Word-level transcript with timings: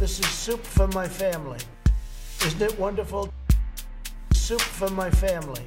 This 0.00 0.18
is 0.18 0.28
soup 0.28 0.64
for 0.64 0.86
my 0.88 1.06
family. 1.06 1.58
Isn't 2.46 2.62
it 2.62 2.78
wonderful? 2.78 3.30
Soup 4.32 4.58
for 4.58 4.88
my 4.88 5.10
family. 5.10 5.60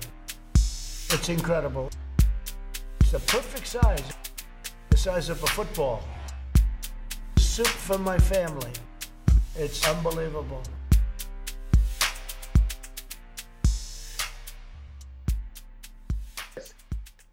It's 0.56 1.30
incredible. 1.30 1.92
It's 3.02 3.12
the 3.12 3.20
perfect 3.20 3.68
size, 3.68 4.02
the 4.90 4.98
size 4.98 5.30
of 5.30 5.44
a 5.44 5.46
football. 5.46 6.04
Soup 7.38 7.68
for 7.68 8.00
my 8.00 8.18
family. 8.18 8.72
It's 9.56 9.88
unbelievable. 9.88 10.64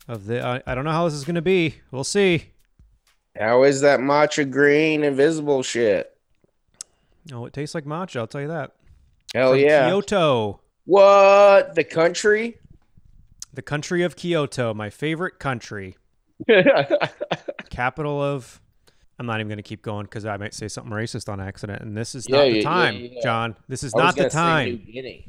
Of 0.06 0.26
the, 0.26 0.44
I, 0.44 0.62
I 0.66 0.74
don't 0.74 0.84
know 0.84 0.92
how 0.92 1.06
this 1.06 1.14
is 1.14 1.24
going 1.24 1.36
to 1.36 1.40
be. 1.40 1.76
We'll 1.90 2.04
see. 2.04 2.48
How 3.38 3.62
is 3.62 3.80
that 3.80 4.00
matcha 4.00 4.50
green 4.50 5.02
invisible 5.02 5.62
shit? 5.62 6.14
Oh, 7.32 7.46
it 7.46 7.52
tastes 7.52 7.74
like 7.74 7.84
matcha. 7.84 8.16
I'll 8.20 8.26
tell 8.26 8.40
you 8.40 8.48
that. 8.48 8.72
Hell 9.34 9.50
From 9.52 9.60
yeah. 9.60 9.88
Kyoto, 9.88 10.60
What? 10.86 11.74
The 11.74 11.84
country? 11.84 12.56
the 13.52 13.62
country 13.62 14.02
of 14.02 14.14
Kyoto, 14.16 14.72
my 14.74 14.90
favorite 14.90 15.38
country, 15.38 15.96
capital 17.70 18.22
of. 18.22 18.60
I'm 19.18 19.26
not 19.26 19.38
even 19.40 19.48
going 19.48 19.58
to 19.58 19.62
keep 19.62 19.82
going 19.82 20.04
because 20.04 20.24
I 20.24 20.38
might 20.38 20.54
say 20.54 20.66
something 20.66 20.90
racist 20.92 21.30
on 21.30 21.40
accident, 21.42 21.82
and 21.82 21.94
this 21.94 22.14
is 22.14 22.26
Yeah, 22.26 22.36
not 22.38 22.44
the 22.44 22.50
yeah, 22.56 22.62
time, 22.62 22.96
yeah. 22.96 23.20
John. 23.22 23.56
This 23.68 23.82
is 23.82 23.92
I 23.94 23.98
not 23.98 24.14
the 24.16 24.20
gonna 24.22 24.30
say 24.30 24.38
New 24.70 24.76
time. 24.78 24.86
Guinea. 24.92 25.28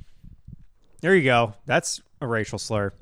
There 1.01 1.13
you 1.13 1.23
go. 1.25 1.55
That's 1.65 2.01
a 2.21 2.27
racial 2.27 2.57
slur. 2.57 2.93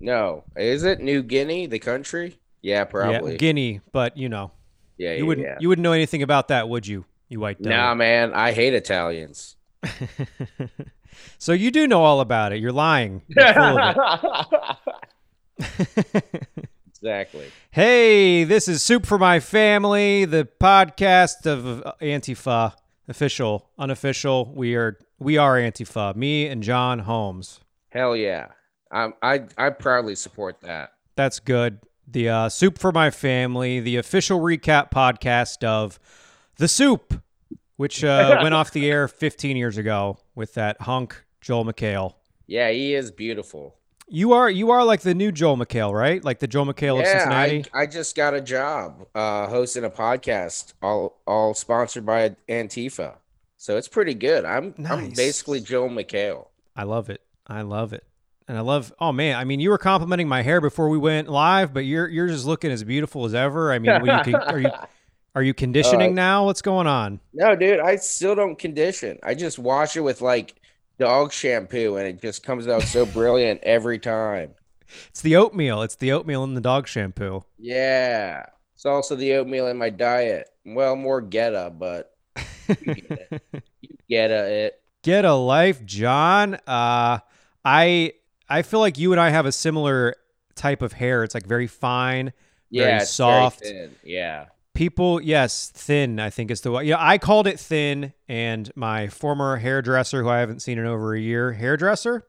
No, 0.00 0.44
is 0.56 0.84
it 0.84 1.00
New 1.00 1.22
Guinea, 1.22 1.66
the 1.66 1.78
country? 1.78 2.38
Yeah, 2.62 2.84
probably. 2.84 3.36
Guinea, 3.36 3.82
but 3.92 4.16
you 4.16 4.28
know, 4.30 4.52
Yeah, 4.96 5.10
yeah, 5.10 5.16
you 5.18 5.26
wouldn't 5.26 5.60
you 5.60 5.68
wouldn't 5.68 5.82
know 5.82 5.92
anything 5.92 6.22
about 6.22 6.48
that, 6.48 6.68
would 6.68 6.86
you? 6.86 7.04
You 7.28 7.40
white 7.40 7.60
devil. 7.60 7.76
Nah, 7.76 7.94
man, 7.94 8.32
I 8.32 8.52
hate 8.52 8.74
Italians. 8.74 9.56
so 11.38 11.52
you 11.52 11.70
do 11.70 11.86
know 11.86 12.02
all 12.02 12.20
about 12.20 12.52
it. 12.52 12.60
You're 12.60 12.72
lying. 12.72 13.22
You're 13.28 13.52
full 13.52 13.78
of 13.78 14.46
it. 15.58 16.46
exactly. 16.88 17.46
hey, 17.70 18.44
this 18.44 18.68
is 18.68 18.82
Soup 18.82 19.04
for 19.04 19.18
My 19.18 19.40
Family, 19.40 20.24
the 20.24 20.48
podcast 20.60 21.46
of 21.46 21.82
Antifa, 22.00 22.74
official, 23.08 23.70
unofficial. 23.78 24.52
We 24.54 24.76
are 24.76 24.98
we 25.18 25.36
are 25.36 25.56
Antifa. 25.56 26.14
Me 26.14 26.46
and 26.46 26.62
John 26.62 27.00
Holmes. 27.00 27.60
Hell 27.88 28.14
yeah. 28.14 28.48
I 28.90 29.10
I 29.22 29.40
I 29.56 29.70
proudly 29.70 30.14
support 30.14 30.60
that. 30.60 30.92
That's 31.16 31.40
good. 31.40 31.80
The 32.06 32.28
uh, 32.28 32.48
Soup 32.48 32.78
for 32.78 32.92
My 32.92 33.10
Family, 33.10 33.80
the 33.80 33.96
official 33.96 34.38
recap 34.40 34.92
podcast 34.92 35.64
of 35.64 35.98
The 36.56 36.68
Soup, 36.68 37.20
which 37.76 38.04
uh, 38.04 38.38
went 38.42 38.54
off 38.54 38.72
the 38.72 38.90
air 38.90 39.08
15 39.08 39.56
years 39.56 39.78
ago 39.78 40.18
with 40.34 40.54
that 40.54 40.80
hunk 40.82 41.24
Joel 41.40 41.64
McHale. 41.64 42.14
Yeah, 42.46 42.70
he 42.70 42.94
is 42.94 43.10
beautiful. 43.10 43.76
You 44.08 44.34
are 44.34 44.48
you 44.48 44.70
are 44.70 44.84
like 44.84 45.00
the 45.00 45.14
new 45.14 45.32
Joel 45.32 45.56
McHale, 45.56 45.92
right? 45.92 46.24
Like 46.24 46.38
the 46.38 46.46
Joel 46.46 46.66
McHale 46.66 47.00
of 47.00 47.06
yeah, 47.06 47.18
Cincinnati. 47.18 47.64
I, 47.74 47.82
I 47.82 47.86
just 47.86 48.14
got 48.14 48.34
a 48.34 48.40
job 48.40 49.04
uh, 49.16 49.48
hosting 49.48 49.84
a 49.84 49.90
podcast, 49.90 50.74
all 50.80 51.20
all 51.26 51.54
sponsored 51.54 52.06
by 52.06 52.36
Antifa. 52.48 53.16
So 53.56 53.76
it's 53.76 53.88
pretty 53.88 54.14
good. 54.14 54.44
I'm 54.44 54.74
I'm 54.88 55.10
basically 55.10 55.60
Joel 55.60 55.88
McHale. 55.88 56.46
I 56.76 56.84
love 56.84 57.10
it. 57.10 57.20
I 57.48 57.62
love 57.62 57.92
it. 57.92 58.04
And 58.46 58.56
I 58.56 58.60
love 58.60 58.92
oh 59.00 59.10
man, 59.10 59.36
I 59.36 59.44
mean 59.44 59.58
you 59.58 59.70
were 59.70 59.78
complimenting 59.78 60.28
my 60.28 60.42
hair 60.42 60.60
before 60.60 60.88
we 60.88 60.98
went 60.98 61.28
live, 61.28 61.74
but 61.74 61.84
you're 61.84 62.06
you're 62.06 62.28
just 62.28 62.46
looking 62.46 62.70
as 62.70 62.84
beautiful 62.84 63.24
as 63.24 63.34
ever. 63.34 63.72
I 63.72 63.80
mean, 63.80 63.92
you 64.04 64.22
con- 64.22 64.34
are 64.36 64.60
you 64.60 64.70
are 65.36 65.42
you 65.42 65.54
conditioning 65.54 66.12
Uh, 66.12 66.14
now? 66.14 66.44
What's 66.46 66.62
going 66.62 66.88
on? 66.88 67.20
No, 67.32 67.54
dude, 67.54 67.78
I 67.80 67.96
still 67.96 68.34
don't 68.34 68.58
condition. 68.58 69.18
I 69.22 69.34
just 69.34 69.58
wash 69.58 69.96
it 69.96 70.00
with 70.00 70.20
like 70.22 70.54
dog 70.98 71.32
shampoo, 71.32 71.96
and 71.96 72.08
it 72.08 72.20
just 72.20 72.42
comes 72.42 72.66
out 72.66 72.82
so 72.82 73.06
brilliant 73.18 73.62
every 73.62 73.98
time. 74.00 74.54
It's 75.08 75.20
the 75.22 75.36
oatmeal. 75.36 75.82
It's 75.82 75.96
the 75.96 76.12
oatmeal 76.12 76.42
and 76.44 76.56
the 76.56 76.60
dog 76.60 76.88
shampoo. 76.88 77.44
Yeah, 77.58 78.46
it's 78.74 78.86
also 78.86 79.14
the 79.16 79.34
oatmeal 79.34 79.68
in 79.68 79.76
my 79.76 79.90
diet. 79.90 80.48
Well, 80.64 80.96
more 80.96 81.20
Geta, 81.20 81.72
but 81.76 82.12
you 82.68 82.94
get 82.94 83.28
it. 83.30 83.42
You 83.82 83.96
Geta 84.08 84.50
it. 84.50 84.82
Get 85.02 85.24
a 85.24 85.34
life, 85.34 85.84
John. 85.84 86.54
Uh 86.66 87.18
I 87.64 88.12
I 88.48 88.62
feel 88.62 88.80
like 88.80 88.98
you 88.98 89.12
and 89.12 89.20
I 89.20 89.30
have 89.30 89.46
a 89.46 89.52
similar 89.52 90.14
type 90.54 90.82
of 90.82 90.92
hair. 90.94 91.22
It's 91.24 91.34
like 91.34 91.46
very 91.46 91.66
fine. 91.66 92.32
Very 92.72 92.90
Yeah, 92.90 93.02
it's 93.02 93.10
soft. 93.10 93.62
Very. 93.62 93.90
Yeah. 94.02 94.46
People, 94.76 95.22
yes, 95.22 95.70
thin. 95.70 96.20
I 96.20 96.28
think 96.28 96.50
is 96.50 96.60
the 96.60 96.70
way. 96.70 96.84
Yeah, 96.84 96.96
I 96.98 97.16
called 97.18 97.46
it 97.46 97.58
thin, 97.58 98.12
and 98.28 98.70
my 98.76 99.08
former 99.08 99.56
hairdresser, 99.56 100.22
who 100.22 100.28
I 100.28 100.38
haven't 100.38 100.60
seen 100.60 100.78
in 100.78 100.84
over 100.84 101.14
a 101.14 101.20
year, 101.20 101.52
hairdresser, 101.52 102.26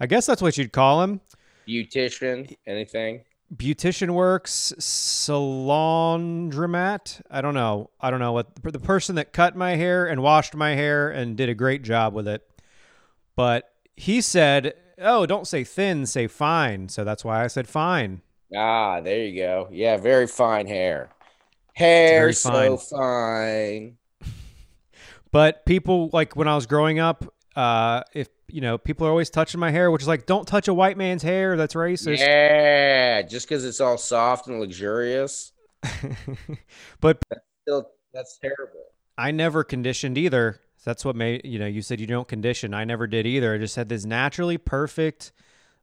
I 0.00 0.06
guess 0.06 0.26
that's 0.26 0.42
what 0.42 0.58
you'd 0.58 0.72
call 0.72 1.02
him. 1.02 1.20
Beautician, 1.68 2.56
anything? 2.66 3.20
Beautician 3.54 4.10
works, 4.10 4.72
salon 4.78 6.50
I 7.30 7.40
don't 7.40 7.54
know. 7.54 7.90
I 8.00 8.10
don't 8.10 8.20
know 8.20 8.32
what 8.32 8.48
the 8.60 8.80
person 8.80 9.14
that 9.14 9.32
cut 9.32 9.54
my 9.54 9.76
hair 9.76 10.06
and 10.06 10.20
washed 10.20 10.56
my 10.56 10.74
hair 10.74 11.10
and 11.10 11.36
did 11.36 11.48
a 11.48 11.54
great 11.54 11.82
job 11.82 12.12
with 12.12 12.26
it. 12.26 12.42
But 13.36 13.70
he 13.94 14.20
said, 14.20 14.74
"Oh, 14.98 15.26
don't 15.26 15.46
say 15.46 15.62
thin, 15.62 16.06
say 16.06 16.26
fine." 16.26 16.88
So 16.88 17.04
that's 17.04 17.24
why 17.24 17.44
I 17.44 17.46
said 17.46 17.68
fine. 17.68 18.22
Ah, 18.56 19.00
there 19.00 19.24
you 19.24 19.40
go. 19.40 19.68
Yeah, 19.70 19.96
very 19.96 20.26
fine 20.26 20.66
hair. 20.66 21.10
Hair 21.74 22.32
so 22.32 22.76
fine. 22.78 23.98
But 25.30 25.66
people 25.66 26.10
like 26.12 26.36
when 26.36 26.46
I 26.46 26.54
was 26.54 26.66
growing 26.66 27.00
up, 27.00 27.24
uh, 27.56 28.02
if 28.12 28.28
you 28.46 28.60
know, 28.60 28.78
people 28.78 29.04
are 29.04 29.10
always 29.10 29.30
touching 29.30 29.58
my 29.58 29.72
hair, 29.72 29.90
which 29.90 30.02
is 30.02 30.06
like, 30.06 30.26
don't 30.26 30.46
touch 30.46 30.68
a 30.68 30.74
white 30.74 30.96
man's 30.96 31.24
hair. 31.24 31.56
That's 31.56 31.74
racist. 31.74 32.18
Yeah, 32.18 33.20
just 33.22 33.48
because 33.48 33.64
it's 33.64 33.80
all 33.80 33.98
soft 33.98 34.46
and 34.46 34.60
luxurious. 34.60 35.50
but 37.00 37.20
Still, 37.62 37.90
that's 38.12 38.38
terrible. 38.38 38.84
I 39.18 39.32
never 39.32 39.64
conditioned 39.64 40.16
either. 40.18 40.60
That's 40.84 41.04
what 41.04 41.16
made 41.16 41.40
you 41.44 41.58
know. 41.58 41.66
You 41.66 41.82
said 41.82 41.98
you 41.98 42.06
don't 42.06 42.28
condition. 42.28 42.72
I 42.72 42.84
never 42.84 43.08
did 43.08 43.26
either. 43.26 43.54
I 43.54 43.58
just 43.58 43.74
had 43.74 43.88
this 43.88 44.04
naturally 44.04 44.56
perfect, 44.56 45.32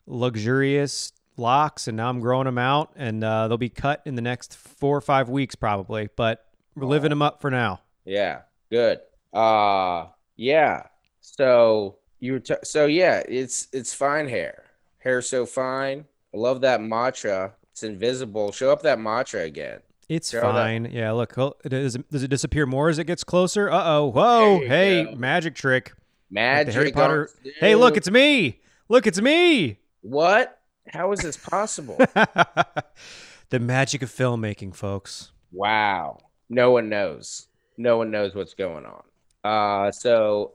luxurious 0.06 1.12
locks, 1.38 1.88
and 1.88 1.98
now 1.98 2.10
I'm 2.10 2.20
growing 2.20 2.46
them 2.46 2.58
out, 2.58 2.92
and 2.96 3.24
uh, 3.24 3.48
they'll 3.48 3.58
be 3.58 3.70
cut 3.70 4.02
in 4.06 4.16
the 4.16 4.22
next 4.22 4.56
four 4.58 4.96
or 4.98 5.02
five 5.02 5.30
weeks 5.30 5.56
probably. 5.56 6.10
But 6.16 6.46
we're 6.76 6.88
living 6.88 7.10
them 7.10 7.22
up 7.22 7.42
for 7.42 7.50
now. 7.52 7.82
Yeah, 8.06 8.42
good. 8.70 9.00
Uh 9.34 10.08
yeah. 10.36 10.84
So 11.22 11.98
you 12.20 12.34
were 12.34 12.40
t- 12.40 12.56
so 12.64 12.86
yeah, 12.86 13.24
it's 13.28 13.68
it's 13.72 13.94
fine 13.94 14.28
hair. 14.28 14.64
Hair 15.00 15.22
so 15.22 15.46
fine. 15.46 16.06
I 16.34 16.38
love 16.38 16.62
that 16.62 16.80
matcha. 16.80 17.52
It's 17.72 17.84
invisible. 17.84 18.52
Show 18.52 18.72
up 18.72 18.82
that 18.84 18.98
matcha 19.00 19.44
again. 19.46 19.80
It's 20.10 20.32
Show 20.32 20.42
that- 20.42 20.52
fine. 20.52 20.90
Yeah, 20.92 21.12
look, 21.12 21.38
oh, 21.38 21.56
does 21.68 21.96
it, 21.96 22.12
does 22.12 22.24
it 22.24 22.28
disappear 22.28 22.66
more 22.66 22.90
as 22.90 23.00
it 23.00 23.06
gets 23.06 23.24
closer? 23.24 23.72
Uh 23.72 23.82
oh. 23.84 24.08
Whoa. 24.12 24.60
Hey, 24.60 25.06
go. 25.06 25.16
magic 25.16 25.56
trick. 25.56 25.94
Magic. 26.30 26.68
the 26.68 26.74
Harry 26.74 26.92
Potter. 26.92 27.30
Hey, 27.60 27.76
look, 27.76 27.98
it's 27.98 28.10
me. 28.10 28.60
Look, 28.90 29.08
it's 29.08 29.22
me. 29.22 29.80
what? 30.02 30.60
How 30.88 31.12
is 31.12 31.20
this 31.20 31.38
possible? 31.38 31.98
the 33.50 33.60
magic 33.60 34.02
of 34.02 34.10
filmmaking, 34.10 34.76
folks. 34.76 35.32
wow. 35.52 36.18
No 36.50 36.72
one 36.72 36.90
knows. 36.90 37.48
No 37.78 37.98
one 37.98 38.12
knows 38.12 38.36
what's 38.36 38.54
going 38.56 38.86
on. 38.86 39.04
Uh 39.44 39.92
so 39.92 40.52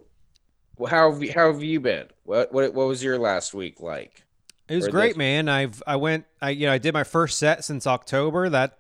how 0.91 1.11
have 1.11 1.23
you, 1.23 1.33
how 1.33 1.51
have 1.53 1.63
you 1.63 1.81
been? 1.81 2.07
What 2.25 2.53
what 2.53 2.75
what 2.75 2.87
was 2.87 3.03
your 3.03 3.19
last 3.19 3.55
week 3.55 3.81
like? 3.81 4.25
It 4.69 4.77
was 4.77 4.89
Or 4.89 4.91
great, 4.91 5.11
this- 5.11 5.17
man. 5.17 5.49
I've 5.49 5.83
I 5.87 5.97
went 5.97 6.27
I 6.43 6.51
you 6.51 6.67
know 6.67 6.73
I 6.73 6.79
did 6.79 6.93
my 6.93 7.05
first 7.05 7.39
set 7.39 7.65
since 7.65 7.87
October. 7.87 8.49
That 8.51 8.79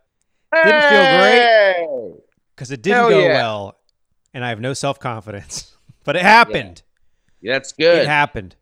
Didn't 0.52 0.82
feel 0.82 1.18
great. 1.20 2.20
Because 2.54 2.70
it 2.70 2.82
didn't 2.82 2.96
Hell 2.98 3.10
go 3.10 3.20
yeah. 3.20 3.28
well, 3.34 3.78
and 4.34 4.44
I 4.44 4.50
have 4.50 4.60
no 4.60 4.72
self 4.74 4.98
confidence. 5.00 5.72
But 6.04 6.14
it 6.14 6.22
happened. 6.22 6.82
That's 7.42 7.72
good. 7.72 8.02
It 8.02 8.06
happened. 8.06 8.54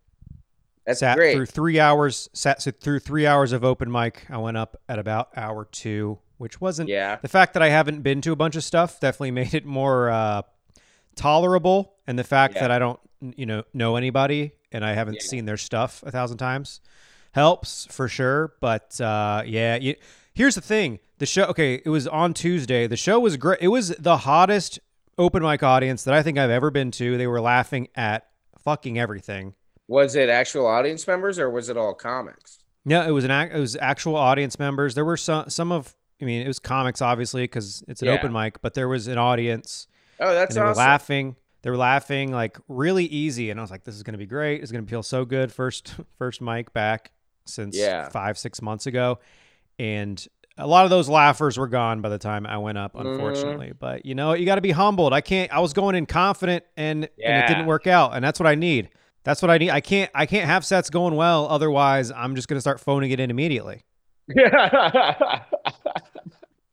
That's 0.87 1.01
sat 1.01 1.17
great. 1.17 1.35
through 1.35 1.47
three 1.47 1.81
hours. 1.81 2.29
Sat 2.35 2.63
through 2.81 2.99
three 3.01 3.27
hours 3.27 3.53
of 3.53 3.65
open 3.65 3.91
mic. 3.91 4.27
I 4.29 4.37
went 4.39 4.57
up 4.57 4.77
at 4.89 4.99
about 4.99 5.31
hour 5.37 5.65
two, 5.65 6.19
which 6.39 6.61
wasn't 6.61 6.89
Yeah. 6.91 7.17
the 7.23 7.29
fact 7.29 7.55
that 7.55 7.63
I 7.63 7.69
haven't 7.71 8.03
been 8.03 8.21
to 8.23 8.33
a 8.33 8.37
bunch 8.37 8.55
of 8.57 8.65
stuff 8.65 9.01
definitely 9.01 9.31
made 9.43 9.55
it 9.55 9.65
more 9.65 10.11
uh, 10.11 10.43
tolerable, 11.17 11.95
and 12.07 12.19
the 12.19 12.25
fact 12.25 12.55
Yeah. 12.55 12.63
that 12.63 12.71
I 12.71 12.79
don't, 12.79 13.01
you 13.37 13.47
know, 13.47 13.63
know 13.73 13.97
anybody 13.97 14.53
and 14.73 14.85
I 14.85 14.93
haven't 14.95 15.15
Yeah. 15.15 15.21
seen 15.29 15.45
their 15.47 15.57
stuff 15.57 16.03
a 16.07 16.11
thousand 16.11 16.39
times 16.39 16.81
helps 17.33 17.87
for 17.91 18.09
sure. 18.09 18.53
But 18.61 19.01
uh, 19.01 19.43
yeah, 19.47 19.77
you, 19.77 19.95
here's 20.35 20.55
the 20.55 20.61
thing: 20.61 20.99
the 21.19 21.27
show. 21.27 21.45
Okay, 21.45 21.81
it 21.85 21.89
was 21.89 22.07
on 22.09 22.35
Tuesday. 22.35 22.87
The 22.87 22.97
show 22.97 23.19
was 23.21 23.37
great. 23.37 23.59
It 23.61 23.69
was 23.69 23.89
the 23.91 24.19
hottest 24.19 24.81
open 25.17 25.43
mic 25.43 25.63
audience 25.63 26.05
that 26.05 26.15
I 26.15 26.23
think 26.23 26.39
I've 26.39 26.51
ever 26.51 26.71
been 26.71 26.91
to. 26.93 27.17
They 27.17 27.27
were 27.27 27.41
laughing 27.41 27.89
at 27.95 28.27
fucking 28.59 28.99
everything. 28.99 29.55
Was 29.89 30.15
it 30.17 30.29
actual 30.29 30.67
audience 30.67 31.07
members 31.07 31.39
or 31.39 31.51
was 31.51 31.69
it 31.69 31.77
all 31.77 31.95
comics? 31.95 32.59
No, 32.85 33.03
it 33.07 33.11
was 33.11 33.25
an 33.25 33.31
it 33.31 33.59
was 33.59 33.77
actual 33.77 34.17
audience 34.17 34.59
members. 34.59 34.95
There 34.95 35.05
were 35.05 35.17
some 35.17 35.49
some 35.51 35.73
of 35.73 35.95
I 36.21 36.25
mean 36.25 36.43
it 36.43 36.47
was 36.49 36.59
comics 36.59 37.03
obviously 37.03 37.43
because 37.45 37.83
it's 37.89 38.03
an 38.03 38.09
Yeah. 38.09 38.15
open 38.15 38.33
mic, 38.33 38.61
but 38.63 38.75
there 38.75 38.89
was 38.89 39.07
an 39.09 39.19
audience 39.19 39.87
Oh, 40.21 40.33
that's 40.33 40.55
and 40.55 40.65
they 40.65 40.69
awesome. 40.69 40.81
were 40.83 40.87
laughing. 40.89 41.37
They 41.63 41.71
were 41.71 41.77
laughing 41.77 42.31
like 42.33 42.59
really 42.69 43.05
easy, 43.07 43.51
and 43.51 43.59
I 43.59 43.63
was 43.63 43.71
like, 43.71 43.85
"This 43.85 43.95
is 43.95 44.03
gonna 44.03 44.19
be 44.19 44.27
great. 44.27 44.63
It's 44.63 44.71
gonna 44.71 44.87
feel 44.87 45.03
so 45.03 45.25
good." 45.25 45.51
First, 45.51 45.95
first 46.19 46.41
mic 46.43 46.73
back 46.73 47.11
since 47.47 47.77
Yeah. 47.77 48.09
five, 48.11 48.39
six 48.39 48.61
months 48.63 48.87
ago, 48.87 49.19
and 49.79 50.25
a 50.57 50.67
lot 50.67 50.85
of 50.85 50.91
those 50.91 51.09
laughers 51.09 51.59
were 51.59 51.67
gone 51.67 52.01
by 52.01 52.09
the 52.11 52.19
time 52.19 52.47
I 52.47 52.59
went 52.59 52.79
up, 52.79 52.95
Mm-hmm. 52.95 53.09
unfortunately. 53.09 53.73
But 53.79 54.07
you 54.07 54.15
know, 54.15 54.35
you 54.35 54.47
got 54.47 54.55
to 54.57 54.61
be 54.61 54.71
humbled. 54.71 55.13
I 55.13 55.21
can't. 55.21 55.53
I 55.53 55.61
was 55.61 55.73
going 55.73 55.95
in 55.95 56.07
confident, 56.07 56.65
and 56.77 57.09
and 57.23 57.45
it 57.45 57.49
didn't 57.49 57.67
work 57.67 57.87
out, 57.87 58.15
and 58.15 58.25
that's 58.25 58.39
what 58.39 58.47
I 58.47 58.55
need. 58.55 58.91
That's 59.25 59.41
what 59.43 59.51
I 59.51 59.59
need. 59.59 59.71
I 59.71 59.81
can't. 59.81 60.11
I 60.15 60.27
can't 60.27 60.47
have 60.47 60.65
sets 60.65 60.91
going 60.91 61.17
well. 61.17 61.47
Otherwise, 61.49 62.11
I'm 62.13 62.35
just 62.37 62.47
gonna 62.49 62.61
start 62.61 62.79
phoning 62.81 63.11
it 63.11 63.19
in 63.21 63.31
immediately. 63.31 63.83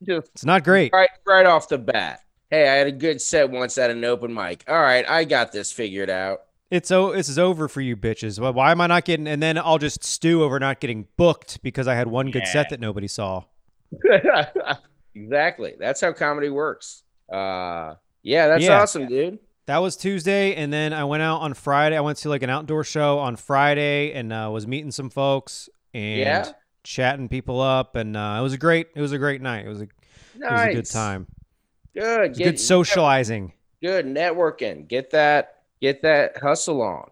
Just 0.03 0.29
It's 0.33 0.45
not 0.45 0.63
great. 0.63 0.91
right, 0.93 1.09
right 1.27 1.45
off 1.45 1.69
the 1.69 1.77
bat. 1.77 2.21
Hey, 2.49 2.67
I 2.67 2.73
had 2.75 2.87
a 2.87 2.91
good 2.91 3.21
set 3.21 3.49
once 3.51 3.77
at 3.77 3.91
an 3.91 4.03
open 4.03 4.33
mic. 4.33 4.63
All 4.67 4.81
right, 4.81 5.07
I 5.09 5.23
got 5.25 5.51
this 5.51 5.71
figured 5.71 6.09
out. 6.09 6.41
It's 6.71 6.89
oh, 6.91 7.11
this 7.13 7.29
is 7.29 7.37
over 7.37 7.67
for 7.67 7.81
you 7.81 7.95
bitches. 7.95 8.39
Well, 8.39 8.53
why 8.53 8.71
am 8.71 8.81
I 8.81 8.87
not 8.87 9.05
getting? 9.05 9.27
And 9.27 9.41
then 9.43 9.57
I'll 9.57 9.77
just 9.77 10.03
stew 10.03 10.43
over 10.43 10.59
not 10.59 10.79
getting 10.79 11.07
booked 11.17 11.61
because 11.61 11.87
I 11.87 11.95
had 11.95 12.07
one 12.07 12.31
good 12.31 12.47
set 12.47 12.69
that 12.69 12.79
nobody 12.79 13.07
saw. 13.07 13.43
exactly. 15.15 15.75
That's 15.79 16.01
how 16.01 16.13
comedy 16.13 16.49
works. 16.49 17.03
Uh, 17.31 17.95
yeah, 18.23 18.47
that's 18.47 18.63
Yeah. 18.63 18.81
awesome, 18.81 19.07
dude. 19.07 19.39
That 19.67 19.77
was 19.77 19.95
Tuesday, 19.95 20.55
and 20.55 20.73
then 20.73 20.91
I 20.93 21.03
went 21.03 21.23
out 21.23 21.41
on 21.41 21.53
Friday. 21.53 21.95
I 21.95 22.01
went 22.01 22.17
to 22.19 22.29
like 22.29 22.43
an 22.43 22.49
outdoor 22.49 22.83
show 22.83 23.19
on 23.19 23.35
Friday, 23.35 24.11
and 24.13 24.33
uh, 24.33 24.49
was 24.51 24.65
meeting 24.67 24.91
some 24.91 25.09
folks 25.09 25.69
and 25.93 26.19
Yeah? 26.19 26.51
chatting 26.83 27.29
people 27.29 27.61
up, 27.61 27.95
and 27.95 28.17
uh, 28.17 28.37
it 28.39 28.41
was 28.43 28.53
a 28.53 28.57
great. 28.57 28.87
It 28.95 29.01
was 29.01 29.11
a 29.11 29.17
great 29.17 29.41
night. 29.41 29.65
It 29.65 29.69
was 29.69 29.81
a, 29.81 29.83
it 29.83 29.89
was 30.51 30.61
a 30.61 30.73
good 30.73 30.85
time. 30.85 31.27
Good. 31.93 32.35
Get, 32.35 32.43
good 32.43 32.59
socializing. 32.59 33.53
Good 33.81 34.05
networking. 34.05 34.87
Get 34.87 35.11
that. 35.11 35.61
Get 35.81 36.01
that 36.03 36.37
hustle 36.41 36.81
on. 36.81 37.09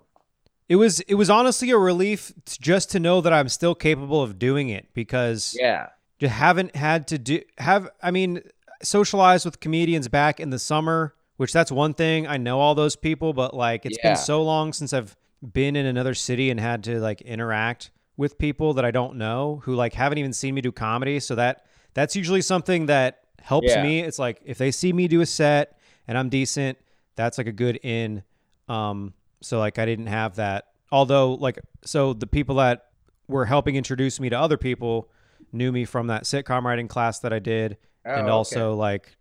It 0.68 0.76
was 0.76 1.00
it 1.02 1.16
was 1.16 1.30
honestly 1.30 1.72
a 1.72 1.78
relief 1.78 2.32
t- 2.46 2.58
just 2.62 2.92
to 2.92 3.00
know 3.00 3.22
that 3.22 3.34
I'm 3.34 3.50
still 3.50 3.74
capable 3.74 4.22
of 4.22 4.38
doing 4.38 4.70
it 4.70 4.88
because 4.94 5.56
Yeah. 5.60 5.88
you 6.20 6.28
haven't 6.28 6.76
had 6.76 7.08
to 7.08 7.18
do 7.18 7.42
have 7.58 7.90
I 8.04 8.12
mean 8.12 8.42
socialize 8.84 9.46
with 9.46 9.60
comedians 9.60 10.08
back 10.08 10.40
in 10.40 10.52
the 10.52 10.60
summer, 10.60 11.16
which 11.40 11.54
that's 11.54 11.72
one 11.72 11.94
thing. 11.94 12.28
I 12.28 12.36
know 12.36 12.60
all 12.60 12.76
those 12.76 12.98
people, 12.98 13.32
but 13.32 13.54
like 13.54 13.86
it's 13.86 13.98
Yeah. 14.04 14.10
been 14.10 14.18
so 14.18 14.44
long 14.44 14.74
since 14.74 14.92
I've 14.92 15.16
been 15.42 15.78
in 15.78 15.86
another 15.86 16.14
city 16.14 16.50
and 16.50 16.60
had 16.60 16.84
to 16.84 17.00
like 17.00 17.22
interact 17.22 17.92
with 18.18 18.38
people 18.38 18.74
that 18.74 18.84
I 18.84 18.92
don't 18.92 19.16
know 19.16 19.62
who 19.64 19.74
like 19.74 19.94
haven't 19.94 20.18
even 20.18 20.34
seen 20.34 20.54
me 20.54 20.60
do 20.60 20.74
comedy. 20.74 21.18
So 21.22 21.36
that 21.36 21.66
that's 21.94 22.14
usually 22.14 22.42
something 22.42 22.88
that 22.88 23.22
helps 23.42 23.70
Yeah. 23.70 23.82
me. 23.84 24.02
It's 24.02 24.20
like 24.20 24.42
if 24.44 24.58
they 24.58 24.70
see 24.70 24.92
me 24.92 25.08
do 25.08 25.22
a 25.22 25.26
set 25.26 25.80
and 26.10 26.18
I'm 26.18 26.28
decent, 26.28 26.78
that's 27.16 27.38
like 27.38 27.48
a 27.48 27.54
good 27.54 27.80
in. 27.84 28.24
Um 28.68 29.14
so 29.42 29.60
like 29.60 29.80
I 29.80 29.86
didn't 29.86 30.08
have 30.08 30.36
that. 30.36 30.66
Although 30.92 31.36
like 31.36 31.58
so 31.86 32.12
the 32.12 32.28
people 32.28 32.56
that 32.56 32.88
were 33.30 33.46
helping 33.46 33.78
introduce 33.78 34.20
me 34.20 34.28
to 34.28 34.38
other 34.38 34.58
people 34.58 35.10
knew 35.54 35.72
me 35.72 35.86
from 35.86 36.08
that 36.08 36.24
sitcom 36.26 36.64
writing 36.64 36.90
class 36.90 37.20
that 37.20 37.32
I 37.32 37.40
did 37.40 37.78
Oh, 38.06 38.12
and 38.12 38.22
okay. 38.24 38.30
also 38.32 38.76
like 38.76 39.06
f- 39.08 39.16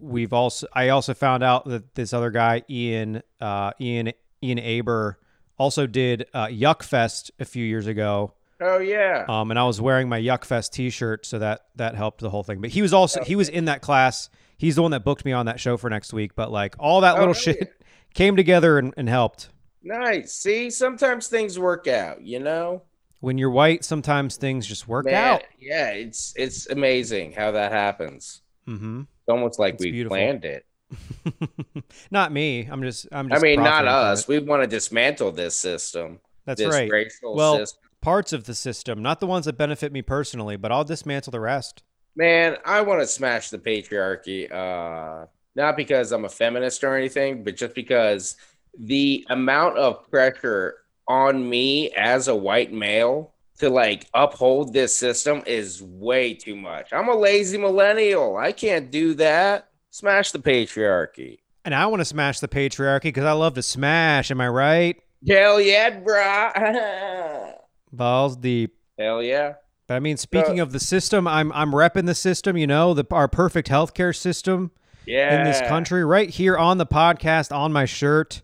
we've 0.00 0.32
also 0.32 0.66
I 0.72 0.88
also 0.90 1.14
found 1.14 1.42
out 1.42 1.64
that 1.66 1.94
this 1.94 2.12
other 2.12 2.30
guy 2.30 2.62
Ian 2.68 3.22
uh 3.40 3.72
Ian 3.80 4.12
Ian 4.42 4.58
Aber 4.58 5.18
also 5.58 5.86
did 5.86 6.26
uh 6.34 6.46
Yuck 6.46 6.82
Fest 6.82 7.30
a 7.38 7.44
few 7.44 7.64
years 7.64 7.86
ago 7.86 8.34
Oh 8.60 8.78
yeah. 8.78 9.24
um 9.28 9.50
and 9.50 9.58
I 9.58 9.64
was 9.64 9.80
wearing 9.80 10.08
my 10.08 10.20
Yuck 10.20 10.44
Fest 10.44 10.72
t-shirt 10.72 11.26
so 11.26 11.38
that 11.40 11.66
that 11.76 11.94
helped 11.94 12.20
the 12.20 12.30
whole 12.30 12.42
thing 12.42 12.60
but 12.60 12.70
he 12.70 12.82
was 12.82 12.92
also 12.92 13.22
he 13.24 13.36
was 13.36 13.48
in 13.48 13.64
that 13.66 13.82
class 13.82 14.30
he's 14.56 14.76
the 14.76 14.82
one 14.82 14.90
that 14.92 15.04
booked 15.04 15.24
me 15.24 15.32
on 15.32 15.46
that 15.46 15.58
show 15.60 15.76
for 15.76 15.90
next 15.90 16.12
week 16.12 16.34
but 16.34 16.50
like 16.50 16.74
all 16.78 17.00
that 17.02 17.16
Oh, 17.16 17.20
little 17.20 17.34
shit 17.34 17.72
came 18.14 18.36
together 18.36 18.78
and, 18.78 18.94
and 18.96 19.08
helped 19.08 19.48
Nice. 19.84 20.34
See, 20.34 20.70
sometimes 20.70 21.26
things 21.26 21.58
work 21.58 21.88
out, 21.88 22.22
you 22.22 22.38
know? 22.38 22.82
when 23.18 23.36
you're 23.38 23.50
white 23.50 23.84
sometimes 23.84 24.36
things 24.36 24.64
just 24.66 24.86
work 24.86 25.04
Man, 25.06 25.14
out 25.14 25.42
Yeah, 25.58 25.90
it's 25.90 26.32
it's 26.36 26.68
amazing 26.68 27.32
how 27.32 27.50
that 27.52 27.72
happens. 27.72 28.42
mm-hmm 28.68 29.02
almost 29.28 29.58
like 29.58 29.74
It's 29.74 29.84
we 29.84 29.90
beautiful. 29.92 30.16
planned 30.16 30.44
it. 30.44 30.64
not 32.10 32.32
me 32.32 32.68
i'm 32.70 32.82
just 32.82 33.06
i'm 33.12 33.32
I 33.32 33.38
mean, 33.38 33.62
not 33.62 33.86
us. 33.86 34.28
We 34.28 34.38
want 34.40 34.62
to 34.62 34.66
dismantle 34.66 35.32
this 35.32 35.56
system. 35.56 36.20
that's 36.44 36.60
this 36.60 36.68
right 36.68 37.10
Well, 37.22 37.56
system. 37.58 37.80
parts 38.02 38.32
of 38.34 38.44
the 38.44 38.54
system, 38.54 39.00
not 39.02 39.18
the 39.20 39.26
ones 39.26 39.46
that 39.46 39.56
benefit 39.56 39.90
me 39.92 40.02
personally, 40.02 40.56
but 40.56 40.70
I'll 40.70 40.84
dismantle 40.84 41.30
the 41.30 41.40
rest. 41.40 41.82
Man, 42.14 42.58
I 42.66 42.82
want 42.82 43.00
to 43.00 43.06
smash 43.06 43.48
the 43.48 43.58
patriarchy. 43.58 44.52
Uh, 44.52 45.26
not 45.56 45.76
because 45.78 46.12
I'm 46.12 46.26
a 46.26 46.28
feminist 46.28 46.84
or 46.84 46.94
anything, 46.94 47.42
but 47.42 47.56
just 47.56 47.74
because 47.74 48.36
the 48.78 49.26
amount 49.30 49.78
of 49.78 50.10
pressure 50.10 50.76
on 51.08 51.48
me 51.48 51.90
as 51.92 52.28
a 52.28 52.36
white 52.36 52.70
male 52.72 53.32
to 53.62 53.70
like 53.70 54.06
uphold 54.12 54.72
this 54.72 54.94
system 54.94 55.42
is 55.46 55.82
way 55.82 56.34
too 56.34 56.54
much. 56.56 56.92
I'm 56.92 57.08
a 57.08 57.16
lazy 57.16 57.58
millennial. 57.58 58.36
I 58.36 58.52
can't 58.52 58.90
do 58.90 59.14
that. 59.14 59.68
Smash 59.90 60.32
the 60.32 60.38
patriarchy. 60.38 61.38
And 61.64 61.74
I 61.74 61.86
want 61.86 62.00
to 62.00 62.04
smash 62.04 62.40
the 62.40 62.48
patriarchy 62.48 63.02
because 63.04 63.24
I 63.24 63.32
love 63.32 63.54
to 63.54 63.62
smash. 63.62 64.30
Am 64.30 64.40
I 64.40 64.48
right? 64.48 65.00
Hell 65.26 65.60
yeah, 65.60 66.00
brah. 66.00 67.54
Balls 67.92 68.36
deep. 68.36 68.76
Hell 68.98 69.22
yeah. 69.22 69.54
But 69.86 69.94
I 69.94 70.00
mean, 70.00 70.16
speaking 70.16 70.58
uh, 70.58 70.64
of 70.64 70.72
the 70.72 70.80
system, 70.80 71.28
I'm 71.28 71.52
I'm 71.52 71.72
repping 71.72 72.06
the 72.06 72.14
system. 72.14 72.56
You 72.56 72.66
know, 72.66 72.94
the 72.94 73.04
our 73.10 73.28
perfect 73.28 73.68
healthcare 73.68 74.14
system 74.16 74.72
Yeah. 75.06 75.38
in 75.38 75.44
this 75.44 75.60
country, 75.68 76.04
right 76.04 76.30
here 76.30 76.56
on 76.56 76.78
the 76.78 76.86
podcast, 76.86 77.54
on 77.54 77.72
my 77.72 77.84
shirt. 77.84 78.42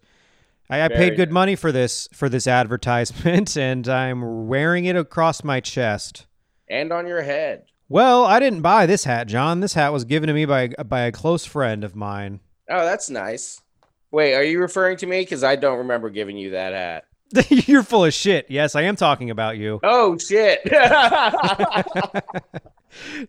I, 0.70 0.82
I 0.82 0.88
paid 0.88 1.16
good 1.16 1.32
money 1.32 1.56
for 1.56 1.72
this 1.72 2.08
for 2.12 2.28
this 2.28 2.46
advertisement, 2.46 3.56
and 3.58 3.88
I'm 3.88 4.48
wearing 4.48 4.84
it 4.84 4.96
across 4.96 5.42
my 5.42 5.60
chest. 5.60 6.26
And 6.68 6.92
on 6.92 7.06
your 7.06 7.22
head. 7.22 7.64
Well, 7.88 8.24
I 8.24 8.38
didn't 8.38 8.60
buy 8.60 8.84
this 8.84 9.04
hat, 9.04 9.28
John. 9.28 9.60
This 9.60 9.72
hat 9.72 9.92
was 9.92 10.04
given 10.04 10.26
to 10.26 10.34
me 10.34 10.44
by 10.44 10.68
by 10.68 11.02
a 11.02 11.12
close 11.12 11.44
friend 11.46 11.84
of 11.84 11.96
mine. 11.96 12.40
Oh, 12.68 12.84
that's 12.84 13.08
nice. 13.08 13.62
Wait, 14.10 14.34
are 14.34 14.42
you 14.42 14.60
referring 14.60 14.98
to 14.98 15.06
me? 15.06 15.20
Because 15.20 15.42
I 15.42 15.56
don't 15.56 15.78
remember 15.78 16.10
giving 16.10 16.36
you 16.36 16.50
that 16.50 16.72
hat. 16.72 17.04
You're 17.50 17.82
full 17.82 18.04
of 18.04 18.14
shit. 18.14 18.46
Yes, 18.50 18.74
I 18.74 18.82
am 18.82 18.96
talking 18.96 19.30
about 19.30 19.56
you. 19.56 19.80
Oh 19.82 20.18
shit! 20.18 20.60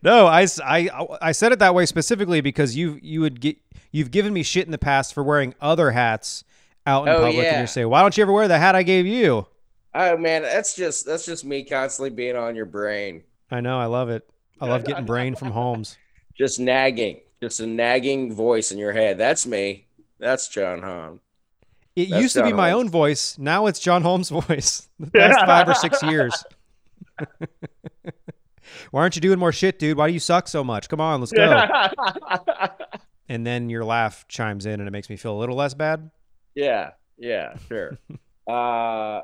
No, 0.01 0.27
I, 0.27 0.47
I, 0.63 0.89
I 1.21 1.31
said 1.31 1.51
it 1.51 1.59
that 1.59 1.75
way 1.75 1.85
specifically 1.85 2.41
because 2.41 2.75
you 2.75 2.99
you 3.01 3.21
would 3.21 3.41
get 3.41 3.57
you've 3.91 4.11
given 4.11 4.33
me 4.33 4.43
shit 4.43 4.65
in 4.65 4.71
the 4.71 4.77
past 4.77 5.13
for 5.13 5.23
wearing 5.23 5.53
other 5.61 5.91
hats 5.91 6.43
out 6.89 7.03
in 7.07 7.09
Oh, 7.13 7.17
public, 7.17 7.35
and 7.35 7.43
yeah. 7.45 7.61
you 7.61 7.67
say, 7.67 7.85
"Why 7.85 8.01
don't 8.01 8.15
you 8.17 8.21
ever 8.23 8.33
wear 8.33 8.47
the 8.47 8.57
hat 8.57 8.75
I 8.75 8.83
gave 8.83 9.05
you?" 9.05 9.45
oh 9.93 10.17
man, 10.17 10.41
that's 10.43 10.75
just 10.75 11.05
that's 11.05 11.25
just 11.25 11.43
me 11.45 11.63
constantly 11.63 12.09
being 12.09 12.35
on 12.35 12.55
your 12.55 12.65
brain, 12.65 13.23
I 13.51 13.61
know, 13.61 13.79
I 13.79 13.85
love 13.85 14.09
it. 14.09 14.29
I 14.61 14.67
love 14.67 14.83
getting 14.83 15.05
brain 15.13 15.35
from 15.35 15.51
Holmes. 15.51 15.97
just 16.37 16.59
nagging, 16.59 17.19
just 17.41 17.59
a 17.59 17.67
nagging 17.67 18.33
voice 18.33 18.71
in 18.71 18.77
your 18.77 18.91
head. 18.93 19.17
That's 19.17 19.45
me. 19.47 19.85
That's 20.19 20.47
John 20.49 20.81
Hahn. 20.81 21.19
It 21.95 22.09
That's 22.09 22.21
used 22.21 22.35
to 22.35 22.43
be 22.43 22.53
my 22.53 22.69
Holmes. 22.71 22.85
own 22.85 22.89
voice. 22.91 23.37
Now 23.37 23.65
it's 23.67 23.79
John 23.79 24.01
Holmes' 24.03 24.29
voice. 24.29 24.87
The 24.99 25.11
past 25.11 25.45
five 25.45 25.67
or 25.67 25.73
six 25.75 26.03
years. 26.03 26.43
Why 28.91 29.01
aren't 29.01 29.15
you 29.15 29.21
doing 29.21 29.39
more 29.39 29.51
shit, 29.51 29.79
dude? 29.79 29.97
Why 29.97 30.07
do 30.07 30.13
you 30.13 30.19
suck 30.19 30.47
so 30.47 30.63
much? 30.63 30.89
Come 30.89 31.01
on, 31.01 31.19
let's 31.19 31.31
go. 31.31 31.67
and 33.27 33.45
then 33.45 33.69
your 33.69 33.83
laugh 33.85 34.25
chimes 34.27 34.65
in, 34.65 34.79
and 34.79 34.87
it 34.87 34.91
makes 34.91 35.09
me 35.09 35.15
feel 35.15 35.35
a 35.35 35.39
little 35.39 35.55
less 35.55 35.73
bad. 35.73 36.09
Yeah, 36.63 36.91
yeah, 37.17 37.55
sure. 37.67 37.97
uh, 38.47 39.21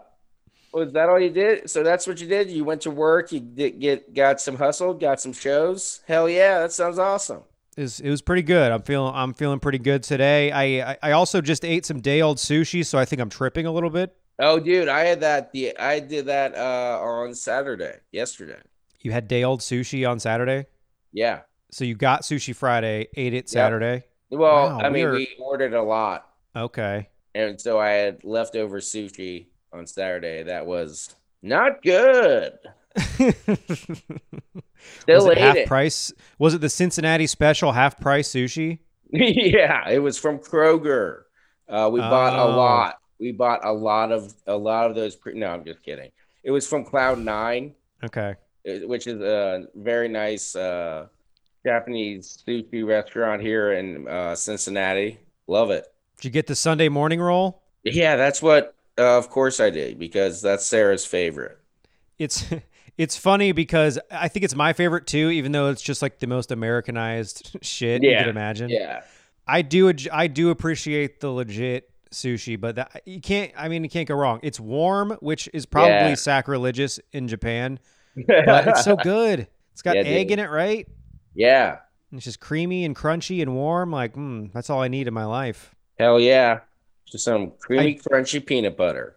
was 0.74 0.92
that 0.94 1.10
all 1.10 1.20
you 1.20 1.30
did? 1.30 1.70
So 1.70 1.84
that's 1.84 2.06
what 2.08 2.20
you 2.20 2.28
did. 2.28 2.50
You 2.50 2.64
went 2.66 2.82
to 2.82 2.92
work. 2.92 3.32
You 3.32 3.40
did 3.40 3.80
get 3.80 4.14
got 4.14 4.42
some 4.42 4.58
hustle, 4.58 4.94
got 4.94 5.22
some 5.22 5.34
shows. 5.34 6.02
Hell 6.08 6.30
yeah, 6.30 6.60
that 6.60 6.72
sounds 6.74 7.00
awesome. 7.00 7.44
It 7.78 7.82
was, 7.82 8.00
it 8.00 8.10
was 8.10 8.22
pretty 8.22 8.42
good. 8.42 8.72
I'm 8.72 8.82
feeling 8.82 9.14
I'm 9.16 9.34
feeling 9.34 9.60
pretty 9.60 9.80
good 9.80 10.04
today. 10.04 10.52
I, 10.52 10.98
I 11.02 11.12
also 11.12 11.42
just 11.42 11.64
ate 11.66 11.86
some 11.86 12.00
day 12.02 12.22
old 12.22 12.38
sushi, 12.38 12.86
so 12.86 12.98
I 12.98 13.06
think 13.06 13.22
I'm 13.22 13.30
tripping 13.30 13.66
a 13.66 13.72
little 13.72 13.90
bit. 13.90 14.16
Oh, 14.40 14.60
dude, 14.60 14.90
I 14.90 15.02
had 15.06 15.22
that. 15.22 15.52
The 15.54 15.78
I 15.78 16.00
did 16.02 16.26
that 16.28 16.56
uh 16.56 17.00
on 17.02 17.34
Saturday, 17.36 17.96
yesterday. 18.12 18.60
You 19.02 19.12
had 19.12 19.28
day 19.28 19.44
old 19.44 19.60
sushi 19.62 20.10
on 20.10 20.20
Saturday, 20.20 20.66
Yeah. 21.14 21.42
so 21.72 21.86
you 21.86 21.96
got 21.96 22.24
sushi 22.24 22.56
Friday, 22.56 23.08
ate 23.16 23.34
it 23.34 23.48
Saturday. 23.50 24.04
Well, 24.32 24.40
Wow, 24.70 24.80
I 24.80 24.90
mean, 24.90 25.06
we're- 25.06 25.18
we 25.18 25.36
ordered 25.40 25.74
a 25.74 25.84
lot, 25.84 26.28
Okay. 26.56 27.08
And 27.36 27.62
so 27.62 27.78
I 27.80 27.90
had 27.92 28.24
leftover 28.24 28.80
sushi 28.80 29.46
on 29.72 29.86
Saturday. 29.86 30.42
That 30.44 30.66
was 30.66 31.14
not 31.44 31.84
good. 31.84 32.58
Still 35.02 35.26
was 35.26 35.26
it 35.26 35.38
half 35.38 35.56
it. 35.56 35.68
price? 35.68 36.14
Was 36.40 36.54
it 36.54 36.62
the 36.62 36.70
Cincinnati 36.70 37.28
special 37.28 37.72
half 37.72 38.00
price 38.00 38.30
sushi? 38.30 38.80
yeah, 39.12 39.88
it 39.90 40.00
was 40.00 40.18
from 40.18 40.40
Kroger. 40.40 41.24
Uh, 41.68 41.90
we 41.92 42.00
bought 42.00 42.34
a 42.34 42.44
Oh. 42.54 42.56
lot. 42.58 42.98
We 43.20 43.32
bought 43.32 43.64
a 43.66 43.72
lot 43.72 44.12
of 44.12 44.34
a 44.46 44.56
lot 44.58 44.90
of 44.90 44.96
those. 44.96 45.16
Pre- 45.16 45.34
no, 45.38 45.48
I'm 45.48 45.64
just 45.64 45.82
kidding. 45.84 46.12
It 46.44 46.52
was 46.52 46.68
from 46.68 46.84
Cloud 46.84 47.20
Nine. 47.20 47.74
Okay. 48.04 48.36
uh, 48.70 48.88
which 48.88 49.08
is 49.08 49.20
a 49.22 49.66
very 49.76 50.08
nice 50.10 50.56
uh, 50.56 51.08
Japanese 51.66 52.44
sushi 52.48 52.86
restaurant 52.86 53.42
here 53.42 53.74
in 53.74 54.08
uh, 54.08 54.36
Cincinnati. 54.36 55.18
Love 55.48 55.72
it. 55.72 55.88
Did 56.18 56.26
you 56.26 56.32
get 56.32 56.48
the 56.48 56.56
Sunday 56.56 56.90
morning 56.90 57.20
roll? 57.22 57.64
Yeah, 57.84 58.16
that's 58.16 58.42
what. 58.42 58.74
Uh, 58.98 59.18
of 59.18 59.30
course 59.30 59.60
I 59.60 59.70
did 59.70 60.00
because 60.00 60.42
that's 60.42 60.66
Sarah's 60.66 61.06
favorite. 61.06 61.58
It's 62.18 62.46
it's 62.98 63.18
funny 63.18 63.52
because 63.52 64.00
I 64.10 64.28
think 64.30 64.46
it's 64.46 64.56
my 64.56 64.72
favorite 64.74 65.06
too, 65.06 65.30
even 65.30 65.52
though 65.52 65.70
it's 65.70 65.82
just 65.82 66.02
like 66.02 66.20
the 66.20 66.28
most 66.28 66.52
Americanized 66.52 67.58
shit 67.62 68.04
you 68.04 68.16
could 68.18 68.28
imagine. 68.28 68.70
Yeah. 68.70 69.04
I 69.48 69.62
do 69.62 69.92
I 70.12 70.28
do 70.28 70.50
appreciate 70.50 71.20
the 71.20 71.30
legit 71.30 71.90
sushi, 72.12 72.60
but 72.60 72.76
that, 72.78 73.02
you 73.06 73.20
can't. 73.20 73.52
I 73.58 73.68
mean, 73.68 73.84
you 73.84 73.90
can't 73.90 74.08
go 74.08 74.16
wrong. 74.16 74.40
It's 74.42 74.60
warm, 74.60 75.12
which 75.20 75.50
is 75.54 75.66
probably 75.66 76.10
Yeah. 76.12 76.16
sacrilegious 76.16 77.00
in 77.12 77.28
Japan, 77.28 77.80
but 78.28 78.68
it's 78.70 78.84
so 78.86 78.96
good. 78.96 79.48
It's 79.74 79.82
got 79.82 79.98
Yeah, 79.98 80.04
egg 80.04 80.30
dude. 80.30 80.40
in 80.40 80.46
it, 80.46 80.50
right? 80.50 80.88
yeah. 81.34 81.80
It's 82.14 82.24
just 82.24 82.40
creamy 82.40 82.86
and 82.86 82.96
crunchy 82.96 83.42
and 83.42 83.54
warm. 83.54 83.92
Like, 83.92 84.14
mm, 84.16 84.54
that's 84.54 84.70
all 84.70 84.82
I 84.82 84.88
need 84.88 85.08
in 85.10 85.14
my 85.14 85.26
life. 85.26 85.75
Hell 85.98 86.20
yeah. 86.20 86.60
Just 87.06 87.24
some 87.24 87.54
creamy, 87.60 88.00
crunchy 88.00 88.46
peanut 88.46 88.76
butter. 88.76 89.16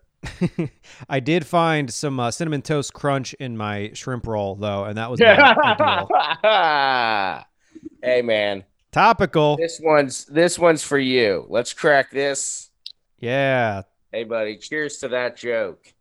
I 1.08 1.20
did 1.20 1.46
find 1.46 1.92
some 1.92 2.20
uh, 2.20 2.30
cinnamon 2.30 2.62
toast 2.62 2.92
crunch 2.92 3.34
in 3.34 3.56
my 3.56 3.92
shrimp 3.94 4.26
roll, 4.26 4.56
though, 4.56 4.84
and 4.84 4.98
that 4.98 5.10
was 5.10 5.20
hey 8.02 8.22
man, 8.22 8.64
Topical. 8.92 9.56
this 9.56 9.80
one's 9.82 10.24
this 10.26 10.58
one's 10.58 10.82
for 10.82 10.98
you. 10.98 11.46
Let's 11.48 11.72
crack 11.72 12.10
this. 12.10 12.70
Yeah. 13.18 13.82
Hey 14.12 14.24
buddy, 14.24 14.56
cheers 14.56 14.98
to 14.98 15.08
that 15.08 15.36
joke. 15.36 15.92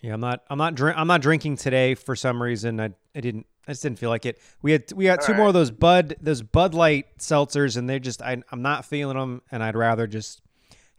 Yeah, 0.00 0.14
I'm 0.14 0.20
not. 0.20 0.44
I'm 0.48 0.58
not. 0.58 0.74
Drink, 0.74 0.96
I'm 0.96 1.08
not 1.08 1.20
drinking 1.20 1.56
today 1.56 1.94
for 1.94 2.14
some 2.14 2.42
reason. 2.42 2.80
I. 2.80 2.90
I 3.14 3.20
didn't. 3.20 3.46
I 3.68 3.72
just 3.72 3.82
didn't 3.82 3.98
feel 3.98 4.10
like 4.10 4.26
it. 4.26 4.40
We 4.62 4.72
had. 4.72 4.90
We 4.92 5.04
got 5.04 5.20
two 5.20 5.32
All 5.32 5.38
more 5.38 5.48
of 5.48 5.54
those 5.54 5.70
Bud. 5.70 6.16
Those 6.22 6.42
Bud 6.42 6.74
Light 6.74 7.18
seltzers, 7.18 7.76
and 7.76 7.88
they 7.88 8.00
just. 8.00 8.22
I, 8.22 8.42
I'm 8.50 8.62
not 8.62 8.86
feeling 8.86 9.18
them, 9.18 9.42
and 9.52 9.62
I'd 9.62 9.76
rather 9.76 10.06
just 10.06 10.40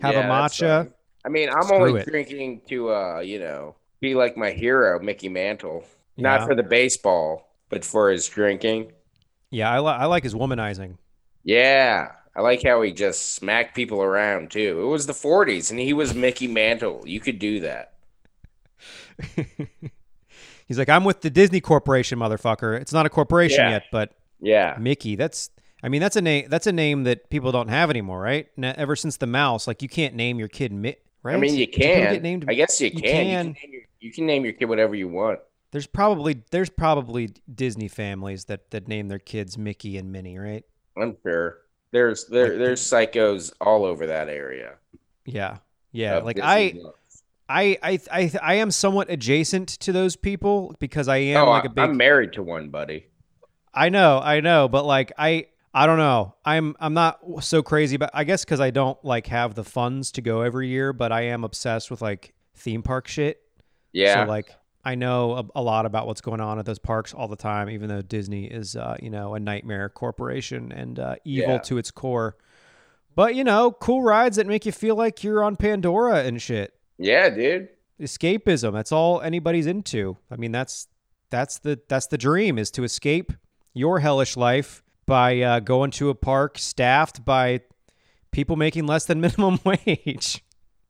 have 0.01 0.13
Yeah, 0.13 0.21
a 0.21 0.23
matcha. 0.23 0.93
I 1.25 1.29
mean, 1.29 1.49
I'm 1.49 1.71
Screw 1.73 1.77
only 1.77 2.01
it. 2.01 2.07
drinking 2.07 2.61
to 2.69 2.91
uh, 2.93 3.19
you 3.21 3.39
know, 3.39 3.75
be 4.01 4.15
like 4.15 4.37
my 4.37 4.51
hero, 4.51 4.99
Mickey 4.99 5.29
Mantle. 5.29 5.83
Not 6.17 6.43
for 6.43 6.53
the 6.55 6.63
baseball, 6.63 7.49
but 7.69 7.83
for 7.85 8.11
his 8.11 8.27
drinking. 8.27 8.91
Yeah, 9.51 9.69
I, 9.71 9.79
li- 9.79 9.87
I 9.87 10.05
like 10.05 10.23
his 10.23 10.33
womanizing. 10.35 10.97
Yeah. 11.43 12.11
I 12.35 12.41
like 12.41 12.63
how 12.63 12.81
he 12.81 12.93
just 12.93 13.33
smacked 13.35 13.75
people 13.75 14.01
around 14.01 14.51
too. 14.51 14.81
It 14.81 14.85
was 14.85 15.07
the 15.07 15.13
40s 15.13 15.71
and 15.71 15.79
he 15.79 15.91
was 15.93 16.13
Mickey 16.13 16.47
Mantle. 16.47 17.03
You 17.05 17.19
could 17.19 17.39
do 17.39 17.59
that. 17.61 17.93
He's 20.69 20.77
like, 20.79 20.87
I'm 20.87 21.03
with 21.03 21.19
the 21.21 21.29
Disney 21.29 21.59
Corporation, 21.59 22.17
motherfucker. 22.19 22.79
It's 22.79 22.93
not 22.93 23.05
a 23.05 23.09
corporation 23.09 23.65
Yeah. 23.65 23.69
yet, 23.71 23.83
but 23.91 24.13
Yeah. 24.39 24.77
Mickey. 24.79 25.17
That's. 25.17 25.49
I 25.83 25.89
mean, 25.89 25.99
that's 26.01 26.15
a 26.15 26.21
name. 26.21 26.45
That's 26.49 26.67
a 26.67 26.71
name 26.71 27.03
that 27.05 27.29
people 27.29 27.51
don't 27.51 27.69
have 27.69 27.89
anymore, 27.89 28.21
right? 28.21 28.47
Na- 28.57 28.73
ever 28.77 28.95
since 28.95 29.17
the 29.17 29.27
mouse, 29.27 29.65
like 29.67 29.81
you 29.81 29.89
can't 29.89 30.13
name 30.15 30.37
your 30.39 30.47
kid 30.49 30.71
Mick. 30.71 30.97
Right? 31.23 31.35
I 31.35 31.37
mean, 31.37 31.55
you 31.55 31.67
can. 31.67 32.13
get 32.13 32.21
named 32.21 32.45
I 32.47 32.53
guess 32.53 32.79
you 32.79 32.87
you 32.87 33.01
can. 33.01 33.03
You 33.03 33.11
can, 33.11 33.25
can. 33.25 33.45
name 33.47 33.71
your, 33.73 33.81
you 33.99 34.11
can 34.13 34.25
name 34.25 34.43
your 34.45 34.53
kid 34.53 34.65
whatever 34.65 34.95
you 34.95 35.07
want. 35.09 35.39
There's 35.71 35.87
probably 35.87 36.43
there's 36.51 36.69
probably 36.69 37.33
Disney 37.53 37.87
families 37.87 38.45
that 38.45 38.71
that 38.71 38.87
name 38.87 39.07
their 39.07 39.19
kids 39.19 39.57
Mickey 39.57 39.97
and 39.97 40.11
Minnie, 40.11 40.37
right? 40.37 40.63
I'm 40.97 41.17
sure. 41.23 41.57
There's 41.91 42.25
there 42.27 42.57
there's 42.57 42.81
psychos 42.81 43.51
all 43.61 43.83
over 43.85 44.07
that 44.07 44.29
area. 44.29 44.75
Yeah, 45.25 45.57
yeah. 45.91 46.17
like 46.19 46.35
Disney 46.37 46.47
I, 46.49 46.73
love. 46.75 46.93
I, 47.49 47.77
I, 47.81 47.99
I, 48.11 48.31
I 48.41 48.53
am 48.55 48.69
somewhat 48.69 49.09
adjacent 49.09 49.69
to 49.79 49.91
those 49.91 50.15
people 50.15 50.75
because 50.79 51.07
I 51.07 51.17
am 51.17 51.47
oh, 51.47 51.49
like 51.49 51.65
a 51.65 51.69
big. 51.69 51.83
I'm 51.83 51.97
married 51.97 52.33
to 52.33 52.43
one, 52.43 52.69
buddy. 52.69 53.07
I 53.73 53.89
know, 53.89 54.19
I 54.19 54.39
know, 54.39 54.67
but 54.67 54.85
like 54.85 55.11
I, 55.17 55.47
I 55.73 55.85
don't 55.87 55.97
know. 55.97 56.35
I'm, 56.45 56.75
I'm 56.79 56.93
not 56.93 57.19
so 57.41 57.63
crazy, 57.63 57.97
but 57.97 58.11
I 58.13 58.23
guess 58.23 58.45
because 58.45 58.59
I 58.59 58.69
don't 58.69 59.03
like 59.03 59.27
have 59.27 59.55
the 59.55 59.63
funds 59.63 60.11
to 60.13 60.21
go 60.21 60.41
every 60.41 60.67
year, 60.67 60.93
but 60.93 61.11
I 61.11 61.21
am 61.23 61.43
obsessed 61.43 61.89
with 61.89 62.01
like 62.01 62.33
theme 62.55 62.83
park 62.83 63.07
shit. 63.07 63.41
Yeah. 63.93 64.23
So 64.25 64.29
like 64.29 64.51
I 64.85 64.95
know 64.95 65.33
a, 65.33 65.59
a 65.59 65.61
lot 65.61 65.85
about 65.85 66.07
what's 66.07 66.21
going 66.21 66.41
on 66.41 66.59
at 66.59 66.65
those 66.65 66.79
parks 66.79 67.13
all 67.13 67.27
the 67.27 67.35
time, 67.35 67.69
even 67.69 67.89
though 67.89 68.01
Disney 68.01 68.45
is, 68.45 68.75
uh, 68.75 68.95
you 69.01 69.09
know, 69.09 69.33
a 69.33 69.39
nightmare 69.39 69.89
corporation 69.89 70.71
and 70.71 70.99
uh, 70.99 71.15
evil 71.25 71.53
Yeah. 71.55 71.59
to 71.59 71.77
its 71.77 71.91
core. 71.91 72.37
But 73.15 73.35
you 73.35 73.43
know, 73.43 73.71
cool 73.71 74.03
rides 74.03 74.37
that 74.37 74.47
make 74.47 74.65
you 74.65 74.71
feel 74.71 74.95
like 74.95 75.23
you're 75.23 75.43
on 75.43 75.55
Pandora 75.55 76.23
and 76.23 76.41
shit. 76.41 76.73
Yeah, 76.99 77.29
dude. 77.29 77.69
Escapism. 77.99 78.73
That's 78.73 78.91
all 78.91 79.21
anybody's 79.21 79.65
into. 79.65 80.17
I 80.29 80.35
mean, 80.35 80.51
that's 80.51 80.87
that's 81.29 81.59
the 81.59 81.79
that's 81.87 82.07
the 82.07 82.17
dream 82.17 82.59
is 82.59 82.69
to 82.71 82.83
escape 82.83 83.33
your 83.73 83.99
hellish 83.99 84.37
life 84.37 84.83
by 85.05 85.41
uh, 85.41 85.59
going 85.59 85.91
to 85.91 86.09
a 86.09 86.15
park 86.15 86.59
staffed 86.59 87.25
by 87.25 87.61
people 88.31 88.55
making 88.55 88.85
less 88.85 89.05
than 89.05 89.21
minimum 89.21 89.59
wage. 89.63 90.43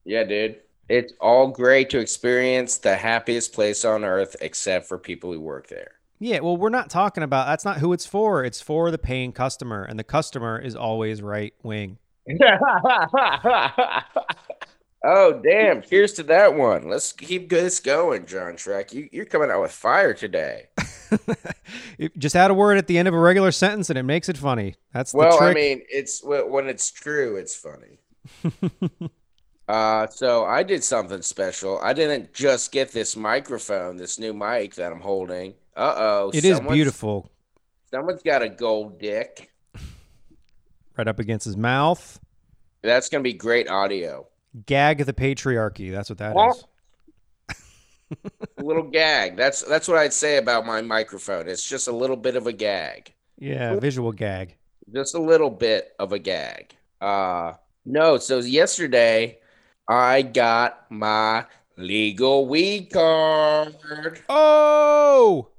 Yeah, 0.04 0.24
dude. 0.24 0.58
It's 0.90 1.14
all 1.22 1.48
great 1.48 1.92
to 1.92 2.00
experience 2.00 2.78
the 2.78 2.96
happiest 2.96 3.54
place 3.54 3.86
on 3.86 4.04
earth 4.04 4.36
except 4.42 4.88
for 4.88 4.98
people 4.98 5.32
who 5.32 5.40
work 5.40 5.68
there. 5.68 5.92
Yeah, 6.18 6.40
well, 6.40 6.58
we're 6.58 6.70
not 6.70 6.90
talking 6.90 7.24
about 7.24 7.46
that's 7.48 7.64
not 7.64 7.78
who 7.78 7.94
it's 7.94 8.06
for. 8.06 8.44
It's 8.44 8.60
for 8.60 8.92
the 8.92 8.98
paying 8.98 9.32
customer, 9.32 9.84
and 9.84 9.98
the 9.98 10.04
customer 10.04 10.60
is 10.60 10.76
always 10.76 11.22
right 11.22 11.54
wing. 11.64 11.98
oh, 15.04 15.42
damn. 15.44 15.82
Cheers 15.82 16.14
to 16.14 16.24
that 16.24 16.54
one. 16.54 16.90
Let's 16.90 17.12
keep 17.12 17.50
this 17.50 17.80
going, 17.80 18.26
John 18.26 18.54
Shrek. 18.54 18.94
You, 18.94 19.10
you're 19.12 19.26
coming 19.26 19.50
out 19.50 19.62
with 19.62 19.72
fire 19.72 20.14
today. 20.14 20.68
Just 22.18 22.36
add 22.36 22.52
a 22.52 22.54
word 22.54 22.78
at 22.78 22.88
the 22.88 22.98
end 22.98 23.08
of 23.08 23.14
a 23.14 23.20
regular 23.20 23.52
sentence, 23.52 23.90
and 23.90 23.98
it 23.98 24.04
makes 24.04 24.30
it 24.30 24.38
funny. 24.38 24.76
That's 24.94 25.12
the 25.12 25.18
Well, 25.18 25.38
trick. 25.38 25.52
I 25.52 25.54
mean, 25.54 25.82
it's 25.90 26.22
when 26.24 26.68
it's 26.68 26.92
true, 26.92 27.36
it's 27.36 27.56
funny. 27.56 28.00
uh, 29.68 30.08
so 30.08 30.46
I 30.46 30.64
did 30.64 30.84
something 30.84 31.22
special. 31.22 31.80
I 31.82 31.94
didn't 31.94 32.34
just 32.34 32.72
get 32.72 32.92
this 32.92 33.16
microphone, 33.16 33.98
this 33.98 34.20
new 34.20 34.34
mic 34.34 34.76
that 34.76 34.92
I'm 34.92 35.02
holding. 35.02 35.54
Uh 35.76 35.94
oh. 35.98 36.32
it 36.34 36.44
is 36.46 36.60
beautiful, 36.60 37.32
Someone's 37.90 38.22
got 38.22 38.42
a 38.42 38.50
gold 38.50 39.00
dick. 39.00 39.52
right 40.98 41.08
up 41.08 41.20
against 41.20 41.46
his 41.46 41.58
mouth. 41.58 42.20
That's 42.82 43.10
gonna 43.10 43.24
be 43.24 43.34
great 43.34 43.70
audio. 43.70 44.28
Gag 44.66 45.06
the 45.06 45.14
patriarchy. 45.14 45.92
That's 45.92 46.10
what 46.10 46.18
that 46.20 46.36
Well, 46.36 46.52
is. 46.52 46.66
A 48.58 48.64
little 48.64 48.84
gag. 48.84 49.38
That's 49.38 49.62
that's 49.62 49.88
what 49.88 49.98
I'd 49.98 50.14
say 50.14 50.38
about 50.38 50.66
my 50.66 50.82
microphone. 50.82 51.48
It's 51.48 51.68
just 51.68 51.88
a 51.88 51.92
little 51.92 52.16
bit 52.16 52.36
of 52.36 52.48
a 52.48 52.54
gag. 52.54 53.14
Yeah, 53.38 53.76
visual 53.76 54.12
gag. 54.12 54.56
Just 54.92 55.14
a 55.14 55.22
little 55.22 55.52
bit 55.52 55.94
of 56.00 56.12
a 56.12 56.18
gag. 56.20 56.74
Uh 57.00 57.54
no, 57.86 58.18
so 58.18 58.40
yesterday 58.40 59.38
I 59.88 60.24
got 60.24 60.90
my 60.90 61.46
legal 61.78 62.48
weed 62.48 62.90
card. 62.92 63.76
Oh, 64.28 65.50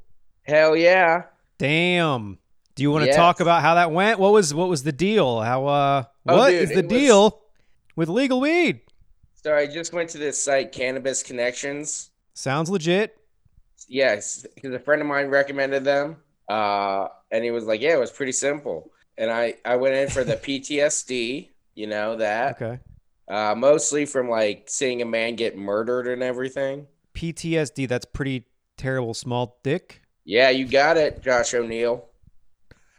Hell 0.43 0.77
yeah. 0.77 1.25
damn. 1.59 2.39
Do 2.75 2.83
you 2.83 2.91
want 2.91 3.03
to 3.03 3.07
Yes. 3.09 3.17
talk 3.17 3.41
about 3.41 3.63
how 3.63 3.75
that 3.77 3.93
went? 3.93 4.19
What 4.19 4.33
was 4.33 4.53
what 4.53 4.69
was 4.69 4.83
the 4.83 4.93
deal? 4.93 5.41
How 5.41 5.67
uh 5.67 6.03
Oh, 6.27 6.37
what 6.37 6.53
is 6.53 6.71
dude, 6.71 6.77
the 6.79 6.81
it 6.81 6.85
was- 6.87 7.01
deal 7.03 7.40
with 7.97 8.09
legal 8.09 8.41
weed? 8.41 8.81
So 9.43 9.55
I 9.55 9.67
just 9.67 9.93
went 9.93 10.11
to 10.11 10.19
this 10.19 10.43
site, 10.43 10.73
Cannabis 10.73 11.23
Connections. 11.23 12.11
Sounds 12.35 12.69
legit. 12.71 13.17
Yes, 13.89 14.47
because 14.55 14.73
a 14.75 14.79
friend 14.79 15.01
of 15.01 15.09
mine 15.09 15.29
recommended 15.29 15.85
them. 15.85 16.17
Uh, 16.49 17.09
and 17.31 17.43
he 17.45 17.51
was 17.51 17.65
like, 17.65 17.81
"Yeah, 17.81 17.95
it 17.95 18.01
was 18.01 18.11
pretty 18.11 18.33
simple." 18.33 18.91
And 19.17 19.31
I 19.31 19.55
I 19.65 19.77
went 19.77 19.95
in 19.95 20.09
for 20.09 20.25
the 20.25 20.37
PTSD, 20.45 21.49
you 21.75 21.87
know 21.87 22.17
that, 22.17 22.61
Okay. 22.61 22.79
uh, 23.29 23.55
mostly 23.57 24.05
from 24.05 24.29
like 24.29 24.65
seeing 24.69 25.01
a 25.01 25.05
man 25.07 25.37
get 25.37 25.57
murdered 25.57 26.07
and 26.09 26.23
everything. 26.23 26.87
PTSD, 27.15 27.89
that's 27.89 28.05
pretty 28.05 28.45
terrible 28.77 29.15
small 29.15 29.59
dick. 29.63 30.03
Yeah, 30.25 30.51
you 30.51 30.67
got 30.67 30.97
it, 30.97 31.23
Josh 31.23 31.55
O'Neill. 31.55 32.07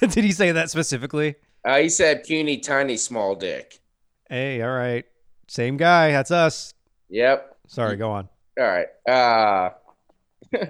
Did 0.00 0.14
he 0.24 0.32
say 0.32 0.52
that 0.52 0.70
specifically? 0.70 1.34
Uh, 1.64 1.78
he 1.78 1.88
said 1.88 2.24
puny, 2.24 2.58
tiny, 2.58 2.96
small 2.96 3.34
dick. 3.34 3.80
Hey, 4.28 4.60
all 4.62 4.74
right. 4.74 5.04
Same 5.48 5.76
guy. 5.76 6.10
That's 6.10 6.30
us. 6.30 6.74
Yep. 7.08 7.56
Sorry, 7.68 7.96
go 7.96 8.10
on. 8.10 8.28
All 8.58 8.66
right. 8.66 8.88
Uh, 9.08 9.70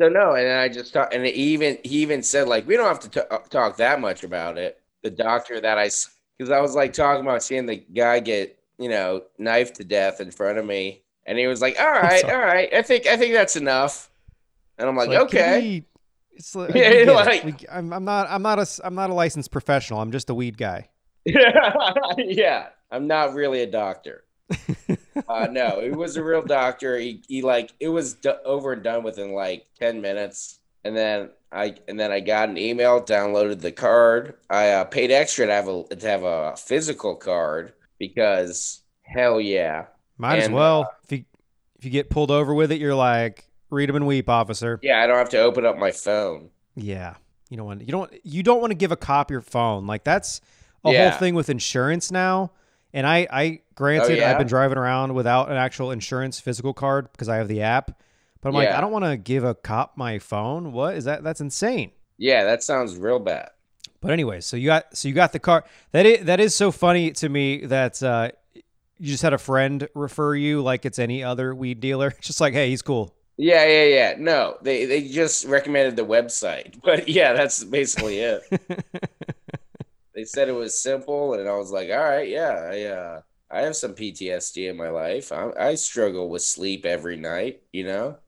so 0.00 0.08
no, 0.08 0.34
and 0.34 0.52
I 0.52 0.68
just 0.68 0.92
talked, 0.92 1.14
and 1.14 1.26
even 1.26 1.78
he 1.82 2.02
even 2.02 2.22
said 2.22 2.48
like 2.48 2.66
we 2.66 2.76
don't 2.76 2.86
have 2.86 3.00
to 3.00 3.08
t- 3.08 3.28
uh, 3.30 3.38
talk 3.50 3.76
that 3.78 4.00
much 4.00 4.24
about 4.24 4.58
it. 4.58 4.80
The 5.02 5.10
doctor 5.10 5.60
that 5.60 5.78
I, 5.78 5.90
because 6.36 6.50
I 6.50 6.60
was 6.60 6.74
like 6.74 6.92
talking 6.92 7.22
about 7.22 7.42
seeing 7.42 7.66
the 7.66 7.76
guy 7.76 8.20
get 8.20 8.58
you 8.78 8.88
know 8.88 9.22
knifed 9.38 9.76
to 9.76 9.84
death 9.84 10.20
in 10.20 10.30
front 10.30 10.58
of 10.58 10.66
me, 10.66 11.02
and 11.26 11.38
he 11.38 11.46
was 11.46 11.60
like, 11.60 11.80
"All 11.80 11.90
right, 11.90 12.24
all 12.24 12.38
right, 12.38 12.72
I 12.72 12.82
think 12.82 13.06
I 13.06 13.16
think 13.16 13.32
that's 13.32 13.56
enough," 13.56 14.10
and 14.78 14.88
I'm 14.88 14.96
like, 14.96 15.10
can 15.10 15.22
"Okay." 15.22 15.84
It's 16.40 16.54
like, 16.54 16.74
Yeah, 16.74 16.88
it. 16.90 17.06
like- 17.06 17.66
I'm, 17.70 17.92
I'm 17.92 18.04
not. 18.04 18.26
I'm 18.30 18.40
not 18.42 18.58
a. 18.58 18.66
I'm 18.82 18.94
not 18.94 19.10
a 19.10 19.14
licensed 19.14 19.50
professional. 19.50 20.00
I'm 20.00 20.10
just 20.10 20.30
a 20.30 20.34
weed 20.34 20.56
guy. 20.56 20.88
yeah, 21.26 22.68
I'm 22.90 23.06
not 23.06 23.34
really 23.34 23.60
a 23.62 23.66
doctor. 23.70 24.24
uh, 25.28 25.46
no, 25.50 25.80
it 25.80 25.94
was 25.94 26.16
a 26.16 26.24
real 26.24 26.42
doctor. 26.42 26.98
He, 26.98 27.22
he 27.28 27.42
like 27.42 27.72
it 27.78 27.88
was 27.88 28.14
d- 28.14 28.32
over 28.44 28.72
and 28.72 28.82
done 28.82 29.02
within 29.02 29.32
like 29.32 29.66
ten 29.78 30.00
minutes. 30.00 30.58
and 30.82 30.96
then 30.96 31.28
I 31.52 31.74
and 31.88 32.00
then 32.00 32.10
I 32.10 32.20
got 32.20 32.48
an 32.48 32.56
email, 32.56 33.02
downloaded 33.02 33.60
the 33.60 33.70
card. 33.70 34.34
I 34.48 34.70
uh, 34.70 34.84
paid 34.84 35.10
extra 35.10 35.46
to 35.46 35.52
have 35.52 35.68
a 35.68 35.84
to 35.94 36.08
have 36.08 36.22
a 36.24 36.56
physical 36.56 37.16
card 37.16 37.74
because 37.98 38.82
hell 39.02 39.40
yeah, 39.40 39.86
Might 40.16 40.38
as 40.38 40.48
well. 40.48 40.82
uh, 40.82 40.86
if 41.04 41.12
you 41.12 41.24
if 41.78 41.84
you 41.84 41.90
get 41.90 42.08
pulled 42.10 42.30
over 42.30 42.54
with 42.54 42.72
it, 42.72 42.80
you're 42.80 42.94
like, 42.94 43.44
read 43.70 43.88
them 43.88 43.96
and 43.96 44.06
weep, 44.06 44.28
officer. 44.28 44.78
yeah. 44.82 45.02
I 45.02 45.06
don't 45.06 45.16
have 45.18 45.28
to 45.30 45.38
open 45.38 45.64
up 45.64 45.76
my 45.78 45.90
phone. 45.92 46.50
Yeah. 46.76 47.14
You 47.48 47.56
don't 47.56 47.66
want 47.66 47.80
you 47.82 47.88
don't 47.88 48.12
you 48.24 48.42
don't 48.42 48.60
want 48.60 48.70
to 48.70 48.76
give 48.76 48.92
a 48.92 48.96
cop 48.96 49.30
your 49.30 49.40
phone. 49.40 49.86
Like 49.86 50.04
that's 50.04 50.40
a 50.84 50.92
Yeah. 50.92 51.10
whole 51.10 51.18
thing 51.18 51.34
with 51.34 51.48
insurance 51.50 52.10
now. 52.10 52.52
And 52.92 53.06
I 53.06 53.26
I 53.30 53.60
granted 53.74 54.12
Oh, 54.12 54.14
yeah? 54.20 54.30
I've 54.30 54.38
been 54.38 54.46
driving 54.46 54.78
around 54.78 55.14
without 55.14 55.50
an 55.50 55.56
actual 55.56 55.90
insurance 55.90 56.38
physical 56.40 56.72
card 56.74 57.10
because 57.12 57.28
I 57.28 57.36
have 57.36 57.48
the 57.48 57.62
app. 57.62 58.00
But 58.40 58.48
I'm 58.50 58.54
like, 58.54 58.70
I 58.70 58.80
don't 58.80 58.90
want 58.92 59.04
to 59.04 59.16
give 59.18 59.44
a 59.44 59.54
cop 59.54 59.96
my 59.98 60.18
phone. 60.18 60.72
What 60.72 60.94
is 60.94 61.04
that? 61.04 61.22
That's 61.22 61.40
insane. 61.42 61.90
Yeah, 62.16 62.44
that 62.44 62.62
sounds 62.62 62.96
real 62.96 63.18
bad. 63.18 63.50
But 64.00 64.12
anyway, 64.12 64.40
so 64.40 64.56
you 64.56 64.66
got 64.66 64.96
so 64.96 65.08
you 65.08 65.14
got 65.14 65.32
the 65.32 65.38
car. 65.38 65.64
That 65.92 66.06
is 66.06 66.24
that 66.26 66.40
is 66.40 66.54
so 66.54 66.70
funny 66.70 67.10
to 67.12 67.28
me 67.28 67.66
that 67.66 68.02
uh, 68.02 68.30
you 68.54 69.08
just 69.08 69.22
had 69.22 69.32
a 69.34 69.38
friend 69.38 69.86
refer 69.94 70.34
you 70.34 70.62
like 70.62 70.86
it's 70.86 70.98
any 70.98 71.22
other 71.22 71.54
weed 71.54 71.80
dealer. 71.80 72.14
Just 72.20 72.40
like, 72.40 72.52
hey, 72.54 72.68
he's 72.70 72.82
cool. 72.82 73.14
Yeah, 73.40 73.66
yeah, 73.66 73.84
yeah. 73.84 74.14
No, 74.18 74.58
they 74.60 74.84
they 74.84 75.08
just 75.08 75.46
recommended 75.46 75.96
the 75.96 76.04
website, 76.04 76.78
but 76.84 77.08
yeah, 77.08 77.32
that's 77.32 77.64
basically 77.64 78.18
it. 78.18 78.42
they 80.14 80.24
said 80.24 80.48
it 80.48 80.52
was 80.52 80.78
simple, 80.78 81.32
and 81.32 81.48
I 81.48 81.56
was 81.56 81.72
like, 81.72 81.88
all 81.88 81.96
right, 81.96 82.28
yeah, 82.28 82.68
I 82.70 82.82
uh, 82.84 83.20
I 83.50 83.62
have 83.62 83.76
some 83.76 83.94
PTSD 83.94 84.68
in 84.68 84.76
my 84.76 84.90
life. 84.90 85.32
I, 85.32 85.52
I 85.58 85.74
struggle 85.76 86.28
with 86.28 86.42
sleep 86.42 86.84
every 86.84 87.16
night. 87.16 87.62
You 87.72 87.84
know, 87.84 88.18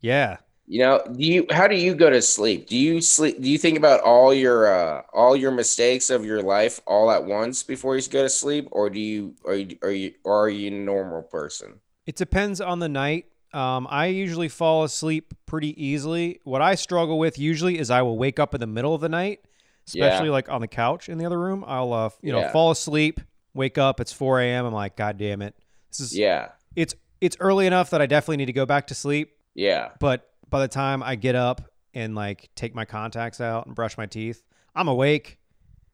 yeah. 0.00 0.38
you 0.66 0.80
know. 0.80 1.02
Do 1.04 1.22
you? 1.22 1.46
How 1.50 1.68
do 1.68 1.76
you 1.76 1.94
go 1.94 2.08
to 2.08 2.22
sleep? 2.22 2.66
Do 2.66 2.78
you 2.78 3.02
sleep? 3.02 3.42
Do 3.42 3.50
you 3.50 3.58
think 3.58 3.76
about 3.76 4.00
all 4.00 4.32
your 4.32 4.74
uh, 4.74 5.02
all 5.12 5.36
your 5.36 5.50
mistakes 5.50 6.08
of 6.08 6.24
your 6.24 6.40
life 6.40 6.80
all 6.86 7.10
at 7.10 7.26
once 7.26 7.62
before 7.62 7.94
you 7.94 8.08
go 8.08 8.22
to 8.22 8.30
sleep, 8.30 8.68
or 8.72 8.88
do 8.88 9.00
you? 9.00 9.34
Are 9.44 9.54
you? 9.54 9.76
Are 9.82 9.90
you? 9.90 10.14
Or 10.24 10.46
are 10.46 10.48
you 10.48 10.68
a 10.68 10.70
normal 10.70 11.20
person? 11.20 11.80
It 12.06 12.16
depends 12.16 12.62
on 12.62 12.78
the 12.78 12.88
night. 12.88 13.26
Um, 13.54 13.86
I 13.88 14.06
usually 14.06 14.48
fall 14.48 14.84
asleep 14.84 15.32
pretty 15.46 15.80
easily. 15.82 16.40
What 16.44 16.60
I 16.60 16.74
struggle 16.74 17.18
with 17.18 17.38
usually 17.38 17.78
is 17.78 17.90
I 17.90 18.02
will 18.02 18.18
wake 18.18 18.38
up 18.38 18.54
in 18.54 18.60
the 18.60 18.66
middle 18.66 18.94
of 18.94 19.00
the 19.00 19.08
night, 19.08 19.40
especially 19.86 20.28
like 20.28 20.48
on 20.48 20.60
the 20.60 20.68
couch 20.68 21.08
in 21.08 21.18
the 21.18 21.24
other 21.26 21.38
room. 21.38 21.64
I'll, 21.66 21.92
uh, 21.92 22.10
you 22.20 22.32
know, 22.32 22.40
Yeah. 22.40 22.52
fall 22.52 22.70
asleep, 22.72 23.20
wake 23.54 23.78
up. 23.78 24.00
It's 24.00 24.12
4 24.12 24.40
a.m. 24.40 24.66
I'm 24.66 24.74
like, 24.74 24.96
God 24.96 25.16
damn 25.18 25.40
it. 25.40 25.54
This 25.90 26.00
is 26.00 26.18
Yeah, 26.18 26.48
it's 26.74 26.94
it's 27.20 27.36
early 27.40 27.66
enough 27.66 27.90
that 27.90 28.02
I 28.02 28.06
definitely 28.06 28.38
need 28.38 28.46
to 28.46 28.52
go 28.52 28.66
back 28.66 28.88
to 28.88 28.94
sleep. 28.94 29.36
yeah, 29.54 29.90
But 30.00 30.28
by 30.50 30.60
the 30.60 30.68
time 30.68 31.02
I 31.02 31.14
get 31.14 31.36
up 31.36 31.62
and 31.94 32.14
like 32.14 32.50
take 32.56 32.74
my 32.74 32.84
contacts 32.84 33.40
out 33.40 33.66
and 33.66 33.74
brush 33.74 33.96
my 33.96 34.06
teeth, 34.06 34.42
I'm 34.74 34.88
awake, 34.88 35.38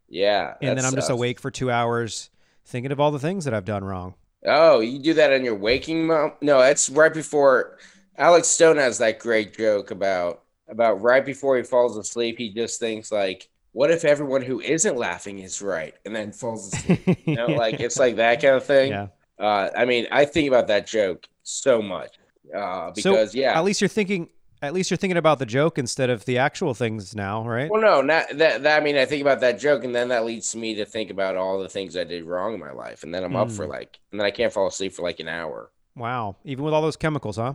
yeah. 0.09 0.55
and 0.63 0.79
then 0.79 0.85
I'm 0.87 0.95
just 0.95 1.11
awake 1.11 1.39
for 1.39 1.51
two 1.51 1.71
hours 1.71 2.31
thinking 2.65 2.91
of 2.91 2.99
all 3.01 3.11
the 3.11 3.19
things 3.19 3.45
that 3.45 3.53
I've 3.55 3.65
done 3.67 3.85
wrong. 3.85 4.15
Oh, 4.47 4.81
you 4.81 4.99
do 4.99 5.15
that 5.15 5.33
in 5.33 5.45
your 5.45 5.55
waking 5.55 6.07
moment? 6.07 6.35
No, 6.41 6.61
it's 6.61 6.89
right 6.89 7.13
before. 7.13 7.79
Alex 8.17 8.49
Stone 8.49 8.77
has 8.77 8.99
that 8.99 9.19
great 9.19 9.57
joke 9.57 9.91
about 9.91 10.43
about 10.69 11.03
right 11.03 11.25
before 11.25 11.57
he 11.57 11.63
falls 11.63 11.97
asleep. 11.97 12.39
He 12.39 12.53
just 12.53 12.81
thinks 12.81 13.11
like, 13.13 13.49
"What 13.73 13.91
if 13.91 14.05
everyone 14.05 14.43
who 14.43 14.61
isn't 14.61 14.97
laughing 14.97 15.41
is 15.41 15.61
right?" 15.61 15.95
And 16.05 16.15
then 16.15 16.33
falls 16.33 16.73
asleep. 16.73 17.19
You 17.27 17.35
know, 17.37 17.47
like 17.47 17.81
it's 17.81 17.99
like 17.99 18.17
that 18.17 18.41
kind 18.41 18.55
of 18.55 18.65
thing. 18.65 18.93
yeah. 18.93 19.09
Uh, 19.39 19.71
I 19.77 19.85
mean, 19.87 20.07
I 20.11 20.27
think 20.27 20.49
about 20.49 20.69
that 20.69 20.87
joke 20.87 21.27
so 21.43 21.81
much 21.81 22.19
uh, 22.55 22.93
So, 22.95 23.13
because 23.13 23.35
yeah. 23.35 23.57
At 23.59 23.65
least 23.65 23.81
you're 23.81 23.89
thinking. 23.89 24.29
At 24.63 24.75
least 24.75 24.91
you're 24.91 24.99
thinking 24.99 25.17
about 25.17 25.39
the 25.39 25.47
joke 25.47 25.79
instead 25.79 26.11
of 26.11 26.27
the 26.27 26.37
actual 26.37 26.75
things 26.75 27.15
now, 27.17 27.43
right? 27.49 27.71
Well, 27.71 27.81
no, 27.81 28.03
not 28.03 28.27
that, 28.37 28.63
that. 28.63 28.81
I 28.81 28.85
mean, 28.85 28.97
I 28.97 29.07
think 29.07 29.23
about 29.23 29.41
that 29.41 29.59
joke, 29.59 29.85
and 29.85 29.95
then 29.95 30.09
that 30.09 30.25
leads 30.27 30.55
me 30.55 30.75
to 30.75 30.85
think 30.85 31.11
about 31.11 31.35
all 31.37 31.59
the 31.61 31.69
things 31.69 31.97
I 31.97 32.05
did 32.05 32.25
wrong 32.25 32.53
in 32.53 32.61
my 32.61 32.73
life, 32.73 33.03
and 33.03 33.15
then 33.15 33.25
I'm 33.25 33.37
up 33.37 33.51
for 33.51 33.65
Hmm. 33.65 33.71
like, 33.71 33.99
and 34.13 34.21
then 34.21 34.27
I 34.27 34.31
can't 34.31 34.53
fall 34.53 34.67
asleep 34.67 34.93
for 34.93 35.03
like 35.03 35.19
an 35.19 35.29
hour. 35.29 35.71
Wow. 35.97 36.37
Even 36.45 36.65
with 36.65 36.75
all 36.75 36.83
those 36.83 36.97
chemicals, 36.97 37.37
huh? 37.37 37.55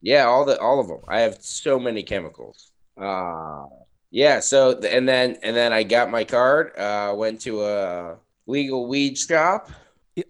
Yeah, 0.00 0.24
all 0.24 0.44
the 0.44 0.58
all 0.60 0.78
of 0.80 0.86
them. 0.88 1.00
I 1.08 1.20
have 1.20 1.38
so 1.40 1.78
many 1.80 2.02
chemicals. 2.02 2.70
Uh 3.00 3.64
yeah, 4.10 4.38
so 4.40 4.78
and 4.78 5.08
then 5.08 5.38
and 5.42 5.56
then 5.56 5.72
I 5.72 5.82
got 5.82 6.10
my 6.10 6.22
card, 6.24 6.76
uh 6.78 7.14
went 7.16 7.40
to 7.42 7.64
a 7.64 8.16
legal 8.46 8.86
weed 8.86 9.18
shop. 9.18 9.70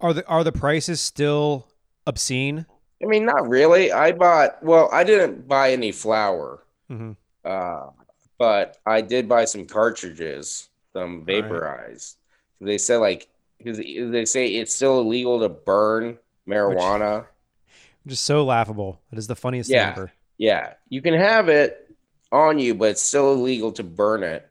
Are 0.01 0.13
the 0.15 0.27
are 0.27 0.43
the 0.45 0.53
prices 0.53 1.01
still 1.01 1.67
obscene? 2.07 2.67
I 3.05 3.07
mean, 3.07 3.25
not 3.27 3.49
really. 3.49 3.93
I 3.93 4.13
bought 4.13 4.63
well, 4.63 4.89
I 4.93 5.05
didn't 5.05 5.47
buy 5.47 5.73
any 5.73 5.93
flour. 5.93 6.63
hmm 6.89 7.13
Uh 7.45 7.91
but 8.39 8.79
I 8.85 9.01
did 9.01 9.29
buy 9.29 9.45
some 9.45 9.65
cartridges, 9.67 10.69
some 10.93 11.19
right. 11.25 11.43
vaporized. 11.43 12.17
They 12.61 12.79
said 12.79 12.97
like 12.99 13.29
because 13.59 13.79
they 13.79 14.25
say 14.25 14.49
it's 14.57 14.75
still 14.75 15.01
illegal 15.01 15.41
to 15.41 15.49
burn 15.49 16.19
marijuana. 16.49 17.27
Just 18.07 18.25
so 18.25 18.45
laughable. 18.45 19.01
It 19.13 19.19
is 19.19 19.27
the 19.27 19.37
funniest 19.37 19.71
Yeah. 19.71 19.93
thing 19.95 20.03
ever. 20.03 20.13
Yeah, 20.37 20.75
you 20.89 21.01
can 21.01 21.15
have 21.15 21.49
it 21.49 21.91
on 22.33 22.59
you, 22.59 22.75
but 22.75 22.91
it's 22.91 23.03
still 23.03 23.33
illegal 23.33 23.71
to 23.73 23.83
burn 23.85 24.23
it. 24.25 24.47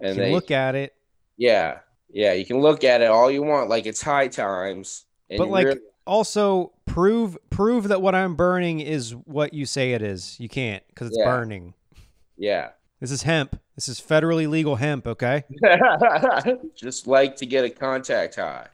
And 0.00 0.18
they 0.18 0.32
look 0.32 0.50
at 0.50 0.74
it, 0.74 0.94
Yeah, 1.36 1.78
yeah, 2.12 2.32
you 2.32 2.44
can 2.44 2.60
look 2.60 2.84
at 2.84 3.00
it 3.00 3.06
all 3.08 3.30
you 3.30 3.42
want, 3.42 3.68
like 3.70 3.86
it's 3.86 4.02
high 4.02 4.28
times. 4.28 5.04
And 5.30 5.38
but 5.38 5.48
like 5.48 5.66
really- 5.66 5.80
also 6.06 6.72
prove 6.88 7.36
prove 7.50 7.88
that 7.88 8.02
what 8.02 8.14
I'm 8.14 8.34
burning 8.34 8.80
is 8.80 9.14
what 9.14 9.54
you 9.54 9.66
say 9.66 9.92
it 9.92 10.02
is. 10.02 10.38
You 10.40 10.48
can't 10.48 10.82
because 10.88 11.08
it's 11.08 11.18
Yeah. 11.18 11.24
burning. 11.26 11.74
yeah, 12.36 12.70
This 13.00 13.10
is 13.10 13.22
hemp. 13.22 13.60
This 13.76 13.88
is 13.88 14.00
federally 14.00 14.48
legal 14.48 14.76
hemp. 14.76 15.06
Okay. 15.06 15.44
just 16.74 17.06
like 17.06 17.36
to 17.36 17.46
get 17.46 17.64
a 17.64 17.70
contact 17.70 18.36
high, 18.36 18.66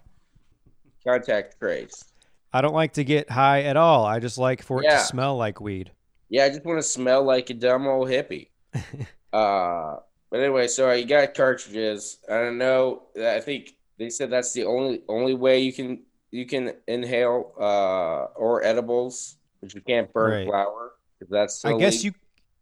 contact 1.07 1.59
trace. 1.59 2.05
I 2.53 2.61
don't 2.61 2.75
like 2.75 2.93
to 2.95 3.05
get 3.05 3.31
high 3.31 3.63
at 3.63 3.77
all. 3.77 4.05
I 4.07 4.21
just 4.21 4.39
like 4.39 4.63
for 4.63 4.81
it 4.81 4.85
Yeah. 4.85 4.99
to 4.99 5.05
smell 5.05 5.37
like 5.37 5.61
weed. 5.61 5.91
Yeah, 6.29 6.45
I 6.45 6.49
just 6.49 6.65
want 6.65 6.79
to 6.79 6.83
smell 6.83 7.23
like 7.23 7.51
a 7.51 7.55
dumb 7.55 7.87
old 7.87 8.09
hippie. 8.09 8.49
uh, 9.33 9.97
but 10.31 10.41
anyway, 10.41 10.67
so 10.69 10.89
I 10.89 11.03
got 11.03 11.35
cartridges. 11.35 12.19
I 12.31 12.35
don't 12.39 12.59
know. 12.59 13.03
I 13.21 13.41
think 13.41 13.75
they 13.99 14.09
said 14.11 14.31
that's 14.31 14.53
the 14.53 14.65
only 14.65 15.03
only 15.09 15.35
way 15.35 15.61
you 15.61 15.73
can 15.73 16.03
you 16.35 16.47
can 16.47 16.75
inhale 16.89 17.55
uh 17.59 18.25
or 18.45 18.65
edibles, 18.65 19.37
but 19.61 19.73
you 19.75 19.81
can't 19.81 20.13
burn 20.13 20.33
Right. 20.33 20.47
flour 20.49 20.93
'cause 21.19 21.29
that's 21.31 21.65
I 21.65 21.79
guess 21.79 22.05
you. 22.05 22.13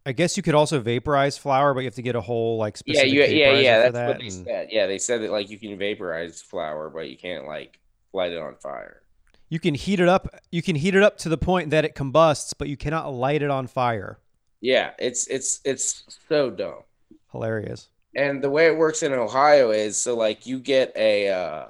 I 0.05 0.13
guess 0.13 0.37
you 0.37 0.43
could 0.43 0.57
also 0.57 0.81
vaporize 0.81 1.39
flour, 1.39 1.75
but 1.75 1.81
you 1.81 1.87
have 1.87 1.95
to 1.95 2.03
get 2.03 2.17
a 2.17 2.21
whole 2.21 2.59
like 2.59 2.77
Yeah, 2.87 3.05
specific 3.05 3.11
you, 3.13 3.23
yeah, 3.23 3.61
yeah. 3.61 3.79
That's 3.79 3.95
that. 3.95 4.09
what 4.09 4.19
they 4.19 4.29
and 4.29 4.45
said. 4.47 4.69
Yeah, 4.71 4.87
they 4.87 4.99
said 4.99 5.23
that 5.23 5.31
like 5.31 5.49
you 5.49 5.59
can 5.59 5.79
vaporize 5.79 6.43
flour, 6.43 6.91
but 6.91 7.09
you 7.09 7.17
can't 7.17 7.47
like 7.47 7.79
light 8.13 8.33
it 8.33 8.39
on 8.39 8.57
fire. 8.57 9.03
You 9.49 9.61
can 9.61 9.75
heat 9.75 10.01
it 10.01 10.09
up. 10.09 10.29
You 10.51 10.63
can 10.63 10.77
heat 10.77 10.95
it 10.95 11.03
up 11.03 11.19
to 11.19 11.29
the 11.29 11.39
point 11.39 11.71
that 11.71 11.85
it 11.85 11.95
combusts, 11.95 12.53
but 12.53 12.69
you 12.69 12.77
cannot 12.77 13.13
light 13.15 13.43
it 13.43 13.51
on 13.51 13.67
fire. 13.67 14.19
Yeah, 14.61 14.91
it's 14.99 15.27
it's 15.29 15.61
it's 15.65 16.05
so 16.29 16.51
dumb. 16.51 16.83
Hilarious. 17.31 17.89
And 18.15 18.43
the 18.43 18.51
way 18.51 18.67
it 18.67 18.77
works 18.77 19.03
in 19.03 19.13
Ohio 19.13 19.71
is 19.71 19.97
so 19.97 20.17
like 20.17 20.47
you 20.47 20.59
get 20.59 20.93
a 20.97 21.29
uh 21.31 21.67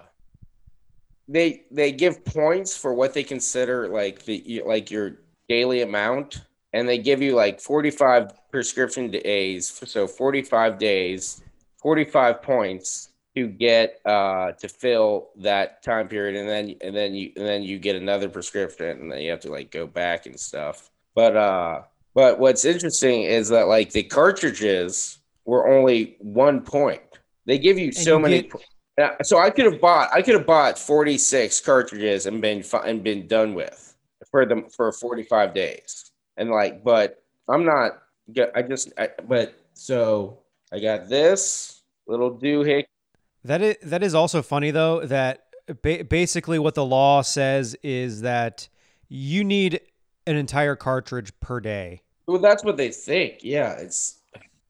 they 1.33 1.63
they 1.71 1.91
give 1.93 2.25
points 2.25 2.77
for 2.77 2.93
what 2.95 3.15
they 3.15 3.23
consider 3.25 3.89
like 3.89 4.25
the 4.25 4.63
like 4.67 4.91
your 4.91 5.17
daily 5.49 5.83
amount 5.83 6.43
and 6.73 6.89
they 6.89 6.99
give 6.99 7.21
you 7.23 7.35
like 7.35 7.61
45 7.61 8.51
prescription 8.51 9.11
days 9.11 9.69
so 9.87 10.07
45 10.07 10.79
days 10.79 11.43
45 11.81 12.43
points 12.43 13.09
to 13.35 13.47
get 13.49 13.99
uh 14.05 14.53
to 14.53 14.69
fill 14.69 15.31
that 15.37 15.83
time 15.83 16.07
period 16.07 16.37
and 16.37 16.49
then 16.49 16.77
and 16.83 16.95
then 16.95 17.15
you 17.15 17.33
and 17.37 17.47
then 17.47 17.63
you 17.63 17.79
get 17.79 17.97
another 17.97 18.29
prescription 18.29 19.01
and 19.01 19.11
then 19.11 19.21
you 19.21 19.31
have 19.31 19.41
to 19.41 19.51
like 19.51 19.71
go 19.71 19.87
back 19.87 20.27
and 20.27 20.39
stuff. 20.39 20.91
But 21.15 21.37
uh 21.37 21.83
but 22.15 22.39
what's 22.39 22.65
interesting 22.67 23.23
is 23.23 23.49
that 23.49 23.69
like 23.69 23.91
the 23.91 24.03
cartridges 24.03 25.19
were 25.47 25.67
only 25.67 26.17
one 26.21 26.61
point. 26.61 27.01
They 27.47 27.59
give 27.59 27.79
you 27.79 27.91
so 27.91 28.17
you 28.17 28.23
many 28.23 28.43
get- 28.43 28.51
po- 28.51 28.61
yeah, 28.99 29.17
so 29.23 29.39
I 29.39 29.51
could 29.51 29.65
have 29.65 29.81
bought 29.81 30.11
I 30.13 30.23
could 30.23 30.35
have 30.35 30.47
bought 30.47 30.79
46 30.79 31.61
cartridges 31.61 32.27
and 32.27 32.41
been 32.41 32.63
and 32.85 33.03
been 33.03 33.27
done 33.27 33.55
with 33.55 33.95
for 34.31 34.45
them 34.45 34.69
for 34.69 34.93
45 34.93 35.55
days. 35.55 36.11
And 36.37 36.51
like 36.51 36.85
but 36.85 37.23
I'm 37.49 37.65
not 37.65 38.03
I 38.55 38.63
just 38.63 38.93
I, 38.99 39.11
but 39.27 39.55
so 39.75 40.39
I 40.73 40.79
got 40.79 41.09
this 41.09 41.83
little 42.07 42.37
doohickey. 42.37 42.85
That 43.45 43.63
is 43.63 43.77
that 43.83 44.03
is 44.03 44.15
also 44.15 44.43
funny 44.43 44.71
though. 44.71 45.05
That 45.05 45.47
ba- 45.83 46.05
basically 46.05 46.59
what 46.59 46.75
the 46.75 46.85
law 46.85 47.23
says 47.23 47.75
is 47.83 48.21
that 48.23 48.69
you 49.09 49.45
need 49.45 49.81
an 50.27 50.37
entire 50.37 50.77
cartridge 50.77 51.33
per 51.41 51.61
day. 51.61 52.03
Well, 52.27 52.39
that's 52.39 52.65
what 52.65 52.77
they 52.77 52.91
think. 52.91 53.41
Yeah, 53.43 53.73
it's 53.73 54.21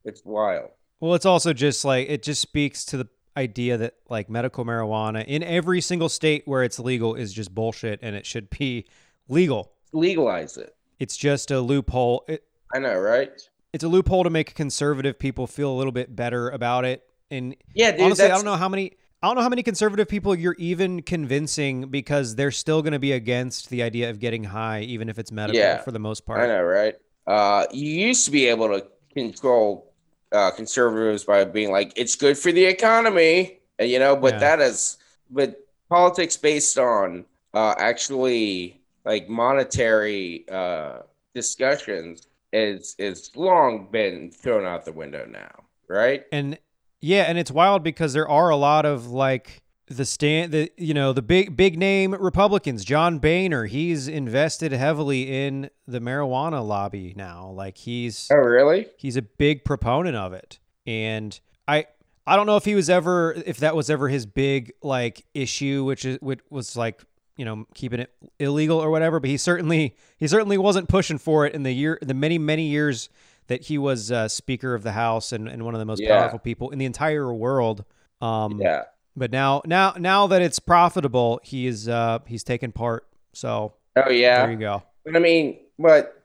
it's 0.05 0.25
wild. 0.25 0.71
Well, 1.01 1.15
it's 1.15 1.27
also 1.27 1.53
just 1.53 1.85
like 1.85 2.09
it 2.09 2.23
just 2.23 2.41
speaks 2.41 2.85
to 2.87 2.97
the 2.97 3.09
idea 3.37 3.77
that 3.79 3.95
like 4.09 4.29
medical 4.29 4.65
marijuana 4.65 5.25
in 5.27 5.43
every 5.43 5.81
single 5.81 6.09
state 6.09 6.43
where 6.47 6.63
it's 6.63 6.79
legal 6.79 7.15
is 7.15 7.33
just 7.33 7.55
bullshit 7.55 8.01
and 8.03 8.15
it 8.17 8.27
should 8.27 8.51
be 8.51 8.87
legal. 9.29 9.73
Legalize 9.93 10.57
it. 10.57 10.75
It's 10.99 11.17
just 11.17 11.51
a 11.51 11.61
loophole. 11.61 12.25
It, 12.29 12.45
I 12.75 12.79
know, 12.79 12.99
right? 12.99 13.31
it's 13.73 13.85
a 13.85 13.89
loophole 13.89 14.23
to 14.25 14.31
make 14.31 14.55
conservative 14.55 15.19
people 15.19 15.47
feel 15.47 15.71
a 15.73 15.77
little 15.77 15.93
bit 15.93 16.15
better 16.15 16.51
about 16.51 16.85
it. 16.85 17.03
And 17.31 17.57
Yeah, 17.75 17.93
dude. 17.93 18.03
honestly, 18.03 18.27
I 18.27 18.29
don't 18.29 18.45
know 18.45 18.57
how 18.57 18.69
many. 18.69 18.93
I 19.23 19.29
don't 19.29 19.37
know 19.37 19.43
how 19.43 19.49
many 19.49 19.63
conservative 19.63 20.09
people 20.09 20.35
you're 20.35 20.57
even 20.59 21.01
convincing 21.01 21.89
because 21.91 22.35
they're 22.35 22.51
still 22.51 22.83
going 22.83 22.93
to 22.93 22.99
be 22.99 23.13
against 23.13 23.71
the 23.71 23.83
idea 23.83 24.11
of 24.11 24.19
getting 24.19 24.43
high, 24.45 24.81
even 24.81 25.09
if 25.09 25.17
it's 25.19 25.31
medical 25.31 25.61
Yeah. 25.61 25.81
for 25.81 25.93
the 25.93 26.01
most 26.01 26.27
part. 26.27 26.41
I 26.41 26.49
know, 26.49 26.63
right? 26.63 26.97
Uh, 27.27 27.67
you 27.73 27.89
used 27.89 28.25
to 28.25 28.33
be 28.33 28.47
able 28.49 28.69
to 28.69 28.85
control 29.15 29.92
uh, 30.33 30.51
conservatives 30.51 31.25
by 31.25 31.45
being 31.45 31.71
like, 31.71 31.93
"It's 31.97 32.15
good 32.17 32.39
for 32.39 32.53
the 32.53 32.65
economy," 32.65 33.61
and 33.79 33.91
you 33.91 33.99
know, 33.99 34.17
but 34.17 34.35
Yeah. 34.35 34.57
that 34.57 34.61
is, 34.61 34.99
but 35.31 35.67
politics 35.89 36.37
based 36.37 36.79
on 36.79 37.25
uh, 37.55 37.75
actually 37.79 38.81
like 39.05 39.29
monetary 39.29 40.45
uh, 40.51 41.01
discussions 41.35 42.27
is 42.53 42.95
is 42.99 43.31
long 43.37 43.89
been 43.91 44.31
thrown 44.31 44.65
out 44.65 44.85
the 44.85 44.93
window 44.93 45.27
now, 45.27 45.65
right? 45.89 46.25
And 46.33 46.59
yeah, 47.01 47.25
and 47.25 47.39
it's 47.39 47.51
wild 47.51 47.83
because 47.83 48.13
there 48.13 48.29
are 48.29 48.51
a 48.51 48.57
lot 48.57 48.87
of 48.87 49.09
like 49.09 49.63
the 49.89 50.05
stand 50.05 50.53
the 50.53 50.71
you 50.77 50.95
know 50.95 51.13
the 51.13 51.23
big 51.23 51.57
big 51.57 51.79
name 51.79 52.15
Republicans. 52.15 52.85
John 52.85 53.19
Boehner, 53.19 53.67
he's 53.67 54.09
invested 54.09 54.73
heavily 54.73 55.45
in 55.47 55.71
the 55.87 56.01
marijuana 56.01 56.67
lobby 56.67 57.13
now. 57.17 57.49
Like 57.51 57.77
he's 57.79 58.29
Oh, 58.33 58.37
really? 58.37 58.87
he's 58.97 59.17
a 59.17 59.23
big 59.23 59.65
proponent 59.65 60.17
of 60.17 60.33
it 60.33 60.59
and 60.85 61.39
i 61.69 61.87
i 62.27 62.35
don't 62.35 62.47
know 62.47 62.57
if 62.57 62.65
he 62.65 62.75
was 62.75 62.91
ever 62.91 63.33
if 63.47 63.59
that 63.59 63.77
was 63.77 63.89
ever 63.89 64.09
his 64.09 64.27
big 64.27 64.73
like 64.83 65.25
issue 65.33 65.85
which 65.85 66.05
is 66.05 66.19
which 66.21 66.41
was 66.51 66.77
like 66.77 67.01
you 67.37 67.45
know 67.45 67.65
keeping 67.73 68.01
it 68.01 68.13
illegal 68.41 68.79
or 68.81 68.91
whatever 68.91 69.21
but 69.21 69.31
he 69.31 69.37
certainly 69.37 69.95
he 70.17 70.27
certainly 70.27 70.59
wasn't 70.59 70.89
pushing 70.89 71.19
for 71.19 71.47
it 71.47 71.55
in 71.55 71.63
the 71.63 71.71
year 71.73 72.01
the 72.03 72.15
many 72.15 72.37
many 72.37 72.65
years 72.67 73.11
that 73.47 73.63
he 73.63 73.79
was 73.79 74.11
uh, 74.11 74.27
speaker 74.27 74.75
of 74.75 74.83
the 74.83 74.91
house 74.91 75.31
and, 75.31 75.47
and 75.49 75.65
one 75.65 75.73
of 75.73 75.79
the 75.79 75.85
most 75.87 76.01
Yeah. 76.03 76.19
powerful 76.19 76.41
people 76.41 76.71
in 76.71 76.81
the 76.81 76.85
entire 76.85 77.33
world 77.33 77.85
um 78.21 78.61
Yeah. 78.61 78.83
But 79.17 79.31
now 79.31 79.63
now 79.67 79.95
now 79.99 80.27
that 80.27 80.43
it's 80.43 80.59
profitable 80.59 81.41
he 81.43 81.67
is 81.67 81.89
uh 81.89 82.19
he's 82.27 82.45
taken 82.45 82.73
part 82.73 83.07
so 83.33 83.75
Oh, 83.97 84.11
yeah. 84.11 84.47
there 84.47 84.53
you 84.53 84.59
go 84.59 84.83
But 85.05 85.17
I 85.17 85.19
mean, 85.19 85.59
but 85.79 86.19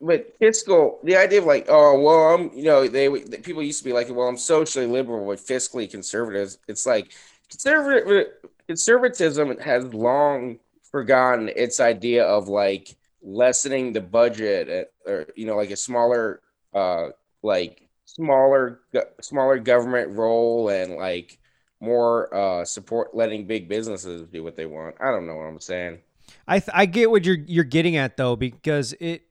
but 0.00 0.34
fiscal, 0.38 0.98
the 1.04 1.16
idea 1.16 1.40
of 1.40 1.44
like, 1.44 1.66
oh 1.68 2.00
well, 2.00 2.34
I'm 2.34 2.50
you 2.56 2.64
know 2.64 2.86
they 2.88 3.08
people 3.42 3.62
used 3.62 3.80
to 3.80 3.84
be 3.84 3.92
like, 3.92 4.08
well, 4.10 4.28
I'm 4.28 4.38
socially 4.38 4.86
liberal 4.86 5.26
but 5.26 5.38
fiscally 5.38 5.90
conservative. 5.90 6.56
It's 6.68 6.86
like 6.86 7.12
conservative 7.50 8.28
conservatism 8.66 9.58
has 9.58 9.84
long 9.92 10.58
forgotten 10.90 11.50
its 11.54 11.80
idea 11.80 12.24
of 12.24 12.48
like 12.48 12.96
lessening 13.22 13.92
the 13.92 14.00
budget 14.00 14.68
at, 14.68 14.92
or 15.06 15.26
you 15.36 15.46
know 15.46 15.56
like 15.56 15.70
a 15.70 15.76
smaller 15.76 16.40
uh 16.74 17.08
like 17.42 17.88
smaller 18.06 18.80
smaller 19.20 19.58
government 19.58 20.16
role 20.16 20.68
and 20.70 20.94
like 20.96 21.38
more 21.80 22.34
uh 22.34 22.64
support 22.64 23.14
letting 23.14 23.46
big 23.46 23.68
businesses 23.68 24.26
do 24.28 24.42
what 24.42 24.56
they 24.56 24.66
want. 24.66 24.94
I 25.00 25.10
don't 25.10 25.26
know 25.26 25.34
what 25.36 25.44
I'm 25.44 25.60
saying. 25.60 25.98
I 26.48 26.58
th- 26.58 26.70
I 26.74 26.86
get 26.86 27.10
what 27.10 27.24
you're 27.24 27.38
you're 27.46 27.64
getting 27.64 27.96
at 27.96 28.16
though 28.16 28.36
because 28.36 28.94
it 29.00 29.22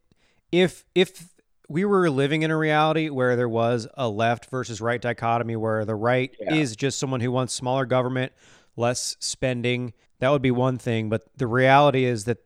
if 0.51 0.85
if 0.93 1.29
we 1.67 1.83
were 1.83 2.09
living 2.09 2.43
in 2.43 2.51
a 2.51 2.57
reality 2.57 3.09
where 3.09 3.35
there 3.35 3.49
was 3.49 3.87
a 3.95 4.07
left 4.07 4.49
versus 4.51 4.79
right 4.79 5.01
dichotomy 5.01 5.55
where 5.55 5.83
the 5.83 5.95
right 5.95 6.35
Yeah. 6.39 6.53
is 6.53 6.75
just 6.75 6.99
someone 6.99 7.21
who 7.21 7.31
wants 7.31 7.53
smaller 7.55 7.85
government, 7.87 8.31
less 8.75 9.17
spending, 9.19 9.93
that 10.19 10.29
would 10.29 10.43
be 10.43 10.51
one 10.51 10.77
thing, 10.77 11.09
but 11.09 11.23
the 11.35 11.47
reality 11.47 12.05
is 12.05 12.25
that 12.25 12.37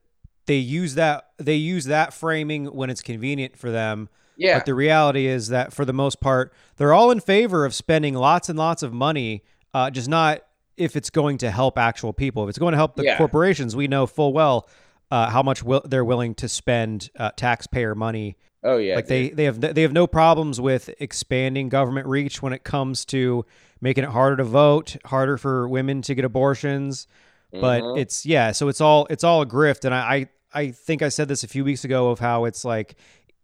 they 0.45 0.55
use 0.55 0.95
that 0.95 1.31
they 1.37 1.55
use 1.55 1.85
that 1.85 2.13
framing 2.13 2.67
when 2.67 2.89
it's 2.89 3.01
convenient 3.01 3.57
for 3.57 3.69
them. 3.69 4.07
Yeah. 4.37 4.57
But 4.59 4.65
the 4.65 4.73
reality 4.73 5.27
is 5.27 5.49
that 5.49 5.73
for 5.73 5.83
the 5.83 5.91
most 5.93 6.21
part, 6.21 6.53
they're 6.77 6.93
all 6.93 7.11
in 7.11 7.19
favor 7.19 7.65
of 7.65 7.75
spending 7.75 8.13
lots 8.13 8.47
and 8.47 8.57
lots 8.57 8.81
of 8.81 8.93
money, 8.93 9.43
uh, 9.73 9.89
just 9.91 10.09
not 10.09 10.41
if 10.77 10.95
it's 10.95 11.09
going 11.09 11.37
to 11.39 11.51
help 11.51 11.77
actual 11.77 12.13
people. 12.13 12.43
If 12.43 12.49
it's 12.49 12.57
going 12.59 12.71
to 12.71 12.77
help 12.77 12.95
the 12.95 13.03
Yeah. 13.03 13.17
corporations, 13.17 13.75
we 13.75 13.87
know 13.87 14.05
full 14.07 14.31
well 14.33 14.67
uh, 15.11 15.29
how 15.29 15.41
much 15.43 15.63
will, 15.63 15.81
they're 15.85 16.05
willing 16.05 16.35
to 16.35 16.47
spend 16.47 17.09
uh, 17.17 17.31
taxpayer 17.35 17.95
money. 17.95 18.37
Oh 18.63 18.77
yeah, 18.77 18.95
like 18.95 19.07
they 19.07 19.29
they 19.29 19.45
have 19.45 19.59
they 19.61 19.81
have 19.81 19.93
no 19.93 20.05
problems 20.05 20.59
with 20.59 20.89
expanding 20.99 21.69
government 21.69 22.07
reach 22.07 22.41
when 22.41 22.51
it 22.53 22.63
comes 22.65 23.05
to 23.05 23.45
making 23.81 24.03
it 24.03 24.09
harder 24.09 24.35
to 24.37 24.43
vote, 24.43 24.97
harder 25.05 25.37
for 25.37 25.67
women 25.67 26.01
to 26.03 26.13
get 26.13 26.25
abortions. 26.25 27.07
But 27.51 27.81
Mhm. 27.81 27.97
it's 27.97 28.25
yeah, 28.25 28.51
so 28.51 28.67
it's 28.67 28.81
all 28.81 29.07
it's 29.09 29.23
all 29.23 29.41
a 29.41 29.45
grift, 29.45 29.85
and 29.85 29.95
I 29.95 30.27
I, 30.53 30.61
I 30.61 30.71
think 30.71 31.01
I 31.01 31.09
said 31.09 31.27
this 31.29 31.43
a 31.43 31.47
few 31.47 31.63
weeks 31.63 31.83
ago 31.85 32.09
of 32.09 32.19
how 32.19 32.45
it's 32.45 32.63
like 32.65 32.95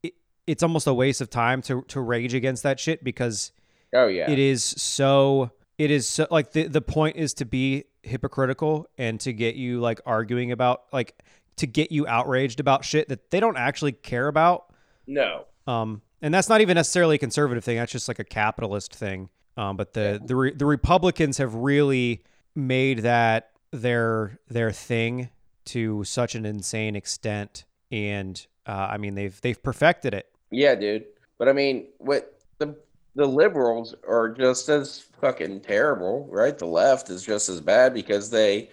it, 0.03 0.13
it's 0.45 0.61
almost 0.63 0.85
a 0.85 0.93
waste 0.93 1.21
of 1.21 1.29
time 1.29 1.61
to 1.63 1.81
to 1.87 2.01
rage 2.01 2.33
against 2.33 2.63
that 2.63 2.79
shit 2.79 3.01
because 3.03 3.51
oh 3.93 4.07
yeah, 4.07 4.29
it 4.29 4.37
is 4.37 4.63
so 4.63 5.49
it 5.77 5.91
is 5.91 6.07
so 6.07 6.27
like 6.31 6.51
the 6.51 6.67
the 6.67 6.81
point 6.81 7.17
is 7.17 7.33
to 7.35 7.45
be 7.45 7.85
hypocritical 8.03 8.87
and 8.97 9.19
to 9.19 9.33
get 9.33 9.55
you 9.55 9.79
like 9.79 9.99
arguing 10.05 10.51
about 10.51 10.83
like 10.93 11.23
to 11.57 11.67
get 11.67 11.91
you 11.91 12.07
outraged 12.07 12.59
about 12.59 12.85
shit 12.85 13.09
that 13.09 13.31
they 13.31 13.39
don't 13.39 13.57
actually 13.57 13.91
care 13.91 14.27
about. 14.27 14.73
No, 15.07 15.45
um 15.67 16.01
and 16.21 16.33
that's 16.33 16.49
not 16.49 16.61
even 16.61 16.75
necessarily 16.75 17.15
a 17.15 17.19
conservative 17.19 17.63
thing. 17.63 17.77
That's 17.77 17.91
just 17.91 18.07
like 18.07 18.19
a 18.19 18.23
capitalist 18.23 18.95
thing. 18.95 19.29
Um 19.57 19.77
but 19.77 19.93
the 19.93 20.21
the 20.23 20.35
re- 20.35 20.53
the 20.53 20.65
republicans 20.65 21.37
have 21.37 21.53
really 21.55 22.23
made 22.55 22.99
that 22.99 23.51
their 23.71 24.39
their 24.47 24.71
thing 24.71 25.29
to 25.65 26.03
such 26.03 26.35
an 26.35 26.45
insane 26.45 26.95
extent. 26.95 27.65
And 27.91 28.45
uh, 28.67 28.87
i 28.91 28.97
mean 28.97 29.15
they've 29.15 29.39
they've 29.41 29.61
perfected 29.61 30.13
it. 30.13 30.27
Yeah, 30.51 30.75
dude. 30.75 31.05
But 31.37 31.49
I 31.49 31.53
mean, 31.53 31.87
what 31.97 32.39
the 32.59 32.75
the 33.15 33.25
liberals 33.25 33.95
are 34.07 34.29
just 34.29 34.67
as 34.69 34.99
fucking 35.21 35.61
terrible, 35.61 36.27
right? 36.29 36.57
The 36.57 36.67
left 36.67 37.09
is 37.09 37.23
just 37.23 37.49
as 37.49 37.61
bad 37.61 37.93
because 37.93 38.29
they 38.29 38.69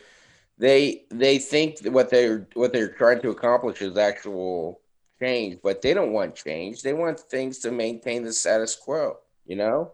they 0.59 1.05
they 1.11 1.39
think 1.39 1.79
what 1.87 2.11
they're 2.11 2.49
what 2.55 2.73
they're 2.73 2.93
trying 2.93 3.23
to 3.23 3.31
accomplish 3.31 3.81
is 3.81 3.97
actual 3.97 4.81
change, 5.21 5.59
but 5.63 5.81
they 5.81 5.95
don't 5.95 6.13
want 6.13 6.35
change. 6.35 6.83
They 6.83 6.93
want 6.93 7.21
things 7.21 7.61
to 7.61 7.71
maintain 7.71 8.25
the 8.25 8.33
status 8.33 8.75
quo. 8.75 9.19
You 9.47 9.57
know? 9.57 9.93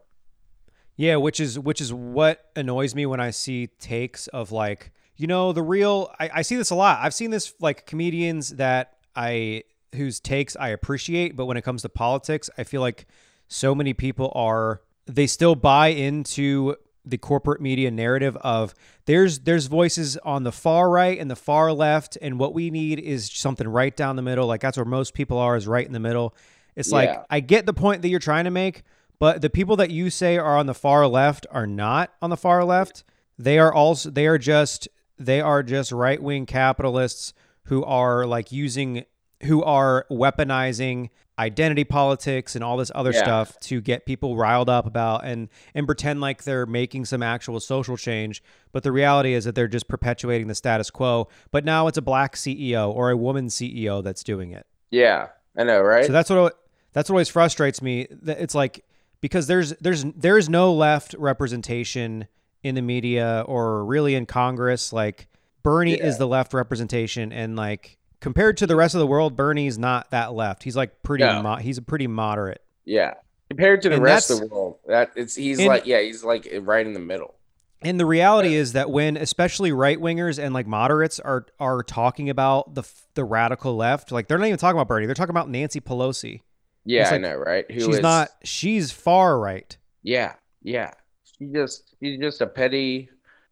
Yeah, 0.96 1.16
which 1.16 1.40
is 1.40 1.58
which 1.58 1.80
is 1.80 1.92
what 1.92 2.50
annoys 2.56 2.94
me 2.94 3.06
when 3.06 3.20
I 3.20 3.30
see 3.30 3.66
takes 3.66 4.26
of 4.28 4.50
like, 4.50 4.92
you 5.16 5.26
know, 5.26 5.52
the 5.52 5.62
real 5.62 6.11
I, 6.18 6.30
I 6.34 6.42
see 6.42 6.56
this 6.56 6.70
a 6.70 6.74
lot. 6.74 6.98
I've 7.02 7.14
seen 7.14 7.30
this 7.30 7.52
like 7.61 7.87
comedians 7.87 8.56
that 8.56 8.94
I 9.14 9.64
whose 9.94 10.20
takes 10.20 10.56
I 10.56 10.68
appreciate, 10.68 11.37
but 11.37 11.46
when 11.46 11.56
it 11.56 11.62
comes 11.62 11.82
to 11.82 11.88
politics, 11.88 12.48
I 12.58 12.64
feel 12.64 12.80
like 12.80 13.06
so 13.48 13.74
many 13.74 13.92
people 13.92 14.30
are 14.34 14.82
they 15.06 15.26
still 15.26 15.54
buy 15.54 15.88
into 15.88 16.76
the 17.04 17.18
corporate 17.18 17.61
media 17.61 17.90
narrative 17.90 18.37
of 18.38 18.74
there's 19.06 19.40
there's 19.40 19.66
voices 19.66 20.16
on 20.18 20.44
the 20.44 20.52
far 20.52 20.90
right 20.90 21.18
and 21.18 21.30
the 21.30 21.37
far 21.37 21.72
left 21.72 22.18
and 22.20 22.38
what 22.38 22.52
we 22.52 22.70
need 22.70 23.00
is 23.00 23.30
something 23.30 23.66
right 23.66 23.96
down 23.96 24.16
the 24.16 24.22
middle. 24.22 24.46
Like 24.46 24.61
that's 24.61 24.76
where 24.76 24.84
most 24.84 25.14
people 25.14 25.38
are 25.38 25.56
is 25.56 25.66
right 25.66 25.87
in 25.87 25.92
the 25.92 26.00
middle. 26.00 26.34
It's 26.76 26.92
like 26.92 27.24
I 27.28 27.40
get 27.40 27.66
the 27.66 27.72
point 27.72 28.02
that 28.02 28.08
you're 28.08 28.20
trying 28.20 28.44
to 28.44 28.50
make 28.50 28.84
but 29.18 29.40
the 29.42 29.50
people 29.50 29.76
that 29.76 29.90
you 29.90 30.11
say 30.11 30.37
are 30.37 30.56
on 30.56 30.66
the 30.66 30.74
far 30.74 31.06
left 31.06 31.46
are 31.50 31.66
not 31.66 32.12
on 32.22 32.30
the 32.30 32.37
far 32.37 32.64
left. 32.64 33.04
They 33.38 33.58
are 33.58 33.72
also 33.72 34.11
they 34.11 34.26
are 34.26 34.38
just 34.38 34.88
they 35.18 35.40
are 35.40 35.62
just 35.62 35.90
right-wing 35.90 36.46
capitalists 36.46 37.32
who 37.64 37.84
are 37.84 38.26
like 38.26 38.52
using 38.52 39.04
who 39.44 39.62
are 39.62 40.05
weaponizing 40.11 41.11
identity 41.38 41.85
politics 41.85 42.55
and 42.57 42.64
all 42.64 42.77
this 42.77 42.90
other 42.94 43.12
Yeah. 43.12 43.22
stuff 43.22 43.59
to 43.61 43.81
get 43.81 44.05
people 44.07 44.37
riled 44.37 44.68
up 44.68 44.87
about 44.87 45.24
and 45.24 45.48
and 45.74 45.87
pretend 45.87 46.20
like 46.20 46.42
they're 46.42 46.66
making 46.66 47.05
some 47.05 47.22
actual 47.22 47.61
social 47.61 47.96
change 47.96 48.42
but 48.72 48.83
the 48.83 48.90
reality 48.90 49.35
is 49.35 49.44
that 49.44 49.55
they're 49.55 49.68
just 49.68 49.87
perpetuating 49.87 50.48
the 50.48 50.55
status 50.57 50.90
quo 50.90 51.29
but 51.53 51.64
now 51.64 51.87
it's 51.87 51.96
a 51.96 52.03
black 52.03 52.35
CEO 52.35 52.92
or 52.92 53.11
a 53.11 53.16
woman 53.16 53.46
CEO 53.46 54.03
that's 54.03 54.24
doing 54.24 54.51
it 54.51 54.66
Yeah, 54.90 55.29
I 55.57 55.62
know, 55.62 55.81
right? 55.81 56.05
so 56.07 56.12
that's 56.12 56.29
what 56.31 56.59
that's 56.92 57.09
what 57.09 57.14
always 57.14 57.29
frustrates 57.29 57.81
me. 57.83 58.09
That 58.11 58.40
It's 58.40 58.55
like 58.57 58.85
because 59.20 59.46
there's 59.46 59.70
there's 59.74 60.05
there's 60.16 60.48
no 60.48 60.72
left 60.72 61.14
representation 61.18 62.27
in 62.64 62.74
the 62.74 62.83
media 62.83 63.44
or 63.46 63.85
really 63.85 64.16
in 64.16 64.27
Congress. 64.27 64.92
Like 64.92 65.29
Bernie 65.62 65.98
Yeah. 65.98 66.07
is 66.07 66.18
the 66.18 66.27
left 66.27 66.53
representation, 66.55 67.31
and 67.33 67.55
like 67.55 67.98
compared 68.20 68.57
to 68.59 68.66
the 68.66 68.76
rest 68.76 68.94
of 68.94 68.98
the 69.00 69.07
world, 69.07 69.37
Bernie's 69.37 69.78
not 69.78 70.11
that 70.11 70.33
left. 70.35 70.62
He's 70.62 70.76
like 70.76 71.02
pretty. 71.02 71.24
No. 71.24 71.42
Mo- 71.42 71.57
he's 71.57 71.78
a 71.78 71.83
pretty 71.83 72.07
moderate. 72.07 72.62
yeah, 72.85 73.14
compared 73.50 73.83
to 73.83 73.88
the 73.88 73.96
And 73.96 74.04
rest 74.04 74.31
of 74.31 74.40
the 74.40 74.46
world, 74.46 74.78
that 74.87 75.12
it's 75.16 75.35
he's 75.35 75.59
And- 75.59 75.68
like 75.68 75.87
yeah, 75.87 76.00
he's 76.00 76.24
like 76.24 76.48
right 76.62 76.85
in 76.87 76.92
the 76.94 77.00
middle. 77.00 77.35
And 77.81 78.00
the 78.00 78.07
reality 78.07 78.54
is 78.57 78.72
that 78.72 78.90
when 78.90 79.16
especially 79.16 79.70
right 79.70 80.00
wingers 80.00 80.42
and 80.42 80.52
like 80.52 80.66
moderates 80.66 81.20
are 81.20 81.46
are 81.61 81.83
talking 81.85 82.28
about 82.28 82.74
the 82.74 82.83
the 83.14 83.24
radical 83.24 83.76
left, 83.76 84.11
like 84.11 84.26
they're 84.26 84.38
not 84.38 84.46
even 84.46 84.59
talking 84.59 84.76
about 84.76 84.88
Bernie. 84.88 85.07
They're 85.07 85.14
talking 85.14 85.31
about 85.31 85.48
Nancy 85.48 85.81
Pelosi. 85.81 86.40
Yeah, 86.85 87.02
It's 87.02 87.12
I 87.12 87.18
know, 87.18 87.37
right? 87.37 87.70
Who 87.70 87.81
she's 87.81 87.96
is- 87.96 88.00
not. 88.00 88.31
She's 88.42 88.90
far 88.90 89.38
right. 89.38 89.76
Yeah, 90.02 90.35
yeah. 90.62 90.92
She 91.38 91.46
just 91.46 91.94
she's 92.00 92.18
just 92.18 92.40
a 92.40 92.48
petty 92.48 93.11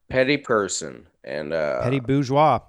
petty 0.08 0.38
person. 0.38 1.06
And 1.22 1.52
uh 1.52 1.82
Petty 1.82 2.00
bourgeois. 2.00 2.60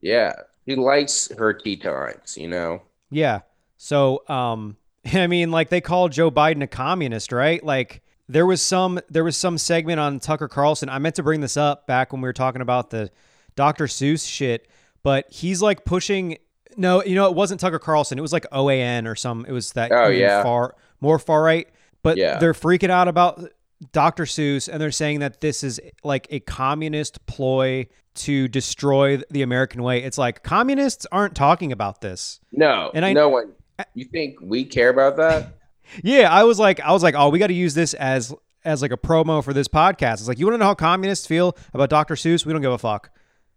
yeah. 0.00 0.32
She 0.66 0.76
likes 0.76 1.30
her 1.36 1.52
tea 1.52 1.76
times, 1.76 2.36
you 2.38 2.48
know. 2.48 2.82
Yeah. 3.10 3.40
So, 3.76 4.22
um, 4.28 4.76
I 5.12 5.26
mean, 5.26 5.50
like 5.50 5.68
they 5.68 5.80
called 5.80 6.12
Joe 6.12 6.30
Biden 6.30 6.62
a 6.62 6.66
communist, 6.66 7.32
right? 7.32 7.62
Like 7.62 8.02
there 8.28 8.46
was 8.46 8.62
some 8.62 8.98
there 9.10 9.24
was 9.24 9.36
some 9.36 9.58
segment 9.58 10.00
on 10.00 10.18
Tucker 10.20 10.48
Carlson. 10.48 10.88
I 10.88 10.98
meant 10.98 11.16
to 11.16 11.22
bring 11.22 11.40
this 11.40 11.56
up 11.56 11.86
back 11.86 12.12
when 12.12 12.22
we 12.22 12.28
were 12.28 12.32
talking 12.32 12.62
about 12.62 12.90
the 12.90 13.10
Dr. 13.56 13.84
Seuss 13.86 14.26
shit, 14.28 14.66
but 15.02 15.26
he's 15.30 15.60
like 15.62 15.84
pushing 15.84 16.38
no, 16.76 17.04
you 17.04 17.14
know, 17.14 17.26
it 17.26 17.34
wasn't 17.36 17.60
Tucker 17.60 17.78
Carlson. 17.78 18.18
It 18.18 18.22
was 18.22 18.32
like 18.32 18.46
OAN 18.50 19.06
or 19.06 19.14
some. 19.14 19.44
It 19.46 19.52
was 19.52 19.72
that 19.74 19.92
Oh, 19.92 20.08
yeah. 20.08 20.42
far 20.42 20.74
more 21.00 21.18
far 21.20 21.42
right. 21.42 21.68
But 22.02 22.16
Yeah. 22.16 22.38
they're 22.38 22.52
freaking 22.52 22.90
out 22.90 23.06
about 23.06 23.40
Dr. 23.92 24.24
Seuss 24.24 24.68
and 24.68 24.80
they're 24.80 24.90
saying 24.90 25.20
that 25.20 25.40
this 25.40 25.62
is 25.62 25.80
like 26.02 26.26
a 26.30 26.40
communist 26.40 27.24
ploy 27.26 27.86
to 28.14 28.46
destroy 28.48 29.20
the 29.30 29.42
American 29.42 29.82
way. 29.82 30.02
It's 30.02 30.18
like 30.18 30.42
communists 30.42 31.06
aren't 31.10 31.34
talking 31.34 31.72
about 31.72 32.00
this. 32.00 32.40
No, 32.52 32.90
And 32.94 33.04
I- 33.04 33.12
no 33.12 33.28
one. 33.28 33.52
You 33.94 34.04
think 34.04 34.36
we 34.40 34.64
care 34.64 34.88
about 34.90 35.16
that? 35.16 35.48
Yeah, 36.02 36.32
I 36.32 36.44
was 36.44 36.58
like, 36.58 36.80
I 36.80 36.92
was 36.92 37.02
like, 37.02 37.14
oh, 37.14 37.28
we 37.28 37.38
got 37.38 37.48
to 37.48 37.54
use 37.54 37.74
this 37.74 37.92
as 37.92 38.34
as 38.64 38.80
like 38.80 38.90
a 38.90 38.96
promo 38.96 39.44
for 39.44 39.52
this 39.52 39.68
podcast. 39.68 40.14
It's 40.14 40.26
like, 40.28 40.38
you 40.38 40.46
want 40.46 40.54
to 40.54 40.58
know 40.58 40.64
how 40.64 40.74
communists 40.74 41.26
feel 41.26 41.54
about 41.74 41.90
Dr. 41.90 42.14
Seuss? 42.14 42.46
We 42.46 42.54
don't 42.54 42.62
give 42.62 42.72
a 42.72 42.78
fuck. 42.78 43.10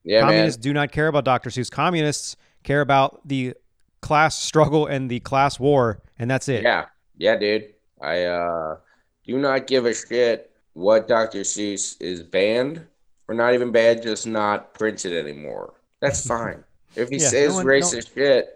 Yeah, 0.03 0.19
man. 0.19 0.27
communists 0.31 0.61
do 0.61 0.73
not 0.73 0.91
care 0.91 1.07
about 1.07 1.23
Dr. 1.23 1.49
Seuss. 1.49 1.71
Communists 1.71 2.35
care 2.63 2.81
about 2.81 3.25
the 3.25 3.53
class 4.01 4.37
struggle 4.37 4.87
and 4.87 5.09
the 5.09 5.21
class 5.21 5.57
war, 5.57 6.01
and 6.19 6.29
that's 6.29 6.49
it. 6.49 6.63
Yeah, 6.63 6.87
yeah, 7.17 7.37
dude. 7.37 7.73
I 8.01 8.23
uh 8.25 8.75
do 9.27 9.37
not 9.37 9.67
give 9.67 9.85
a 9.85 9.93
shit 9.93 10.51
what 10.73 11.07
Dr. 11.07 11.39
Seuss 11.41 11.99
is 12.01 12.23
banned 12.23 12.85
or 13.27 13.35
not 13.35 13.53
even 13.53 13.71
banned, 13.71 14.01
just 14.03 14.25
not 14.25 14.73
printed 14.73 15.13
anymore. 15.13 15.73
That's 15.99 16.25
fine. 16.27 16.63
If 16.95 17.09
he 17.09 17.15
Yeah, 17.17 17.23
no 17.23 17.29
says 17.29 17.53
one- 17.55 17.65
no- 17.65 17.71
racist 17.73 18.13
shit, 18.15 18.49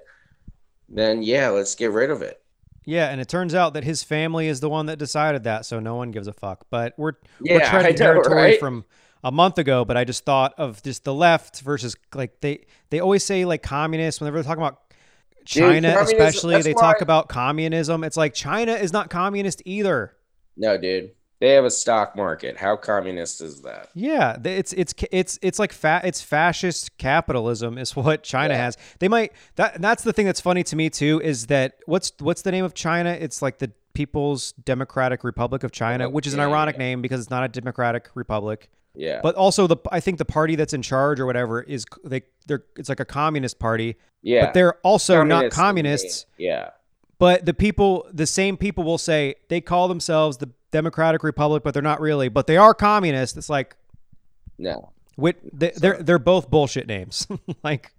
then 0.90 1.22
yeah, 1.24 1.50
let's 1.50 1.76
get 1.76 1.92
rid 1.92 2.10
of 2.10 2.22
it. 2.22 2.42
Yeah, 2.86 3.10
and 3.10 3.22
it 3.22 3.30
turns 3.30 3.54
out 3.54 3.74
that 3.76 3.84
his 3.84 4.02
family 4.04 4.48
is 4.48 4.60
the 4.60 4.70
one 4.70 4.88
that 4.88 4.98
decided 4.98 5.44
that, 5.44 5.66
so 5.66 5.80
no 5.80 5.96
one 5.96 6.10
gives 6.12 6.28
a 6.28 6.34
fuck. 6.34 6.66
But 6.72 6.94
we're 6.98 7.14
Yeah, 7.42 7.56
we're 7.56 7.70
treading 7.70 7.96
territory 7.96 8.36
right? 8.36 8.60
from 8.60 8.86
a 9.24 9.32
month 9.32 9.60
ago. 9.60 9.86
But 9.86 9.98
I 9.98 10.04
just 10.04 10.26
thought 10.26 10.54
of 10.58 10.82
just 10.82 11.04
the 11.04 11.14
left 11.14 11.62
versus 11.62 11.96
like 12.16 12.42
they 12.42 12.66
they 12.90 13.00
always 13.00 13.24
say 13.24 13.46
like 13.46 13.62
communists 13.62 14.20
whenever 14.20 14.38
they're 14.38 14.44
talking 14.44 14.64
about 14.64 14.82
China, 15.46 15.94
communism- 15.94 16.02
especially 16.04 16.62
they 16.64 16.74
talk 16.74 17.02
about 17.02 17.30
communism. 17.30 18.04
It's 18.04 18.18
like 18.18 18.34
China 18.34 18.74
is 18.74 18.92
not 18.92 19.10
communist 19.12 19.62
either. 19.66 20.14
No, 20.62 20.78
dude. 20.78 21.12
They 21.40 21.50
have 21.54 21.66
a 21.66 21.72
stock 21.72 22.16
market. 22.16 22.56
How 22.56 22.76
communist 22.76 23.42
is 23.42 23.64
that? 23.64 23.90
Yeah, 23.96 24.38
it's 24.46 24.74
it's 24.74 24.94
it's 25.12 25.40
it's 25.42 25.58
like 25.58 25.74
fa- 25.74 26.02
it's 26.04 26.22
fascist 26.22 26.96
capitalism 27.00 27.80
is 27.80 27.96
what 27.96 28.22
China 28.22 28.54
Yeah. 28.54 28.66
has. 28.66 28.78
They 29.00 29.08
might 29.08 29.34
that 29.56 29.82
that's 29.82 30.04
the 30.04 30.14
thing 30.14 30.28
that's 30.28 30.40
funny 30.40 30.64
to 30.66 30.76
me 30.76 30.92
too 30.92 31.20
is 31.24 31.48
that 31.48 31.78
what's 31.88 32.12
what's 32.20 32.44
the 32.44 32.52
name 32.52 32.64
of 32.64 32.76
China? 32.76 33.10
It's 33.10 33.42
like 33.42 33.58
the 33.58 33.72
People's 33.96 34.52
Democratic 34.64 35.24
Republic 35.24 35.64
of 35.64 35.72
China, 35.72 36.10
which 36.10 36.28
is 36.28 36.36
an 36.36 36.40
ironic 36.40 36.78
name 36.78 37.02
because 37.02 37.20
it's 37.22 37.30
not 37.32 37.44
a 37.44 37.48
democratic 37.50 38.10
republic. 38.14 38.70
Yeah. 38.96 39.20
But 39.24 39.34
also 39.36 39.66
the 39.66 39.78
I 39.92 40.00
think 40.00 40.20
the 40.20 40.26
party 40.26 40.56
that's 40.56 40.74
in 40.74 40.84
charge 40.84 41.20
or 41.20 41.26
whatever 41.26 41.62
is 41.64 41.86
they 42.04 42.22
they're 42.46 42.64
it's 42.78 42.88
like 42.88 43.00
a 43.00 43.06
communist 43.06 43.58
party, 43.58 43.96
yeah. 44.22 44.46
but 44.46 44.54
they're 44.54 44.76
also 44.84 45.24
not 45.24 45.50
Communists 45.50 45.58
in 45.58 45.64
communists. 45.64 46.26
name. 46.38 46.48
Yeah. 46.50 46.70
But 47.22 47.46
the 47.46 47.54
people, 47.54 48.08
the 48.12 48.26
same 48.26 48.58
people 48.58 48.84
will 48.84 48.98
say 48.98 49.36
they 49.48 49.62
call 49.62 49.88
themselves 49.88 50.38
the 50.38 50.50
Democratic 50.72 51.22
Republic, 51.22 51.62
but 51.62 51.72
they're 51.72 51.84
not 51.84 52.02
really. 52.02 52.30
But 52.30 52.48
they 52.48 52.58
are 52.58 52.74
communist. 52.74 53.38
It's 53.38 53.48
like 53.48 53.76
No. 54.58 54.90
Wit, 55.18 55.38
they, 55.54 55.70
they're 55.76 56.02
they're 56.02 56.18
both 56.18 56.50
bullshit 56.50 56.88
names. 56.88 57.28
like, 57.64 57.94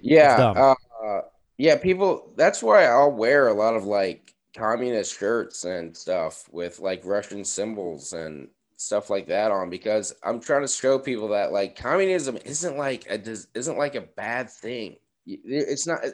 Yeah. 0.00 0.76
Uh, 1.04 1.22
yeah, 1.58 1.76
people 1.76 2.34
that's 2.36 2.62
why 2.62 2.84
I'll 2.84 3.10
wear 3.10 3.48
a 3.48 3.52
lot 3.52 3.74
of 3.74 3.84
like 3.84 4.32
communist 4.56 5.18
shirts 5.18 5.64
and 5.64 5.96
stuff 5.96 6.48
with 6.52 6.78
like 6.78 7.04
Russian 7.04 7.44
symbols 7.44 8.12
and 8.12 8.46
stuff 8.76 9.10
like 9.10 9.26
that 9.26 9.50
on 9.50 9.70
because 9.70 10.14
I'm 10.22 10.38
trying 10.38 10.62
to 10.62 10.68
show 10.68 11.00
people 11.00 11.26
that 11.30 11.50
like 11.50 11.74
communism 11.74 12.38
isn't 12.44 12.76
like 12.78 13.10
a 13.10 13.20
isn't 13.54 13.76
like 13.76 13.96
a 13.96 14.02
bad 14.02 14.48
thing. 14.48 14.98
It's 15.26 15.88
not 15.88 16.04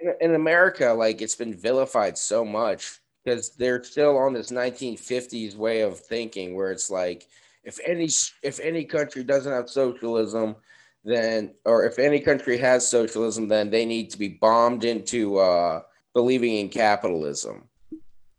in, 0.00 0.14
in 0.20 0.34
America 0.34 0.92
like 0.92 1.20
it's 1.22 1.34
been 1.36 1.54
vilified 1.54 2.16
so 2.18 2.44
much 2.44 3.00
because 3.24 3.50
they're 3.56 3.82
still 3.82 4.16
on 4.16 4.32
this 4.32 4.50
1950s 4.50 5.56
way 5.56 5.80
of 5.82 5.98
thinking 5.98 6.54
where 6.54 6.70
it's 6.70 6.90
like 6.90 7.26
if 7.64 7.78
any 7.86 8.08
if 8.42 8.60
any 8.60 8.84
country 8.84 9.24
doesn't 9.24 9.52
have 9.52 9.68
socialism 9.68 10.56
then 11.04 11.54
or 11.64 11.84
if 11.84 11.98
any 11.98 12.20
country 12.20 12.58
has 12.58 12.86
socialism 12.86 13.48
then 13.48 13.70
they 13.70 13.84
need 13.84 14.10
to 14.10 14.18
be 14.18 14.28
bombed 14.28 14.84
into 14.84 15.38
uh 15.38 15.80
believing 16.14 16.56
in 16.56 16.68
capitalism 16.68 17.64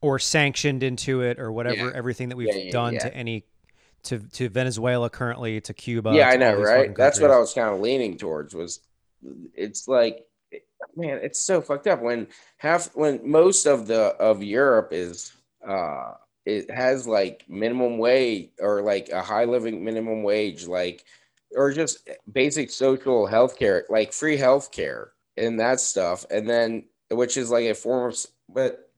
or 0.01 0.17
sanctioned 0.17 0.81
into 0.81 1.21
it, 1.21 1.39
or 1.39 1.51
whatever. 1.51 1.87
Yeah. 1.89 1.91
Everything 1.93 2.29
that 2.29 2.37
we've 2.37 2.47
Yeah, 2.47 2.61
yeah, 2.61 2.71
done 2.71 2.93
to 2.99 3.13
any, 3.13 3.43
to 4.03 4.19
to 4.19 4.47
Venezuela 4.47 5.09
currently, 5.09 5.59
to 5.61 5.73
Cuba. 5.73 6.13
yeah 6.15 6.29
i 6.29 6.37
to 6.37 6.45
all 6.45 6.55
know 6.55 6.61
right 6.61 6.95
that's 6.95 7.19
what 7.19 7.31
i 7.31 7.37
was 7.37 7.53
kind 7.53 7.67
of 7.73 7.81
leaning 7.81 8.17
towards 8.17 8.55
was 8.55 8.79
it's 9.53 9.87
like 9.89 10.25
man 10.95 11.19
it's 11.21 11.39
so 11.39 11.61
fucked 11.61 11.87
up 11.87 12.01
when 12.01 12.27
half 12.57 12.95
when 12.95 13.19
most 13.29 13.65
of 13.65 13.87
the 13.87 14.15
of 14.19 14.43
europe 14.43 14.89
is 14.91 15.33
uh 15.67 16.13
it 16.45 16.69
has 16.71 17.07
like 17.07 17.45
minimum 17.47 17.97
wage 17.97 18.49
or 18.59 18.81
like 18.81 19.09
a 19.09 19.21
high 19.21 19.45
living 19.45 19.83
minimum 19.83 20.23
wage 20.23 20.67
like 20.67 21.05
or 21.55 21.71
just 21.71 22.09
basic 22.31 22.69
social 22.71 23.25
health 23.25 23.57
care 23.57 23.85
like 23.89 24.13
free 24.13 24.37
health 24.37 24.71
care 24.71 25.11
and 25.37 25.59
that 25.59 25.79
stuff 25.79 26.25
and 26.31 26.49
then 26.49 26.83
which 27.11 27.37
is 27.37 27.49
like 27.49 27.65
a 27.65 27.73
form 27.73 28.11
of 28.11 28.17
but 28.47 28.91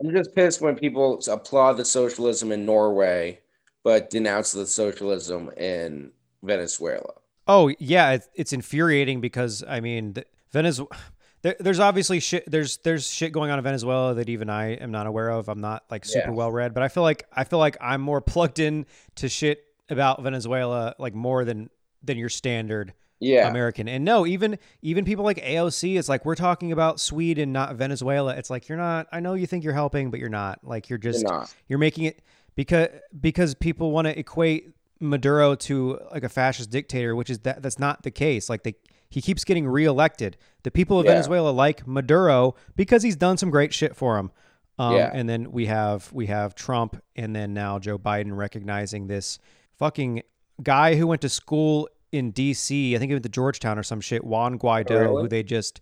i'm 0.00 0.12
just 0.12 0.34
pissed 0.34 0.60
when 0.60 0.76
people 0.76 1.20
applaud 1.28 1.74
the 1.74 1.84
socialism 1.84 2.52
in 2.52 2.66
norway 2.66 3.38
but 3.84 4.10
denounce 4.10 4.52
the 4.52 4.66
socialism 4.66 5.50
in 5.56 6.10
venezuela 6.42 7.12
Oh 7.46 7.72
yeah, 7.78 8.12
it's, 8.12 8.28
it's 8.34 8.52
infuriating 8.52 9.20
because 9.20 9.64
I 9.66 9.80
mean, 9.80 10.14
Venezuela. 10.52 10.96
There, 11.42 11.56
there's 11.58 11.80
obviously 11.80 12.20
shit. 12.20 12.48
There's 12.50 12.76
there's 12.78 13.08
shit 13.10 13.32
going 13.32 13.50
on 13.50 13.58
in 13.58 13.64
Venezuela 13.64 14.14
that 14.14 14.28
even 14.28 14.48
I 14.48 14.74
am 14.74 14.90
not 14.92 15.06
aware 15.06 15.30
of. 15.30 15.48
I'm 15.48 15.60
not 15.60 15.84
like 15.90 16.04
super 16.04 16.28
Yeah. 16.28 16.34
well 16.34 16.52
read, 16.52 16.72
but 16.74 16.82
I 16.82 16.88
feel 16.88 17.02
like 17.02 17.26
I 17.32 17.44
feel 17.44 17.58
like 17.58 17.76
I'm 17.80 18.00
more 18.00 18.20
plugged 18.32 18.58
in 18.58 18.86
to 19.16 19.28
shit 19.28 19.64
about 19.90 20.22
Venezuela 20.22 20.94
like 20.98 21.14
more 21.14 21.44
than 21.44 21.68
than 22.02 22.16
your 22.16 22.28
standard 22.28 22.94
yeah 23.20 23.48
American. 23.48 23.88
And 23.88 24.04
no, 24.04 24.24
even 24.26 24.58
even 24.82 25.04
people 25.04 25.24
like 25.24 25.38
AOC, 25.38 25.98
it's 25.98 26.08
like 26.08 26.24
we're 26.24 26.34
talking 26.36 26.70
about 26.72 27.00
Sweden, 27.00 27.52
not 27.52 27.74
Venezuela. 27.76 28.34
It's 28.36 28.48
like 28.50 28.68
you're 28.68 28.78
not. 28.78 29.08
I 29.12 29.20
know 29.20 29.34
you 29.34 29.46
think 29.46 29.64
you're 29.64 29.72
helping, 29.74 30.10
but 30.12 30.20
you're 30.20 30.28
not. 30.28 30.60
Like 30.62 30.88
you're 30.90 30.98
You're 31.02 31.12
just 31.12 31.24
not. 31.24 31.52
you're 31.68 31.78
making 31.80 32.04
it 32.04 32.22
because 32.54 32.88
because 33.20 33.54
people 33.54 33.90
want 33.90 34.06
to 34.06 34.16
equate 34.18 34.70
Maduro 35.00 35.56
to 35.56 35.98
like 36.12 36.22
a 36.22 36.28
fascist 36.28 36.70
dictator, 36.70 37.16
which 37.16 37.30
is 37.30 37.40
that 37.40 37.62
that's 37.62 37.78
not 37.80 38.04
the 38.04 38.10
case. 38.12 38.48
Like 38.48 38.62
they 38.62 38.74
he 39.12 39.20
keeps 39.20 39.44
getting 39.44 39.66
reelected. 39.68 40.36
The 40.62 40.70
people 40.70 40.98
of 40.98 41.04
Yeah. 41.04 41.12
Venezuela 41.12 41.50
like 41.50 41.86
Maduro 41.86 42.54
because 42.76 43.02
he's 43.02 43.14
done 43.16 43.36
some 43.36 43.50
great 43.50 43.74
shit 43.74 43.94
for 43.94 44.16
them. 44.16 44.30
Um, 44.78 44.96
Yeah. 44.96 45.10
And 45.12 45.28
then 45.28 45.52
we 45.52 45.66
have 45.66 46.10
we 46.12 46.26
have 46.26 46.54
Trump, 46.54 46.96
and 47.14 47.36
then 47.36 47.52
now 47.52 47.78
Joe 47.78 47.98
Biden 47.98 48.34
recognizing 48.36 49.06
this 49.06 49.38
fucking 49.78 50.22
guy 50.62 50.94
who 50.96 51.06
went 51.06 51.20
to 51.22 51.28
school 51.28 51.88
in 52.10 52.30
D.C. 52.30 52.94
I 52.94 52.98
think 52.98 53.10
he 53.10 53.14
went 53.14 53.22
to 53.24 53.28
Georgetown 53.28 53.78
or 53.78 53.82
some 53.82 54.00
shit. 54.00 54.24
Juan 54.24 54.58
Guaido, 54.58 54.90
really? 55.00 55.22
who 55.22 55.28
they 55.28 55.42
just 55.42 55.80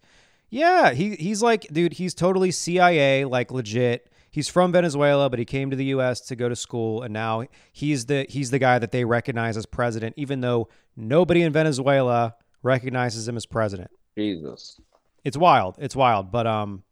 yeah, 0.49 0.91
he 0.93 1.15
he's 1.15 1.41
like, 1.43 1.63
dude, 1.73 1.93
he's 1.95 2.13
totally 2.15 2.51
CIA, 2.51 3.25
like 3.25 3.53
legit. 3.53 4.11
He's 4.33 4.49
from 4.49 4.73
Venezuela, 4.73 5.29
but 5.31 5.39
he 5.39 5.45
came 5.45 5.71
to 5.71 5.77
the 5.77 5.87
U.S. 5.87 6.21
to 6.23 6.37
go 6.37 6.49
to 6.49 6.57
school, 6.57 7.03
and 7.03 7.13
now 7.13 7.45
he's 7.73 8.07
the 8.07 8.27
he's 8.29 8.51
the 8.51 8.59
guy 8.59 8.79
that 8.81 8.91
they 8.91 9.05
recognize 9.05 9.57
as 9.57 9.67
president, 9.67 10.15
even 10.17 10.41
though 10.41 10.69
nobody 10.97 11.43
in 11.43 11.53
Venezuela 11.53 12.35
recognizes 12.63 13.29
him 13.29 13.37
as 13.37 13.47
president. 13.47 13.91
jesus 14.17 14.81
It's 15.25 15.37
wild. 15.37 15.77
It's 15.79 15.97
wild. 15.97 16.33
But 16.33 16.47
um, 16.47 16.83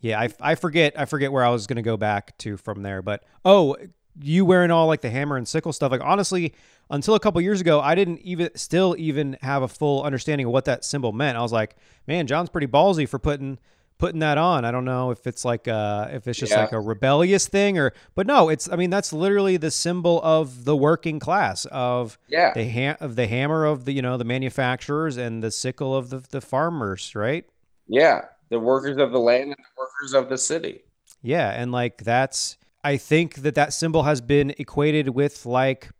yeah, 0.00 0.20
I, 0.20 0.28
I 0.40 0.54
forget 0.54 0.98
I 0.98 1.04
forget 1.04 1.32
where 1.32 1.44
I 1.44 1.50
was 1.50 1.66
gonna 1.66 1.82
go 1.82 1.96
back 1.96 2.36
to 2.38 2.56
from 2.56 2.82
there. 2.82 3.02
But 3.02 3.24
oh, 3.44 3.76
you 4.20 4.44
wearing 4.44 4.70
all 4.70 4.86
like 4.86 5.00
the 5.00 5.10
hammer 5.10 5.36
and 5.36 5.46
sickle 5.46 5.72
stuff. 5.72 5.92
Like 5.92 6.00
honestly, 6.02 6.54
until 6.90 7.14
a 7.14 7.20
couple 7.20 7.40
years 7.40 7.60
ago, 7.60 7.80
I 7.80 7.94
didn't 7.94 8.20
even 8.20 8.50
still 8.54 8.94
even 8.98 9.36
have 9.42 9.62
a 9.62 9.68
full 9.68 10.02
understanding 10.02 10.46
of 10.46 10.52
what 10.52 10.66
that 10.66 10.84
symbol 10.84 11.12
meant. 11.12 11.36
I 11.36 11.42
was 11.42 11.52
like, 11.52 11.76
man, 12.06 12.26
John's 12.26 12.50
pretty 12.50 12.66
ballsy 12.66 13.08
for 13.08 13.18
putting 13.18 13.58
putting 14.04 14.20
that 14.20 14.36
on. 14.38 14.64
I 14.64 14.70
don't 14.70 14.84
know 14.84 15.10
if 15.10 15.26
it's 15.26 15.44
like 15.44 15.66
uh 15.68 16.08
if 16.12 16.26
it's 16.28 16.38
just 16.38 16.52
Yeah. 16.52 16.60
like 16.62 16.72
a 16.72 16.80
rebellious 16.80 17.48
thing 17.48 17.78
or 17.78 17.92
but 18.14 18.26
no, 18.26 18.48
it's 18.50 18.68
I 18.70 18.76
mean 18.76 18.90
that's 18.90 19.12
literally 19.12 19.56
the 19.56 19.70
symbol 19.70 20.20
of 20.22 20.64
the 20.64 20.76
working 20.76 21.18
class 21.18 21.64
of 21.66 22.18
yeah 22.28 22.52
the 22.54 22.68
ha- 22.68 22.96
of 23.00 23.16
the 23.16 23.26
hammer 23.26 23.64
of 23.64 23.84
the 23.86 23.92
you 23.92 24.02
know 24.02 24.16
the 24.16 24.24
manufacturers 24.24 25.16
and 25.16 25.42
the 25.42 25.50
sickle 25.50 25.96
of 25.96 26.10
the 26.10 26.18
the 26.30 26.40
farmers, 26.40 27.14
right? 27.14 27.44
yeah 27.88 28.26
the 28.50 28.58
workers 28.58 28.96
of 28.98 29.10
the 29.12 29.18
land 29.18 29.44
and 29.44 29.52
the 29.68 29.72
workers 29.82 30.12
of 30.14 30.28
the 30.28 30.38
city 30.38 30.82
Yeah, 31.22 31.50
and 31.50 31.72
like 31.72 32.04
that's 32.04 32.56
I 32.92 32.98
think 32.98 33.36
that 33.44 33.54
that 33.54 33.72
symbol 33.72 34.02
has 34.02 34.20
been 34.20 34.54
equated 34.58 35.08
with 35.08 35.46
like 35.46 35.90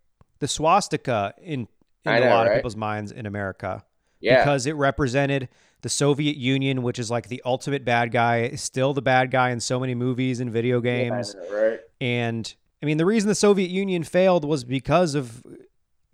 the 0.41 0.49
swastika 0.49 1.35
in 1.43 1.61
in 2.07 2.13
I 2.13 2.19
a 2.19 2.21
know, 2.21 2.31
lot 2.37 2.47
of 2.47 2.55
people's 2.55 2.77
minds 2.77 3.11
in 3.13 3.25
America. 3.27 3.83
Yeah. 4.21 4.43
because 4.43 4.65
it 4.67 4.73
represented 4.77 5.49
the 5.85 5.89
Soviet 5.91 6.37
Union, 6.37 6.83
which 6.83 6.99
is 6.99 7.11
like 7.11 7.29
the 7.29 7.41
ultimate 7.45 7.85
bad 7.85 8.11
guy, 8.11 8.39
is 8.45 8.63
still 8.63 8.95
the 8.95 9.03
bad 9.03 9.31
guy 9.31 9.51
in 9.51 9.61
so 9.61 9.79
many 9.79 9.95
movies 9.95 10.41
and 10.41 10.51
video 10.51 10.81
games. 10.81 11.37
Yeah, 11.39 11.55
right. 11.57 11.81
And 12.01 12.55
I 12.83 12.87
mean, 12.87 12.97
the 12.97 13.05
reason 13.05 13.29
the 13.29 13.35
Soviet 13.35 13.71
Union 13.71 14.03
failed 14.03 14.45
was 14.47 14.65
because 14.65 15.15
of 15.15 15.45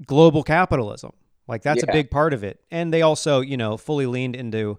global 0.06 0.42
capitalism. 0.42 1.12
Like 1.46 1.62
that's 1.62 1.84
Yeah. 1.84 1.90
a 1.90 1.92
big 1.92 2.10
part 2.10 2.32
of 2.32 2.42
it. 2.44 2.60
And 2.70 2.92
they 2.92 3.02
also, 3.02 3.40
you 3.40 3.56
know, 3.56 3.76
fully 3.76 4.06
leaned 4.06 4.36
into 4.36 4.78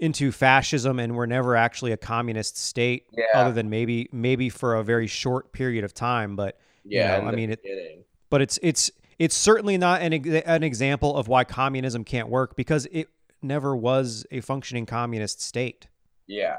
into 0.00 0.30
fascism 0.30 1.00
and 1.00 1.16
were 1.16 1.26
never 1.26 1.56
actually 1.56 1.90
a 1.90 1.96
communist 1.96 2.56
state 2.56 3.06
Yeah. 3.16 3.24
other 3.34 3.52
than 3.52 3.68
maybe 3.68 4.08
maybe 4.12 4.48
for 4.48 4.76
a 4.76 4.84
very 4.84 5.06
short 5.08 5.52
period 5.52 5.84
of 5.84 5.92
time, 5.92 6.36
but 6.36 6.56
Yeah. 6.84 7.18
know, 7.18 7.26
I 7.28 7.32
mean, 7.32 7.50
it- 7.50 8.06
but 8.30 8.40
it's 8.42 8.58
it's 8.62 8.90
it's 9.18 9.34
certainly 9.34 9.76
not 9.78 10.02
an 10.02 10.12
an 10.12 10.62
example 10.62 11.16
of 11.16 11.28
why 11.28 11.44
communism 11.44 12.04
can't 12.04 12.28
work 12.28 12.56
because 12.56 12.86
it 12.92 13.08
never 13.42 13.76
was 13.76 14.26
a 14.30 14.40
functioning 14.40 14.86
communist 14.86 15.40
state. 15.40 15.88
Yeah. 16.26 16.58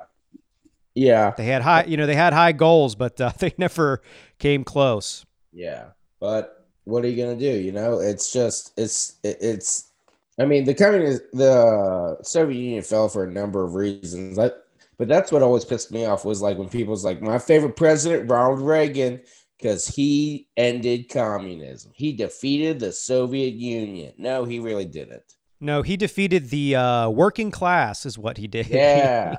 Yeah. 0.96 1.34
They 1.38 1.46
had 1.46 1.62
high, 1.62 1.86
you 1.86 1.98
know, 1.98 2.06
they 2.06 2.16
had 2.16 2.34
high 2.34 2.52
goals, 2.52 2.96
but 2.96 3.20
uh, 3.22 3.32
they 3.40 3.54
never 3.58 4.02
came 4.38 4.64
close. 4.64 5.26
Yeah, 5.52 5.88
but 6.20 6.68
what 6.84 7.04
are 7.04 7.08
you 7.08 7.22
gonna 7.22 7.40
do? 7.40 7.46
You 7.46 7.72
know, 7.72 8.00
it's 8.00 8.32
just 8.32 8.74
it's 8.78 9.18
it's. 9.24 9.86
I 10.40 10.46
mean, 10.46 10.64
the 10.64 10.74
communist, 10.74 11.24
the 11.34 12.18
Soviet 12.22 12.58
Union 12.58 12.82
fell 12.82 13.10
for 13.10 13.26
a 13.26 13.32
number 13.32 13.64
of 13.64 13.76
reasons. 13.76 14.40
I, 14.40 14.52
but 14.98 15.10
that's 15.10 15.34
what 15.34 15.42
always 15.42 15.66
pissed 15.66 15.92
me 15.92 16.06
off 16.06 16.24
was 16.24 16.42
like 16.42 16.58
when 16.58 16.70
people 16.70 16.92
was 16.92 17.04
like, 17.04 17.22
my 17.22 17.40
favorite 17.40 17.76
president, 17.76 18.30
Ronald 18.30 18.62
Reagan, 18.62 19.22
because 19.58 19.86
he 19.86 20.48
ended 20.56 21.10
communism. 21.10 21.92
He 21.94 22.14
defeated 22.14 22.80
the 22.80 22.94
Soviet 22.94 23.54
Union. 23.56 24.14
No, 24.18 24.46
he 24.46 24.60
really 24.60 24.86
didn't. 24.86 25.24
No, 25.62 25.82
he 25.82 25.98
defeated 25.98 26.50
the 26.50 26.76
uh, 26.76 27.10
working 27.10 27.52
class, 27.52 28.06
is 28.06 28.18
what 28.18 28.38
he 28.38 28.48
did. 28.48 28.68
Yeah, 28.70 29.38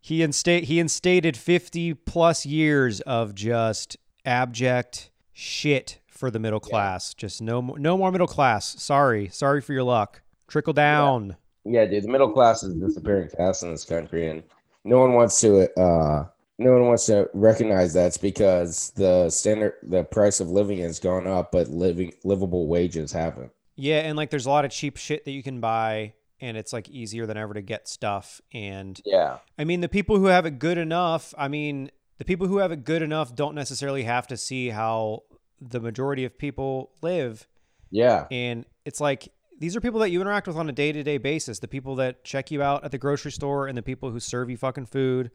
he 0.00 0.22
instate 0.22 0.64
he 0.64 0.78
instated 0.80 1.36
fifty 1.36 1.94
plus 1.94 2.44
years 2.46 3.00
of 3.02 3.34
just 3.34 3.96
abject 4.24 5.10
shit 5.32 6.00
for 6.06 6.30
the 6.30 6.38
middle 6.38 6.60
class. 6.60 7.14
Just 7.14 7.40
no 7.42 7.62
mo- 7.62 7.74
no 7.74 7.96
more 7.96 8.10
middle 8.10 8.26
class. 8.26 8.80
Sorry, 8.82 9.28
sorry 9.28 9.60
for 9.60 9.72
your 9.72 9.82
luck. 9.84 10.22
Trickle 10.48 10.72
down. 10.72 11.36
yeah, 11.64 11.84
dude. 11.86 12.04
The 12.04 12.08
middle 12.08 12.30
class 12.32 12.62
is 12.62 12.74
disappearing 12.74 13.28
fast 13.28 13.62
in 13.62 13.70
this 13.70 13.84
country, 13.84 14.28
and 14.28 14.42
no 14.84 14.98
one 14.98 15.12
wants 15.14 15.40
to. 15.42 15.70
uh 15.80 16.26
no 16.58 16.72
one 16.74 16.86
wants 16.88 17.06
to 17.06 17.26
recognize 17.32 17.94
that's 17.94 18.18
because 18.18 18.90
the 18.90 19.30
standard, 19.30 19.74
the 19.82 20.04
price 20.04 20.40
of 20.40 20.50
living 20.50 20.78
has 20.80 20.98
gone 20.98 21.26
up, 21.26 21.52
but 21.52 21.68
living 21.68 22.12
livable 22.22 22.66
wages 22.66 23.12
haven't. 23.12 23.50
Yeah, 23.80 24.00
and 24.00 24.16
like 24.16 24.30
there's 24.30 24.46
a 24.46 24.50
lot 24.50 24.64
of 24.64 24.70
cheap 24.70 24.96
shit 24.96 25.24
that 25.24 25.30
you 25.30 25.42
can 25.42 25.60
buy, 25.60 26.14
and 26.40 26.56
it's 26.56 26.72
like 26.72 26.88
easier 26.88 27.26
than 27.26 27.36
ever 27.36 27.54
to 27.54 27.62
get 27.62 27.88
stuff. 27.88 28.40
And 28.52 29.00
Yeah, 29.04 29.38
I 29.58 29.64
mean, 29.64 29.80
the 29.80 29.88
people 29.88 30.18
who 30.18 30.26
have 30.26 30.46
it 30.46 30.58
good 30.58 30.78
enough, 30.78 31.34
I 31.38 31.48
mean, 31.48 31.90
the 32.18 32.24
people 32.24 32.46
who 32.46 32.58
have 32.58 32.72
it 32.72 32.84
good 32.84 33.02
enough 33.02 33.34
don't 33.34 33.54
necessarily 33.54 34.02
have 34.02 34.26
to 34.26 34.36
see 34.36 34.68
how 34.68 35.22
the 35.60 35.80
majority 35.80 36.24
of 36.24 36.36
people 36.36 36.90
live. 37.02 37.46
yeah, 37.90 38.26
And 38.30 38.66
it's 38.84 39.00
like 39.00 39.32
these 39.58 39.76
are 39.76 39.80
people 39.80 40.00
that 40.00 40.10
you 40.10 40.20
interact 40.20 40.46
with 40.46 40.56
on 40.56 40.68
a 40.68 40.72
day 40.72 40.92
to 40.92 41.02
day 41.02 41.18
basis. 41.18 41.58
The 41.58 41.68
people 41.68 41.96
that 41.96 42.24
check 42.24 42.50
you 42.50 42.62
out 42.62 42.84
at 42.84 42.90
the 42.90 42.98
grocery 42.98 43.32
store 43.32 43.66
and 43.66 43.76
the 43.76 43.82
people 43.82 44.10
who 44.10 44.20
serve 44.20 44.50
you 44.50 44.56
fucking 44.56 44.86
food. 44.86 45.30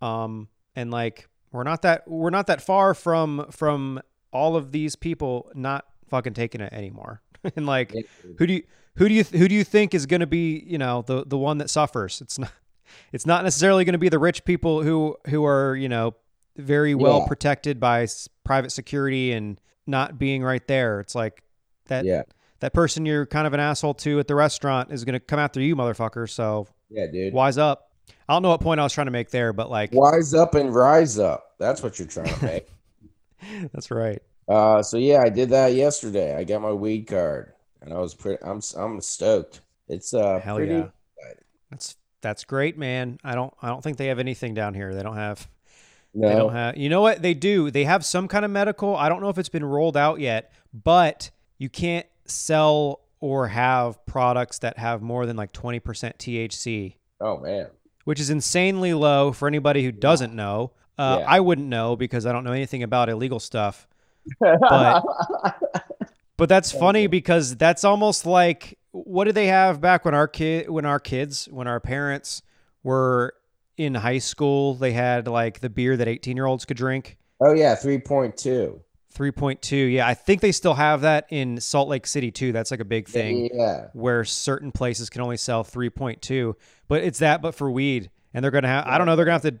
Um, 0.00 0.48
and 0.74 0.90
like 0.90 1.28
we're 1.52 1.64
not 1.64 1.82
that 1.82 2.08
we're 2.08 2.30
not 2.30 2.46
that 2.46 2.62
far 2.62 2.94
from 2.94 3.46
from 3.50 4.00
all 4.32 4.56
of 4.56 4.72
these 4.72 4.96
people 4.96 5.50
not 5.54 5.86
fucking 6.08 6.34
taking 6.34 6.60
it 6.60 6.72
anymore. 6.72 7.22
and 7.56 7.66
like 7.66 7.94
who 8.38 8.46
do 8.46 8.54
you 8.54 8.62
who 8.96 9.08
do 9.08 9.14
you 9.14 9.24
who 9.24 9.48
do 9.48 9.54
you 9.54 9.64
think 9.64 9.94
is 9.94 10.06
going 10.06 10.20
to 10.20 10.26
be 10.26 10.62
you 10.66 10.78
know 10.78 11.02
the 11.06 11.24
the 11.26 11.38
one 11.38 11.58
that 11.58 11.70
suffers? 11.70 12.20
It's 12.20 12.38
not 12.38 12.52
it's 13.12 13.26
not 13.26 13.44
necessarily 13.44 13.84
going 13.84 13.92
to 13.94 13.98
be 13.98 14.08
the 14.08 14.18
rich 14.18 14.44
people 14.44 14.82
who 14.82 15.16
who 15.28 15.44
are 15.44 15.74
you 15.76 15.88
know 15.88 16.14
very 16.56 16.94
well 16.94 17.20
Yeah. 17.20 17.26
protected 17.28 17.80
by 17.80 18.02
s- 18.02 18.28
private 18.44 18.70
security 18.70 19.32
and 19.32 19.58
not 19.86 20.18
being 20.18 20.42
right 20.42 20.66
there. 20.68 21.00
It's 21.00 21.14
like 21.14 21.42
that 21.86 22.04
yeah, 22.04 22.22
that 22.60 22.74
person 22.74 23.06
you're 23.06 23.24
kind 23.26 23.46
of 23.46 23.54
an 23.54 23.60
asshole 23.60 23.94
to 23.94 24.18
at 24.20 24.28
the 24.28 24.34
restaurant 24.34 24.92
is 24.92 25.04
going 25.04 25.14
to 25.14 25.20
come 25.20 25.38
after 25.38 25.60
you, 25.60 25.74
motherfucker. 25.74 26.28
So 26.28 26.66
yeah, 26.90 27.06
dude. 27.10 27.32
wise 27.32 27.56
up. 27.58 27.88
I 28.28 28.34
don't 28.34 28.42
know 28.42 28.50
what 28.50 28.60
point 28.60 28.78
I 28.80 28.82
was 28.82 28.92
trying 28.92 29.06
to 29.06 29.10
make 29.10 29.30
there, 29.30 29.52
but 29.52 29.70
like 29.70 29.92
Wise 29.92 30.34
up 30.34 30.54
and 30.54 30.74
rise 30.74 31.18
up. 31.18 31.54
That's 31.58 31.82
what 31.82 31.98
you're 31.98 32.08
trying 32.08 32.32
to 32.34 32.44
make. 32.44 32.68
that's 33.72 33.90
right. 33.90 34.22
Uh, 34.48 34.82
so 34.82 34.96
yeah, 34.96 35.22
I 35.22 35.28
did 35.28 35.50
that 35.50 35.74
yesterday. 35.74 36.34
I 36.36 36.44
got 36.44 36.62
my 36.62 36.72
weed 36.72 37.06
card, 37.06 37.52
and 37.80 37.92
I 37.92 37.98
was 37.98 38.14
pretty. 38.14 38.42
I'm 38.42 38.60
I'm 38.76 39.00
stoked. 39.00 39.60
It's 39.88 40.14
uh 40.14 40.40
Hell 40.40 40.56
pretty. 40.56 40.74
yeah. 40.74 40.88
That's 41.70 41.96
that's 42.20 42.44
great, 42.44 42.76
man. 42.78 43.18
I 43.24 43.34
don't 43.34 43.52
I 43.62 43.68
don't 43.68 43.82
think 43.82 43.96
they 43.96 44.06
have 44.08 44.18
anything 44.18 44.54
down 44.54 44.74
here. 44.74 44.94
They 44.94 45.02
don't 45.02 45.16
have 45.16 45.48
No, 46.14 46.28
They 46.28 46.34
don't 46.34 46.52
have. 46.52 46.76
You 46.76 46.88
know 46.88 47.00
what 47.00 47.22
they 47.22 47.34
do? 47.34 47.70
They 47.70 47.84
have 47.84 48.04
some 48.04 48.28
kind 48.28 48.44
of 48.44 48.50
medical. 48.50 48.94
I 48.96 49.08
don't 49.08 49.20
know 49.22 49.28
if 49.30 49.38
it's 49.38 49.48
been 49.48 49.64
rolled 49.64 49.96
out 49.96 50.20
yet, 50.20 50.52
but 50.72 51.30
you 51.58 51.68
can't 51.68 52.06
sell 52.26 53.00
or 53.20 53.48
have 53.48 54.04
products 54.06 54.58
that 54.58 54.78
have 54.78 55.00
more 55.00 55.26
than 55.26 55.36
like 55.36 55.52
20% 55.52 55.80
THC, 55.82 56.94
oh 57.20 57.38
man. 57.38 57.68
which 58.04 58.18
is 58.20 58.30
insanely 58.30 58.92
low 58.94 59.32
for 59.32 59.46
anybody 59.48 59.84
who 59.84 59.92
doesn't 59.92 60.34
know. 60.34 60.72
Uh, 60.98 61.18
Yeah. 61.20 61.26
I 61.28 61.40
wouldn't 61.40 61.68
know 61.68 61.96
because 61.96 62.26
I 62.26 62.32
don't 62.32 62.44
know 62.44 62.52
anything 62.52 62.82
about 62.82 63.08
illegal 63.08 63.38
stuff. 63.40 63.86
But 64.40 65.04
but 66.36 66.48
that's 66.48 66.72
funny 66.72 67.06
because 67.06 67.56
that's 67.56 67.84
almost 67.84 68.26
like 68.26 68.78
what 68.92 69.24
did 69.24 69.34
they 69.34 69.46
have 69.46 69.80
back 69.80 70.04
when 70.04 70.14
our 70.14 70.28
kid 70.28 70.68
when 70.68 70.84
our 70.84 71.00
kids 71.00 71.48
when 71.50 71.66
our 71.66 71.80
parents 71.80 72.42
were 72.82 73.34
in 73.76 73.94
high 73.94 74.18
school? 74.18 74.74
They 74.74 74.92
had 74.92 75.28
like 75.28 75.60
the 75.60 75.70
beer 75.70 75.96
that 75.96 76.08
18 76.08 76.36
year 76.36 76.46
olds 76.46 76.64
could 76.64 76.76
drink. 76.76 77.16
oh 77.40 77.52
yeah, 77.52 77.74
three 77.74 77.98
point 77.98 78.36
two. 78.36 78.82
3.2. 79.14 79.92
Yeah, 79.92 80.08
I 80.08 80.14
think 80.14 80.40
they 80.40 80.52
still 80.52 80.72
have 80.72 81.02
that 81.02 81.26
in 81.28 81.60
Salt 81.60 81.86
Lake 81.88 82.06
City 82.06 82.30
too. 82.30 82.50
That's 82.50 82.70
like 82.70 82.80
a 82.80 82.84
big 82.84 83.08
thing 83.08 83.50
Yeah, 83.52 83.88
where 83.92 84.24
certain 84.24 84.72
places 84.72 85.10
can 85.10 85.20
only 85.20 85.36
sell 85.36 85.62
3.2, 85.64 86.54
but 86.88 87.04
it's 87.04 87.18
that 87.18 87.42
but 87.42 87.54
for 87.54 87.70
weed. 87.70 88.10
And 88.32 88.42
they're 88.42 88.50
going 88.50 88.62
to 88.62 88.68
have 88.68 88.86
I 88.86 88.96
don't 88.96 89.06
know, 89.06 89.14
they're 89.14 89.26
going 89.26 89.38
to 89.38 89.46
have 89.46 89.60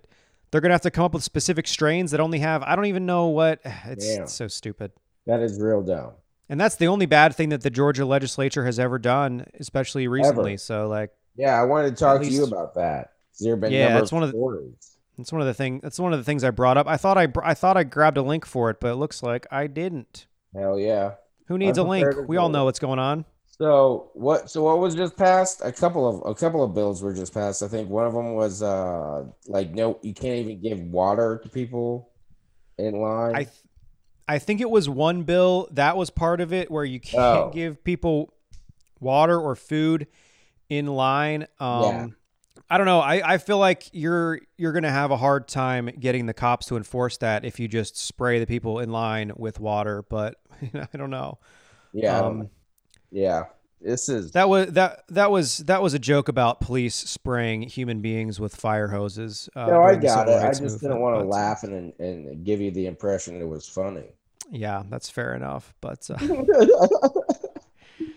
they're 0.52 0.60
going 0.60 0.70
to 0.70 0.74
have 0.74 0.82
to 0.82 0.90
come 0.92 1.04
up 1.06 1.14
with 1.14 1.24
specific 1.24 1.66
strains 1.66 2.12
that 2.12 2.20
only 2.20 2.38
have 2.38 2.62
I 2.62 2.76
don't 2.76 2.86
even 2.86 3.04
know 3.06 3.26
what 3.26 3.60
it's 3.64 4.06
Yeah. 4.06 4.26
so 4.26 4.46
stupid. 4.46 4.92
that 5.26 5.40
is 5.40 5.60
real 5.60 5.82
dumb. 5.82 6.12
And 6.48 6.60
that's 6.60 6.76
the 6.76 6.86
only 6.86 7.06
bad 7.06 7.34
thing 7.34 7.48
that 7.48 7.62
the 7.62 7.70
Georgia 7.70 8.04
legislature 8.04 8.64
has 8.66 8.78
ever 8.78 8.98
done, 8.98 9.46
especially 9.58 10.06
recently. 10.06 10.56
So 10.58 10.86
like 10.88 11.10
Yeah, 11.36 11.60
I 11.60 11.64
wanted 11.64 11.96
to 11.96 11.96
talk 11.96 12.20
to 12.22 12.28
you 12.28 12.44
about 12.44 12.74
that. 12.74 13.12
There 13.40 13.56
been 13.56 13.72
Yeah, 13.72 13.94
that's 13.98 14.12
one 14.12 14.22
of 14.22 14.30
the- 14.30 14.36
stories. 14.38 14.96
that's 15.18 15.32
one 15.32 15.40
of 15.40 15.46
the 15.46 15.54
thing 15.54 15.80
that's 15.82 15.98
one 15.98 16.12
of 16.12 16.18
the 16.18 16.24
things 16.24 16.44
I 16.44 16.50
brought 16.50 16.76
up. 16.76 16.86
I 16.86 16.96
thought 16.98 17.16
I 17.18 17.28
I 17.42 17.54
thought 17.54 17.76
I 17.76 17.84
grabbed 17.84 18.18
a 18.18 18.22
link 18.22 18.44
for 18.46 18.68
it, 18.70 18.78
but 18.80 18.92
it 18.92 18.96
looks 18.96 19.22
like 19.22 19.46
I 19.50 19.66
didn't. 19.66 20.26
Hell 20.54 20.78
yeah. 20.78 21.12
Who 21.48 21.56
needs 21.58 21.78
a 21.78 21.82
link? 21.82 22.06
We 22.28 22.36
all 22.36 22.48
know 22.50 22.64
what's 22.66 22.78
going 22.78 22.98
on. 22.98 23.24
So 23.62 24.10
what? 24.14 24.50
So 24.50 24.64
what 24.64 24.80
was 24.80 24.96
just 24.96 25.16
passed? 25.16 25.60
A 25.64 25.70
couple 25.70 26.08
of 26.08 26.28
a 26.28 26.34
couple 26.34 26.64
of 26.64 26.74
bills 26.74 27.00
were 27.00 27.12
just 27.14 27.32
passed. 27.32 27.62
I 27.62 27.68
think 27.68 27.88
one 27.88 28.04
of 28.06 28.12
them 28.12 28.34
was 28.34 28.60
uh 28.60 29.24
like 29.46 29.70
no, 29.70 30.00
you 30.02 30.12
can't 30.14 30.34
even 30.38 30.60
give 30.60 30.80
water 30.80 31.38
to 31.44 31.48
people 31.48 32.10
in 32.76 32.96
line. 33.00 33.36
I 33.36 33.44
th- 33.44 33.56
I 34.26 34.38
think 34.40 34.60
it 34.60 34.68
was 34.70 34.88
one 34.88 35.22
bill 35.22 35.68
that 35.72 35.96
was 35.96 36.10
part 36.10 36.40
of 36.40 36.52
it 36.52 36.72
where 36.72 36.84
you 36.84 36.98
can't 36.98 37.22
Oh. 37.22 37.50
give 37.54 37.84
people 37.84 38.34
water 38.98 39.38
or 39.40 39.54
food 39.54 40.08
in 40.68 40.86
line. 40.86 41.46
Um 41.60 41.82
Yeah. 41.82 42.06
I 42.68 42.78
don't 42.78 42.86
know. 42.86 43.00
I, 43.00 43.34
I 43.34 43.38
feel 43.38 43.58
like 43.58 43.90
you're 43.92 44.40
you're 44.56 44.72
gonna 44.72 44.90
have 44.90 45.12
a 45.12 45.16
hard 45.16 45.46
time 45.46 45.86
getting 46.00 46.26
the 46.26 46.34
cops 46.34 46.66
to 46.66 46.76
enforce 46.76 47.18
that 47.18 47.44
if 47.44 47.60
you 47.60 47.68
just 47.68 47.96
spray 47.96 48.40
the 48.40 48.46
people 48.46 48.80
in 48.80 48.90
line 48.90 49.30
with 49.36 49.60
water. 49.60 50.02
But 50.08 50.34
I 50.74 50.96
don't 50.96 51.10
know. 51.10 51.38
yeah, 51.92 52.18
Um, 52.20 52.48
yeah. 53.12 53.44
This 53.80 54.08
is 54.08 54.30
that 54.32 54.48
was 54.48 54.68
that 54.74 55.02
that 55.08 55.30
was 55.32 55.58
that 55.58 55.82
was 55.82 55.92
a 55.92 55.98
joke 55.98 56.28
about 56.28 56.60
police 56.60 56.94
spraying 56.94 57.62
human 57.62 58.00
beings 58.00 58.38
with 58.38 58.54
fire 58.54 58.86
hoses. 58.88 59.48
Uh, 59.56 59.66
no, 59.66 59.82
I 59.82 59.96
got 59.96 60.28
it. 60.28 60.40
I 60.40 60.52
just 60.52 60.80
didn't 60.80 61.00
want 61.00 61.16
to 61.16 61.20
but- 61.24 61.28
laugh 61.28 61.62
and 61.64 61.92
and 61.98 62.44
give 62.44 62.60
you 62.60 62.70
the 62.70 62.86
impression 62.86 63.40
it 63.40 63.48
was 63.48 63.68
funny. 63.68 64.04
Yeah, 64.50 64.84
that's 64.88 65.10
fair 65.10 65.34
enough. 65.34 65.74
But 65.80 66.08
uh, 66.10 66.16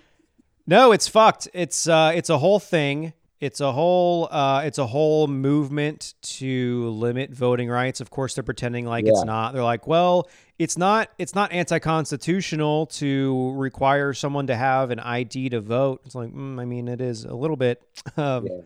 No, 0.68 0.92
it's 0.92 1.08
fucked. 1.08 1.48
It's 1.54 1.88
uh 1.88 2.12
it's 2.16 2.30
a 2.30 2.38
whole 2.38 2.60
thing. 2.60 3.14
It's 3.40 3.60
a 3.62 3.72
whole 3.72 4.28
uh 4.32 4.62
it's 4.66 4.78
a 4.78 4.88
whole 4.88 5.28
movement 5.28 6.16
to 6.24 6.90
limit 6.90 7.32
voting 7.32 7.70
rights. 7.70 8.02
Of 8.02 8.10
course 8.10 8.34
they're 8.36 8.44
pretending 8.44 8.86
like 8.86 9.06
Yeah. 9.06 9.12
it's 9.12 9.26
not. 9.26 9.54
They're 9.54 9.64
like, 9.64 9.86
"Well, 9.88 10.28
it's 10.58 10.78
not 10.78 11.10
it's 11.18 11.36
not 11.36 11.52
anti-constitutional 11.52 12.86
to 12.88 13.52
require 13.56 14.14
someone 14.14 14.48
to 14.48 14.56
have 14.56 14.92
an 14.92 15.00
ID 15.00 15.50
to 15.50 15.62
vote." 15.62 16.02
It's 16.06 16.16
like, 16.16 16.32
mm, 16.34 16.60
I 16.60 16.66
mean, 16.66 16.88
it 16.88 17.02
is 17.02 17.26
a 17.26 17.34
little 17.36 17.58
bit 17.58 17.82
um, 18.18 18.46
Yeah. 18.48 18.62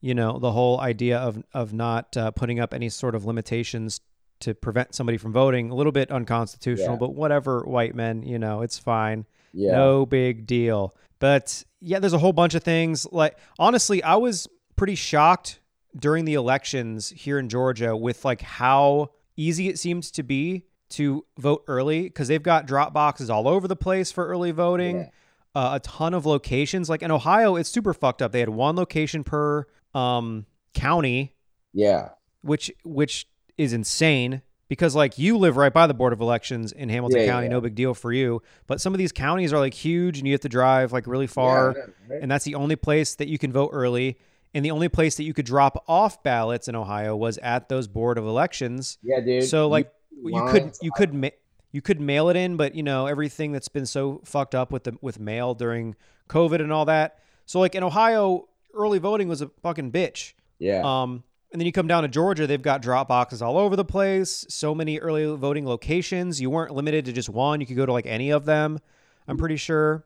you 0.00 0.14
know, 0.14 0.38
the 0.38 0.52
whole 0.52 0.80
idea 0.80 1.18
of 1.18 1.42
of 1.54 1.72
not 1.72 2.16
uh, 2.16 2.30
putting 2.32 2.60
up 2.60 2.72
any 2.74 2.88
sort 2.88 3.14
of 3.14 3.24
limitations 3.24 4.00
to 4.40 4.54
prevent 4.54 4.94
somebody 4.94 5.18
from 5.18 5.32
voting, 5.32 5.70
a 5.70 5.74
little 5.74 5.90
bit 5.92 6.10
unconstitutional, 6.12 6.92
Yeah. 6.92 6.98
but 6.98 7.14
whatever, 7.14 7.62
white 7.64 7.94
men, 7.96 8.22
you 8.22 8.38
know, 8.38 8.62
it's 8.62 8.78
fine. 8.78 9.26
Yeah. 9.52 9.72
No 9.72 10.06
big 10.06 10.46
deal. 10.46 10.94
But 11.18 11.64
yeah, 11.80 11.98
there's 11.98 12.12
a 12.12 12.18
whole 12.18 12.32
bunch 12.32 12.54
of 12.54 12.62
things. 12.62 13.06
Like 13.10 13.36
honestly, 13.58 14.02
I 14.02 14.14
was 14.16 14.46
pretty 14.76 14.94
shocked 14.94 15.58
during 15.98 16.24
the 16.24 16.34
elections 16.34 17.08
here 17.08 17.38
in 17.40 17.48
Georgia 17.48 17.96
with 17.96 18.24
like 18.24 18.40
how 18.42 19.10
easy 19.36 19.68
it 19.68 19.78
seems 19.80 20.12
to 20.12 20.22
be 20.22 20.64
to 20.90 21.24
vote 21.38 21.64
early 21.68 22.02
because 22.04 22.28
they've 22.28 22.42
got 22.42 22.66
drop 22.66 22.92
boxes 22.92 23.28
all 23.30 23.46
over 23.48 23.68
the 23.68 23.76
place 23.76 24.10
for 24.12 24.26
early 24.26 24.50
voting. 24.50 24.96
Yeah. 24.98 25.08
Uh, 25.54 25.70
a 25.74 25.80
ton 25.80 26.14
of 26.14 26.24
locations. 26.26 26.88
Like 26.88 27.02
in 27.02 27.10
Ohio, 27.10 27.56
it's 27.56 27.68
super 27.68 27.92
fucked 27.94 28.22
up. 28.22 28.32
They 28.32 28.40
had 28.40 28.48
one 28.50 28.76
location 28.76 29.24
per 29.24 29.66
um, 29.94 30.46
county, 30.74 31.34
Yeah. 31.72 32.10
which 32.42 32.70
which 32.84 33.26
is 33.56 33.72
insane 33.72 34.42
because 34.68 34.94
like 34.94 35.18
you 35.18 35.36
live 35.38 35.56
right 35.56 35.72
by 35.72 35.86
the 35.86 35.94
board 35.94 36.12
of 36.12 36.20
elections 36.20 36.70
in 36.72 36.88
Hamilton 36.90 37.20
Yeah, 37.20 37.26
County, 37.26 37.46
yeah. 37.46 37.52
no 37.52 37.60
big 37.60 37.74
deal 37.74 37.94
for 37.94 38.12
you. 38.12 38.42
But 38.66 38.80
some 38.80 38.92
of 38.94 38.98
these 38.98 39.12
counties 39.12 39.52
are 39.52 39.58
like 39.58 39.74
huge, 39.74 40.18
and 40.18 40.26
you 40.28 40.34
have 40.34 40.42
to 40.42 40.48
drive 40.48 40.92
like 40.92 41.06
really 41.06 41.26
far, 41.26 41.74
right? 42.08 42.22
and 42.22 42.30
that's 42.30 42.44
the 42.44 42.54
only 42.54 42.76
place 42.76 43.14
that 43.16 43.28
you 43.28 43.38
can 43.38 43.50
vote 43.52 43.70
early. 43.72 44.18
And 44.54 44.64
the 44.64 44.70
only 44.70 44.88
place 44.88 45.16
that 45.16 45.24
you 45.24 45.34
could 45.34 45.44
drop 45.44 45.84
off 45.88 46.22
ballots 46.22 46.68
in 46.68 46.74
Ohio 46.74 47.14
was 47.16 47.36
at 47.38 47.68
those 47.68 47.86
board 47.88 48.16
of 48.16 48.24
elections. 48.26 48.96
yeah, 49.02 49.20
dude. 49.20 49.44
So 49.44 49.68
like 49.68 49.86
You- 49.86 49.92
you 50.10 50.46
could 50.50 50.76
you 50.80 50.90
could 50.92 51.14
ma- 51.14 51.28
you 51.72 51.82
could 51.82 52.00
mail 52.00 52.28
it 52.28 52.36
in, 52.36 52.56
but 52.56 52.74
you 52.74 52.82
know 52.82 53.06
everything 53.06 53.52
that's 53.52 53.68
been 53.68 53.86
so 53.86 54.20
fucked 54.24 54.54
up 54.54 54.72
with 54.72 54.84
the 54.84 54.98
with 55.00 55.18
mail 55.18 55.54
during 55.54 55.96
COVID 56.28 56.60
and 56.60 56.72
all 56.72 56.84
that. 56.86 57.18
So 57.46 57.60
like 57.60 57.74
in 57.74 57.82
Ohio, 57.82 58.48
early 58.74 58.98
voting 58.98 59.28
was 59.28 59.42
a 59.42 59.50
fucking 59.62 59.92
bitch. 59.92 60.34
Yeah. 60.58 60.82
Um, 60.84 61.24
and 61.50 61.60
then 61.60 61.66
you 61.66 61.72
come 61.72 61.86
down 61.86 62.02
to 62.02 62.08
Georgia, 62.08 62.46
they've 62.46 62.60
got 62.60 62.82
drop 62.82 63.08
boxes 63.08 63.40
all 63.40 63.56
over 63.56 63.74
the 63.74 63.84
place. 63.84 64.44
So 64.50 64.74
many 64.74 64.98
early 64.98 65.24
voting 65.34 65.66
locations. 65.66 66.40
You 66.40 66.50
weren't 66.50 66.74
limited 66.74 67.06
to 67.06 67.12
just 67.12 67.30
one. 67.30 67.60
You 67.60 67.66
could 67.66 67.76
go 67.76 67.86
to 67.86 67.92
like 67.92 68.06
any 68.06 68.30
of 68.30 68.44
them. 68.44 68.80
I'm 69.26 69.38
pretty 69.38 69.56
sure. 69.56 70.04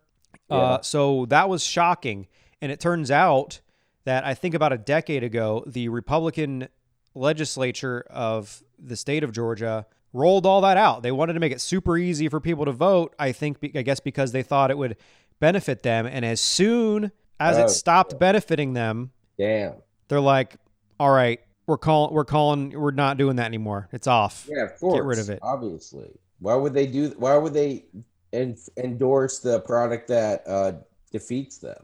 Yeah. 0.49 0.57
Uh, 0.57 0.83
so 0.83 1.27
that 1.27 1.49
was 1.49 1.65
shocking. 1.65 2.29
And 2.61 2.71
it 2.71 2.79
turns 2.79 3.11
out 3.11 3.61
that 4.05 4.25
I 4.25 4.35
think 4.35 4.55
about 4.55 4.73
a 4.73 4.79
decade 4.79 5.25
ago, 5.25 5.65
the 5.67 5.89
Republican 5.89 6.69
legislature 7.15 8.05
of 8.11 8.63
the 8.79 8.97
state 8.97 9.23
of 9.25 9.33
Georgia 9.33 9.87
rolled 10.13 10.45
all 10.47 10.61
that 10.61 10.77
out. 10.77 11.03
They 11.03 11.13
wanted 11.13 11.35
to 11.35 11.41
make 11.41 11.53
it 11.53 11.61
super 11.61 11.97
easy 11.97 12.29
for 12.29 12.41
people 12.41 12.65
to 12.67 12.73
vote. 12.73 13.15
I 13.19 13.33
think, 13.33 13.59
I 13.75 13.83
guess, 13.83 14.01
because 14.01 14.33
they 14.33 14.43
thought 14.43 14.71
it 14.71 14.79
would 14.79 14.97
benefit 15.41 15.83
them. 15.83 16.07
And 16.07 16.25
as 16.25 16.41
soon 16.41 17.13
as 17.41 17.57
Oh, 17.59 17.65
it 17.65 17.69
stopped 17.71 18.19
benefiting 18.19 18.75
them, 18.75 19.11
Damn. 19.39 19.75
they're 20.09 20.21
like, 20.21 20.57
"All 21.01 21.11
right, 21.11 21.41
we're 21.67 21.79
calling, 21.79 22.15
we're 22.15 22.25
calling, 22.25 22.71
we're 22.79 22.91
not 22.93 23.17
doing 23.17 23.37
that 23.37 23.47
anymore. 23.47 23.89
It's 23.93 24.07
off." 24.07 24.49
Yeah, 24.51 24.65
of 24.65 24.79
course. 24.79 24.95
Get 24.95 25.05
rid 25.05 25.19
of 25.19 25.31
it. 25.31 25.39
Obviously. 25.43 26.11
Why 26.41 26.55
would 26.55 26.75
they 26.75 26.87
do? 26.87 27.15
Why 27.19 27.37
would 27.37 27.55
they 27.55 27.85
en- 28.33 28.57
endorse 28.77 29.39
the 29.39 29.61
product 29.61 30.09
that 30.09 30.43
uh, 30.47 30.73
defeats 31.11 31.59
them? 31.59 31.81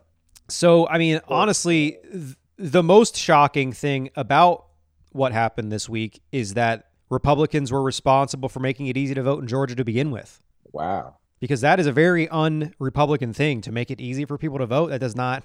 So, 0.48 0.86
I 0.88 0.98
mean, 0.98 1.20
honestly, 1.28 1.98
th- 2.12 2.36
the 2.58 2.82
most 2.82 3.16
shocking 3.16 3.72
thing 3.72 4.10
about 4.16 4.66
what 5.10 5.32
happened 5.32 5.70
this 5.72 5.88
week 5.88 6.20
is 6.32 6.54
that 6.54 6.86
Republicans 7.10 7.72
were 7.72 7.82
responsible 7.82 8.48
for 8.48 8.60
making 8.60 8.86
it 8.86 8.96
easy 8.96 9.14
to 9.14 9.22
vote 9.22 9.40
in 9.40 9.46
Georgia 9.48 9.74
to 9.74 9.84
begin 9.84 10.10
with. 10.10 10.40
Wow. 10.72 11.16
Because 11.40 11.60
that 11.60 11.78
is 11.80 11.86
a 11.86 11.92
very 11.92 12.28
un-Republican 12.28 13.32
thing 13.32 13.60
to 13.62 13.72
make 13.72 13.90
it 13.90 14.00
easy 14.00 14.24
for 14.24 14.36
people 14.38 14.58
to 14.58 14.66
vote. 14.66 14.88
That 14.90 14.98
does 15.00 15.16
not 15.16 15.44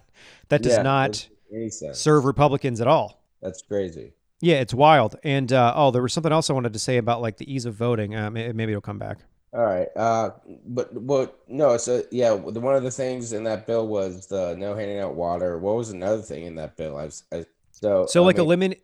that 0.49 0.61
does 0.61 0.73
Yeah, 0.77 0.81
not 0.81 1.11
doesn't 1.11 1.29
make 1.51 1.61
any 1.61 1.69
sense. 1.69 1.99
serve 1.99 2.25
Republicans 2.25 2.81
at 2.81 2.87
all. 2.87 3.23
That's 3.41 3.61
crazy. 3.61 4.13
Yeah, 4.41 4.55
it's 4.55 4.73
wild. 4.73 5.15
And 5.23 5.53
uh, 5.53 5.73
oh, 5.75 5.91
there 5.91 6.01
was 6.01 6.11
something 6.11 6.31
else 6.31 6.49
I 6.49 6.53
wanted 6.53 6.73
to 6.73 6.79
say 6.79 6.97
about 6.97 7.21
like 7.21 7.37
the 7.37 7.51
ease 7.53 7.65
of 7.65 7.75
voting. 7.75 8.15
Uh, 8.15 8.29
maybe 8.31 8.63
it'll 8.73 8.81
come 8.81 8.97
back. 8.99 9.19
All 9.53 9.63
right. 9.63 9.87
Uh, 9.95 10.31
but 10.65 10.93
what? 10.93 11.39
No. 11.47 11.77
So 11.77 12.03
yeah, 12.11 12.29
the, 12.31 12.59
one 12.59 12.75
of 12.75 12.83
the 12.83 12.91
things 12.91 13.31
in 13.31 13.43
that 13.43 13.67
bill 13.67 13.87
was 13.87 14.25
the 14.27 14.55
no 14.57 14.73
handing 14.75 14.99
out 14.99 15.13
water. 15.13 15.59
What 15.59 15.75
was 15.75 15.91
another 15.91 16.21
thing 16.23 16.45
in 16.47 16.55
that 16.55 16.75
bill? 16.75 16.97
I, 16.97 17.05
was- 17.05 17.23
I 17.31 17.45
so 17.71 18.05
So 18.07 18.23
I 18.23 18.25
like 18.25 18.37
mean, 18.37 18.45
eliminate. 18.45 18.83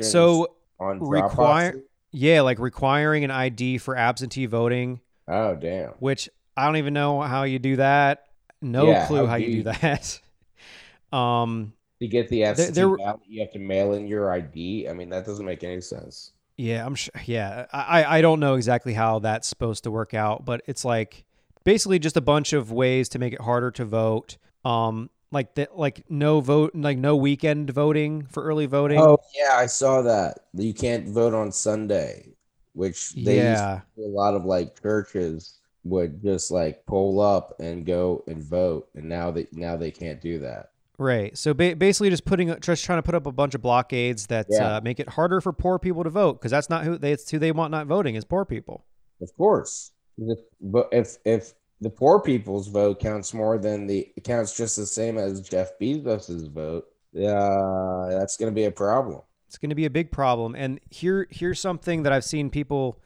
So 0.00 0.54
on 0.78 1.00
require- 1.00 1.82
Yeah, 2.10 2.42
like 2.42 2.58
requiring 2.58 3.24
an 3.24 3.30
ID 3.30 3.78
for 3.78 3.96
absentee 3.96 4.46
voting. 4.46 5.00
Oh 5.28 5.54
damn. 5.54 5.90
which 6.00 6.28
I 6.56 6.66
don't 6.66 6.76
even 6.76 6.92
know 6.94 7.20
how 7.22 7.44
you 7.44 7.58
do 7.58 7.76
that. 7.76 8.26
No 8.60 8.86
Yeah, 8.90 9.06
clue 9.06 9.18
how 9.20 9.26
how 9.26 9.38
do 9.38 9.44
you 9.44 9.62
do 9.62 9.72
that. 9.72 10.20
um, 11.12 11.72
To 12.00 12.08
get 12.08 12.28
the 12.28 12.44
absentee 12.44 12.72
there 12.72 12.88
were- 12.88 12.98
ballot, 12.98 13.20
you 13.26 13.40
have 13.40 13.52
to 13.52 13.58
mail 13.58 13.92
in 13.92 14.06
your 14.06 14.30
ID. 14.32 14.88
I 14.88 14.92
mean, 14.92 15.10
that 15.10 15.24
doesn't 15.26 15.44
make 15.46 15.64
any 15.64 15.80
sense. 15.80 16.32
yeah, 16.56 16.84
I'm 16.84 16.94
sure. 16.94 17.12
Yeah, 17.24 17.66
I 17.72 18.18
I 18.18 18.20
don't 18.20 18.40
know 18.40 18.54
exactly 18.54 18.92
how 18.94 19.18
that's 19.20 19.48
supposed 19.48 19.84
to 19.84 19.90
work 19.90 20.12
out, 20.14 20.44
but 20.44 20.62
it's 20.66 20.84
like 20.84 21.24
basically 21.64 21.98
just 21.98 22.16
a 22.16 22.20
bunch 22.20 22.52
of 22.52 22.70
ways 22.72 23.08
to 23.10 23.18
make 23.18 23.32
it 23.32 23.40
harder 23.40 23.70
to 23.72 23.84
vote. 23.84 24.36
Um, 24.64 25.10
like 25.32 25.54
that, 25.56 25.76
like 25.76 26.04
no 26.08 26.40
vote, 26.40 26.72
like 26.74 26.98
no 26.98 27.16
weekend 27.16 27.70
voting 27.70 28.26
for 28.26 28.44
early 28.44 28.66
voting. 28.66 29.00
Oh 29.00 29.18
yeah, 29.36 29.56
I 29.56 29.66
saw 29.66 30.02
that. 30.02 30.40
You 30.54 30.72
can't 30.74 31.08
vote 31.08 31.34
on 31.34 31.50
Sunday, 31.50 32.34
which 32.74 33.12
they 33.14 33.36
used 33.36 33.60
yeah, 33.60 33.80
a 33.98 34.00
lot 34.00 34.34
of 34.34 34.44
like 34.44 34.80
churches 34.80 35.58
would 35.84 36.22
just 36.22 36.50
like 36.52 36.86
pull 36.86 37.20
up 37.20 37.54
and 37.58 37.84
go 37.84 38.22
and 38.28 38.42
vote, 38.42 38.88
and 38.94 39.08
now 39.08 39.30
they 39.32 39.46
now 39.52 39.76
they 39.76 39.90
can't 39.90 40.20
do 40.20 40.38
that. 40.40 40.70
right. 40.98 41.36
So 41.36 41.52
ba- 41.54 41.74
basically, 41.74 42.10
just 42.10 42.24
putting, 42.24 42.54
just 42.60 42.84
trying 42.84 42.98
to 42.98 43.02
put 43.02 43.16
up 43.16 43.26
a 43.26 43.32
bunch 43.32 43.54
of 43.56 43.62
blockades 43.62 44.28
that 44.28 44.46
Yeah. 44.48 44.76
uh, 44.76 44.80
make 44.82 45.00
it 45.00 45.08
harder 45.08 45.40
for 45.40 45.52
poor 45.52 45.80
people 45.80 46.04
to 46.04 46.10
vote 46.10 46.34
because 46.34 46.52
that's 46.52 46.70
not 46.70 46.84
who 46.84 46.98
they, 46.98 47.10
it's 47.12 47.28
who 47.30 47.40
they 47.40 47.50
want 47.50 47.72
not 47.72 47.86
voting 47.88 48.14
is 48.14 48.24
poor 48.24 48.44
people. 48.44 48.84
Of 49.20 49.34
course, 49.36 49.90
if, 50.18 50.38
but 50.60 50.88
if 50.92 51.16
if 51.24 51.54
the 51.82 51.90
poor 51.90 52.20
people's 52.20 52.68
vote 52.68 53.00
counts 53.00 53.34
more 53.34 53.58
than 53.58 53.86
the 53.88 54.08
it 54.16 54.22
counts 54.24 54.56
just 54.56 54.76
the 54.76 54.86
same 54.86 55.18
as 55.18 55.40
Jeff 55.40 55.78
Bezos's 55.80 56.46
vote, 56.46 56.86
uh, 57.16 58.08
that's 58.08 58.36
going 58.36 58.50
to 58.50 58.54
be 58.54 58.64
a 58.64 58.70
problem. 58.70 59.20
It's 59.48 59.58
going 59.58 59.70
to 59.70 59.76
be 59.76 59.84
a 59.84 59.90
big 59.90 60.10
problem. 60.10 60.54
And 60.54 60.80
here, 60.88 61.26
here's 61.30 61.60
something 61.60 62.04
that 62.04 62.12
I've 62.12 62.24
seen 62.24 62.48
people, 62.48 63.02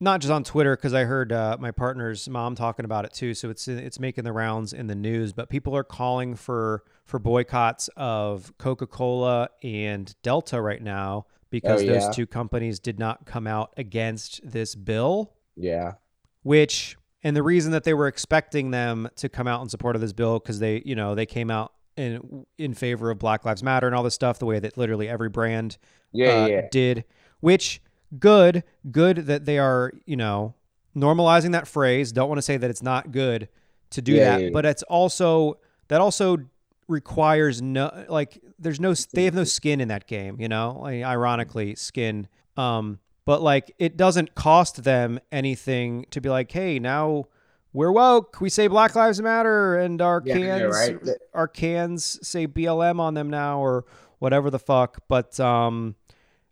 not 0.00 0.20
just 0.20 0.32
on 0.32 0.42
Twitter, 0.42 0.74
because 0.74 0.94
I 0.94 1.04
heard 1.04 1.30
uh, 1.30 1.58
my 1.60 1.70
partner's 1.70 2.28
mom 2.28 2.56
talking 2.56 2.84
about 2.84 3.04
it 3.04 3.12
too. 3.12 3.34
So 3.34 3.50
it's 3.50 3.68
it's 3.68 4.00
making 4.00 4.24
the 4.24 4.32
rounds 4.32 4.72
in 4.72 4.88
the 4.88 4.96
news. 4.96 5.32
But 5.32 5.48
people 5.48 5.76
are 5.76 5.84
calling 5.84 6.34
for 6.34 6.82
for 7.04 7.18
boycotts 7.18 7.88
of 7.96 8.52
Coca 8.58 8.86
Cola 8.86 9.50
and 9.62 10.14
Delta 10.22 10.60
right 10.60 10.82
now 10.82 11.26
because 11.50 11.82
Oh, 11.82 11.86
those 11.86 12.14
two 12.14 12.26
companies 12.26 12.80
did 12.80 12.98
not 12.98 13.24
come 13.24 13.46
out 13.46 13.72
against 13.76 14.40
this 14.42 14.74
bill. 14.74 15.34
Yeah, 15.56 15.94
Which 16.42 16.96
and 17.22 17.36
the 17.36 17.42
reason 17.42 17.72
that 17.72 17.84
they 17.84 17.94
were 17.94 18.06
expecting 18.06 18.70
them 18.70 19.08
to 19.16 19.28
come 19.28 19.46
out 19.46 19.62
in 19.62 19.68
support 19.68 19.96
of 19.96 20.00
this 20.00 20.12
bill 20.12 20.38
because 20.38 20.58
they 20.58 20.82
you 20.84 20.94
know 20.94 21.14
they 21.14 21.26
came 21.26 21.50
out 21.50 21.72
in 21.96 22.46
in 22.56 22.74
favor 22.74 23.10
of 23.10 23.18
Black 23.18 23.44
Lives 23.44 23.62
Matter 23.62 23.86
and 23.86 23.94
all 23.94 24.02
this 24.02 24.14
stuff 24.14 24.38
the 24.38 24.46
way 24.46 24.60
that 24.60 24.78
literally 24.78 25.08
every 25.08 25.28
brand 25.28 25.78
yeah, 26.12 26.44
uh, 26.44 26.46
yeah. 26.46 26.68
did, 26.70 27.04
which 27.40 27.82
good, 28.18 28.64
good 28.90 29.18
that 29.26 29.44
they 29.44 29.58
are, 29.58 29.92
you 30.06 30.16
know, 30.16 30.54
normalizing 30.96 31.52
that 31.52 31.68
phrase. 31.68 32.12
Don't 32.12 32.28
want 32.28 32.38
to 32.38 32.42
say 32.42 32.56
that 32.56 32.70
it's 32.70 32.82
not 32.82 33.12
good 33.12 33.48
to 33.90 34.02
do 34.02 34.12
Yeah, 34.12 34.38
that, 34.38 34.52
but 34.52 34.64
it's 34.64 34.82
also 34.84 35.58
that 35.88 36.00
also 36.00 36.38
requires 36.86 37.60
no 37.60 38.06
like 38.08 38.42
there's 38.58 38.80
no 38.80 38.94
they 39.12 39.24
have 39.24 39.34
no 39.34 39.44
skin 39.44 39.80
in 39.80 39.88
that 39.88 40.06
game, 40.06 40.40
you 40.40 40.48
know. 40.48 40.78
Like, 40.82 41.02
ironically, 41.02 41.74
skin. 41.74 42.28
Um, 42.56 42.98
but 43.28 43.42
like 43.42 43.74
it 43.78 43.98
doesn't 43.98 44.34
cost 44.34 44.84
them 44.84 45.20
anything 45.30 46.06
to 46.12 46.18
be 46.18 46.30
like, 46.30 46.50
hey, 46.50 46.78
now 46.78 47.26
we're 47.74 47.92
woke. 47.92 48.40
We 48.40 48.48
say 48.48 48.68
Black 48.68 48.94
Lives 48.94 49.20
Matter, 49.20 49.76
and 49.76 50.00
our 50.00 50.22
Yeah, 50.24 50.32
cans, 50.32 50.74
right. 50.74 51.16
Our 51.34 51.46
cans 51.46 52.26
say 52.26 52.46
BLM 52.46 52.98
on 52.98 53.12
them 53.12 53.28
now, 53.28 53.60
or 53.60 53.84
whatever 54.18 54.48
the 54.48 54.58
fuck. 54.58 55.02
But 55.08 55.38
um, 55.38 55.96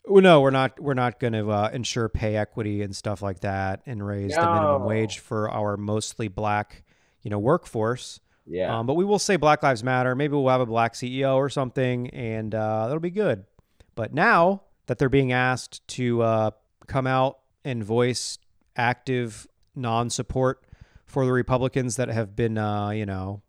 no, 0.06 0.42
we're 0.42 0.50
not. 0.50 0.78
We're 0.78 0.92
not 0.92 1.18
going 1.18 1.32
to 1.32 1.50
uh, 1.50 1.70
ensure 1.72 2.10
pay 2.10 2.36
equity 2.36 2.82
and 2.82 2.94
stuff 2.94 3.22
like 3.22 3.40
that, 3.40 3.80
and 3.86 4.06
raise 4.06 4.34
the 4.34 4.42
minimum 4.42 4.84
wage 4.84 5.20
for 5.20 5.50
our 5.50 5.78
mostly 5.78 6.28
black, 6.28 6.84
you 7.22 7.30
know, 7.30 7.38
workforce. 7.38 8.20
Yeah. 8.44 8.78
Um, 8.78 8.86
but 8.86 8.96
we 8.96 9.06
will 9.06 9.18
say 9.18 9.36
Black 9.36 9.62
Lives 9.62 9.82
Matter. 9.82 10.14
Maybe 10.14 10.34
we'll 10.34 10.50
have 10.50 10.60
a 10.60 10.66
black 10.66 10.92
CEO 10.92 11.36
or 11.36 11.48
something, 11.48 12.10
and 12.10 12.54
uh, 12.54 12.84
that'll 12.84 13.00
be 13.00 13.08
good. 13.08 13.46
But 13.94 14.12
now 14.12 14.60
that 14.88 14.98
they're 14.98 15.08
being 15.08 15.32
asked 15.32 15.88
to 15.88 16.20
uh, 16.20 16.50
come 16.86 17.06
out 17.06 17.38
and 17.64 17.82
voice 17.82 18.38
active 18.76 19.46
non-support 19.74 20.62
for 21.04 21.24
the 21.24 21.32
Republicans 21.32 21.96
that 21.96 22.08
have 22.08 22.34
been, 22.34 22.58
uh, 22.58 22.90
you 22.90 23.06
know, 23.06 23.42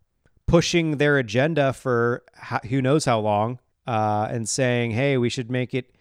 pushing 0.45 0.97
their 0.97 1.17
agenda 1.17 1.73
for 1.73 2.23
ho- 2.41 2.59
who 2.69 2.81
knows 2.81 3.05
how 3.05 3.19
long, 3.19 3.59
uh, 3.85 4.27
and 4.29 4.47
saying, 4.47 4.91
"Hey, 4.91 5.17
we 5.17 5.29
should 5.29 5.51
make 5.51 5.73
it 5.73 5.93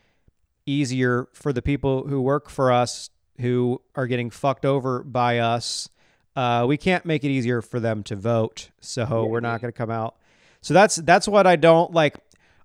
easier 0.67 1.29
for 1.33 1.53
the 1.53 1.63
people 1.63 2.07
who 2.07 2.21
work 2.21 2.49
for 2.49 2.71
us 2.73 3.11
who 3.41 3.81
are 3.95 4.07
getting 4.07 4.31
fucked 4.31 4.65
over 4.65 5.03
by 5.03 5.39
us." 5.39 5.89
Uh, 6.35 6.67
we 6.69 6.77
can't 6.77 7.07
make 7.07 7.25
it 7.25 7.31
easier 7.31 7.63
for 7.63 7.81
them 7.81 8.03
to 8.05 8.15
vote, 8.15 8.71
so 8.81 9.25
we're 9.27 9.41
not 9.41 9.61
going 9.61 9.73
to 9.73 9.77
come 9.77 9.91
out. 9.91 10.17
So 10.61 10.75
that's 10.75 10.97
that's 10.97 11.27
what 11.29 11.47
I 11.47 11.57
don't 11.57 11.93
like. 11.93 12.17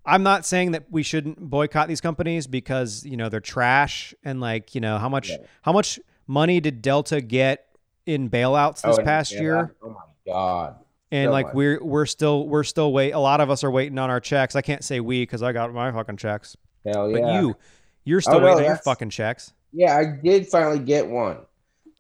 I'm 0.06 0.24
not 0.24 0.46
saying 0.46 0.72
that 0.72 0.86
we 0.90 1.04
shouldn't 1.04 1.40
boycott 1.40 1.88
these 1.88 2.02
companies 2.02 2.48
because 2.48 3.06
you 3.06 3.18
know 3.18 3.30
they're 3.30 3.40
trash 3.40 4.14
and 4.24 4.42
like 4.42 4.74
you 4.76 4.82
know 4.82 4.98
how 4.98 5.10
much 5.10 5.30
Yeah. 5.30 5.38
how 5.62 5.74
much 5.74 6.00
money 6.28 6.60
did 6.60 6.82
Delta 6.82 7.22
get 7.22 7.68
in 8.06 8.30
bailouts 8.30 8.82
this 8.82 8.98
Oh, 8.98 9.04
past 9.04 9.32
yeah, 9.34 9.42
year, 9.42 9.76
Oh 9.84 9.90
my 9.90 10.32
god. 10.32 10.76
and 11.12 11.28
so 11.28 11.32
like 11.32 11.48
much. 11.48 11.56
we're 11.56 11.84
we're 11.84 12.06
still 12.08 12.48
we're 12.48 12.64
still 12.64 12.92
wait. 12.94 13.12
A 13.12 13.20
lot 13.20 13.42
of 13.42 13.50
us 13.50 13.64
are 13.64 13.72
waiting 13.72 14.00
on 14.00 14.10
our 14.10 14.20
checks. 14.20 14.56
I 14.56 14.62
can't 14.62 14.84
say 14.84 15.00
we 15.00 15.22
because 15.22 15.44
I 15.44 15.52
got 15.52 15.72
my 15.74 15.92
fucking 15.92 16.18
checks, 16.18 16.58
Hell 16.86 17.10
yeah! 17.12 17.20
but 17.22 17.34
you, 17.42 17.56
you're 18.04 18.22
still 18.22 18.36
Oh, 18.36 18.40
no, 18.40 18.46
waiting 18.46 18.60
on 18.62 18.66
your 18.66 18.76
fucking 18.78 19.12
checks. 19.12 19.54
Yeah, 19.72 19.96
I 19.98 20.20
did 20.22 20.48
finally 20.48 20.80
get 20.80 21.08
one. 21.08 21.38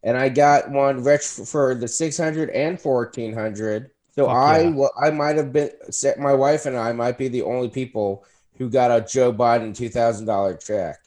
And 0.03 0.17
I 0.17 0.29
got 0.29 0.71
one 0.71 1.03
retro 1.03 1.45
for 1.45 1.75
the 1.75 1.87
600 1.87 2.49
and 2.49 2.79
1400. 2.79 3.91
So 4.11 4.25
Fuck 4.25 4.35
I 4.35 4.61
yeah. 4.63 4.69
well, 4.69 4.91
I 5.01 5.09
might 5.11 5.37
have 5.37 5.53
been 5.53 5.71
my 6.19 6.33
wife 6.33 6.65
and 6.65 6.77
I 6.77 6.91
might 6.91 7.17
be 7.17 7.27
the 7.29 7.43
only 7.43 7.69
people 7.69 8.25
who 8.57 8.69
got 8.69 8.91
a 8.91 9.05
Joe 9.05 9.31
Biden 9.33 9.71
$2000 9.75 10.65
check. 10.65 10.97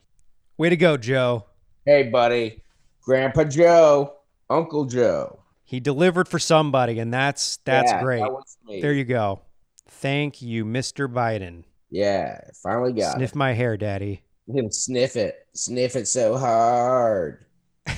Way 0.57 0.71
to 0.71 0.77
go, 0.77 0.97
Joe. 0.97 1.45
Hey 1.85 2.05
buddy, 2.05 2.63
Grandpa 3.03 3.45
Joe, 3.45 4.15
Uncle 4.49 4.87
Joe. 4.87 5.41
He 5.65 5.81
delivered 5.81 6.29
for 6.29 6.39
somebody, 6.39 6.99
and 6.99 7.13
that's 7.13 7.59
that's 7.65 7.91
Yeah, 7.91 8.03
great. 8.03 8.21
that. 8.21 8.81
There 8.81 8.93
you 8.93 9.05
go. 9.05 9.43
Thank 9.89 10.41
you, 10.43 10.65
Mr. 10.65 11.07
Biden. 11.13 11.65
yeah, 11.91 12.41
finally 12.63 12.93
got 12.93 13.17
Sniff 13.17 13.35
my 13.35 13.53
hair, 13.53 13.77
Daddy. 13.77 14.23
Him 14.49 14.71
sniff 14.71 15.17
it. 15.17 15.47
Sniff 15.55 15.97
it 15.97 16.07
so 16.09 16.37
hard. 16.37 17.45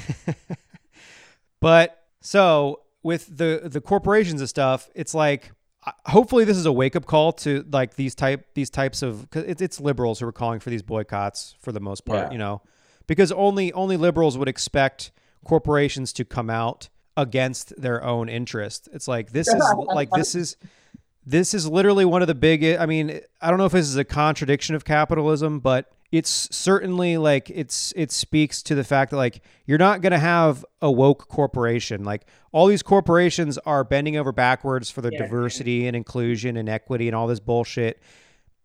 But 1.60 2.04
so 2.20 2.80
with 3.06 3.22
the 3.34 3.50
the 3.64 3.80
corporations 3.80 4.40
and 4.40 4.48
stuff, 4.50 4.90
it's 4.94 5.14
like 5.14 5.52
uh, 5.86 5.92
hopefully 6.06 6.44
this 6.44 6.56
is 6.56 6.66
a 6.66 6.72
wake 6.72 6.96
up 6.96 7.06
call 7.06 7.32
to 7.32 7.64
like 7.72 7.94
these 7.94 8.14
type 8.14 8.40
these 8.54 8.68
types 8.70 9.00
of 9.02 9.30
cause 9.30 9.44
it's, 9.46 9.62
it's 9.62 9.80
liberals 9.80 10.20
who 10.20 10.26
are 10.26 10.32
calling 10.32 10.60
for 10.60 10.70
these 10.70 10.82
boycotts 10.82 11.54
for 11.60 11.72
the 11.72 11.80
most 11.80 12.04
part, 12.04 12.26
Yeah. 12.26 12.32
you 12.32 12.38
know, 12.38 12.62
because 13.06 13.30
only 13.32 13.72
only 13.72 13.96
liberals 13.96 14.36
would 14.36 14.48
expect 14.48 15.12
corporations 15.44 16.12
to 16.14 16.24
come 16.24 16.50
out 16.50 16.88
against 17.16 17.72
their 17.80 18.02
own 18.04 18.28
interest. 18.28 18.88
It's 18.92 19.08
like 19.08 19.30
this 19.30 19.48
is 19.48 19.64
like 20.00 20.10
this 20.10 20.34
is 20.34 20.56
this 21.24 21.54
is 21.54 21.66
literally 21.68 22.04
one 22.04 22.22
of 22.22 22.28
the 22.28 22.34
big 22.36 22.64
i 22.64 22.86
mean 22.86 23.20
i 23.40 23.48
don't 23.50 23.58
know 23.58 23.64
if 23.66 23.72
this 23.72 23.88
is 23.88 23.96
a 23.96 24.04
contradiction 24.04 24.76
of 24.76 24.84
capitalism 24.84 25.58
but 25.58 25.90
it's 26.12 26.48
certainly 26.54 27.16
like 27.18 27.50
it's 27.50 27.92
it 27.96 28.12
speaks 28.12 28.62
to 28.62 28.74
the 28.74 28.84
fact 28.84 29.10
that 29.10 29.16
like 29.16 29.42
you're 29.66 29.78
not 29.78 30.00
going 30.02 30.12
to 30.12 30.18
have 30.18 30.64
a 30.80 30.90
woke 30.90 31.28
corporation 31.28 32.04
like 32.04 32.26
all 32.52 32.66
these 32.66 32.82
corporations 32.82 33.58
are 33.58 33.82
bending 33.84 34.16
over 34.16 34.32
backwards 34.32 34.88
for 34.90 35.00
their 35.02 35.12
Yeah. 35.12 35.22
diversity 35.22 35.86
and 35.86 35.96
inclusion 35.96 36.56
and 36.56 36.68
equity 36.68 37.08
and 37.08 37.16
all 37.16 37.26
this 37.26 37.40
bullshit 37.40 38.00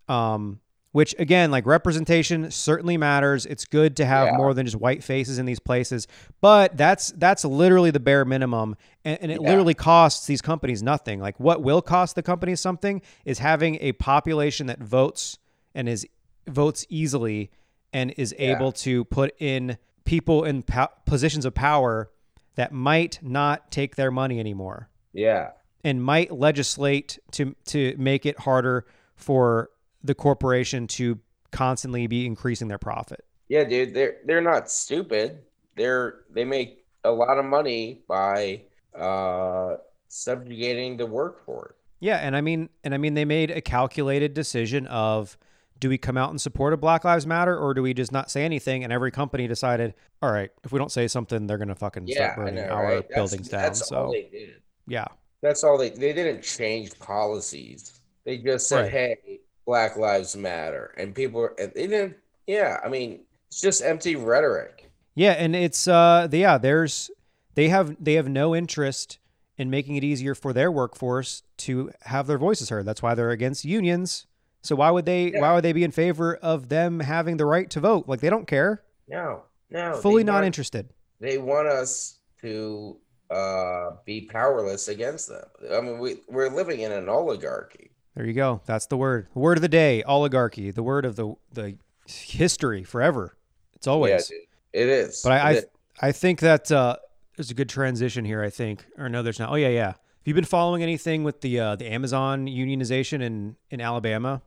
um 0.07 0.59
which 0.93 1.15
again 1.19 1.51
like 1.51 1.65
representation 1.65 2.51
certainly 2.51 2.97
matters 2.97 3.45
it's 3.45 3.65
good 3.65 3.95
to 3.95 4.05
have 4.05 4.27
Yeah. 4.27 4.37
more 4.37 4.53
than 4.53 4.65
just 4.65 4.75
white 4.77 5.03
faces 5.03 5.39
in 5.39 5.45
these 5.45 5.59
places 5.59 6.07
but 6.41 6.75
that's 6.77 7.11
that's 7.17 7.45
literally 7.45 7.91
the 7.91 7.99
bare 7.99 8.25
minimum 8.25 8.75
and, 9.05 9.17
and 9.21 9.31
it 9.31 9.41
Yeah. 9.41 9.49
literally 9.49 9.73
costs 9.73 10.27
these 10.27 10.41
companies 10.41 10.83
nothing 10.83 11.19
like 11.21 11.39
what 11.39 11.61
will 11.63 11.81
cost 11.81 12.15
the 12.15 12.23
companies 12.23 12.59
something 12.59 13.01
is 13.25 13.39
having 13.39 13.77
a 13.81 13.93
population 13.93 14.67
that 14.67 14.79
votes 14.79 15.37
and 15.73 15.87
is 15.87 16.05
votes 16.47 16.85
easily 16.89 17.51
and 17.93 18.13
is 18.17 18.33
Yeah. 18.37 18.55
able 18.55 18.71
to 18.71 19.03
put 19.05 19.33
in 19.39 19.77
people 20.05 20.43
in 20.43 20.63
po- 20.63 20.87
positions 21.05 21.45
of 21.45 21.53
power 21.53 22.09
that 22.55 22.71
might 22.71 23.19
not 23.21 23.71
take 23.71 23.95
their 23.95 24.11
money 24.11 24.39
anymore 24.39 24.89
Yeah. 25.13 25.51
and 25.83 26.03
might 26.03 26.31
legislate 26.31 27.19
to 27.31 27.55
to 27.65 27.95
make 27.97 28.25
it 28.25 28.39
harder 28.39 28.85
for 29.15 29.69
the 30.03 30.15
corporation 30.15 30.87
to 30.87 31.19
constantly 31.51 32.07
be 32.07 32.25
increasing 32.25 32.67
their 32.67 32.77
profit. 32.79 33.23
Yeah, 33.47 33.63
dude, 33.65 33.93
they're 33.93 34.17
they're 34.25 34.41
not 34.41 34.69
stupid. 34.71 35.39
They're 35.75 36.21
they 36.29 36.45
make 36.45 36.85
a 37.03 37.11
lot 37.11 37.37
of 37.37 37.45
money 37.45 38.01
by 38.07 38.63
uh 38.97 39.75
subjugating 40.07 40.97
the 40.97 41.05
workforce. 41.05 41.75
Yeah, 41.99 42.17
and 42.17 42.35
I 42.35 42.41
mean 42.41 42.69
and 42.83 42.93
I 42.93 42.97
mean 42.97 43.13
they 43.13 43.25
made 43.25 43.51
a 43.51 43.61
calculated 43.61 44.33
decision 44.33 44.87
of 44.87 45.37
do 45.81 45.89
we 45.89 45.97
come 45.97 46.15
out 46.15 46.29
and 46.29 46.39
support 46.39 46.71
a 46.71 46.77
Black 46.77 47.03
Lives 47.03 47.27
Matter 47.27 47.57
or 47.57 47.73
do 47.73 47.81
we 47.81 47.93
just 47.93 48.11
not 48.13 48.31
say 48.31 48.45
anything 48.45 48.83
and 48.85 48.93
every 48.93 49.11
company 49.11 49.47
decided, 49.47 49.93
all 50.21 50.31
right, 50.31 50.51
if 50.63 50.71
we 50.71 50.79
don't 50.79 50.91
say 50.91 51.07
something 51.09 51.47
they're 51.47 51.57
going 51.57 51.67
to 51.67 51.75
fucking 51.75 52.07
Yeah, 52.07 52.15
start 52.33 52.35
burning 52.37 52.55
know, 52.55 52.69
our 52.69 52.83
right? 52.85 53.09
That's, 53.09 53.15
buildings 53.15 53.49
down. 53.49 53.61
that's 53.63 53.87
So, 53.89 54.11
they 54.13 54.29
did. 54.31 54.61
yeah. 54.87 55.07
That's 55.41 55.63
all 55.63 55.77
they 55.77 55.89
they 55.89 56.13
didn't 56.13 56.43
change 56.43 56.97
policies. 56.99 57.99
They 58.25 58.37
just 58.37 58.67
said, 58.69 58.83
Right. 58.83 58.91
"Hey, 58.91 59.39
Black 59.65 59.97
Lives 59.97 60.35
Matter," 60.37 60.93
and 60.97 61.15
people 61.15 61.41
are- 61.41 61.55
and 61.59 61.71
they 61.73 61.87
didn't. 61.87 62.15
Yeah, 62.45 62.79
I 62.85 62.89
mean, 62.89 63.21
it's 63.47 63.59
just 63.59 63.81
empty 63.83 64.15
rhetoric. 64.15 64.91
Yeah, 65.15 65.31
and 65.31 65.55
it's 65.55 65.87
uh 65.87 66.27
the, 66.29 66.37
yeah, 66.37 66.59
there's 66.59 67.09
they 67.55 67.69
have 67.69 67.95
they 67.99 68.13
have 68.13 68.29
no 68.29 68.55
interest 68.55 69.17
in 69.57 69.71
making 69.71 69.95
it 69.95 70.03
easier 70.03 70.35
for 70.35 70.53
their 70.53 70.71
workforce 70.71 71.41
to 71.57 71.91
have 72.01 72.27
their 72.27 72.37
voices 72.37 72.69
heard. 72.69 72.85
That's 72.85 73.01
why 73.01 73.15
they're 73.15 73.31
against 73.31 73.65
unions. 73.65 74.27
So 74.61 74.75
why 74.75 74.91
would 74.91 75.05
they 75.05 75.31
why 75.31 75.53
would 75.55 75.63
they 75.63 75.73
be 75.73 75.83
in 75.83 75.91
favor 75.91 76.35
of 76.35 76.69
them 76.69 76.99
having 76.99 77.37
the 77.37 77.45
right 77.45 77.69
to 77.71 77.79
vote? 77.79 78.07
Like 78.07 78.21
they 78.21 78.29
don't 78.29 78.45
care. 78.47 78.83
No, 79.07 79.43
no, 79.69 79.95
Fully 79.97 80.23
not 80.23 80.35
want- 80.35 80.45
interested. 80.45 80.89
they 81.19 81.37
want 81.37 81.67
us 81.67 82.19
to 82.41 82.97
uh, 83.29 83.91
be 84.05 84.21
powerless 84.21 84.87
against 84.87 85.29
them. 85.29 85.45
I 85.73 85.81
mean, 85.81 85.99
we 85.99 86.17
we're 86.27 86.49
living 86.49 86.81
in 86.81 86.91
an 86.91 87.09
oligarchy. 87.09 87.91
There 88.15 88.25
you 88.25 88.33
go. 88.33 88.61
That's 88.65 88.87
the 88.87 88.97
word. 88.97 89.27
Word 89.33 89.57
of 89.57 89.61
the 89.61 89.69
day, 89.69 90.03
oligarchy. 90.03 90.69
The 90.71 90.83
word 90.83 91.05
of 91.05 91.15
the 91.15 91.33
the 91.53 91.77
history 92.07 92.83
forever. 92.83 93.35
It's 93.75 93.87
always. 93.87 94.29
Yeah, 94.31 94.81
it 94.83 94.89
is. 94.89 95.21
But 95.23 95.31
I 95.31 95.37
I, 95.37 95.51
is. 95.53 95.65
I 96.01 96.11
think 96.11 96.39
that 96.41 96.71
uh, 96.71 96.97
there's 97.37 97.51
a 97.51 97.53
good 97.55 97.69
transition 97.69 98.25
here. 98.25 98.43
I 98.43 98.49
think, 98.49 98.85
or 98.97 99.07
no, 99.09 99.23
there's 99.23 99.39
not. 99.39 99.49
Oh 99.51 99.55
yeah, 99.55 99.69
yeah. 99.69 99.85
Have 99.87 100.27
you 100.27 100.33
been 100.35 100.43
following 100.45 100.83
anything 100.83 101.23
with 101.23 101.41
the 101.41 101.59
uh, 101.59 101.75
the 101.77 101.87
Amazon 101.91 102.45
unionization 102.47 103.21
in 103.21 103.55
in 103.69 103.81
Alabama? 103.81 104.41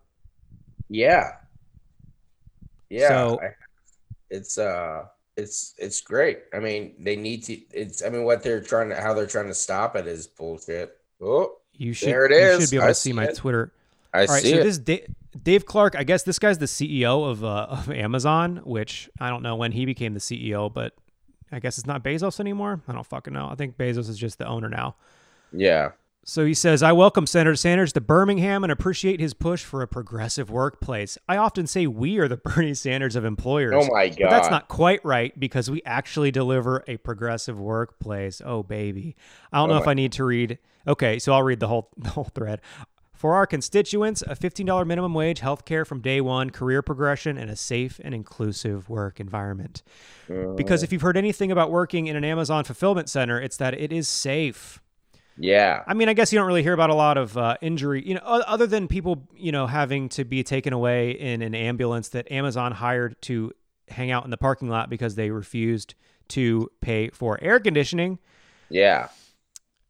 Yeah, 0.95 1.33
yeah. 2.89 3.09
So- 3.09 3.41
I- 3.43 3.55
it's 4.31 4.59
uh, 4.59 5.05
it's 5.37 5.75
it's 5.79 6.01
great. 6.01 6.41
I 6.53 6.59
mean, 6.59 6.95
they 6.99 7.15
need 7.15 7.45
to. 7.45 7.53
It's 7.73 8.03
I 8.03 8.09
mean, 8.09 8.25
what 8.25 8.43
they're 8.43 8.61
trying 8.61 8.89
to, 8.89 9.01
how 9.01 9.15
they're 9.15 9.27
trying 9.27 9.47
to 9.49 9.55
stop 9.55 9.95
it 9.97 10.07
is 10.07 10.27
bullshit. 10.27 10.97
Oh, 11.21 11.57
You 11.75 11.93
should. 11.93 12.09
There 12.09 12.25
it 12.27 12.31
You 12.33 12.37
is. 12.39 12.61
should 12.63 12.71
be 12.71 12.77
able 12.79 12.87
I 12.87 12.89
to 12.89 12.95
see 12.95 13.11
see 13.11 13.13
my 13.13 13.25
it. 13.27 13.37
Twitter. 13.37 13.73
I 14.13 14.23
All 14.23 14.27
right, 14.29 14.43
see 14.43 14.51
so 14.53 14.57
it. 14.59 14.63
this 14.65 14.79
Da- 14.79 15.07
Dave 15.41 15.67
Clark. 15.67 15.95
I 15.97 16.03
guess 16.05 16.23
this 16.25 16.39
guy's 16.39 16.59
the 16.59 16.67
CEO 16.67 17.29
of 17.31 17.45
uh, 17.45 17.67
of 17.71 17.91
Amazon, 17.91 18.61
which 18.65 19.09
I 19.21 19.29
don't 19.29 19.43
know 19.43 19.55
when 19.57 19.73
he 19.73 19.85
became 19.85 20.15
the 20.15 20.21
CEO, 20.21 20.73
but 20.73 20.95
I 21.53 21.61
guess 21.61 21.79
it's 21.79 21.87
not 21.87 22.03
Bezos 22.03 22.41
anymore. 22.41 22.81
I 22.89 22.93
don't 22.93 23.07
fucking 23.07 23.33
know. 23.33 23.49
I 23.49 23.55
think 23.55 23.77
Bezos 23.77 24.09
is 24.09 24.19
just 24.19 24.39
the 24.39 24.47
owner 24.47 24.69
now. 24.69 24.97
yeah, 25.53 25.91
So 26.27 26.47
he 26.47 26.55
says, 26.55 26.83
I 26.83 26.93
welcome 26.93 27.27
Senator 27.27 27.55
Sanders 27.55 27.93
to 27.93 28.01
Birmingham 28.01 28.65
and 28.65 28.73
appreciate 28.73 29.21
his 29.21 29.35
push 29.35 29.63
for 29.63 29.83
a 29.83 29.87
progressive 29.87 30.51
workplace. 30.51 31.19
I 31.29 31.37
often 31.37 31.67
say 31.67 31.87
we 31.87 32.19
are 32.19 32.29
the 32.29 32.37
Bernie 32.45 32.73
Sanders 32.73 33.15
of 33.15 33.27
employers. 33.27 33.75
Oh 33.77 33.93
my 33.93 34.09
god, 34.09 34.31
that's 34.31 34.51
not 34.51 34.69
quite 34.69 35.05
right 35.05 35.39
because 35.39 35.71
we 35.71 35.83
actually 35.85 36.31
deliver 36.31 36.83
a 36.89 36.97
progressive 36.97 37.61
workplace. 37.61 38.41
Oh 38.45 38.63
baby. 38.63 39.17
I 39.53 39.59
don't 39.59 39.71
Oh 39.71 39.75
know 39.75 39.81
if 39.81 39.87
I 39.87 39.93
need 39.93 40.13
to 40.13 40.25
read. 40.25 40.59
Okay, 40.87 41.19
so 41.19 41.35
I'll 41.35 41.43
read 41.43 41.61
the 41.61 41.69
whole 41.69 41.91
the 41.99 42.11
whole 42.11 42.25
thread. 42.25 42.63
For 43.13 43.35
our 43.35 43.47
constituents, 43.47 44.23
a 44.23 44.35
$15 44.35 44.87
minimum 44.87 45.15
wage, 45.15 45.41
health 45.41 45.65
care 45.65 45.85
from 45.85 46.01
day 46.01 46.21
one, 46.21 46.51
career 46.51 46.83
progression, 46.83 47.39
and 47.39 47.49
a 47.51 47.57
safe 47.57 48.01
and 48.05 48.15
inclusive 48.15 48.91
work 48.91 49.21
environment. 49.21 49.83
Because 50.57 50.83
uh. 50.83 50.85
if 50.85 50.93
you've 50.93 51.01
heard 51.01 51.17
anything 51.17 51.51
about 51.51 51.71
working 51.71 52.07
in 52.07 52.17
an 52.17 52.25
Amazon 52.25 52.65
fulfillment 52.65 53.09
center, 53.09 53.41
it's 53.41 53.57
that 53.57 53.73
it 53.73 53.93
is 53.93 54.09
safe. 54.09 54.83
Yeah, 55.37 55.83
I 55.87 55.95
mean, 55.95 56.09
I 56.09 56.13
guess 56.13 56.33
you 56.33 56.39
don't 56.39 56.47
really 56.47 56.63
hear 56.63 56.73
about 56.73 56.91
a 56.91 56.95
lot 56.95 57.19
of 57.19 57.37
uh, 57.37 57.57
injury, 57.61 58.07
you 58.07 58.15
know, 58.15 58.21
other 58.21 58.67
than 58.67 58.89
people, 58.89 59.27
you 59.37 59.53
know, 59.53 59.67
having 59.67 60.09
to 60.11 60.25
be 60.25 60.43
taken 60.43 60.73
away 60.73 61.11
in 61.11 61.43
an 61.43 61.55
ambulance 61.55 62.09
that 62.11 62.31
Amazon 62.31 62.73
hired 62.73 63.21
to 63.23 63.53
hang 63.89 64.11
out 64.11 64.25
in 64.25 64.31
the 64.31 64.37
parking 64.37 64.69
lot 64.69 64.89
because 64.89 65.15
they 65.15 65.31
refused 65.31 65.95
to 66.29 66.71
pay 66.81 67.09
for 67.11 67.39
air 67.43 67.61
conditioning. 67.61 68.19
yeah. 68.71 69.09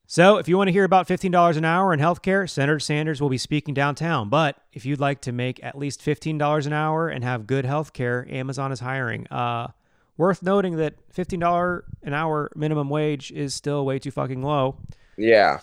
So, 0.06 0.36
if 0.36 0.48
you 0.48 0.58
want 0.58 0.68
to 0.68 0.72
hear 0.72 0.84
about 0.84 1.08
$15 1.08 1.56
an 1.56 1.64
hour 1.64 1.92
in 1.92 1.98
healthcare, 1.98 2.48
Senator 2.48 2.78
Sanders 2.78 3.22
will 3.22 3.30
be 3.30 3.38
speaking 3.38 3.72
downtown. 3.72 4.28
But 4.28 4.56
if 4.72 4.84
you'd 4.84 5.00
like 5.00 5.22
to 5.22 5.32
make 5.32 5.64
at 5.64 5.78
least 5.78 6.02
$15 6.02 6.66
an 6.66 6.72
hour 6.74 7.08
and 7.08 7.24
have 7.24 7.46
good 7.46 7.64
healthcare, 7.64 8.30
Amazon 8.30 8.70
is 8.70 8.80
hiring. 8.80 9.26
Uh, 9.28 9.68
worth 10.18 10.42
noting 10.42 10.76
that 10.76 10.94
$15 11.12 11.82
an 12.02 12.12
hour 12.12 12.50
minimum 12.54 12.90
wage 12.90 13.32
is 13.32 13.54
still 13.54 13.86
way 13.86 13.98
too 13.98 14.10
fucking 14.10 14.42
low. 14.42 14.76
Yeah. 15.16 15.60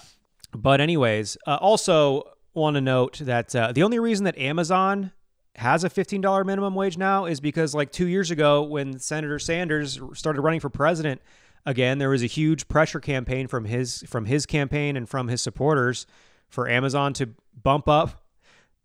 But 0.53 0.81
anyways, 0.81 1.37
uh, 1.47 1.57
also 1.61 2.23
want 2.53 2.75
to 2.75 2.81
note 2.81 3.19
that 3.19 3.55
uh, 3.55 3.71
the 3.71 3.83
only 3.83 3.99
reason 3.99 4.25
that 4.25 4.37
Amazon 4.37 5.11
has 5.55 5.83
a 5.83 5.89
$15 5.89 6.45
minimum 6.45 6.75
wage 6.75 6.97
now 6.97 7.25
is 7.25 7.39
because 7.39 7.73
like 7.73 7.91
2 7.91 8.07
years 8.07 8.31
ago 8.31 8.63
when 8.63 8.99
Senator 8.99 9.39
Sanders 9.39 9.99
started 10.13 10.41
running 10.41 10.59
for 10.59 10.69
president 10.69 11.21
again, 11.65 11.97
there 11.97 12.09
was 12.09 12.23
a 12.23 12.27
huge 12.27 12.67
pressure 12.67 12.99
campaign 12.99 13.47
from 13.47 13.65
his 13.65 14.03
from 14.07 14.25
his 14.25 14.45
campaign 14.45 14.95
and 14.97 15.07
from 15.07 15.27
his 15.27 15.41
supporters 15.41 16.05
for 16.49 16.67
Amazon 16.67 17.13
to 17.13 17.29
bump 17.61 17.87
up 17.87 18.23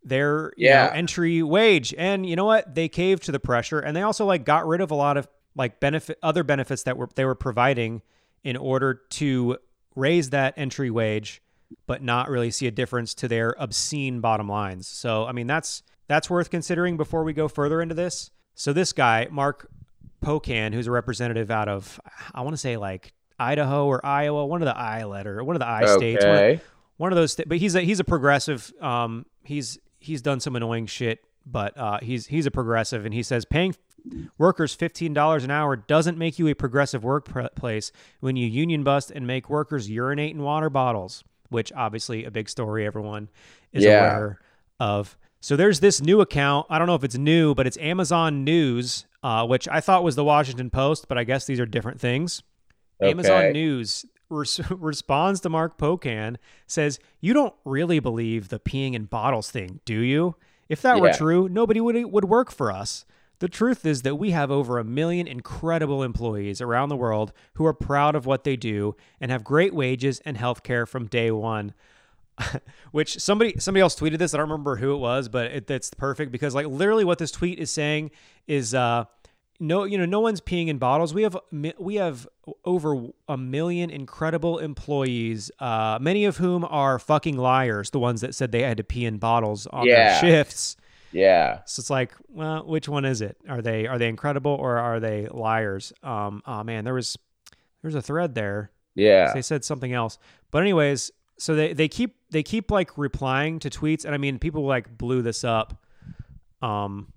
their 0.03 0.53
you 0.55 0.69
know, 0.69 0.91
entry 0.93 1.43
wage. 1.43 1.93
And 1.97 2.25
you 2.25 2.35
know 2.35 2.45
what? 2.45 2.75
They 2.75 2.87
caved 2.87 3.23
to 3.23 3.31
the 3.31 3.39
pressure 3.39 3.79
and 3.79 3.95
they 3.95 4.01
also 4.01 4.25
like 4.25 4.45
got 4.45 4.67
rid 4.67 4.81
of 4.81 4.91
a 4.91 4.95
lot 4.95 5.17
of 5.17 5.27
like 5.55 5.79
benefit 5.79 6.17
other 6.21 6.43
benefits 6.43 6.83
that 6.83 6.97
were 6.97 7.09
they 7.15 7.25
were 7.25 7.35
providing 7.35 8.01
in 8.43 8.55
order 8.55 8.93
to 9.09 9.57
raise 9.97 10.29
that 10.29 10.53
entry 10.57 10.89
wage 10.89 11.41
but 11.85 12.01
not 12.01 12.29
really 12.29 12.49
see 12.49 12.65
a 12.65 12.71
difference 12.71 13.13
to 13.13 13.27
their 13.27 13.53
obscene 13.61 14.21
bottom 14.21 14.47
lines. 14.47 14.87
So, 14.87 15.25
I 15.25 15.33
mean, 15.33 15.47
that's 15.47 15.83
that's 16.07 16.29
worth 16.29 16.49
considering 16.49 16.95
before 16.95 17.25
we 17.25 17.33
go 17.33 17.49
further 17.49 17.81
into 17.81 17.93
this. 17.93 18.31
So, 18.55 18.71
this 18.71 18.93
guy, 18.93 19.27
Mark 19.29 19.69
Pocan, 20.23 20.73
who's 20.73 20.87
a 20.87 20.91
representative 20.91 21.51
out 21.51 21.67
of 21.67 21.99
I 22.33 22.41
want 22.41 22.53
to 22.53 22.57
say 22.57 22.77
like 22.77 23.13
Idaho 23.37 23.85
or 23.85 24.05
Iowa, 24.05 24.45
one 24.45 24.61
of 24.61 24.65
the 24.65 24.77
I 24.77 25.03
letter, 25.03 25.43
one 25.43 25.55
of 25.57 25.59
the 25.59 25.67
I 25.67 25.85
states, 25.97 26.23
one, 26.25 26.35
Okay. 26.35 26.61
one 26.95 27.11
of 27.11 27.17
those. 27.17 27.33
Sta- 27.33 27.43
but 27.45 27.57
he's 27.57 27.75
a 27.75 27.81
he's 27.81 27.99
a 27.99 28.05
progressive. 28.05 28.71
Um, 28.81 29.25
he's 29.43 29.77
he's 29.99 30.21
done 30.21 30.39
some 30.39 30.55
annoying 30.55 30.85
shit, 30.85 31.19
but 31.49 31.77
uh, 31.77 31.99
he's 32.01 32.27
he's 32.27 32.45
a 32.45 32.51
progressive, 32.51 33.05
and 33.05 33.13
he 33.13 33.23
says 33.23 33.45
paying 33.45 33.75
workers 34.37 34.73
fifteen 34.73 35.13
dollars 35.13 35.43
an 35.43 35.51
hour 35.51 35.75
doesn't 35.75 36.17
make 36.17 36.37
you 36.39 36.47
a 36.47 36.53
progressive 36.53 37.03
workplace 37.03 37.91
when 38.19 38.35
you 38.35 38.47
union 38.47 38.83
bust 38.83 39.11
and 39.11 39.25
make 39.27 39.49
workers 39.49 39.89
urinate 39.89 40.35
in 40.35 40.41
water 40.43 40.69
bottles, 40.69 41.23
which 41.49 41.71
obviously 41.73 42.25
a 42.25 42.31
big 42.31 42.49
story 42.49 42.85
everyone 42.85 43.29
is 43.73 43.83
Yeah. 43.83 43.99
aware 44.15 44.39
of. 44.79 45.17
So 45.39 45.55
there's 45.55 45.79
this 45.79 46.01
new 46.01 46.19
account. 46.21 46.65
I 46.69 46.77
don't 46.79 46.87
know 46.87 46.95
if 46.95 47.03
it's 47.03 47.17
new, 47.17 47.53
but 47.53 47.67
it's 47.67 47.77
Amazon 47.77 48.43
News, 48.43 49.05
uh, 49.23 49.45
which 49.45 49.67
I 49.67 49.79
thought 49.81 50.03
was 50.03 50.15
the 50.15 50.23
Washington 50.23 50.69
Post, 50.69 51.07
but 51.07 51.17
I 51.17 51.23
guess 51.23 51.45
these 51.45 51.59
are 51.59 51.65
different 51.65 52.01
things. 52.01 52.41
Amazon 53.01 53.51
News 53.53 54.05
res- 54.29 54.59
responds 54.71 55.39
to 55.41 55.49
Mark 55.49 55.77
Pocan, 55.77 56.37
says, 56.65 56.97
You 57.21 57.33
don't 57.33 57.53
really 57.65 57.99
believe 57.99 58.49
the 58.49 58.59
peeing 58.59 58.93
in 58.93 59.05
bottles 59.05 59.51
thing, 59.51 59.79
do 59.85 59.99
you? 59.99 60.35
If 60.69 60.81
that 60.81 60.99
were 60.99 61.13
true, 61.13 61.47
nobody 61.49 61.79
would, 61.79 61.95
would 62.11 62.25
work 62.25 62.51
for 62.51 62.71
us. 62.71 63.05
The 63.39 63.47
truth 63.47 63.85
is 63.85 64.01
that 64.01 64.15
we 64.15 64.31
have 64.31 64.49
over 64.49 64.79
a 64.79 64.83
million 64.83 65.27
incredible 65.27 66.01
employees 66.01 66.59
around 66.59 66.89
the 66.89 66.95
world 66.95 67.31
who 67.53 67.65
are 67.65 67.73
proud 67.73 68.15
of 68.15 68.25
what 68.25 68.43
they 68.43 68.55
do 68.55 68.95
and 69.21 69.29
have 69.29 69.43
great 69.43 69.73
wages 69.73 70.19
and 70.25 70.37
health 70.37 70.63
care 70.63 70.85
from 70.85 71.05
day 71.05 71.29
one. 71.29 71.73
Which 72.91 73.19
somebody 73.19 73.55
somebody 73.59 73.81
else 73.81 73.95
tweeted 73.95 74.19
this. 74.19 74.33
I 74.33 74.37
don't 74.37 74.49
remember 74.49 74.75
who 74.75 74.93
it 74.93 74.97
was, 74.97 75.27
but 75.27 75.51
it, 75.51 75.69
it's 75.71 75.91
perfect 75.91 76.31
because 76.31 76.53
like 76.53 76.67
literally 76.67 77.03
what 77.03 77.17
this 77.17 77.31
tweet 77.31 77.59
is 77.59 77.71
saying 77.71 78.11
is 78.47 78.73
uh, 78.73 79.05
no 79.59 79.83
you 79.85 79.97
know 79.97 80.05
no 80.05 80.19
one's 80.19 80.41
peeing 80.41 80.67
in 80.67 80.77
bottles. 80.77 81.13
We 81.13 81.23
have 81.23 81.37
we 81.79 81.95
have 81.95 82.27
over 82.63 83.07
a 83.27 83.37
million 83.37 83.89
incredible 83.89 84.59
employees 84.59 85.49
uh, 85.59 85.97
many 86.01 86.25
of 86.25 86.37
whom 86.37 86.63
are 86.65 86.99
fucking 86.99 87.37
liars 87.37 87.89
the 87.89 87.99
ones 87.99 88.21
that 88.21 88.35
said 88.35 88.51
they 88.51 88.61
had 88.63 88.77
to 88.77 88.83
pee 88.83 89.05
in 89.05 89.17
bottles 89.17 89.67
on 89.67 89.85
Yeah. 89.87 90.19
their 90.19 90.19
shifts. 90.19 90.77
Yeah. 91.11 91.59
so 91.65 91.79
it's 91.81 91.89
like 91.89 92.11
well 92.29 92.65
which 92.65 92.87
one 92.89 93.05
is 93.05 93.21
it? 93.21 93.37
Are 93.49 93.61
they 93.61 93.87
are 93.87 93.97
they 93.97 94.07
incredible 94.09 94.51
or 94.51 94.77
are 94.77 94.99
they 94.99 95.27
liars? 95.31 95.91
Um 96.03 96.41
oh 96.45 96.63
man 96.63 96.83
there 96.85 96.93
was 96.93 97.17
there's 97.81 97.95
a 97.95 98.01
thread 98.01 98.35
there. 98.35 98.71
Yeah. 98.95 99.31
they 99.33 99.41
said 99.41 99.63
something 99.63 99.93
else. 99.93 100.17
But 100.51 100.61
anyways 100.63 101.11
so 101.39 101.55
they 101.55 101.73
they 101.73 101.87
keep 101.87 102.15
they 102.29 102.43
keep 102.43 102.71
like 102.71 102.97
replying 102.97 103.59
to 103.59 103.69
tweets 103.69 104.05
and 104.05 104.13
i 104.13 104.17
mean 104.17 104.37
people 104.39 104.65
like 104.65 104.97
blew 104.97 105.21
this 105.21 105.43
up. 105.43 105.81
Um 106.61 107.13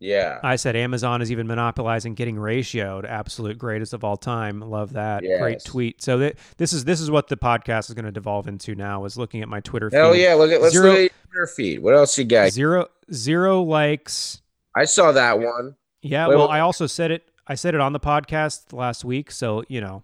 Yeah. 0.00 0.40
I 0.42 0.56
said 0.56 0.76
Amazon 0.76 1.20
is 1.20 1.30
even 1.30 1.46
monopolizing 1.46 2.14
getting 2.14 2.36
ratioed, 2.36 3.04
absolute 3.04 3.58
greatest 3.58 3.92
of 3.92 4.02
all 4.02 4.16
time. 4.16 4.60
Love 4.60 4.94
that. 4.94 5.22
Great 5.22 5.62
tweet. 5.64 6.02
So 6.02 6.32
this 6.56 6.72
is 6.72 6.84
this 6.84 7.00
is 7.00 7.10
what 7.10 7.28
the 7.28 7.36
podcast 7.36 7.88
is 7.90 7.94
going 7.94 8.06
to 8.06 8.10
devolve 8.12 8.48
into 8.48 8.74
now 8.74 9.04
is 9.04 9.18
looking 9.18 9.42
at 9.42 9.48
my 9.48 9.60
Twitter 9.60 9.90
Hell 9.92 10.12
feed. 10.12 10.22
yeah. 10.22 10.34
Look 10.34 10.50
at 10.50 10.60
let's 10.62 10.72
Zero- 10.74 10.86
look 10.86 10.94
at 10.94 11.00
your 11.00 11.10
Twitter 11.30 11.46
feed. 11.46 11.82
What 11.82 11.94
else 11.94 12.16
you 12.18 12.24
got? 12.24 12.50
Zero 12.50 12.86
zero 13.12 13.62
likes. 13.62 14.40
I 14.74 14.86
saw 14.86 15.12
that 15.12 15.38
one. 15.38 15.76
Yeah, 16.02 16.28
Wait, 16.28 16.36
well. 16.36 16.48
I 16.48 16.60
also 16.60 16.86
said 16.86 17.10
it 17.10 17.28
I 17.46 17.54
said 17.54 17.74
it 17.74 17.80
on 17.80 17.92
the 17.92 18.00
podcast 18.00 18.72
last 18.72 19.04
week, 19.04 19.30
so, 19.30 19.64
you 19.68 19.80
know, 19.82 20.02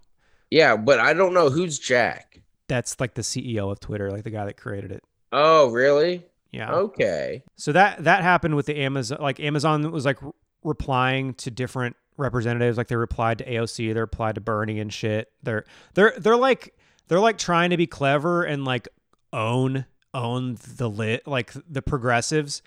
Yeah, 0.51 0.77
but 0.77 0.99
I 1.01 1.15
don't 1.15 1.33
know 1.33 1.49
who's 1.49 1.79
Jack. 1.79 2.43
that's 2.69 2.99
like 3.01 3.15
the 3.15 3.23
CEO 3.23 3.71
of 3.71 3.81
Twitter, 3.81 4.11
like 4.11 4.25
the 4.25 4.31
guy 4.31 4.45
that 4.45 4.57
created 4.59 4.91
it. 4.93 5.03
Oh, 5.33 5.71
really? 5.71 6.25
Yeah. 6.57 6.73
Okay. 6.73 7.43
So 7.57 7.73
that 7.73 8.05
that 8.05 8.23
happened 8.23 8.57
with 8.57 8.67
the 8.67 8.77
Amazon. 8.79 9.19
Like 9.21 9.41
Amazon 9.41 9.91
was 9.93 10.05
like 10.05 10.21
re- 10.23 10.33
replying 10.65 11.35
to 11.35 11.51
different 11.51 11.97
representatives. 12.17 12.79
Like 12.79 12.89
they 12.89 12.97
replied 12.97 13.39
to 13.39 13.45
AOC, 13.45 13.93
they 13.93 14.01
replied 14.01 14.37
to 14.37 14.41
Bernie 14.41 14.81
and 14.81 14.93
shit. 14.93 15.31
They're 15.43 15.65
they're 15.95 16.15
they're 16.19 16.37
like 16.37 16.75
they're 17.09 17.21
like 17.21 17.39
trying 17.39 17.71
to 17.71 17.77
be 17.77 17.87
clever 17.87 18.43
and 18.43 18.65
like 18.65 18.89
own 19.33 19.85
own 20.15 20.57
the 20.77 20.89
lit 20.89 21.27
like 21.27 21.53
the 21.69 21.83
progressives. 21.83 22.63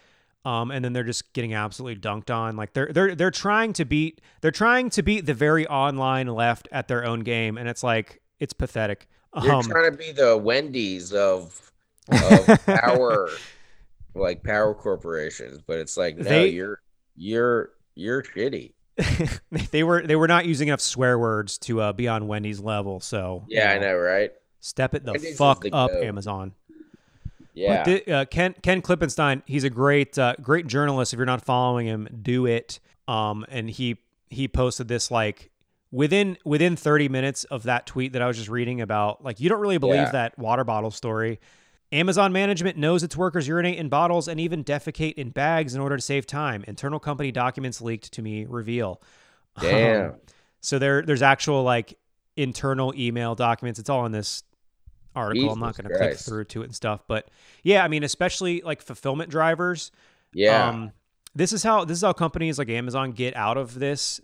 Um, 0.46 0.72
and 0.72 0.86
then 0.86 0.94
they're 0.94 1.04
just 1.04 1.34
getting 1.34 1.54
absolutely 1.54 2.00
dunked 2.00 2.34
on. 2.34 2.56
Like 2.56 2.74
they're 2.74 2.92
they're 2.94 3.14
they're 3.16 3.32
trying 3.32 3.74
to 3.74 3.86
beat 3.86 4.22
they're 4.42 4.52
trying 4.52 4.90
to 4.92 5.04
beat 5.04 5.26
the 5.26 5.34
very 5.34 5.68
online 5.68 6.28
left 6.28 6.68
at 6.72 6.88
their 6.88 7.04
own 7.06 7.22
game, 7.22 7.58
and 7.58 7.68
it's 7.68 7.84
like 7.84 8.22
it's 8.40 8.54
pathetic. 8.54 9.08
You're 9.44 9.56
Um, 9.56 9.64
trying 9.64 9.92
to 9.92 9.98
be 9.98 10.12
the 10.12 10.38
Wendy's 10.38 11.12
of 11.14 11.72
of 12.10 12.48
power, 12.66 13.30
like 14.16 14.43
power 14.43 14.74
corporations, 14.74 15.60
but 15.66 15.80
it's 15.80 15.97
like 15.97 16.18
no, 16.18 16.24
They- 16.24 16.49
you're 16.49 16.82
you're 17.16 17.72
you're 17.95 18.24
shitty. 18.24 18.74
they 19.72 19.84
were 19.84 20.01
they 20.05 20.16
were 20.18 20.28
not 20.28 20.45
using 20.45 20.68
enough 20.68 20.82
swear 20.82 21.18
words 21.18 21.57
to 21.57 21.80
uh, 21.82 21.93
be 21.93 22.07
on 22.07 22.28
Wendy's 22.28 22.60
level. 22.60 22.99
So 22.99 23.45
you 23.47 23.57
Yeah, 23.57 23.72
I 23.72 23.78
know, 23.78 23.95
right? 23.95 24.32
Step 24.60 24.93
it 24.93 25.05
the 25.05 25.14
Wendy's 25.14 25.38
fuck 25.38 25.62
the 25.62 25.74
up. 25.74 25.91
Amazon. 25.91 26.53
Yeah. 27.53 27.97
Uh, 28.07 28.26
Ken 28.26 28.55
Ken 28.62 28.82
Klippenstein, 28.82 29.41
he's 29.45 29.64
a 29.64 29.70
great 29.70 30.18
uh, 30.18 30.36
great 30.41 30.68
journalist. 30.68 31.14
If 31.14 31.18
you're 31.18 31.26
not 31.26 31.43
following 31.43 31.88
him, 31.88 32.07
do 32.22 32.45
it. 32.45 32.80
Um, 33.07 33.45
and 33.49 33.70
he 33.70 33.97
he 34.30 34.47
posted 34.47 34.88
this 34.88 35.10
like 35.12 35.49
within 35.91 36.38
within 36.45 36.76
30 36.76 37.10
minutes 37.10 37.43
of 37.45 37.64
that 37.64 37.86
tweet 37.86 38.14
that 38.14 38.22
I 38.22 38.28
was 38.28 38.38
just 38.38 38.49
reading 38.49 38.82
about. 38.82 39.24
Like 39.24 39.39
you 39.39 39.49
don't 39.49 39.60
really 39.60 39.78
believe 39.78 39.95
Yeah. 40.03 40.12
that 40.12 40.38
water 40.38 40.64
bottle 40.64 40.91
story. 40.91 41.39
Amazon 41.92 42.32
management 42.32 42.78
knows 42.78 43.02
its 43.04 43.18
workers 43.18 43.48
urinate 43.48 43.78
in 43.78 43.90
bottles 43.90 44.28
and 44.28 44.40
even 44.40 44.64
defecate 44.64 45.16
in 45.16 45.32
bags 45.32 45.74
in 45.74 45.82
order 45.82 45.96
to 45.96 46.02
save 46.02 46.28
time. 46.28 46.64
Internal 46.68 47.00
company 47.00 47.32
documents 47.32 47.82
leaked 47.82 48.12
to 48.14 48.22
me 48.22 48.46
reveal. 48.46 49.02
Damn. 49.62 50.12
Um, 50.12 50.16
so 50.62 50.78
there 50.78 51.02
there's 51.02 51.22
actual 51.22 51.64
like 51.64 51.98
internal 52.38 52.94
email 52.96 53.34
documents. 53.36 53.80
It's 53.80 53.90
all 53.90 54.06
in 54.06 54.12
this 54.12 54.44
article. 55.16 55.52
I'm 55.52 55.60
not 55.60 55.76
going 55.76 55.90
to 55.90 55.98
click 55.98 56.18
through 56.18 56.46
to 56.46 56.62
it 56.62 56.66
and 56.66 56.76
stuff, 56.76 57.04
but 57.08 57.30
yeah, 57.64 57.84
I 57.84 57.88
mean, 57.88 58.04
especially 58.04 58.62
like 58.62 58.82
fulfillment 58.82 59.30
drivers. 59.30 59.92
yeah. 60.34 60.70
Um, 60.70 60.92
this 61.36 61.54
is 61.54 61.62
how 61.64 61.86
this 61.86 61.98
is 61.98 62.04
how 62.04 62.14
companies 62.14 62.58
like 62.58 62.70
Amazon 62.70 63.12
get 63.12 63.36
out 63.36 63.58
of 63.58 63.78
this, 63.78 64.20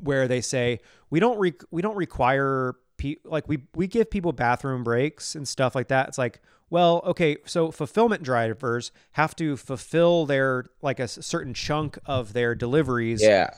where 0.00 0.26
they 0.26 0.40
say 0.40 0.80
we 1.08 1.20
don't 1.20 1.38
re- 1.38 1.54
we 1.70 1.82
don't 1.82 1.96
require 1.96 2.74
pe- 2.96 3.16
like 3.24 3.48
we 3.48 3.58
we 3.74 3.86
give 3.86 4.10
people 4.10 4.32
bathroom 4.32 4.82
breaks 4.82 5.34
and 5.34 5.46
stuff 5.46 5.74
like 5.74 5.88
that. 5.88 6.08
It's 6.08 6.18
like 6.18 6.40
well, 6.72 7.02
okay, 7.04 7.36
so 7.44 7.70
fulfillment 7.70 8.22
drivers 8.22 8.92
have 9.12 9.36
to 9.36 9.56
fulfill 9.58 10.24
their 10.24 10.64
like 10.80 10.98
a 10.98 11.06
certain 11.06 11.52
chunk 11.52 11.98
of 12.06 12.32
their 12.32 12.54
deliveries 12.54 13.22
yeah. 13.22 13.50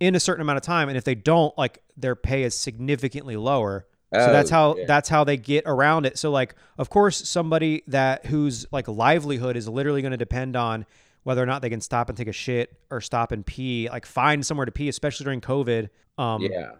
in 0.00 0.14
a 0.14 0.20
certain 0.20 0.40
amount 0.40 0.56
of 0.56 0.62
time 0.62 0.88
and 0.88 0.96
if 0.96 1.04
they 1.04 1.14
don't 1.14 1.56
like 1.58 1.82
their 1.98 2.16
pay 2.16 2.42
is 2.44 2.58
significantly 2.58 3.36
lower 3.36 3.86
so 4.12 4.32
that's 4.32 4.50
Oh, 4.50 4.54
how 4.54 4.76
yeah. 4.76 4.84
that's 4.86 5.08
how 5.10 5.24
they 5.24 5.36
get 5.36 5.64
around 5.66 6.06
it 6.06 6.16
so 6.16 6.30
like 6.30 6.54
of 6.78 6.88
course 6.88 7.28
somebody 7.28 7.82
that 7.88 8.24
whose 8.24 8.64
like 8.72 8.88
livelihood 8.88 9.56
is 9.56 9.68
literally 9.68 10.00
going 10.00 10.12
to 10.12 10.16
depend 10.16 10.56
on 10.56 10.86
whether 11.24 11.42
or 11.42 11.46
not 11.46 11.60
they 11.60 11.68
can 11.68 11.80
stop 11.82 12.08
and 12.08 12.16
take 12.16 12.28
a 12.28 12.32
shit 12.32 12.72
or 12.90 13.00
stop 13.02 13.32
and 13.32 13.44
pee 13.44 13.88
like 13.90 14.06
find 14.06 14.46
somewhere 14.46 14.64
to 14.64 14.72
pee 14.72 14.88
especially 14.88 15.24
during 15.24 15.40
covid 15.42 15.90
um 16.16 16.40
Yeah. 16.42 16.70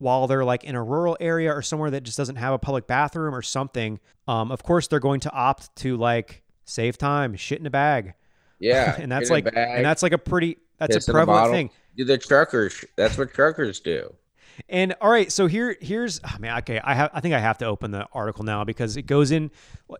While 0.00 0.26
they're 0.26 0.44
like 0.44 0.64
in 0.64 0.74
a 0.74 0.82
rural 0.82 1.16
area 1.20 1.52
or 1.54 1.62
somewhere 1.62 1.90
that 1.90 2.02
just 2.02 2.16
doesn't 2.16 2.36
have 2.36 2.52
a 2.52 2.58
public 2.58 2.86
bathroom 2.88 3.34
or 3.34 3.42
something 3.42 4.00
um 4.26 4.50
of 4.50 4.62
course 4.64 4.88
they're 4.88 4.98
going 4.98 5.20
to 5.20 5.30
opt 5.32 5.74
to 5.76 5.96
like 5.96 6.42
save 6.64 6.98
time 6.98 7.36
shit 7.36 7.60
in 7.60 7.66
a 7.66 7.70
bag 7.70 8.14
Yeah. 8.58 8.96
and 9.00 9.10
that's 9.12 9.30
like 9.30 9.44
bag, 9.44 9.76
and 9.76 9.84
that's 9.84 10.02
like 10.02 10.12
a 10.12 10.18
pretty 10.18 10.58
that's 10.78 11.06
a 11.06 11.12
prevalent 11.12 11.52
thing 11.52 11.70
Do 11.96 12.04
the 12.04 12.18
truckers? 12.18 12.84
That's 12.96 13.16
what 13.18 13.32
truckers 13.34 13.78
do. 13.80 14.14
And 14.68 14.94
all 15.00 15.10
right, 15.10 15.32
so 15.32 15.46
here 15.46 15.76
here's 15.80 16.20
I 16.22 16.36
mean, 16.38 16.50
okay, 16.58 16.80
I 16.82 16.94
have 16.94 17.10
I 17.14 17.20
think 17.20 17.34
I 17.34 17.38
have 17.38 17.58
to 17.58 17.66
open 17.66 17.92
the 17.92 18.06
article 18.12 18.44
now 18.44 18.62
because 18.64 18.96
it 18.96 19.02
goes 19.02 19.30
in 19.30 19.50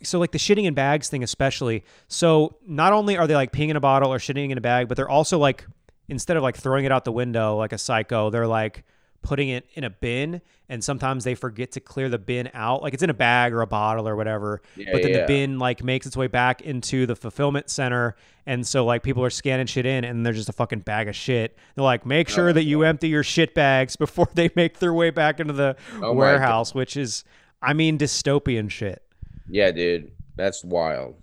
so 0.03 0.19
like 0.19 0.33
the 0.33 0.39
shitting 0.39 0.65
in 0.65 0.75
bags 0.75 1.09
thing 1.09 1.23
especially. 1.23 1.85
So 2.09 2.57
not 2.67 2.93
only 2.93 3.17
are 3.17 3.27
they 3.27 3.35
like 3.35 3.53
peeing 3.53 3.71
in 3.71 3.77
a 3.77 3.81
bottle 3.81 4.13
or 4.13 4.19
shitting 4.19 4.51
in 4.51 4.59
a 4.59 4.61
bag, 4.61 4.89
but 4.89 4.97
they're 4.97 5.09
also 5.09 5.39
like 5.39 5.67
instead 6.09 6.37
of 6.37 6.43
like 6.43 6.57
throwing 6.57 6.85
it 6.85 6.93
out 6.93 7.05
the 7.05 7.13
window 7.13 7.57
like 7.57 7.73
a 7.73 7.79
psycho, 7.79 8.31
they're 8.31 8.47
like 8.47 8.85
putting 9.23 9.49
it 9.51 9.67
in 9.75 9.85
a 9.85 9.91
bin 9.91 10.41
and 10.69 10.83
sometimes 10.83 11.25
they 11.25 11.35
forget 11.35 11.73
to 11.73 11.81
clear 11.81 12.09
the 12.09 12.19
bin 12.19 12.49
out 12.55 12.83
like 12.83 12.95
it's 12.95 13.03
in 13.03 13.11
a 13.11 13.15
bag 13.15 13.53
or 13.53 13.61
a 13.61 13.67
bottle 13.67 14.09
or 14.09 14.17
whatever 14.17 14.63
Yeah, 14.77 14.91
but 14.93 15.03
then 15.03 15.11
yeah. 15.13 15.21
the 15.21 15.27
bin 15.27 15.59
like 15.59 15.85
makes 15.85 16.07
its 16.07 16.17
way 16.17 16.27
back 16.27 16.63
into 16.63 17.07
the 17.07 17.15
fulfillment 17.15 17.69
center 17.69 18.17
and 18.47 18.67
so 18.67 18.85
like 18.85 19.03
people 19.03 19.23
are 19.25 19.31
scanning 19.31 19.67
shit 19.67 19.85
in 19.85 20.05
and 20.05 20.25
there's 20.25 20.37
just 20.37 20.49
a 20.49 20.53
fucking 20.53 20.81
bag 20.81 21.09
of 21.09 21.15
shit 21.15 21.57
they're 21.75 21.85
like 21.85 22.07
make 22.07 22.31
oh, 22.31 22.35
sure 22.35 22.53
that 22.53 22.65
you 22.65 22.83
empty 22.83 23.09
your 23.09 23.23
shit 23.23 23.55
bags 23.55 23.97
before 24.07 24.29
they 24.35 24.51
make 24.57 24.79
their 24.79 24.95
way 24.95 25.11
back 25.11 25.39
into 25.41 25.53
the 25.53 25.77
Oh 26.01 26.13
warehouse 26.13 26.75
which 26.75 26.97
is 26.97 27.25
i 27.61 27.73
mean 27.75 27.99
dystopian 27.99 28.71
shit 28.71 29.03
Yeah, 29.49 29.71
dude. 29.73 30.13
That's 30.37 30.65
wild. 30.65 31.17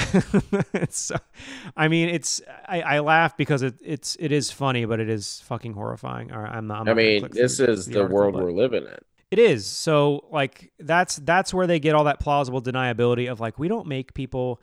so 0.90 1.16
i 1.76 1.88
mean 1.88 2.08
it's 2.08 2.40
I, 2.66 2.82
I 2.82 2.98
laugh 3.00 3.36
because 3.36 3.62
it, 3.62 3.74
it's 3.82 4.16
it 4.20 4.32
is 4.32 4.50
funny 4.50 4.84
but 4.84 5.00
it 5.00 5.08
is 5.08 5.40
fucking 5.46 5.72
horrifying 5.72 6.32
All 6.32 6.40
right, 6.40 6.52
i'm 6.52 6.66
not 6.66 6.82
I'm 6.82 6.88
I 6.88 6.94
mean, 6.94 7.28
this 7.32 7.58
through 7.58 7.66
is 7.66 7.86
the, 7.86 8.02
article, 8.02 8.16
world 8.16 8.34
we're 8.34 8.52
living 8.52 8.84
in. 8.84 8.98
It 9.30 9.38
is. 9.38 9.64
So 9.66 10.24
like 10.30 10.72
that's 10.80 11.16
that's 11.16 11.54
where 11.54 11.66
they 11.66 11.78
get 11.78 11.94
all 11.94 12.04
that 12.04 12.18
plausible 12.18 12.60
deniability 12.60 13.30
of 13.30 13.38
like 13.38 13.58
we 13.58 13.68
don't 13.68 13.86
make 13.86 14.12
people 14.12 14.60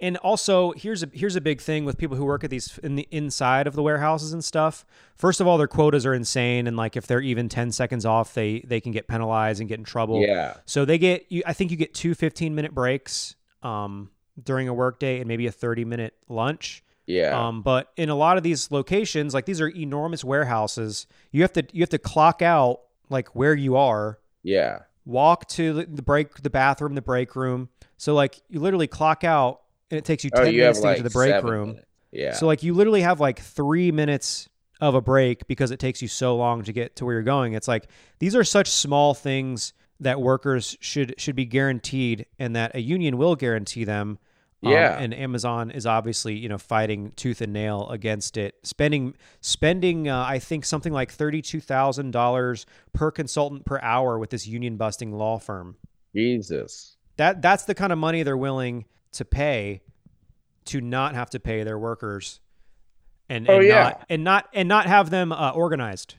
and 0.00 0.16
also 0.18 0.72
here's 0.72 1.04
a 1.04 1.10
here's 1.12 1.36
a 1.36 1.40
big 1.40 1.60
thing 1.60 1.84
with 1.84 1.98
people 1.98 2.16
who 2.16 2.24
work 2.24 2.42
at 2.42 2.50
these 2.50 2.78
in 2.82 2.96
the 2.96 3.06
inside 3.10 3.66
of 3.68 3.74
the 3.74 3.82
warehouses 3.82 4.32
and 4.32 4.44
stuff. 4.44 4.84
First 5.14 5.40
of 5.40 5.46
all, 5.46 5.56
their 5.56 5.68
quotas 5.68 6.04
are 6.04 6.14
insane 6.14 6.66
and 6.66 6.76
like 6.76 6.96
if 6.96 7.06
they're 7.06 7.20
even 7.20 7.48
10 7.48 7.70
seconds 7.70 8.04
off, 8.04 8.34
they 8.34 8.60
they 8.60 8.80
can 8.80 8.90
get 8.90 9.06
penalized 9.06 9.60
and 9.60 9.68
get 9.68 9.78
in 9.78 9.84
trouble. 9.84 10.20
Yeah. 10.20 10.54
So 10.66 10.84
they 10.84 10.98
get 10.98 11.26
you 11.28 11.42
I 11.46 11.52
think 11.52 11.70
you 11.70 11.76
get 11.76 11.94
two 11.94 12.14
15 12.14 12.54
minute 12.54 12.74
breaks 12.74 13.36
um 13.62 14.10
during 14.42 14.68
a 14.68 14.74
workday 14.74 15.18
and 15.18 15.26
maybe 15.28 15.46
a 15.46 15.52
30 15.52 15.84
minute 15.84 16.14
lunch. 16.28 16.82
Yeah. 17.06 17.46
Um, 17.48 17.62
but 17.62 17.90
in 17.96 18.10
a 18.10 18.14
lot 18.14 18.36
of 18.36 18.42
these 18.42 18.70
locations, 18.70 19.32
like 19.34 19.46
these 19.46 19.60
are 19.60 19.68
enormous 19.68 20.22
warehouses, 20.24 21.06
you 21.32 21.42
have 21.42 21.52
to 21.54 21.64
you 21.72 21.80
have 21.82 21.88
to 21.90 21.98
clock 21.98 22.42
out 22.42 22.80
like 23.08 23.34
where 23.34 23.54
you 23.54 23.76
are, 23.76 24.18
yeah. 24.42 24.80
walk 25.06 25.48
to 25.48 25.72
the- 25.84 26.02
break, 26.02 26.34
the 26.42 26.50
bathroom, 26.50 26.94
the 26.94 27.00
break 27.02 27.34
room. 27.34 27.70
So 27.96 28.14
like 28.14 28.38
you 28.48 28.60
literally 28.60 28.86
clock 28.86 29.24
out, 29.24 29.62
and 29.90 29.96
it 29.96 30.04
takes 30.04 30.22
you 30.24 30.30
Oh, 30.34 30.44
ten 30.44 30.52
you 30.52 30.60
minutes 30.60 30.80
to 30.80 30.84
like 30.86 30.96
get 30.96 31.02
to 31.04 31.08
the 31.08 31.10
break 31.14 31.42
room. 31.42 31.68
minutes. 31.70 31.86
Yeah. 32.12 32.32
So 32.34 32.46
like 32.46 32.62
you 32.62 32.74
literally 32.74 33.00
have 33.02 33.20
like 33.20 33.40
three 33.40 33.90
minutes 33.90 34.48
of 34.80 34.94
a 34.94 35.00
break 35.00 35.46
because 35.48 35.70
it 35.70 35.80
takes 35.80 36.00
you 36.02 36.08
so 36.08 36.36
long 36.36 36.62
to 36.64 36.72
get 36.72 36.94
to 36.96 37.04
where 37.06 37.14
you're 37.14 37.22
going. 37.22 37.54
It's 37.54 37.66
like 37.68 37.88
these 38.18 38.36
are 38.36 38.44
such 38.44 38.68
small 38.68 39.14
things 39.14 39.72
that 40.00 40.20
workers 40.20 40.76
should 40.80 41.14
should 41.18 41.34
be 41.36 41.46
guaranteed, 41.46 42.26
and 42.38 42.54
that 42.54 42.74
a 42.76 42.80
union 42.82 43.16
will 43.16 43.34
guarantee 43.34 43.84
them. 43.84 44.18
Um, 44.64 44.72
Yeah. 44.72 44.98
and 44.98 45.14
Amazon 45.14 45.70
is 45.70 45.86
obviously 45.86 46.34
you 46.36 46.48
know 46.48 46.58
fighting 46.58 47.12
tooth 47.16 47.40
and 47.40 47.52
nail 47.52 47.88
against 47.90 48.36
it, 48.36 48.56
spending 48.64 49.14
spending 49.40 50.08
uh, 50.08 50.24
I 50.24 50.38
think 50.40 50.64
something 50.64 50.92
like 50.92 51.12
thirty 51.12 51.42
two 51.42 51.60
thousand 51.60 52.10
dollars 52.10 52.66
per 52.92 53.10
consultant 53.10 53.64
per 53.64 53.78
hour 53.80 54.18
with 54.18 54.30
this 54.30 54.46
union 54.46 54.76
busting 54.76 55.12
law 55.12 55.38
firm. 55.38 55.76
Jesus. 56.14 56.96
That 57.16 57.40
that's 57.42 57.64
the 57.64 57.74
kind 57.74 57.92
of 57.92 57.98
money 57.98 58.22
they're 58.22 58.36
willing 58.36 58.84
to 59.12 59.24
pay 59.24 59.82
to 60.66 60.80
not 60.80 61.14
have 61.14 61.30
to 61.30 61.40
pay 61.40 61.62
their 61.62 61.78
workers, 61.78 62.40
and, 63.28 63.48
Oh, 63.48 63.58
yeah. 63.60 63.82
not 63.82 64.06
and 64.10 64.24
not 64.24 64.48
and 64.52 64.68
not 64.68 64.86
have 64.86 65.10
them 65.10 65.32
uh, 65.32 65.50
organized. 65.50 66.16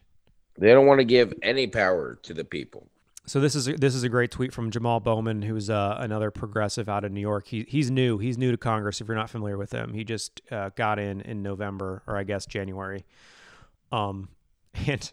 They 0.58 0.68
don't 0.72 0.86
want 0.86 0.98
to 1.00 1.04
give 1.04 1.32
any 1.42 1.66
power 1.66 2.18
to 2.22 2.34
the 2.34 2.44
people. 2.44 2.89
So 3.30 3.38
this 3.38 3.54
is 3.54 3.68
a, 3.68 3.74
this 3.74 3.94
is 3.94 4.02
a 4.02 4.08
great 4.08 4.32
tweet 4.32 4.52
from 4.52 4.72
Jamal 4.72 4.98
Bowman, 4.98 5.42
who's 5.42 5.70
uh, 5.70 5.94
another 6.00 6.32
progressive 6.32 6.88
out 6.88 7.04
of 7.04 7.12
New 7.12 7.20
York. 7.20 7.46
He 7.46 7.64
he's 7.68 7.88
new. 7.88 8.18
He's 8.18 8.36
new 8.36 8.50
to 8.50 8.56
Congress. 8.56 9.00
If 9.00 9.06
you're 9.06 9.16
not 9.16 9.30
familiar 9.30 9.56
with 9.56 9.70
him, 9.70 9.94
he 9.94 10.02
just 10.02 10.40
uh, 10.50 10.70
got 10.74 10.98
in 10.98 11.20
in 11.20 11.40
November 11.40 12.02
or 12.08 12.16
I 12.16 12.24
guess 12.24 12.44
January. 12.44 13.04
Um, 13.92 14.30
and 14.88 15.12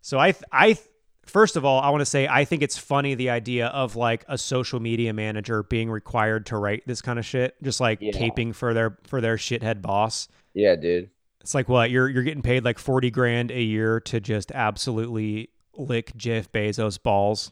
so 0.00 0.18
I 0.18 0.34
I 0.50 0.78
first 1.26 1.54
of 1.54 1.64
all 1.64 1.80
I 1.80 1.90
want 1.90 2.00
to 2.00 2.06
say 2.06 2.26
I 2.26 2.44
think 2.44 2.64
it's 2.64 2.76
funny 2.76 3.14
the 3.14 3.30
idea 3.30 3.68
of 3.68 3.94
like 3.94 4.24
a 4.26 4.36
social 4.36 4.80
media 4.80 5.12
manager 5.12 5.62
being 5.62 5.92
required 5.92 6.44
to 6.46 6.56
write 6.56 6.88
this 6.88 7.00
kind 7.00 7.20
of 7.20 7.24
shit, 7.24 7.54
just 7.62 7.78
like 7.80 8.00
Yeah. 8.00 8.10
caping 8.10 8.52
for 8.52 8.74
their 8.74 8.98
for 9.04 9.20
their 9.20 9.36
shithead 9.36 9.80
boss. 9.80 10.26
Yeah, 10.54 10.74
dude. 10.74 11.10
It's 11.40 11.54
like 11.54 11.68
what 11.68 11.92
you're 11.92 12.08
you're 12.08 12.24
getting 12.24 12.42
paid 12.42 12.64
like 12.64 12.80
forty 12.80 13.12
grand 13.12 13.52
a 13.52 13.62
year 13.62 14.00
to 14.00 14.18
just 14.18 14.50
absolutely 14.50 15.50
lick 15.78 16.14
Jeff 16.16 16.50
Bezos 16.52 17.02
balls. 17.02 17.50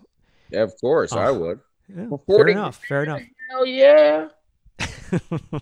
Yeah, 0.51 0.63
of 0.63 0.73
course, 0.81 1.13
I 1.13 1.31
would. 1.31 1.61
Yeah, 1.89 2.09
fair 2.27 2.49
enough. 2.49 2.81
Fair 2.89 3.03
enough. 3.05 3.23
Hell 3.51 3.67
yeah. 3.67 4.29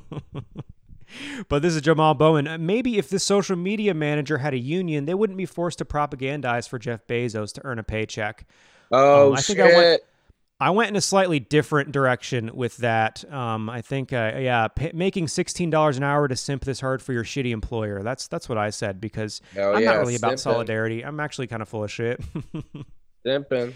but 1.49 1.63
this 1.63 1.75
is 1.75 1.83
Jamal 1.83 2.15
Bowman. 2.15 2.49
Uh, 2.49 2.59
Maybe 2.59 2.99
if 2.99 3.09
the 3.09 3.19
social 3.19 3.57
media 3.57 3.95
manager 3.95 4.39
had 4.39 4.55
a 4.55 4.59
union, 4.59 5.05
they 5.05 5.15
wouldn't 5.15 5.37
be 5.37 5.47
forced 5.47 5.79
to 5.79 5.85
propagandize 5.85 6.69
for 6.69 6.79
Jeff 6.79 7.07
Bezos 7.07 7.53
to 7.55 7.65
earn 7.65 7.79
a 7.79 7.83
paycheck. 7.83 8.47
Oh 8.91 9.33
I 9.35 9.41
think 9.41 9.59
shit. 9.59 9.73
I 9.73 9.77
went- 9.77 10.03
I 10.61 10.71
went 10.71 10.89
in 10.91 10.97
a 10.97 11.01
slightly 11.01 11.41
different 11.41 11.91
direction 11.91 12.51
with 12.55 12.77
that. 12.79 13.25
Um, 13.33 13.69
I 13.69 13.83
think, 13.83 14.13
uh, 14.13 14.33
yeah, 14.37 14.69
pay, 14.69 14.93
making 14.95 15.29
sixteen 15.29 15.69
dollars 15.69 15.97
an 15.97 16.05
hour 16.05 16.29
to 16.29 16.37
simp 16.37 16.65
this 16.65 16.81
hard 16.81 17.03
for 17.03 17.13
your 17.13 17.25
shitty 17.25 17.51
employer. 17.51 18.03
That's 18.03 18.29
that's 18.29 18.49
what 18.49 18.57
I 18.57 18.71
said 18.71 19.01
because 19.01 19.43
Hell 19.53 19.75
I'm 19.75 19.83
yeah, 19.83 19.93
not 19.93 19.99
really 19.99 20.15
about 20.15 20.39
solidarity. 20.39 21.05
I'm 21.05 21.19
actually 21.19 21.49
kind 21.49 21.61
of 21.61 21.69
full 21.69 21.83
of 21.83 21.91
shit. 21.91 22.21
Simping. 23.27 23.75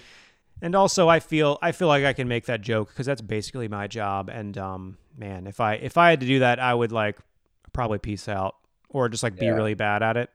And 0.61 0.74
also, 0.74 1.09
I 1.09 1.20
feel 1.20 1.59
I 1.62 1.72
feel 1.72 1.89
like 1.89 2.05
I 2.05 2.12
can 2.12 2.29
make 2.29 2.47
that 2.47 2.61
joke 2.61 2.89
because 2.89 3.07
that's 3.07 3.22
basically 3.22 3.68
my 3.68 3.87
job. 3.87 4.29
And 4.29 4.57
um, 4.57 4.99
man, 5.16 5.47
if 5.47 5.61
I 5.61 5.74
if 5.74 5.97
I 5.97 6.11
had 6.11 6.20
to 6.20 6.26
do 6.26 6.41
that, 6.41 6.61
I 6.61 6.74
would 6.74 6.93
like 6.93 7.18
probably 7.72 7.99
peace 7.99 8.29
out 8.29 8.55
or 8.89 9.09
just 9.09 9.22
like 9.22 9.37
be 9.37 9.51
really 9.51 9.74
bad 9.74 10.03
at 10.03 10.16
it. 10.16 10.31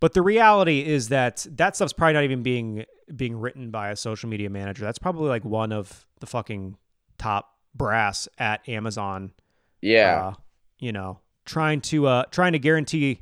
But 0.00 0.12
the 0.12 0.22
reality 0.22 0.84
is 0.84 1.08
that 1.08 1.46
that 1.52 1.76
stuff's 1.76 1.92
probably 1.92 2.14
not 2.14 2.24
even 2.24 2.42
being 2.42 2.84
being 3.14 3.36
written 3.38 3.70
by 3.70 3.90
a 3.90 3.96
social 3.96 4.28
media 4.28 4.50
manager. 4.50 4.84
That's 4.84 4.98
probably 4.98 5.28
like 5.28 5.44
one 5.44 5.72
of 5.72 6.06
the 6.20 6.26
fucking 6.26 6.76
top 7.18 7.56
brass 7.74 8.28
at 8.38 8.68
Amazon. 8.68 9.32
Yeah. 9.80 10.28
Uh, 10.28 10.34
you 10.78 10.92
know, 10.92 11.20
trying 11.44 11.80
to 11.82 12.06
uh 12.06 12.24
trying 12.30 12.52
to 12.52 12.58
guarantee 12.58 13.20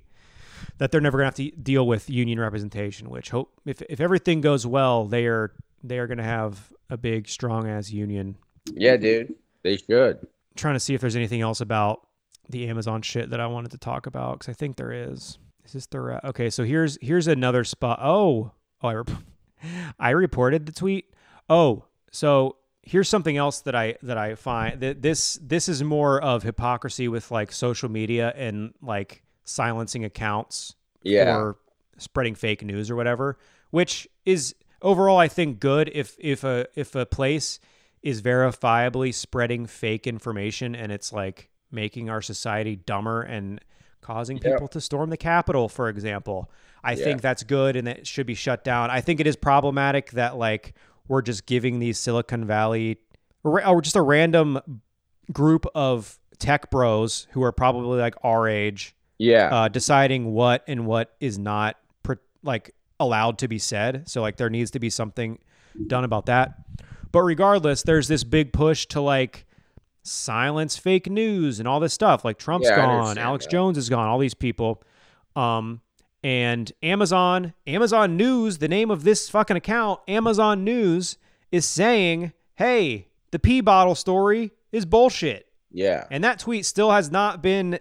that 0.79 0.91
they're 0.91 1.01
never 1.01 1.19
gonna 1.19 1.27
have 1.27 1.35
to 1.37 1.51
deal 1.51 1.87
with 1.87 2.09
union 2.11 2.41
representation. 2.41 3.11
Which 3.11 3.31
hope 3.31 3.53
if 3.65 3.83
if 3.83 4.01
everything 4.01 4.41
goes 4.41 4.67
well, 4.67 5.05
they 5.05 5.27
are 5.27 5.53
they 5.85 5.99
are 5.99 6.07
gonna 6.07 6.23
have 6.25 6.73
a 6.91 6.97
big 6.97 7.29
strong 7.29 7.69
ass 7.69 7.91
union. 7.91 8.37
yeah, 8.75 8.97
dude. 8.97 9.35
They 9.63 9.77
should. 9.77 10.27
trying 10.57 10.75
to 10.75 10.81
see 10.81 10.95
if 10.95 11.01
there's 11.01 11.17
anything 11.17 11.41
else 11.41 11.61
about 11.61 12.07
the 12.49 12.69
Amazon 12.69 13.01
shit 13.03 13.31
that 13.31 13.41
I 13.41 13.47
wanted 13.47 13.71
to 13.71 13.79
talk 13.79 14.07
about 14.07 14.41
because 14.41 14.53
I 14.53 14.55
think 14.55 14.77
there 14.77 14.93
is. 14.93 15.39
Is 15.65 15.73
this 15.73 15.87
the 15.87 16.01
ra- 16.01 16.21
okay? 16.25 16.51
So 16.51 16.65
here's 16.65 16.99
here's 17.01 17.27
another 17.27 17.65
spot. 17.65 17.99
Oh, 18.03 18.53
oh, 18.83 18.89
I, 18.89 18.95
rep- 18.95 19.11
I 19.99 20.11
reported 20.11 20.67
the 20.67 20.73
tweet. 20.73 21.15
Oh, 21.49 21.85
so 22.11 22.57
here's 22.83 23.09
something 23.09 23.37
else 23.37 23.61
that 23.61 23.75
I 23.75 23.97
that 24.03 24.19
I 24.19 24.35
find 24.35 24.81
that 24.81 25.03
this 25.03 25.39
this 25.43 25.69
is 25.69 25.83
more 25.85 26.21
of 26.21 26.43
hypocrisy 26.43 27.09
with 27.09 27.31
like 27.31 27.53
social 27.53 27.89
media 27.89 28.33
and 28.37 28.75
like 28.83 29.23
silencing 29.45 30.05
accounts 30.05 30.75
Yeah. 31.03 31.35
for 31.35 31.57
spreading 31.99 32.35
fake 32.35 32.65
news 32.65 32.91
or 32.91 32.97
whatever, 32.97 33.39
which 33.71 34.09
is 34.25 34.55
overall 34.81 35.19
I 35.19 35.29
think 35.29 35.61
good 35.61 35.91
if 35.95 36.17
if 36.19 36.43
a 36.45 36.67
if 36.75 36.95
a 36.97 37.07
place 37.07 37.61
is 38.03 38.21
verifiably 38.21 39.15
spreading 39.15 39.67
fake 39.67 40.09
information 40.09 40.75
and 40.75 40.91
it's 40.91 41.13
like 41.13 41.51
making 41.71 42.11
our 42.11 42.21
society 42.21 42.75
dumber 42.75 43.23
and 43.23 43.61
causing 44.03 44.37
Yeah. 44.39 44.53
people 44.53 44.69
to 44.69 44.81
storm 44.81 45.09
the 45.11 45.17
Capitol, 45.17 45.69
for 45.69 45.89
example. 45.89 46.51
I 46.85 46.93
Yeah. 46.93 47.05
think 47.05 47.21
that's 47.23 47.43
good 47.45 47.77
and 47.77 47.87
that 47.87 48.07
should 48.07 48.27
be 48.27 48.35
shut 48.35 48.65
down. 48.65 48.91
I 48.91 49.01
think 49.01 49.21
it 49.21 49.27
is 49.27 49.37
problematic 49.37 50.11
that 50.13 50.37
like 50.37 50.75
we're 51.09 51.23
just 51.23 51.47
giving 51.47 51.79
these 51.79 51.99
Silicon 51.99 52.45
Valley 52.45 52.99
or 53.45 53.81
just 53.81 53.97
a 53.97 54.03
random 54.03 54.61
group 55.33 55.67
of 55.75 56.19
tech 56.39 56.71
bros 56.71 57.27
who 57.31 57.43
are 57.43 57.53
probably 57.53 57.99
like 57.99 58.15
our 58.23 58.49
age 58.49 58.95
Yeah. 59.19 59.49
uh, 59.55 59.69
deciding 59.69 60.33
what 60.33 60.65
and 60.67 60.87
what 60.87 61.15
is 61.21 61.39
not 61.39 61.77
pr- 62.03 62.15
like 62.43 62.75
allowed 63.01 63.39
to 63.39 63.49
be 63.49 63.59
said. 63.59 64.09
So 64.09 64.21
like 64.21 64.37
there 64.37 64.51
needs 64.51 64.71
to 64.73 64.79
be 64.81 64.91
something 64.91 65.39
done 65.87 66.05
about 66.05 66.27
that. 66.27 66.55
But 67.13 67.23
regardless, 67.23 67.83
there's 67.83 68.09
this 68.09 68.25
big 68.25 68.53
push 68.53 68.87
to 68.87 69.01
like 69.01 69.47
silence 70.03 70.77
fake 70.77 71.09
news 71.11 71.59
and 71.59 71.69
all 71.69 71.81
this 71.81 71.93
stuff. 71.93 72.25
Like 72.25 72.39
Trump's 72.39 72.69
Yeah, 72.69 72.77
gone, 72.77 73.19
Alex 73.19 73.45
that. 73.47 73.51
Jones 73.51 73.79
is 73.79 73.89
gone, 73.89 74.09
all 74.09 74.19
these 74.19 74.35
people. 74.35 74.83
Um, 75.37 75.81
and 76.25 76.71
Amazon, 76.83 77.53
Amazon 77.67 78.17
News, 78.17 78.59
the 78.59 78.69
name 78.69 78.91
of 78.91 79.03
this 79.05 79.29
fucking 79.29 79.57
account, 79.57 80.01
Amazon 80.07 80.63
News, 80.65 81.17
is 81.51 81.67
saying, 81.67 82.33
"Hey, 82.57 83.09
the 83.33 83.39
pee 83.39 83.61
bottle 83.61 83.95
story 83.95 84.53
is 84.71 84.85
bullshit." 84.87 85.47
yeah. 85.75 86.05
And 86.11 86.23
that 86.23 86.39
tweet 86.39 86.67
still 86.67 86.91
has 86.91 87.11
not 87.11 87.43
been 87.43 87.79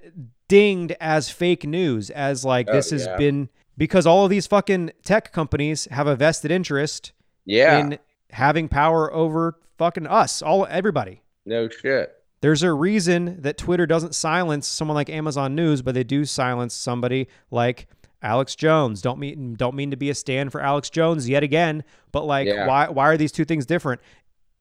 dinged 0.47 0.95
as 1.01 1.29
fake 1.29 1.65
news, 1.65 2.09
as 2.09 2.43
like 2.45 2.67
Oh, 2.69 2.73
this 2.73 2.89
has 2.91 3.05
yeah. 3.05 3.17
been 3.17 3.49
because 3.77 4.05
all 4.07 4.23
of 4.25 4.29
these 4.29 4.47
fucking 4.47 4.91
tech 5.03 5.31
companies 5.33 5.85
have 5.91 6.07
a 6.07 6.15
vested 6.15 6.51
interest 6.51 7.11
Yeah. 7.45 7.77
in 7.79 7.99
having 8.31 8.67
power 8.69 9.13
over 9.13 9.59
fucking 9.77 10.07
us, 10.07 10.41
all 10.41 10.65
everybody. 10.69 11.21
No 11.45 11.67
shit. 11.69 12.11
There's 12.41 12.63
a 12.63 12.73
reason 12.73 13.41
that 13.41 13.57
Twitter 13.57 13.85
doesn't 13.85 14.15
silence 14.15 14.67
someone 14.67 14.95
like 14.95 15.09
Amazon 15.09 15.53
News, 15.55 15.81
but 15.83 15.93
they 15.93 16.03
do 16.03 16.25
silence 16.25 16.73
somebody 16.73 17.27
like 17.51 17.87
Alex 18.23 18.55
Jones. 18.55 19.01
Don't 19.01 19.19
mean 19.19 19.53
don't 19.55 19.75
mean 19.75 19.91
to 19.91 19.97
be 19.97 20.09
a 20.09 20.15
stand 20.15 20.51
for 20.51 20.59
Alex 20.61 20.89
Jones 20.89 21.29
yet 21.29 21.43
again, 21.43 21.83
but 22.11 22.25
like 22.25 22.47
Yeah. 22.47 22.67
why 22.67 22.89
why 22.89 23.05
are 23.09 23.17
these 23.17 23.31
two 23.31 23.45
things 23.45 23.65
different? 23.65 24.01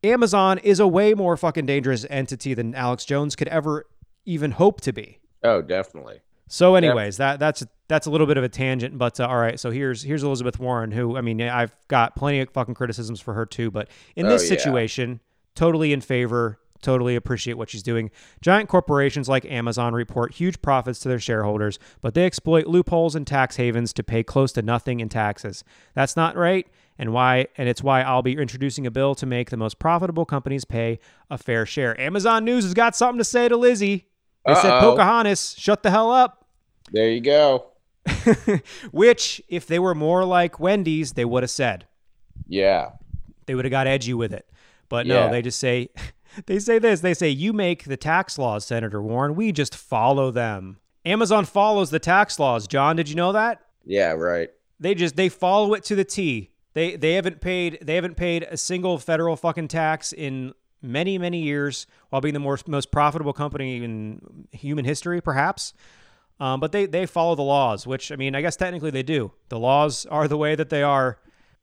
Amazon 0.02 0.58
is 0.58 0.80
a 0.80 0.86
way 0.88 1.14
more 1.14 1.36
fucking 1.36 1.66
dangerous 1.66 2.06
entity 2.08 2.54
than 2.54 2.74
Alex 2.74 3.04
Jones 3.04 3.36
could 3.36 3.48
ever 3.48 3.86
even 4.24 4.52
hope 4.52 4.80
to 4.82 4.92
be. 4.92 5.18
Oh, 5.42 5.60
definitely. 5.62 6.20
So, 6.48 6.74
anyways, 6.74 7.16
that 7.18 7.38
that's 7.38 7.64
that's 7.88 8.06
a 8.06 8.10
little 8.10 8.26
bit 8.26 8.36
of 8.36 8.44
a 8.44 8.48
tangent, 8.48 8.98
but 8.98 9.20
uh, 9.20 9.26
all 9.26 9.36
right. 9.38 9.58
So 9.60 9.70
here's 9.70 10.02
here's 10.02 10.22
Elizabeth 10.22 10.58
Warren, 10.58 10.90
who 10.90 11.16
I 11.16 11.20
mean, 11.20 11.40
I've 11.42 11.74
got 11.88 12.16
plenty 12.16 12.40
of 12.40 12.50
fucking 12.50 12.74
criticisms 12.74 13.20
for 13.20 13.34
her 13.34 13.46
too, 13.46 13.70
but 13.70 13.88
in 14.16 14.26
Oh, 14.26 14.30
this 14.30 14.42
yeah. 14.50 14.56
situation, 14.58 15.20
totally 15.54 15.92
in 15.92 16.00
favor 16.00 16.59
totally 16.80 17.14
appreciate 17.16 17.54
what 17.54 17.70
she's 17.70 17.82
doing. 17.82 18.10
Giant 18.40 18.68
corporations 18.68 19.28
like 19.28 19.44
Amazon 19.44 19.92
report 19.94 20.34
huge 20.34 20.60
profits 20.62 20.98
to 21.00 21.08
their 21.08 21.18
shareholders, 21.20 21.78
but 22.00 22.14
they 22.14 22.24
exploit 22.26 22.66
loopholes 22.66 23.14
and 23.14 23.26
tax 23.26 23.56
havens 23.56 23.92
to 23.92 24.02
pay 24.02 24.22
close 24.22 24.52
to 24.52 24.62
nothing 24.62 25.00
in 25.00 25.08
taxes. 25.08 25.62
That's 25.94 26.16
not 26.16 26.36
right, 26.36 26.66
and 26.98 27.12
why 27.12 27.46
and 27.56 27.68
it's 27.68 27.82
why 27.82 28.02
I'll 28.02 28.22
be 28.22 28.32
introducing 28.36 28.86
a 28.86 28.90
bill 28.90 29.14
to 29.16 29.26
make 29.26 29.50
the 29.50 29.56
most 29.56 29.78
profitable 29.78 30.24
companies 30.24 30.64
pay 30.64 30.98
a 31.30 31.38
fair 31.38 31.64
share. 31.66 31.98
Amazon 32.00 32.44
News 32.44 32.64
has 32.64 32.74
got 32.74 32.96
something 32.96 33.18
to 33.18 33.24
say 33.24 33.48
to 33.48 33.56
Lizzie. 33.56 34.06
They 34.46 34.54
said 34.54 34.70
Uh-oh. 34.72 34.80
Pocahontas, 34.92 35.54
shut 35.58 35.82
the 35.82 35.90
hell 35.90 36.10
up. 36.10 36.46
There 36.92 37.10
you 37.10 37.20
go. 37.20 37.66
Which, 38.90 39.42
if 39.48 39.66
they 39.66 39.78
were 39.78 39.94
more 39.94 40.24
like 40.24 40.58
Wendy's, 40.58 41.12
they 41.12 41.24
would 41.24 41.42
have 41.42 41.50
said. 41.50 41.86
Yeah. 42.48 42.90
They 43.46 43.54
would 43.54 43.64
have 43.64 43.70
got 43.70 43.86
edgy 43.86 44.14
with 44.14 44.32
it. 44.32 44.48
But 44.88 45.06
no, 45.06 45.24
Yeah. 45.24 45.28
they 45.30 45.42
just 45.42 45.58
say 45.58 45.90
they 46.46 46.58
say 46.58 46.78
this. 46.78 47.00
They 47.00 47.14
say 47.14 47.28
you 47.28 47.52
make 47.52 47.84
the 47.84 47.96
tax 47.96 48.38
laws, 48.38 48.64
Senator 48.64 49.02
Warren. 49.02 49.34
We 49.34 49.52
just 49.52 49.74
follow 49.74 50.30
them. 50.30 50.78
Amazon 51.04 51.44
follows 51.44 51.90
the 51.90 51.98
tax 51.98 52.38
laws. 52.38 52.66
John, 52.66 52.96
did 52.96 53.08
you 53.08 53.14
know 53.14 53.32
that? 53.32 53.60
Yeah, 53.84 54.12
right. 54.12 54.50
They 54.78 54.94
just 54.94 55.16
they 55.16 55.28
follow 55.28 55.74
it 55.74 55.84
to 55.84 55.94
the 55.94 56.04
T. 56.04 56.50
They 56.74 56.96
they 56.96 57.14
haven't 57.14 57.40
paid 57.40 57.78
they 57.82 57.94
haven't 57.94 58.16
paid 58.16 58.44
a 58.44 58.56
single 58.56 58.98
federal 58.98 59.36
fucking 59.36 59.68
tax 59.68 60.12
in 60.12 60.54
many 60.82 61.18
many 61.18 61.42
years 61.42 61.86
while 62.08 62.20
being 62.20 62.34
the 62.34 62.40
most 62.40 62.68
most 62.68 62.90
profitable 62.90 63.32
company 63.32 63.82
in 63.82 64.46
human 64.52 64.84
history 64.84 65.20
perhaps. 65.20 65.74
Um, 66.38 66.58
but 66.58 66.72
they 66.72 66.86
they 66.86 67.04
follow 67.04 67.34
the 67.34 67.42
laws, 67.42 67.86
which 67.86 68.10
I 68.10 68.16
mean, 68.16 68.34
I 68.34 68.40
guess 68.40 68.56
technically 68.56 68.90
they 68.90 69.02
do. 69.02 69.32
The 69.50 69.58
laws 69.58 70.06
are 70.06 70.26
the 70.26 70.38
way 70.38 70.54
that 70.54 70.70
they 70.70 70.82
are, 70.82 71.18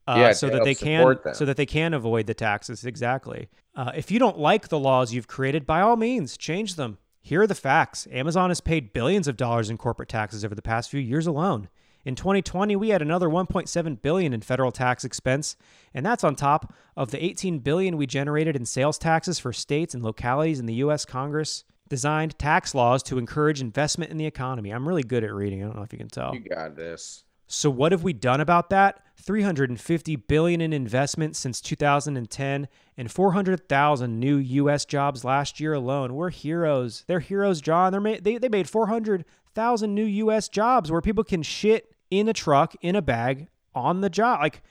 uh, 0.08 0.16
Yeah, 0.18 0.32
so 0.32 0.50
that 0.50 0.64
they 0.64 0.76
can 0.76 1.18
so 1.34 1.46
that 1.46 1.58
they 1.58 1.66
can 1.66 1.94
avoid 1.94 2.28
the 2.28 2.34
taxes. 2.34 2.86
Exactly. 2.86 3.50
Uh, 3.76 3.92
if 3.96 4.10
you 4.10 4.20
don't 4.20 4.40
like 4.40 4.70
the 4.70 4.80
laws 4.80 5.14
you've 5.14 5.28
created, 5.28 5.66
by 5.66 5.82
all 5.82 5.96
means, 5.96 6.38
change 6.38 6.76
them. 6.76 6.98
Here 7.22 7.42
are 7.42 7.48
the 7.48 7.56
facts. 7.56 8.08
Amazon 8.12 8.50
has 8.50 8.62
paid 8.62 8.94
billions 8.94 9.28
of 9.28 9.36
dollars 9.36 9.70
in 9.70 9.78
corporate 9.78 10.10
taxes 10.10 10.46
over 10.46 10.56
the 10.56 10.62
past 10.62 10.90
few 10.90 11.00
years 11.00 11.28
alone. 11.28 11.68
In 12.06 12.16
2020, 12.16 12.78
we 12.78 12.90
had 12.90 13.02
another 13.02 13.28
1.7 13.28 14.02
billion 14.02 14.32
in 14.32 14.40
federal 14.40 14.72
tax 14.72 15.04
expense, 15.04 15.58
and 15.94 16.06
that's 16.06 16.24
on 16.24 16.36
top 16.36 16.74
of 16.96 17.12
the 17.12 17.22
18 17.22 17.60
billion 17.60 17.98
we 17.98 18.08
generated 18.08 18.56
in 18.56 18.66
sales 18.66 18.98
taxes 18.98 19.40
for 19.40 19.52
states 19.52 19.94
and 19.94 20.02
localities 20.02 20.62
in 20.62 20.68
the 20.68 20.76
US 20.76 21.04
Congress 21.04 21.66
designed 21.90 22.40
tax 22.40 22.74
laws 22.74 23.04
to 23.04 23.18
encourage 23.18 23.60
investment 23.60 24.10
in 24.10 24.18
the 24.18 24.26
economy. 24.26 24.72
I'm 24.72 24.88
really 24.88 25.04
good 25.04 25.24
at 25.26 25.34
reading. 25.34 25.62
I 25.62 25.68
don't 25.68 25.76
know 25.76 25.84
if 25.84 25.92
you 25.92 26.00
can 26.00 26.08
tell. 26.08 26.34
You 26.34 26.42
got 26.42 26.78
this. 26.78 27.26
So 27.48 27.70
what 27.70 27.92
have 27.92 28.04
we 28.04 28.14
done 28.14 28.40
about 28.40 28.70
that? 28.70 29.02
350 29.28 30.16
billion 30.16 30.62
in 30.62 30.72
investment 30.74 31.36
since 31.36 31.60
2010 31.62 32.68
and 32.98 33.12
400,000 33.12 34.20
new 34.20 34.38
US 34.38 34.86
jobs 34.86 35.24
last 35.26 35.60
year 35.60 35.74
alone. 35.74 36.16
We're 36.16 36.30
heroes. 36.30 37.04
They're 37.08 37.20
heroes, 37.20 37.62
John. 37.62 37.92
They're 37.92 38.02
ma- 38.02 38.16
they 38.22 38.38
they 38.38 38.50
made 38.50 38.70
400,000 38.70 39.94
new 39.94 40.06
US 40.06 40.48
jobs 40.50 40.90
where 40.92 41.02
people 41.02 41.24
can 41.24 41.44
shit 41.44 41.94
in 42.10 42.28
a 42.30 42.34
truck 42.34 42.74
in 42.82 42.96
a 42.96 43.02
bag 43.02 43.48
on 43.76 44.02
the 44.02 44.10
job. 44.10 44.40
Like 44.40 44.64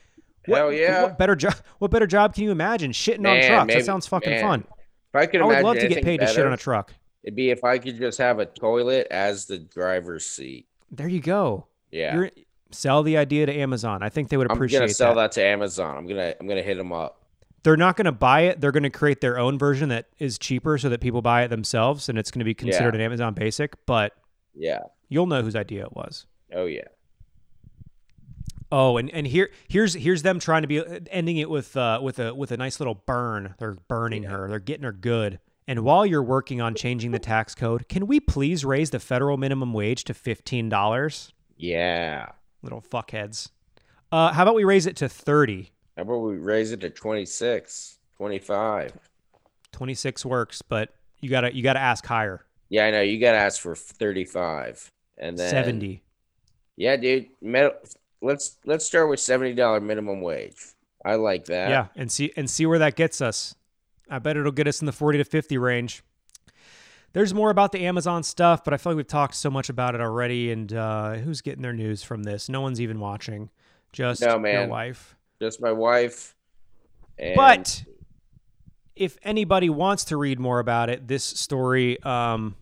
what, 0.47 0.57
Hell 0.57 0.73
yeah. 0.73 1.03
what 1.03 1.17
better 1.17 1.35
job 1.35 1.55
what 1.77 1.91
better 1.91 2.07
job 2.07 2.33
can 2.33 2.43
you 2.43 2.51
imagine? 2.51 2.91
Shitting 2.91 3.27
on 3.29 3.41
trucks. 3.47 3.67
maybe- 3.67 3.79
that 3.79 3.85
sounds 3.85 4.07
fucking 4.07 4.31
man, 4.31 4.41
fun. 4.41 4.63
If 5.13 5.15
I 5.15 5.25
could 5.27 5.41
I 5.41 5.45
would 5.45 5.63
love 5.63 5.77
to 5.77 5.87
get 5.87 6.03
paid 6.03 6.19
to 6.19 6.27
shit 6.27 6.45
on 6.45 6.51
a 6.53 6.57
truck. 6.57 6.93
It'd 7.23 7.35
be 7.35 7.51
if 7.51 7.63
I 7.63 7.77
could 7.77 7.97
just 7.97 8.17
have 8.17 8.39
a 8.39 8.45
toilet 8.45 9.07
as 9.11 9.45
the 9.45 9.59
driver's 9.59 10.25
seat. 10.25 10.65
There 10.91 11.07
you 11.07 11.19
go. 11.19 11.67
Yeah. 11.91 12.15
You're 12.15 12.31
sell 12.71 13.03
the 13.03 13.17
idea 13.17 13.45
to 13.45 13.53
Amazon. 13.53 14.01
I 14.03 14.09
think 14.09 14.29
they 14.29 14.37
would 14.37 14.51
appreciate. 14.51 14.79
I'm 14.79 14.83
gonna 14.83 14.93
sell 14.93 15.15
that. 15.15 15.31
to 15.33 15.43
Amazon. 15.43 15.97
I'm 15.97 16.07
gonna 16.07 16.33
I'm 16.39 16.47
gonna 16.47 16.61
hit 16.61 16.77
them 16.77 16.91
up. 16.93 17.23
they're 17.63 17.75
not 17.77 17.97
going 17.97 18.05
to 18.05 18.11
buy 18.13 18.41
it. 18.41 18.61
They're 18.61 18.71
going 18.71 18.83
to 18.83 18.89
create 18.89 19.19
their 19.19 19.37
own 19.37 19.57
version 19.57 19.89
that 19.89 20.07
is 20.19 20.37
cheaper 20.37 20.77
so 20.77 20.87
that 20.89 21.01
people 21.01 21.21
buy 21.21 21.43
it 21.43 21.49
themselves 21.49 22.07
and 22.07 22.17
it's 22.17 22.31
going 22.31 22.39
to 22.39 22.45
be 22.45 22.53
considered 22.53 22.95
an 22.95 23.01
Amazon 23.01 23.33
basic, 23.33 23.73
but 23.85 24.13
Yeah. 24.55 24.79
you'll 25.09 25.25
know 25.27 25.41
whose 25.41 25.55
idea 25.55 25.83
it 25.83 25.93
was. 25.93 26.27
Oh 26.53 26.65
yeah. 26.65 26.83
Oh, 28.71 28.97
and, 28.97 29.09
and 29.11 29.25
here 29.25 29.49
here's 29.69 29.93
here's 29.93 30.23
them 30.23 30.39
trying 30.39 30.61
to 30.63 30.67
be 30.67 30.83
ending 31.09 31.37
it 31.37 31.49
with 31.49 31.75
uh 31.77 31.99
with 32.01 32.19
a 32.19 32.33
with 32.33 32.51
a 32.51 32.57
nice 32.57 32.79
little 32.79 32.95
burn. 33.05 33.55
They're 33.59 33.75
burning 33.87 34.23
her. 34.23 34.47
They're 34.49 34.59
getting 34.59 34.83
her 34.83 34.91
good. 34.91 35.39
And 35.69 35.81
while 35.83 36.05
you're 36.05 36.23
working 36.23 36.61
on 36.61 36.75
changing 36.75 37.11
the 37.11 37.19
tax 37.19 37.53
code, 37.55 37.89
can 37.89 38.07
we 38.07 38.19
please 38.21 38.63
raise 38.63 38.89
the 38.91 38.99
federal 38.99 39.35
minimum 39.37 39.73
wage 39.73 40.05
to 40.05 40.13
$15? 40.13 41.31
Yeah. 41.57 42.29
Little 42.61 42.81
fuckheads. 42.81 43.49
Uh 44.11 44.31
how 44.33 44.43
about 44.43 44.55
we 44.55 44.63
raise 44.63 44.85
it 44.85 44.95
to 44.97 45.09
30? 45.09 45.71
How 45.95 46.03
about 46.03 46.17
we 46.17 46.37
raise 46.37 46.71
it 46.71 46.81
to 46.81 46.89
26, 46.89 47.97
25? 48.17 48.93
26 49.71 50.25
works, 50.25 50.61
but 50.61 50.93
you 51.19 51.29
got 51.29 51.41
to 51.41 51.55
you 51.55 51.63
got 51.63 51.73
to 51.73 51.79
ask 51.79 52.05
higher. 52.05 52.45
Yeah, 52.69 52.85
I 52.85 52.91
know. 52.91 53.01
You 53.01 53.19
gotta 53.19 53.37
ask 53.37 53.61
for 53.61 53.75
35, 53.75 54.91
and 55.17 55.37
then 55.37 55.49
70. 55.49 56.03
Yeah, 56.75 56.97
dude. 56.97 57.27
Med- 57.41 57.71
let's 58.21 58.57
let's 58.65 58.85
start 58.85 59.09
with 59.09 59.19
seventy 59.19 59.53
dollar 59.53 59.79
minimum 59.79 60.21
wage. 60.21 60.57
I 61.05 61.15
like 61.15 61.45
that. 61.45 61.69
Yeah, 61.69 61.87
and 61.95 62.11
see 62.11 62.33
and 62.35 62.49
see 62.49 62.65
where 62.65 62.79
that 62.79 62.95
gets 62.95 63.21
us. 63.21 63.55
I 64.09 64.19
bet 64.19 64.35
it'll 64.37 64.51
get 64.51 64.67
us 64.67 64.81
in 64.81 64.85
the 64.85 64.91
40 64.91 65.17
to 65.19 65.23
50 65.25 65.57
range. 65.57 66.03
There's 67.17 67.33
more 67.33 67.49
about 67.49 67.71
the 67.71 67.83
Amazon 67.85 68.21
stuff, 68.21 68.63
but 68.63 68.75
I 68.75 68.77
feel 68.77 68.91
like 68.91 68.97
we've 68.97 69.07
talked 69.07 69.33
so 69.33 69.49
much 69.49 69.69
about 69.69 69.95
it 69.95 70.01
already. 70.01 70.51
And 70.51 70.71
uh, 70.71 71.15
who's 71.15 71.41
getting 71.41 71.63
their 71.63 71.73
news 71.73 72.03
from 72.03 72.21
this? 72.21 72.47
No 72.47 72.61
one's 72.61 72.79
even 72.79 72.99
watching. 72.99 73.49
Just 73.91 74.21
No, 74.21 74.37
man. 74.37 74.53
your 74.53 74.67
wife. 74.67 75.15
Just 75.41 75.59
my 75.59 75.71
wife. 75.71 76.35
And 77.17 77.35
But 77.35 77.83
if 78.95 79.17
anybody 79.23 79.67
wants 79.67 80.05
to 80.05 80.17
read 80.17 80.39
more 80.39 80.59
about 80.59 80.91
it, 80.91 81.07
this 81.07 81.23
story 81.23 81.99
um, 82.03 82.55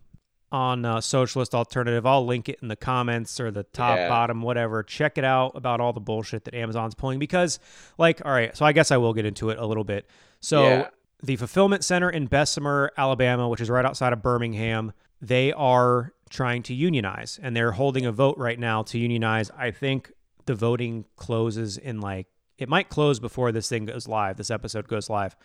on 0.53 0.85
uh, 0.85 1.01
Socialist 1.01 1.53
Alternative, 1.53 2.05
I'll 2.05 2.25
link 2.25 2.47
it 2.47 2.59
in 2.61 2.69
the 2.69 2.77
comments 2.77 3.41
or 3.41 3.51
the 3.51 3.63
top, 3.63 3.97
Yeah. 3.97 4.07
bottom, 4.07 4.41
whatever. 4.41 4.83
Check 4.83 5.17
it 5.17 5.25
out 5.25 5.51
about 5.55 5.81
all 5.81 5.91
the 5.91 5.99
bullshit 5.99 6.45
that 6.45 6.53
Amazon's 6.53 6.95
pulling 6.95 7.19
because, 7.19 7.59
like, 7.97 8.21
all 8.23 8.31
right, 8.31 8.55
so 8.55 8.65
I 8.65 8.71
guess 8.71 8.89
I 8.89 8.95
will 8.95 9.13
get 9.13 9.25
into 9.25 9.49
it 9.49 9.59
a 9.59 9.65
little 9.65 9.83
bit. 9.83 10.09
So 10.39 10.63
Yeah. 10.63 10.87
The 11.23 11.35
fulfillment 11.35 11.83
center 11.83 12.09
in 12.09 12.27
Bessemer, 12.27 12.91
Alabama, 12.97 13.47
which 13.49 13.61
is 13.61 13.69
right 13.69 13.85
outside 13.85 14.13
of 14.13 14.21
Birmingham, 14.21 14.93
they 15.21 15.51
are 15.53 16.13
trying 16.29 16.61
to 16.63 16.73
unionize 16.73 17.39
and 17.41 17.55
they're 17.55 17.71
holding 17.71 18.05
a 18.05 18.11
vote 18.11 18.37
right 18.37 18.59
now 18.59 18.83
to 18.83 18.97
unionize. 18.99 19.49
I 19.57 19.71
think 19.71 20.11
the 20.45 20.55
voting 20.55 21.05
closes 21.15 21.77
in 21.77 21.99
like 22.01 22.27
it 22.57 22.69
might 22.69 22.89
close 22.89 23.19
before 23.19 23.51
this 23.51 23.67
thing 23.67 23.85
goes 23.85 24.07
live, 24.07 24.37
this 24.37 24.49
episode 24.51 24.87
goes 24.87 25.09
live. 25.09 25.35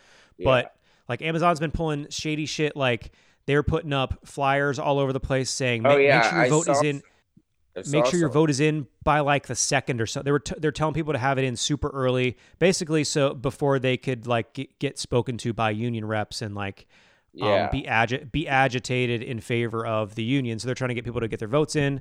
But 0.43 0.75
like 1.09 1.23
Amazon's 1.23 1.61
been 1.61 1.71
pulling 1.73 2.09
shady 2.11 2.47
shit 2.47 2.77
like 2.77 3.13
they're 3.47 3.63
putting 3.63 3.93
up 3.93 4.27
flyers 4.27 4.79
all 4.79 4.99
over 4.99 5.13
the 5.13 5.21
place 5.21 5.51
saying 5.51 5.85
Oh, 5.87 5.97
make, 5.97 6.07
yeah, 6.07 6.19
make 6.21 6.25
sure 6.31 6.39
your 6.39 6.47
I 6.47 6.49
vote 6.51 6.69
is 6.69 6.79
saw- 6.79 6.85
in 6.85 7.03
Make 7.91 8.07
sure 8.07 8.19
your 8.19 8.29
vote 8.29 8.51
is 8.51 8.61
in 8.61 8.87
by 9.05 9.21
like 9.21 9.47
the 9.47 9.55
second 9.55 10.01
or 10.01 10.07
so. 10.07 10.23
They 10.23 10.33
were 10.33 10.41
t- 10.41 10.57
they're 10.59 10.73
telling 10.73 10.95
people 10.95 11.13
to 11.13 11.19
have 11.19 11.39
it 11.39 11.45
in 11.45 11.57
super 11.57 11.89
early, 11.91 12.37
basically, 12.59 13.05
so 13.05 13.33
before 13.35 13.79
they 13.79 13.97
could 13.97 14.27
like 14.27 14.53
get, 14.55 14.79
get 14.79 14.99
spoken 14.99 15.37
to 15.39 15.53
by 15.53 15.71
union 15.71 16.05
reps 16.05 16.43
and 16.43 16.55
like 16.55 16.87
Yeah. 17.33 17.65
um, 17.65 17.71
be 17.71 17.83
agi- 17.85 18.31
be 18.33 18.49
agitated 18.49 19.23
in 19.23 19.41
favor 19.41 19.87
of 19.87 20.15
the 20.17 20.25
union. 20.25 20.59
So 20.59 20.67
they're 20.67 20.75
trying 20.75 20.89
to 20.89 20.95
get 20.95 21.05
people 21.05 21.21
to 21.21 21.29
get 21.29 21.39
their 21.39 21.49
votes 21.49 21.77
in. 21.77 22.01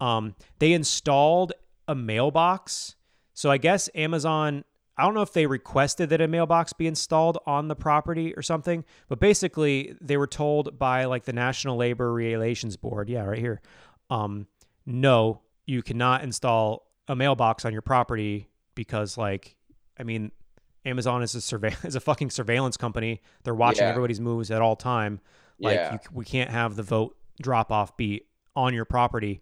Um, 0.00 0.34
they 0.58 0.72
installed 0.74 1.54
a 1.88 1.94
mailbox. 1.94 2.96
So 3.34 3.50
I 3.50 3.58
guess 3.58 3.88
Amazon. 3.94 4.64
I 4.98 5.02
don't 5.04 5.12
know 5.12 5.20
if 5.20 5.34
they 5.34 5.44
requested 5.46 6.08
that 6.08 6.22
a 6.22 6.26
mailbox 6.28 6.72
be 6.72 6.86
installed 6.86 7.36
on 7.46 7.68
the 7.68 7.76
property 7.76 8.32
or 8.34 8.40
something, 8.40 8.82
but 9.08 9.20
basically 9.20 9.94
they 10.00 10.16
were 10.16 10.26
told 10.26 10.78
by 10.78 11.04
like 11.04 11.24
the 11.24 11.34
National 11.34 11.76
Labor 11.76 12.10
Relations 12.14 12.78
Board, 12.78 13.10
yeah, 13.10 13.24
right 13.24 13.38
here, 13.38 13.60
um, 14.08 14.46
no, 14.86 15.42
you 15.66 15.82
cannot 15.82 16.22
install 16.22 16.86
a 17.08 17.16
mailbox 17.16 17.64
on 17.64 17.72
your 17.72 17.82
property 17.82 18.48
because, 18.74 19.18
like, 19.18 19.56
I 19.98 20.02
mean, 20.04 20.30
Amazon 20.84 21.22
is 21.22 21.34
a 21.34 21.40
survey 21.40 21.74
is 21.84 21.96
a 21.96 22.00
fucking 22.00 22.30
surveillance 22.30 22.76
company. 22.76 23.20
They're 23.44 23.54
watching 23.54 23.82
Yeah. 23.82 23.90
everybody's 23.90 24.20
moves 24.20 24.50
at 24.50 24.62
all 24.62 24.76
time. 24.76 25.20
Like, 25.58 25.76
Yeah. 25.76 25.92
you, 25.94 25.98
we 26.12 26.24
can't 26.24 26.50
have 26.50 26.76
the 26.76 26.82
vote 26.82 27.16
drop 27.42 27.70
off 27.72 27.96
be 27.96 28.22
on 28.54 28.72
your 28.74 28.84
property. 28.84 29.40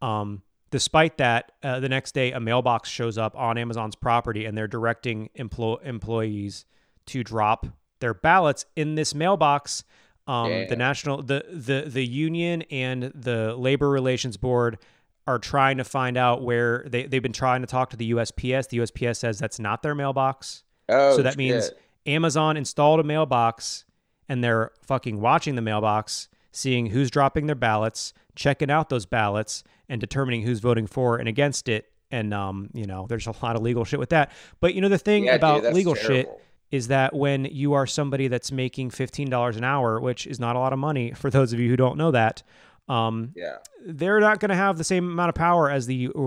Um, 0.00 0.42
despite 0.70 1.16
that, 1.18 1.52
uh, 1.62 1.80
the 1.80 1.88
next 1.88 2.12
day 2.12 2.32
a 2.32 2.40
mailbox 2.40 2.88
shows 2.88 3.16
up 3.18 3.36
on 3.36 3.56
Amazon's 3.58 3.94
property, 3.96 4.44
and 4.44 4.56
they're 4.56 4.68
directing 4.68 5.30
emplo- 5.38 5.82
employees 5.84 6.64
to 7.06 7.24
drop 7.24 7.66
their 8.00 8.14
ballots 8.14 8.64
in 8.76 8.94
this 8.96 9.14
mailbox. 9.14 9.84
Um, 10.26 10.50
Yeah. 10.50 10.66
The 10.66 10.76
national, 10.76 11.22
the 11.22 11.44
the 11.50 11.84
the 11.86 12.04
union 12.06 12.62
and 12.70 13.04
the 13.14 13.54
labor 13.56 13.90
relations 13.90 14.36
board 14.36 14.78
are 15.26 15.38
trying 15.38 15.76
to 15.78 15.84
find 15.84 16.16
out 16.16 16.42
where 16.42 16.84
they 16.88 17.06
they've 17.06 17.22
been 17.22 17.32
trying 17.32 17.60
to 17.62 17.66
talk 17.66 17.90
to 17.90 17.96
the 17.96 18.10
USPS. 18.12 18.68
The 18.68 18.78
USPS 18.78 19.16
says 19.16 19.38
that's 19.38 19.58
not 19.58 19.82
their 19.82 19.94
mailbox. 19.94 20.64
Oh, 20.88 21.16
so 21.16 21.22
that 21.22 21.36
means. 21.36 21.70
Amazon 22.04 22.56
installed 22.56 22.98
a 22.98 23.04
mailbox 23.04 23.84
and 24.28 24.42
they're 24.42 24.72
fucking 24.82 25.20
watching 25.20 25.54
the 25.54 25.62
mailbox, 25.62 26.28
seeing 26.50 26.86
who's 26.86 27.10
dropping 27.12 27.46
their 27.46 27.54
ballots, 27.54 28.12
checking 28.34 28.72
out 28.72 28.88
those 28.88 29.06
ballots, 29.06 29.62
and 29.88 30.00
determining 30.00 30.42
who's 30.42 30.58
voting 30.58 30.88
for 30.88 31.18
and 31.18 31.28
against 31.28 31.68
it. 31.68 31.92
And 32.10 32.34
um, 32.34 32.70
you 32.74 32.86
know, 32.86 33.06
there's 33.08 33.28
a 33.28 33.34
lot 33.42 33.54
of 33.54 33.62
legal 33.62 33.84
shit 33.84 34.00
with 34.00 34.10
that. 34.10 34.32
But 34.60 34.74
you 34.74 34.80
know, 34.80 34.88
the 34.88 34.98
thing 34.98 35.26
Yeah, 35.26 35.34
about 35.36 35.62
that's 35.62 35.74
legal 35.74 35.94
shit 35.94 36.26
terrible. 36.26 36.40
Is 36.72 36.88
that 36.88 37.14
when 37.14 37.44
you 37.44 37.74
are 37.74 37.86
somebody 37.86 38.26
that's 38.26 38.50
making 38.50 38.90
$15 38.90 39.56
an 39.56 39.62
hour, 39.62 40.00
which 40.00 40.26
is 40.26 40.40
not 40.40 40.56
a 40.56 40.58
lot 40.58 40.72
of 40.72 40.78
money 40.80 41.12
for 41.12 41.30
those 41.30 41.52
of 41.52 41.60
you 41.60 41.68
who 41.68 41.76
don't 41.76 41.96
know 41.96 42.10
that, 42.10 42.42
um, 42.88 43.30
Yeah. 43.36 43.58
they're 43.86 44.18
not 44.20 44.40
going 44.40 44.48
to 44.48 44.54
have 44.56 44.78
the 44.78 44.84
same 44.84 45.04
amount 45.08 45.28
of 45.28 45.34
power 45.36 45.70
as 45.70 45.86
the 45.86 46.08
uh, 46.08 46.18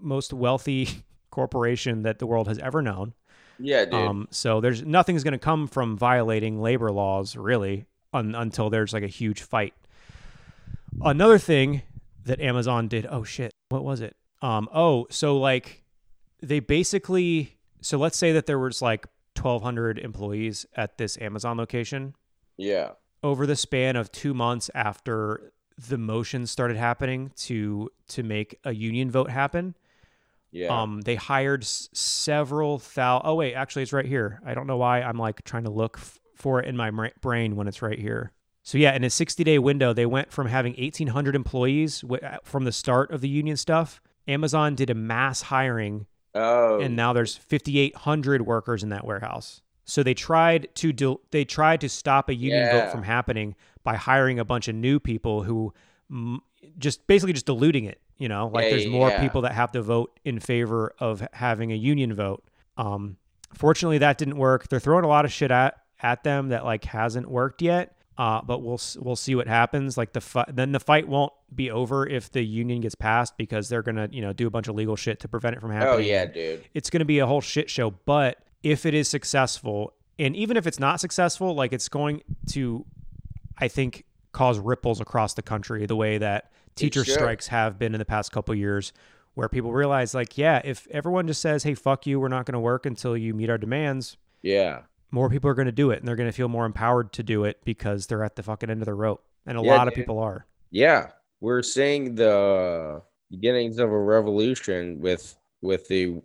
most 0.00 0.32
wealthy 0.32 0.88
corporation 1.30 2.02
that 2.04 2.18
the 2.20 2.26
world 2.26 2.48
has 2.48 2.58
ever 2.60 2.80
known. 2.80 3.12
Yeah, 3.58 3.84
dude. 3.86 3.94
Um, 3.94 4.28
so 4.30 4.60
there's 4.60 4.84
nothing's 4.84 5.24
going 5.24 5.32
to 5.32 5.38
come 5.38 5.66
from 5.66 5.98
violating 5.98 6.60
labor 6.62 6.92
laws 6.92 7.34
really 7.36 7.86
un, 8.14 8.34
until 8.36 8.70
there's 8.70 8.92
like 8.92 9.02
a 9.02 9.08
huge 9.08 9.42
fight. 9.42 9.74
Another 11.02 11.38
thing 11.38 11.82
that 12.24 12.40
Amazon 12.40 12.88
did. 12.88 13.06
Oh 13.10 13.24
shit, 13.24 13.52
what 13.68 13.84
was 13.84 14.00
it? 14.00 14.16
Um, 14.42 14.68
oh, 14.72 15.06
so 15.10 15.36
like 15.38 15.82
they 16.40 16.60
basically. 16.60 17.56
So 17.80 17.98
let's 17.98 18.16
say 18.16 18.32
that 18.32 18.46
there 18.46 18.58
was 18.58 18.80
like 18.82 19.06
1,200 19.38 19.98
employees 19.98 20.66
at 20.76 20.98
this 20.98 21.16
Amazon 21.20 21.56
location 21.56 22.14
yeah. 22.56 22.90
over 23.22 23.46
the 23.46 23.56
span 23.56 23.96
of 23.96 24.10
two 24.12 24.34
months 24.34 24.70
after 24.74 25.52
the 25.88 25.98
motions 25.98 26.50
started 26.50 26.76
happening 26.76 27.30
to 27.36 27.88
to 28.08 28.22
make 28.22 28.58
a 28.64 28.74
union 28.74 29.10
vote 29.10 29.30
happen. 29.30 29.76
Yeah. 30.50 30.68
Um, 30.82 31.02
they 31.02 31.14
hired 31.14 31.62
s- 31.62 31.88
several 31.92 32.78
thou. 32.94 33.20
Oh 33.22 33.34
wait, 33.34 33.54
actually, 33.54 33.82
it's 33.82 33.92
right 33.92 34.06
here. 34.06 34.40
I 34.44 34.54
don't 34.54 34.66
know 34.66 34.78
why 34.78 35.02
I'm 35.02 35.18
like 35.18 35.44
trying 35.44 35.64
to 35.64 35.70
look 35.70 35.98
f- 35.98 36.18
for 36.34 36.60
it 36.60 36.66
in 36.66 36.76
my 36.76 36.90
brain 37.20 37.54
when 37.54 37.68
it's 37.68 37.82
right 37.82 37.98
here. 37.98 38.32
So 38.62 38.76
yeah, 38.76 38.94
in 38.94 39.04
a 39.04 39.10
60 39.10 39.44
day 39.44 39.58
window, 39.58 39.92
they 39.92 40.06
went 40.06 40.32
from 40.32 40.48
having 40.48 40.74
1,800 40.74 41.34
employees 41.36 42.00
w- 42.00 42.22
uh, 42.22 42.38
from 42.42 42.64
the 42.64 42.72
start 42.72 43.10
of 43.10 43.20
the 43.20 43.28
union 43.28 43.56
stuff. 43.56 44.00
Amazon 44.26 44.74
did 44.74 44.90
a 44.90 44.94
mass 44.94 45.42
hiring, 45.42 46.06
oh. 46.38 46.80
and 46.80 46.96
now 46.96 47.12
there's 47.12 47.36
5,800 47.36 48.42
workers 48.46 48.82
in 48.82 48.88
that 48.90 49.04
warehouse. 49.04 49.62
So 49.84 50.02
they 50.02 50.14
tried 50.14 50.68
to 50.76 50.92
do. 50.92 51.20
They 51.30 51.44
tried 51.44 51.80
to 51.80 51.88
stop 51.88 52.28
a 52.28 52.34
union 52.34 52.60
Yeah. 52.66 52.84
vote 52.84 52.92
from 52.92 53.02
happening 53.04 53.54
by 53.84 53.96
hiring 53.96 54.38
a 54.38 54.44
bunch 54.44 54.68
of 54.68 54.74
new 54.74 55.00
people 55.00 55.42
who 55.44 55.72
mm, 56.12 56.38
just 56.78 57.06
basically 57.06 57.32
just 57.32 57.46
diluting 57.46 57.84
it. 57.84 58.00
You 58.18 58.28
know, 58.28 58.48
like 58.48 58.64
Yeah, 58.64 58.70
there's 58.70 58.86
more 58.86 59.08
yeah. 59.08 59.20
people 59.20 59.42
that 59.42 59.52
have 59.52 59.72
to 59.72 59.82
vote 59.82 60.18
in 60.24 60.40
favor 60.40 60.92
of 60.98 61.26
having 61.32 61.72
a 61.72 61.76
union 61.76 62.12
vote. 62.14 62.44
Um, 62.76 63.16
fortunately, 63.54 63.98
that 63.98 64.18
didn't 64.18 64.36
work. 64.36 64.68
They're 64.68 64.80
throwing 64.80 65.04
a 65.04 65.08
lot 65.08 65.24
of 65.24 65.32
shit 65.32 65.50
at 65.50 65.78
at 66.02 66.22
them 66.22 66.48
that 66.50 66.64
like 66.64 66.84
hasn't 66.84 67.28
worked 67.30 67.62
yet. 67.62 67.96
Uh, 68.18 68.42
but 68.42 68.62
we'll 68.62 68.80
we'll 68.98 69.14
see 69.16 69.36
what 69.36 69.46
happens. 69.46 69.96
Like 69.96 70.12
the 70.12 70.20
fi- 70.20 70.50
then 70.52 70.72
the 70.72 70.80
fight 70.80 71.06
won't 71.06 71.32
be 71.54 71.70
over 71.70 72.04
if 72.04 72.30
the 72.32 72.42
union 72.42 72.80
gets 72.80 72.96
passed 72.96 73.36
because 73.38 73.68
they're 73.68 73.82
gonna 73.82 74.08
you 74.10 74.20
know 74.20 74.32
do 74.32 74.48
a 74.48 74.50
bunch 74.50 74.66
of 74.66 74.74
legal 74.74 74.96
shit 74.96 75.20
to 75.20 75.28
prevent 75.28 75.54
it 75.54 75.60
from 75.60 75.70
happening 75.70 75.94
oh 75.94 75.98
yeah, 75.98 76.26
dude. 76.26 76.64
it's 76.74 76.90
going 76.90 76.98
to 76.98 77.06
be 77.06 77.20
a 77.20 77.26
whole 77.26 77.40
shit 77.40 77.70
show. 77.70 77.92
But 77.92 78.38
if 78.64 78.84
it 78.84 78.92
is 78.92 79.08
successful, 79.08 79.92
and 80.18 80.34
even 80.34 80.56
if 80.56 80.66
it's 80.66 80.80
not 80.80 80.98
successful, 81.00 81.54
like 81.54 81.72
it's 81.72 81.88
going 81.88 82.22
to, 82.50 82.84
I 83.56 83.68
think, 83.68 84.04
cause 84.32 84.58
ripples 84.58 85.00
across 85.00 85.34
the 85.34 85.42
country 85.42 85.86
the 85.86 85.94
way 85.96 86.18
that 86.18 86.50
teacher 86.74 87.04
strikes 87.04 87.46
have 87.46 87.78
been 87.78 87.94
in 87.94 88.00
the 88.00 88.04
past 88.04 88.32
couple 88.32 88.52
years, 88.52 88.92
where 89.34 89.48
people 89.48 89.72
realize, 89.72 90.12
like, 90.12 90.36
yeah, 90.36 90.60
if 90.64 90.88
everyone 90.90 91.28
just 91.28 91.40
says, 91.40 91.62
"Hey, 91.62 91.74
fuck 91.74 92.04
you, 92.04 92.18
we're 92.18 92.26
not 92.26 92.46
going 92.46 92.54
to 92.54 92.60
work 92.60 92.84
until 92.84 93.16
you 93.16 93.32
meet 93.32 93.48
our 93.48 93.58
demands," 93.58 94.16
Yeah. 94.42 94.80
More 95.10 95.28
people 95.30 95.48
are 95.50 95.54
going 95.54 95.66
to 95.66 95.72
do 95.72 95.90
it, 95.90 95.98
and 96.00 96.08
they're 96.08 96.16
going 96.16 96.28
to 96.28 96.36
feel 96.36 96.48
more 96.48 96.66
empowered 96.66 97.12
to 97.14 97.22
do 97.22 97.44
it 97.44 97.60
because 97.64 98.06
they're 98.06 98.24
at 98.24 98.36
the 98.36 98.42
fucking 98.42 98.70
end 98.70 98.82
of 98.82 98.86
the 98.86 98.94
rope, 98.94 99.24
and 99.46 99.58
a 99.58 99.62
Yeah, 99.62 99.76
lot 99.76 99.88
of 99.88 99.94
dude. 99.94 100.02
people 100.02 100.18
are. 100.18 100.46
Yeah. 100.70 101.10
We're 101.40 101.62
seeing 101.62 102.14
the 102.16 103.02
beginnings 103.30 103.78
of 103.78 103.90
a 103.90 103.98
revolution 103.98 105.00
with 105.00 105.36
with 105.62 105.88
the 105.88 106.20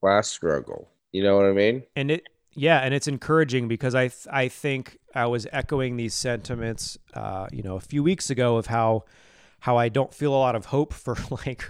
class 0.00 0.28
struggle. 0.28 0.88
You 1.12 1.22
know 1.22 1.36
what 1.36 1.46
I 1.46 1.52
mean? 1.52 1.82
and 1.94 2.10
it 2.10 2.24
yeah 2.58 2.78
and 2.80 2.94
it's 2.94 3.06
encouraging 3.06 3.68
because 3.68 3.94
i 3.94 4.08
th- 4.08 4.26
i 4.32 4.48
think 4.48 4.96
i 5.14 5.26
was 5.26 5.46
echoing 5.52 5.98
these 5.98 6.14
sentiments 6.14 6.96
uh 7.12 7.46
you 7.52 7.62
know 7.62 7.76
a 7.76 7.80
few 7.80 8.02
weeks 8.02 8.30
ago 8.30 8.56
of 8.56 8.64
how 8.66 9.04
how 9.60 9.76
i 9.76 9.90
don't 9.90 10.14
feel 10.14 10.32
a 10.32 10.36
lot 10.36 10.56
of 10.56 10.64
hope 10.66 10.94
for 10.94 11.16
like 11.30 11.68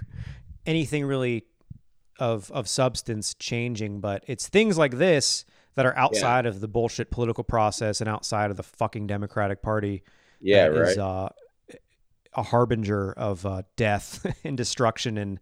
anything 0.65 1.03
really 1.05 1.43
of 2.19 2.49
of 2.51 2.69
substance 2.69 3.33
changing 3.33 3.99
but 3.99 4.23
it's 4.27 4.47
things 4.47 4.77
like 4.77 4.97
this 4.97 5.43
that 5.77 5.85
are 5.85 5.95
outside 5.95 6.47
of 6.47 6.59
the 6.59 6.67
bullshit 6.67 7.11
political 7.11 7.43
process 7.43 8.01
and 8.01 8.09
outside 8.09 8.49
of 8.49 8.57
the 8.57 8.63
fucking 8.63 9.05
democratic 9.05 9.61
party 9.61 10.03
Yeah, 10.41 10.65
right. 10.65 10.89
is, 10.89 10.97
uh, 10.97 11.29
a 12.33 12.43
harbinger 12.43 13.13
of 13.13 13.45
uh, 13.45 13.61
death 13.75 14.25
and 14.43 14.57
destruction 14.57 15.17
and 15.17 15.39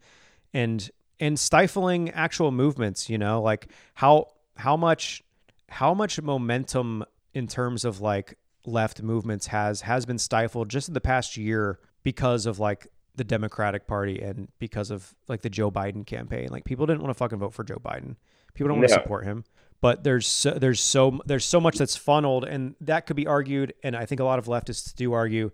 and 0.54 0.92
and 1.22 1.40
stifling 1.40 2.10
actual 2.12 2.52
movements. 2.52 3.10
You 3.10 3.18
know, 3.18 3.42
like 3.42 3.72
how 3.94 4.28
how 4.58 4.76
much 4.76 5.24
how 5.70 5.94
much 5.94 6.22
momentum 6.22 7.06
in 7.34 7.48
terms 7.48 7.86
of 7.86 8.02
like 8.02 8.38
left 8.66 9.02
movements 9.02 9.48
has 9.48 9.82
has 9.82 10.06
been 10.06 10.18
stifled 10.18 10.68
just 10.68 10.90
in 10.90 10.94
the 10.94 11.02
past 11.02 11.38
year 11.38 11.80
because 12.04 12.46
of 12.46 12.60
like 12.60 12.88
the 13.16 13.24
Democratic 13.24 13.88
Party 13.88 14.22
and 14.22 14.50
because 14.60 14.92
of 14.92 15.16
like 15.30 15.44
the 15.44 15.50
Joe 15.50 15.72
Biden 15.72 16.06
campaign. 16.06 16.50
Like 16.52 16.66
people 16.66 16.86
didn't 16.86 17.02
want 17.02 17.12
to 17.12 17.18
fucking 17.18 17.40
vote 17.40 17.54
for 17.54 17.64
Joe 17.64 17.80
Biden. 17.84 18.18
People 18.54 18.70
don't 18.70 18.80
want 18.80 18.90
to 18.90 18.94
support 18.94 19.24
him. 19.26 19.44
But 19.82 20.04
there's 20.04 20.28
so, 20.28 20.52
there's 20.52 20.80
so 20.80 21.20
there's 21.26 21.46
so 21.46 21.60
much 21.60 21.78
that's 21.78 21.96
funneled, 21.96 22.44
and 22.46 22.76
that 22.82 23.06
could 23.06 23.16
be 23.16 23.28
argued. 23.28 23.74
And 23.84 23.96
I 23.96 24.06
think 24.06 24.20
a 24.20 24.24
lot 24.24 24.40
of 24.40 24.46
leftists 24.46 24.96
do 24.96 25.14
argue 25.14 25.52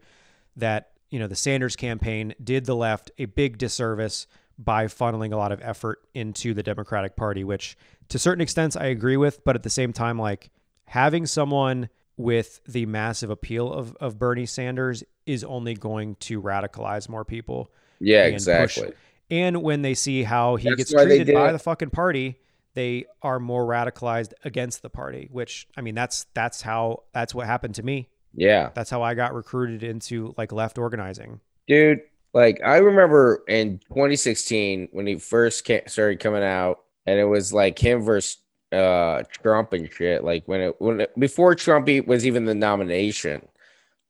that 0.55 0.91
you 1.09 1.19
know 1.19 1.27
the 1.27 1.35
Sanders 1.35 1.75
campaign 1.75 2.33
did 2.41 2.65
the 2.65 2.75
left 2.75 3.11
a 3.17 3.25
big 3.25 3.57
disservice 3.57 4.27
by 4.57 4.85
funneling 4.85 5.33
a 5.33 5.37
lot 5.37 5.51
of 5.51 5.59
effort 5.61 6.03
into 6.13 6.53
the 6.53 6.63
Democratic 6.63 7.15
Party, 7.15 7.43
which 7.43 7.77
to 8.09 8.19
certain 8.19 8.41
extents 8.41 8.75
I 8.75 8.85
agree 8.85 9.17
with, 9.17 9.43
but 9.43 9.55
at 9.55 9.63
the 9.63 9.69
same 9.69 9.91
time, 9.91 10.19
like 10.19 10.51
having 10.85 11.25
someone 11.25 11.89
with 12.15 12.61
the 12.67 12.85
massive 12.85 13.31
appeal 13.31 13.71
of, 13.73 13.95
of 13.95 14.19
Bernie 14.19 14.45
Sanders 14.45 15.03
is 15.25 15.43
only 15.43 15.73
going 15.73 16.15
to 16.15 16.41
radicalize 16.41 17.09
more 17.09 17.25
people. 17.25 17.71
yeah, 17.99 18.25
and 18.25 18.33
push- 18.35 18.41
exactly. 18.77 18.93
And 19.31 19.63
when 19.63 19.81
they 19.81 19.93
see 19.93 20.23
how 20.23 20.57
he 20.57 20.67
That's 20.69 20.91
gets 20.91 20.91
treated 20.91 21.33
by 21.33 21.49
it. 21.49 21.51
the 21.53 21.59
fucking 21.59 21.89
party, 21.89 22.37
they 22.73 23.05
are 23.21 23.39
more 23.39 23.65
radicalized 23.65 24.33
against 24.43 24.81
the 24.81 24.89
party, 24.89 25.27
which 25.31 25.67
I 25.75 25.81
mean 25.81 25.95
that's 25.95 26.25
that's 26.33 26.61
how 26.61 27.03
that's 27.13 27.35
what 27.35 27.47
happened 27.47 27.75
to 27.75 27.83
me. 27.83 28.09
Yeah. 28.33 28.69
That's 28.73 28.89
how 28.89 29.01
I 29.01 29.13
got 29.13 29.33
recruited 29.33 29.83
into 29.83 30.33
like 30.37 30.51
left 30.51 30.77
organizing. 30.77 31.41
Dude, 31.67 32.01
like 32.33 32.61
I 32.63 32.77
remember 32.77 33.43
in 33.47 33.79
2016 33.89 34.89
when 34.91 35.07
he 35.07 35.15
first 35.15 35.65
ca- 35.65 35.87
started 35.87 36.19
coming 36.19 36.43
out, 36.43 36.79
and 37.05 37.19
it 37.19 37.25
was 37.25 37.53
like 37.53 37.77
him 37.77 38.01
versus 38.01 38.37
uh 38.71 39.23
Trump 39.29 39.73
and 39.73 39.91
shit. 39.91 40.23
Like 40.23 40.47
when 40.47 40.61
it 40.61 40.75
when 40.79 41.01
it, 41.01 41.19
before 41.19 41.55
Trump 41.55 41.89
was 42.07 42.25
even 42.25 42.45
the 42.45 42.55
nomination, 42.55 43.47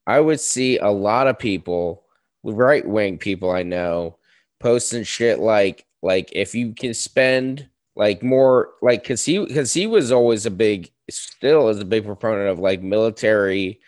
I 0.05 0.19
would 0.19 0.39
see 0.39 0.77
a 0.77 0.89
lot 0.89 1.27
of 1.27 1.39
people, 1.39 2.03
right 2.43 2.87
wing 2.87 3.17
people 3.17 3.49
I 3.49 3.63
know, 3.63 4.17
posting 4.59 5.03
shit 5.03 5.39
like 5.39 5.85
like 6.03 6.29
if 6.33 6.53
you 6.53 6.73
can 6.73 6.93
spend 6.93 7.67
like 7.95 8.23
more 8.23 8.69
like 8.81 9.03
because 9.03 9.25
he 9.25 9.37
because 9.45 9.73
he 9.73 9.87
was 9.87 10.11
always 10.11 10.45
a 10.45 10.51
big 10.51 10.89
still 11.09 11.67
is 11.69 11.79
a 11.79 11.85
big 11.85 12.05
proponent 12.05 12.47
of 12.49 12.59
like 12.59 12.81
military 12.81 13.79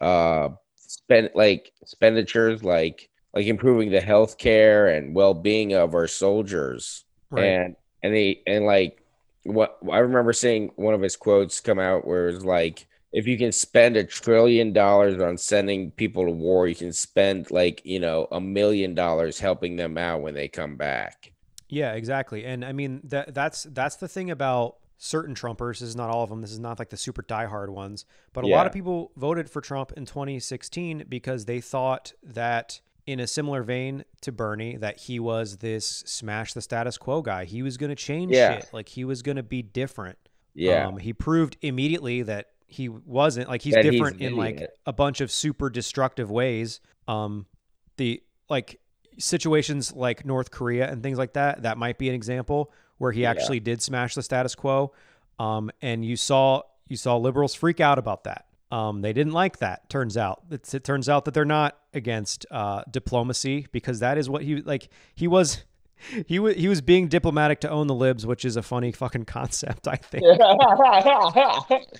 uh 0.00 0.48
spend 0.76 1.30
like 1.34 1.72
expenditures 1.82 2.62
like 2.62 3.08
like 3.34 3.46
improving 3.46 3.90
the 3.90 4.00
health 4.00 4.38
care 4.38 4.88
and 4.88 5.14
well-being 5.14 5.72
of 5.74 5.94
our 5.94 6.06
soldiers 6.06 7.04
Right. 7.30 7.44
and 7.44 7.76
and 8.02 8.14
he 8.14 8.42
and 8.46 8.64
like 8.64 9.02
what 9.44 9.76
i 9.90 9.98
remember 9.98 10.32
seeing 10.32 10.70
one 10.76 10.94
of 10.94 11.02
his 11.02 11.16
quotes 11.16 11.60
come 11.60 11.78
out 11.78 12.06
where 12.06 12.28
it's 12.28 12.44
like 12.44 12.86
if 13.12 13.26
you 13.26 13.36
can 13.36 13.52
spend 13.52 13.96
a 13.96 14.04
trillion 14.04 14.72
dollars 14.72 15.20
on 15.20 15.36
sending 15.36 15.90
people 15.90 16.24
to 16.26 16.30
war 16.30 16.68
you 16.68 16.74
can 16.74 16.92
spend 16.92 17.50
like 17.50 17.82
you 17.84 17.98
know 17.98 18.28
a 18.30 18.40
million 18.40 18.94
dollars 18.94 19.38
helping 19.40 19.76
them 19.76 19.98
out 19.98 20.22
when 20.22 20.34
they 20.34 20.48
come 20.48 20.76
back 20.76 21.32
Yeah, 21.68 21.92
exactly. 21.92 22.44
And 22.44 22.64
I 22.64 22.72
mean 22.72 23.00
that 23.04 23.34
that's 23.34 23.64
that's 23.64 23.96
the 23.96 24.08
thing 24.08 24.30
about 24.30 24.76
certain 24.96 25.34
Trumpers. 25.34 25.78
This 25.80 25.82
is 25.90 25.96
not 25.96 26.10
all 26.10 26.22
of 26.24 26.30
them. 26.30 26.40
This 26.40 26.52
is 26.52 26.58
not 26.58 26.78
like 26.78 26.90
the 26.90 26.96
super 26.96 27.22
diehard 27.22 27.68
ones. 27.68 28.04
But 28.32 28.44
a 28.44 28.48
lot 28.56 28.66
of 28.66 28.72
people 28.72 29.12
voted 29.16 29.48
for 29.48 29.60
Trump 29.60 29.92
in 29.96 30.06
2016 30.06 31.04
because 31.08 31.44
they 31.44 31.60
thought 31.60 32.12
that 32.22 32.80
in 33.06 33.20
a 33.20 33.26
similar 33.26 33.62
vein 33.62 34.04
to 34.22 34.32
Bernie, 34.32 34.76
that 34.76 34.98
he 35.00 35.18
was 35.20 35.58
this 35.58 35.86
smash 35.86 36.52
the 36.52 36.60
status 36.60 36.98
quo 36.98 37.22
guy. 37.22 37.44
He 37.44 37.62
was 37.62 37.76
going 37.76 37.90
to 37.90 37.96
change 37.96 38.32
Yeah. 38.34 38.56
shit. 38.56 38.68
Like 38.72 38.88
he 38.88 39.04
was 39.04 39.22
going 39.22 39.36
to 39.36 39.42
be 39.42 39.62
different. 39.62 40.18
yeah 40.54 40.86
Um, 40.88 40.98
he 40.98 41.12
proved 41.12 41.56
immediately 41.62 42.22
that 42.22 42.48
he 42.66 42.88
wasn't. 42.88 43.48
Like 43.48 43.62
he's 43.62 43.74
That 43.74 43.82
different 43.82 44.16
an 44.20 44.26
in 44.26 44.36
like 44.36 44.68
a 44.84 44.92
bunch 44.92 45.20
of 45.20 45.30
super 45.30 45.70
destructive 45.70 46.30
ways. 46.30 46.80
Um, 47.06 47.46
the 47.96 48.22
like 48.50 48.80
situations 49.18 49.92
like 49.94 50.24
North 50.24 50.50
Korea 50.50 50.90
and 50.90 51.02
things 51.02 51.18
like 51.18 51.32
that. 51.34 51.62
That 51.62 51.76
might 51.78 51.98
be 51.98 52.08
an 52.08 52.14
example 52.14 52.72
where 52.98 53.12
he 53.12 53.22
Yeah. 53.22 53.30
actually 53.30 53.60
did 53.60 53.82
smash 53.82 54.14
the 54.14 54.22
status 54.22 54.54
quo. 54.54 54.92
Um, 55.38 55.70
and 55.82 56.04
you 56.04 56.16
saw 56.16 56.62
you 56.88 56.96
saw 56.96 57.16
liberals 57.16 57.54
freak 57.54 57.80
out 57.80 57.98
about 57.98 58.24
that. 58.24 58.46
Um, 58.70 59.02
they 59.02 59.12
didn't 59.12 59.32
like 59.34 59.58
that. 59.58 59.88
Turns 59.88 60.16
out 60.16 60.42
it's, 60.50 60.74
it 60.74 60.84
turns 60.84 61.08
out 61.08 61.24
that 61.26 61.34
they're 61.34 61.44
not 61.44 61.78
against 61.94 62.44
uh, 62.50 62.82
diplomacy 62.90 63.66
because 63.72 64.00
that 64.00 64.18
is 64.18 64.28
what 64.28 64.42
he 64.42 64.56
like. 64.62 64.88
He 65.14 65.26
was 65.28 65.64
he 66.26 66.38
was 66.38 66.54
he 66.56 66.68
was 66.68 66.80
being 66.80 67.08
diplomatic 67.08 67.60
to 67.60 67.70
own 67.70 67.86
the 67.86 67.94
libs, 67.94 68.26
which 68.26 68.44
is 68.44 68.56
a 68.56 68.62
funny 68.62 68.92
fucking 68.92 69.24
concept, 69.36 69.86
I 69.88 69.96
think. 69.96 70.24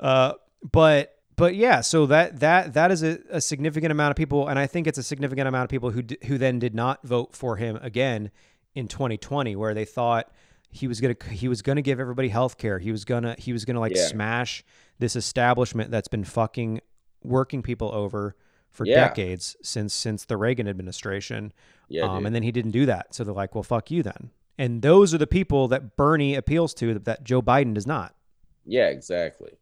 uh, 0.00 0.32
but 0.70 1.16
but 1.40 1.54
yeah, 1.54 1.80
so 1.80 2.04
that 2.04 2.40
that 2.40 2.74
that 2.74 2.90
is 2.90 3.02
a, 3.02 3.18
a, 3.30 3.40
significant 3.40 3.90
amount 3.90 4.10
of 4.10 4.16
people, 4.16 4.46
and 4.46 4.58
I 4.58 4.66
think 4.66 4.86
it's 4.86 4.98
a 4.98 5.02
significant 5.02 5.48
amount 5.48 5.64
of 5.64 5.70
people 5.70 5.90
who 5.90 6.02
d- 6.02 6.18
who 6.26 6.36
then 6.36 6.58
did 6.58 6.74
not 6.74 7.02
vote 7.02 7.34
for 7.34 7.56
him 7.56 7.78
again 7.80 8.30
in 8.74 8.88
2020, 8.88 9.56
where 9.56 9.72
they 9.72 9.86
thought 9.86 10.30
he 10.70 10.86
was 10.86 11.00
gonna 11.00 11.16
he 11.30 11.48
was 11.48 11.62
gonna 11.62 11.80
give 11.80 11.98
everybody 11.98 12.28
health 12.28 12.58
care. 12.58 12.78
He 12.78 12.92
was 12.92 13.06
gonna 13.06 13.36
he 13.38 13.54
was 13.54 13.64
gonna 13.64 13.80
like 13.80 13.96
yeah. 13.96 14.06
smash 14.06 14.62
this 14.98 15.16
establishment 15.16 15.90
that's 15.90 16.08
been 16.08 16.24
fucking 16.24 16.82
working 17.22 17.62
people 17.62 17.90
over 17.94 18.36
for 18.68 18.84
yeah. 18.84 19.08
decades 19.08 19.56
since 19.62 19.94
since 19.94 20.26
the 20.26 20.36
Reagan 20.36 20.68
administration. 20.68 21.54
Yeah, 21.88 22.02
um, 22.02 22.26
and 22.26 22.34
then 22.34 22.42
he 22.42 22.52
didn't 22.52 22.72
do 22.72 22.84
that. 22.84 23.14
So 23.14 23.24
they're 23.24 23.32
like, 23.32 23.54
well, 23.54 23.64
fuck 23.64 23.90
you 23.90 24.02
then. 24.02 24.30
And 24.58 24.82
those 24.82 25.14
are 25.14 25.18
the 25.18 25.26
people 25.26 25.68
that 25.68 25.96
Bernie 25.96 26.34
appeals 26.34 26.74
to 26.74 26.98
that 26.98 27.24
Joe 27.24 27.40
Biden 27.40 27.72
does 27.72 27.86
not. 27.86 28.14
Yeah, 28.66 28.88
exactly. 28.88 29.52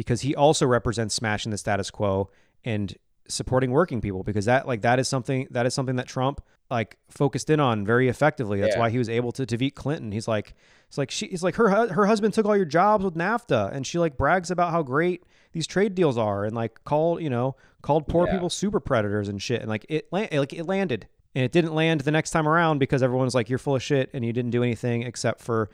Because 0.00 0.22
he 0.22 0.34
also 0.34 0.66
represents 0.66 1.14
smashing 1.14 1.50
the 1.50 1.58
status 1.58 1.90
quo 1.90 2.30
and 2.64 2.96
supporting 3.28 3.70
working 3.70 4.00
people 4.00 4.22
because 4.22 4.46
that 4.46 4.66
like 4.66 4.80
that 4.80 4.98
is 4.98 5.06
something 5.06 5.46
that 5.50 5.66
is 5.66 5.74
something 5.74 5.96
that 5.96 6.06
Trump 6.06 6.40
like 6.70 6.96
focused 7.10 7.50
in 7.50 7.60
on 7.60 7.84
very 7.84 8.08
effectively. 8.08 8.60
That's 8.60 8.76
yeah. 8.76 8.80
why 8.80 8.90
he 8.90 8.98
was 8.98 9.08
able 9.08 9.32
to 9.32 9.44
defeat 9.44 9.74
Clinton. 9.74 10.12
He's 10.12 10.26
like 10.26 10.54
it's 10.88 10.98
like 10.98 11.10
she 11.10 11.26
he's 11.26 11.42
like 11.42 11.56
her 11.56 11.92
her 11.92 12.06
husband 12.06 12.34
took 12.34 12.46
all 12.46 12.56
your 12.56 12.64
jobs 12.64 13.04
with 13.04 13.14
NAFTA 13.14 13.72
and 13.74 13.86
she 13.86 13.98
like 13.98 14.16
brags 14.16 14.50
about 14.50 14.70
how 14.70 14.82
great 14.82 15.24
these 15.52 15.66
trade 15.66 15.94
deals 15.94 16.16
are 16.16 16.44
and 16.44 16.54
like 16.54 16.82
called, 16.84 17.22
you 17.22 17.30
know, 17.30 17.56
called 17.82 18.08
poor 18.08 18.26
yeah. 18.26 18.32
people 18.32 18.50
super 18.50 18.80
predators 18.80 19.28
and 19.28 19.42
shit 19.42 19.60
and 19.60 19.68
like 19.68 19.84
it 19.88 20.08
like 20.12 20.52
it 20.52 20.64
landed 20.64 21.06
and 21.34 21.44
it 21.44 21.52
didn't 21.52 21.74
land 21.74 22.00
the 22.00 22.10
next 22.10 22.30
time 22.30 22.48
around 22.48 22.78
because 22.78 23.02
everyone's 23.02 23.34
like 23.34 23.48
you're 23.48 23.58
full 23.58 23.76
of 23.76 23.82
shit 23.82 24.10
and 24.12 24.24
you 24.24 24.32
didn't 24.32 24.50
do 24.50 24.62
anything 24.62 25.02
except 25.02 25.40
for 25.40 25.70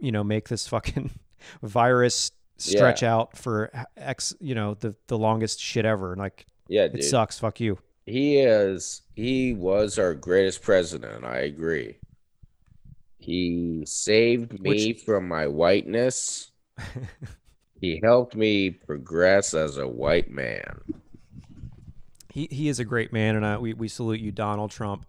you 0.00 0.12
know 0.12 0.24
make 0.24 0.48
this 0.48 0.66
fucking 0.66 1.10
virus 1.62 2.32
stretch 2.58 3.02
yeah. 3.02 3.14
out 3.14 3.36
for 3.36 3.70
x 3.96 4.34
you 4.40 4.54
know 4.54 4.74
the 4.74 4.94
the 5.06 5.18
longest 5.18 5.60
shit 5.60 5.84
ever. 5.84 6.12
And 6.12 6.20
like 6.20 6.46
yeah 6.68 6.84
it 6.84 6.94
dude. 6.94 7.04
sucks. 7.04 7.38
Fuck 7.38 7.60
you. 7.60 7.78
He 8.04 8.38
is 8.38 9.02
he 9.14 9.54
was 9.54 9.98
our 9.98 10.14
greatest 10.14 10.62
president. 10.62 11.24
I 11.24 11.38
agree. 11.40 11.98
He 13.18 13.82
saved 13.86 14.60
me 14.60 14.92
Which... 14.92 15.02
from 15.02 15.28
my 15.28 15.46
whiteness. 15.46 16.52
He 17.80 18.00
helped 18.02 18.34
me 18.34 18.70
progress 18.70 19.54
as 19.54 19.78
a 19.78 19.86
white 19.86 20.30
man. 20.30 20.80
He 22.32 22.48
he 22.50 22.68
is 22.68 22.80
a 22.80 22.84
great 22.84 23.12
man, 23.12 23.36
and 23.36 23.46
I, 23.46 23.58
we 23.58 23.72
we 23.72 23.88
salute 23.88 24.20
you, 24.20 24.32
Donald 24.32 24.70
Trump. 24.70 25.06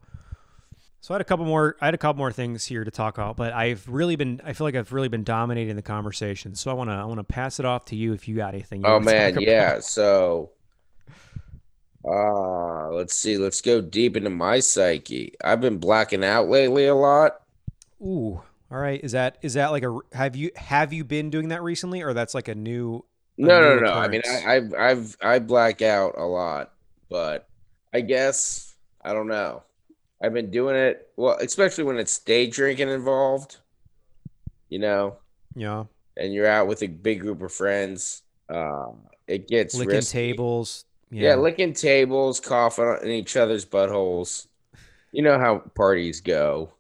So 1.02 1.14
I 1.14 1.16
had 1.16 1.22
a 1.22 1.26
couple 1.26 1.45
more. 1.45 1.78
I 1.80 1.86
had 1.86 1.93
a 1.93 1.97
couple 1.97 2.18
more 2.18 2.32
things 2.32 2.66
here 2.66 2.84
to 2.84 2.91
talk 2.91 3.18
about, 3.18 3.38
but 3.38 3.54
I've 3.54 3.88
really 3.88 4.16
been. 4.16 4.41
I 4.43 4.54
feel 4.54 4.66
like 4.66 4.76
I've 4.76 4.91
really 4.91 5.08
been 5.08 5.24
dominating 5.24 5.76
the 5.76 5.82
conversation. 5.82 6.56
So 6.56 6.72
I 6.72 6.74
want 6.74 6.89
to. 6.89 6.93
I 6.93 7.06
want 7.06 7.20
to 7.20 7.24
pass 7.24 7.60
it 7.60 7.66
off 7.66 7.86
to 7.86 7.95
you 7.95 8.14
if 8.14 8.28
you 8.28 8.36
got 8.36 8.54
anything. 8.54 8.86
Oh 8.86 9.00
man, 9.00 9.39
yeah. 9.39 9.80
So, 9.80 10.52
uh, 12.06 12.89
let's 12.89 13.16
see. 13.16 13.38
Let's 13.38 13.62
go 13.62 13.82
deep 13.82 14.18
into 14.18 14.30
my 14.30 14.60
psyche. 14.60 15.36
I've 15.43 15.62
been 15.62 15.78
blacking 15.78 16.24
out 16.24 16.50
lately 16.50 16.88
a 16.88 16.95
lot. 16.95 17.41
Ooh. 18.02 18.41
All 18.72 18.78
right. 18.78 19.04
Is 19.04 19.14
that 19.14 19.38
is 19.41 19.54
that 19.56 19.72
like 19.72 19.84
a 19.84 19.97
have 20.14 20.36
you 20.36 20.52
have 20.56 20.91
you 20.93 21.04
been 21.04 21.30
doing 21.30 21.50
that 21.50 21.64
recently, 21.64 22.04
or 22.04 22.14
that's 22.14 22.36
like 22.36 22.50
a 22.50 22.56
new? 22.56 23.06
A 23.38 23.41
no, 23.41 23.62
new 23.62 23.82
no, 23.82 23.88
no. 23.88 23.93
I 23.93 24.08
mean, 24.10 24.22
I, 24.28 24.56
I've 24.56 24.74
I've 24.74 25.18
I 25.22 25.39
black 25.39 25.82
out 25.82 26.16
a 26.18 26.26
lot 26.26 26.74
but 27.10 27.50
I 27.93 28.02
guess 28.02 28.76
I 29.02 29.14
don't 29.14 29.28
know. 29.28 29.64
I've 30.22 30.34
been 30.34 30.52
doing 30.52 30.76
it 30.76 31.10
well, 31.16 31.38
especially 31.40 31.86
when 31.86 31.98
it's 31.98 32.18
day 32.20 32.48
drinking 32.48 32.90
involved. 32.90 33.58
You 34.70 34.80
know. 34.80 35.18
Yeah. 35.56 35.86
And 36.18 36.34
you're 36.34 36.48
out 36.48 36.68
with 36.68 36.84
a 36.84 36.88
big 36.88 37.22
group 37.22 37.42
of 37.42 37.52
friends. 37.52 38.24
Uh, 38.50 38.92
it 39.28 39.48
gets 39.48 39.76
licking 39.76 39.96
risky. 39.96 40.18
tables. 40.18 40.86
Yeah. 41.12 41.30
yeah, 41.30 41.36
licking 41.36 41.74
tables, 41.74 42.40
coughing 42.40 42.98
in 43.02 43.10
each 43.10 43.36
other's 43.36 43.66
buttholes. 43.66 44.48
You 45.12 45.24
know 45.24 45.40
how 45.40 45.60
parties 45.76 46.22
go. 46.22 46.74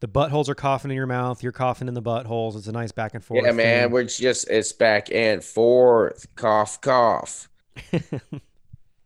The 0.00 0.08
buttholes 0.08 0.48
are 0.48 0.54
coughing 0.54 0.90
in 0.90 0.96
your 0.96 1.06
mouth. 1.06 1.42
You're 1.42 1.52
coughing 1.52 1.86
in 1.86 1.94
the 1.94 2.02
buttholes. 2.02 2.56
It's 2.56 2.66
a 2.66 2.72
nice 2.72 2.92
back 2.92 3.14
and 3.14 3.24
forth. 3.24 3.44
Yeah, 3.44 3.52
man. 3.52 3.84
Thing. 3.84 3.92
We're 3.92 4.04
just 4.04 4.48
it's 4.48 4.72
back 4.72 5.12
and 5.12 5.44
forth. 5.44 6.26
Cough, 6.34 6.80
cough. 6.80 7.48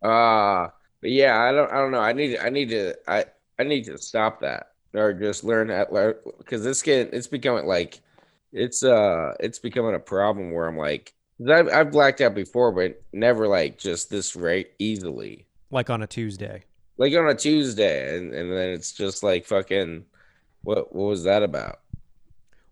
Uh 0.03 0.69
but 1.01 1.11
yeah, 1.11 1.41
I 1.41 1.53
don't 1.53 1.73
I 1.73 1.77
don't 1.77 1.91
know. 1.91 2.01
I 2.01 2.13
need 2.13 2.39
I 2.39 2.51
need 2.51 2.69
to 2.69 2.95
I 3.09 3.25
I 3.59 3.65
need 3.65 3.85
to 3.85 3.99
stop 3.99 4.41
that 4.41 4.73
or 4.95 5.13
just 5.13 5.45
learn 5.45 5.69
that 5.69 5.91
because 6.39 6.65
this 6.65 6.83
get 6.83 7.13
it's 7.13 7.27
becoming 7.27 7.67
like 7.67 8.01
it's 8.53 8.83
uh 8.83 9.35
it's 9.41 9.59
becoming 9.59 9.95
a 9.95 9.99
problem 9.99 10.53
where 10.53 10.67
I'm 10.67 10.79
like 10.79 11.13
I've, 11.41 11.69
I've 11.69 11.93
blacked 11.93 12.21
out 12.21 12.35
before, 12.35 12.73
but 12.73 13.03
never 13.13 13.47
like 13.47 13.79
just 13.79 14.09
this 14.09 14.35
rate 14.37 14.71
easily. 14.79 15.47
Like 15.71 15.91
on 15.91 16.03
a 16.03 16.07
Tuesday. 16.07 16.63
Like 16.97 17.15
on 17.15 17.29
a 17.29 17.35
Tuesday, 17.35 18.17
and, 18.17 18.33
and 18.33 18.51
then 18.51 18.71
it's 18.71 18.93
just 18.93 19.23
like 19.23 19.45
fucking. 19.45 20.05
What 20.63 20.95
what 20.95 21.09
was 21.09 21.25
that 21.25 21.43
about? 21.43 21.81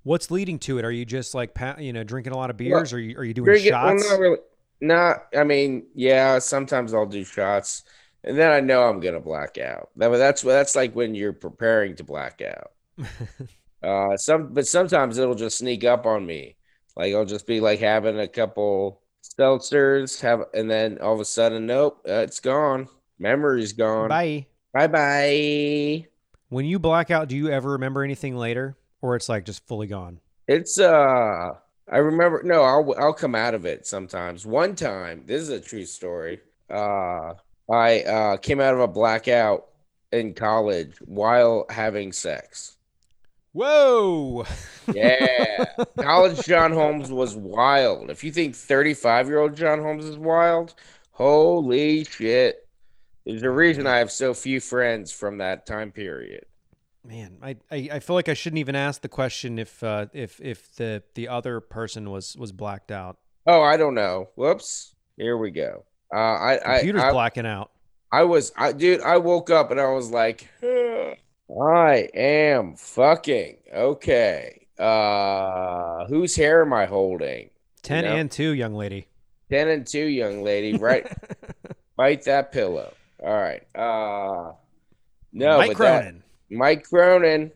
What's 0.02 0.30
leading 0.30 0.58
to 0.60 0.78
it? 0.78 0.84
Are 0.84 0.90
you 0.90 1.04
just 1.04 1.34
like 1.34 1.56
you 1.78 1.92
know 1.92 2.04
drinking 2.04 2.32
a 2.32 2.36
lot 2.36 2.50
of 2.50 2.56
beers, 2.56 2.92
well, 2.92 2.98
or 2.98 3.02
are 3.02 3.06
you, 3.06 3.18
are 3.18 3.24
you 3.24 3.34
doing 3.34 3.46
drinking, 3.46 3.70
shots? 3.70 4.02
Well, 4.02 4.10
not 4.10 4.20
really. 4.20 4.38
Nah, 4.80 5.14
I 5.36 5.44
mean, 5.44 5.86
yeah, 5.94 6.38
sometimes 6.38 6.94
I'll 6.94 7.06
do 7.06 7.22
shots, 7.22 7.84
and 8.24 8.36
then 8.38 8.50
I 8.50 8.60
know 8.60 8.88
I'm 8.88 9.00
gonna 9.00 9.20
black 9.20 9.58
out. 9.58 9.90
That, 9.96 10.08
that's 10.08 10.42
that's 10.42 10.76
like 10.76 10.94
when 10.94 11.14
you're 11.14 11.32
preparing 11.32 11.96
to 11.96 12.04
black 12.04 12.42
out. 12.42 12.72
uh, 13.82 14.16
some, 14.16 14.52
but 14.52 14.66
sometimes 14.66 15.18
it'll 15.18 15.34
just 15.34 15.58
sneak 15.58 15.84
up 15.84 16.06
on 16.06 16.24
me. 16.24 16.56
Like 16.96 17.14
I'll 17.14 17.24
just 17.24 17.46
be 17.46 17.60
like 17.60 17.80
having 17.80 18.18
a 18.18 18.28
couple 18.28 19.02
seltzers, 19.22 20.20
have, 20.20 20.44
and 20.54 20.70
then 20.70 20.98
all 21.00 21.14
of 21.14 21.20
a 21.20 21.24
sudden, 21.24 21.66
nope, 21.66 22.00
uh, 22.08 22.20
it's 22.20 22.40
gone. 22.40 22.88
Memory's 23.18 23.72
gone. 23.72 24.08
Bye. 24.08 24.46
Bye. 24.72 24.86
Bye. 24.86 26.06
When 26.48 26.64
you 26.66 26.78
black 26.78 27.10
out, 27.10 27.28
do 27.28 27.36
you 27.36 27.50
ever 27.50 27.72
remember 27.72 28.02
anything 28.02 28.36
later, 28.36 28.76
or 29.02 29.16
it's 29.16 29.28
like 29.28 29.44
just 29.44 29.66
fully 29.66 29.86
gone? 29.86 30.20
It's 30.46 30.78
uh 30.78 31.54
I 31.90 31.98
remember. 31.98 32.42
No, 32.42 32.62
I'll 32.62 32.94
I'll 32.98 33.12
come 33.12 33.34
out 33.34 33.54
of 33.54 33.66
it 33.66 33.86
sometimes. 33.86 34.46
One 34.46 34.74
time, 34.74 35.24
this 35.26 35.42
is 35.42 35.50
a 35.50 35.60
true 35.60 35.84
story. 35.84 36.40
Uh, 36.70 37.34
I 37.70 38.02
uh, 38.02 38.36
came 38.36 38.60
out 38.60 38.74
of 38.74 38.80
a 38.80 38.88
blackout 38.88 39.66
in 40.12 40.34
college 40.34 40.96
while 41.04 41.66
having 41.70 42.12
sex. 42.12 42.76
Whoa! 43.52 44.44
yeah, 44.94 45.64
college 45.96 46.44
John 46.44 46.72
Holmes 46.72 47.10
was 47.10 47.36
wild. 47.36 48.10
If 48.10 48.24
you 48.24 48.32
think 48.32 48.56
thirty-five-year-old 48.56 49.56
John 49.56 49.80
Holmes 49.80 50.04
is 50.04 50.18
wild, 50.18 50.74
holy 51.12 52.04
shit! 52.04 52.66
There's 53.24 53.42
a 53.42 53.50
reason 53.50 53.86
I 53.86 53.98
have 53.98 54.10
so 54.10 54.34
few 54.34 54.60
friends 54.60 55.12
from 55.12 55.38
that 55.38 55.66
time 55.66 55.92
period. 55.92 56.46
Man, 57.06 57.38
I, 57.42 57.56
I, 57.70 57.88
I, 57.92 58.00
feel 58.00 58.16
like 58.16 58.30
I 58.30 58.34
shouldn't 58.34 58.60
even 58.60 58.74
ask 58.74 59.02
the 59.02 59.08
question 59.08 59.58
if 59.58 59.82
uh, 59.82 60.06
if 60.12 60.40
if 60.40 60.74
the 60.76 61.02
the 61.14 61.28
other 61.28 61.60
person 61.60 62.10
was 62.10 62.36
was 62.36 62.50
blacked 62.50 62.90
out. 62.90 63.18
Oh, 63.46 63.62
I 63.62 63.76
don't 63.76 63.94
know. 63.94 64.30
Whoops. 64.36 64.94
Here 65.16 65.36
we 65.36 65.50
go. 65.50 65.84
Uh, 66.14 66.58
I 66.64 66.76
computer's 66.78 67.02
I, 67.02 67.10
blacking 67.10 67.46
out. 67.46 67.70
I 68.12 68.22
was, 68.22 68.52
I 68.56 68.72
dude. 68.72 69.00
I 69.00 69.16
woke 69.16 69.50
up 69.50 69.72
and 69.72 69.80
I 69.80 69.90
was 69.90 70.10
like, 70.10 70.48
I 70.62 72.08
am 72.14 72.76
fucking 72.76 73.56
okay. 73.74 74.66
Uh, 74.78 76.06
whose 76.06 76.36
hair 76.36 76.62
am 76.62 76.72
I 76.72 76.86
holding? 76.86 77.50
Ten 77.82 78.04
you 78.04 78.10
know? 78.10 78.16
and 78.16 78.30
two, 78.30 78.50
young 78.50 78.74
lady. 78.74 79.08
Ten 79.50 79.68
and 79.68 79.86
two, 79.86 80.06
young 80.06 80.42
lady. 80.42 80.76
Right. 80.76 81.06
Bite 81.96 82.22
that 82.24 82.52
pillow. 82.52 82.92
All 83.22 83.34
right. 83.34 83.62
Uh, 83.74 84.52
no, 85.32 85.58
Mike 85.58 85.76
Cronin. 85.76 86.22
That, 86.50 86.56
Mike 86.56 86.88
Cronin 86.88 87.50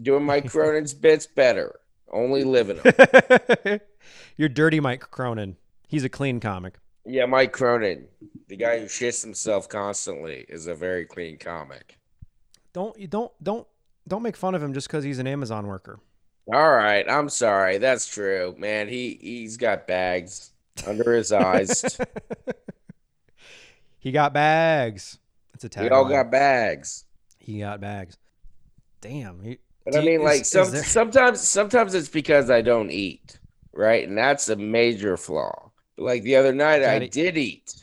doing 0.00 0.24
Mike 0.24 0.48
Cronin's 0.50 0.94
bits 0.94 1.26
better. 1.26 1.78
Only 2.10 2.44
living 2.44 2.78
them. 2.82 3.80
You're 4.36 4.48
dirty 4.48 4.80
Mike 4.80 5.10
Cronin. 5.10 5.56
He's 5.88 6.04
a 6.04 6.08
clean 6.08 6.40
comic. 6.40 6.78
Yeah, 7.04 7.26
Mike 7.26 7.52
Cronin, 7.52 8.06
the 8.48 8.56
guy 8.56 8.78
who 8.78 8.86
shits 8.86 9.22
himself 9.22 9.68
constantly, 9.68 10.44
is 10.48 10.66
a 10.66 10.74
very 10.74 11.04
clean 11.04 11.38
comic. 11.38 11.98
Don't 12.72 12.98
you 12.98 13.06
don't 13.06 13.32
don't 13.42 13.66
don't 14.06 14.22
make 14.22 14.36
fun 14.36 14.54
of 14.54 14.62
him 14.62 14.72
just 14.72 14.88
because 14.88 15.04
he's 15.04 15.18
an 15.18 15.26
Amazon 15.26 15.66
worker. 15.66 15.98
All 16.52 16.72
right, 16.72 17.08
I'm 17.08 17.28
sorry. 17.28 17.78
That's 17.78 18.06
true, 18.06 18.54
man. 18.58 18.88
He 18.88 19.18
he's 19.20 19.56
got 19.56 19.86
bags 19.86 20.52
under 20.86 21.12
his 21.12 21.32
eyes. 21.32 21.98
he 23.98 24.12
got 24.12 24.32
bags. 24.32 25.18
It's 25.54 25.64
a 25.64 25.68
tagline. 25.68 25.82
We 25.82 25.88
all 25.90 26.04
got 26.04 26.30
bags. 26.30 27.04
He 27.38 27.58
got 27.58 27.80
bags 27.80 28.16
damn. 29.02 29.42
He, 29.42 29.58
but 29.84 29.96
I 29.96 30.00
mean, 30.00 30.22
like 30.22 30.46
some, 30.46 30.70
there... 30.70 30.82
sometimes, 30.82 31.46
sometimes 31.46 31.92
it's 31.94 32.08
because 32.08 32.48
I 32.48 32.62
don't 32.62 32.90
eat, 32.90 33.38
right? 33.74 34.08
And 34.08 34.16
that's 34.16 34.48
a 34.48 34.56
major 34.56 35.18
flaw. 35.18 35.71
Like 36.02 36.22
the 36.22 36.36
other 36.36 36.52
night, 36.52 36.82
I 36.82 37.06
did 37.06 37.36
eat. 37.38 37.74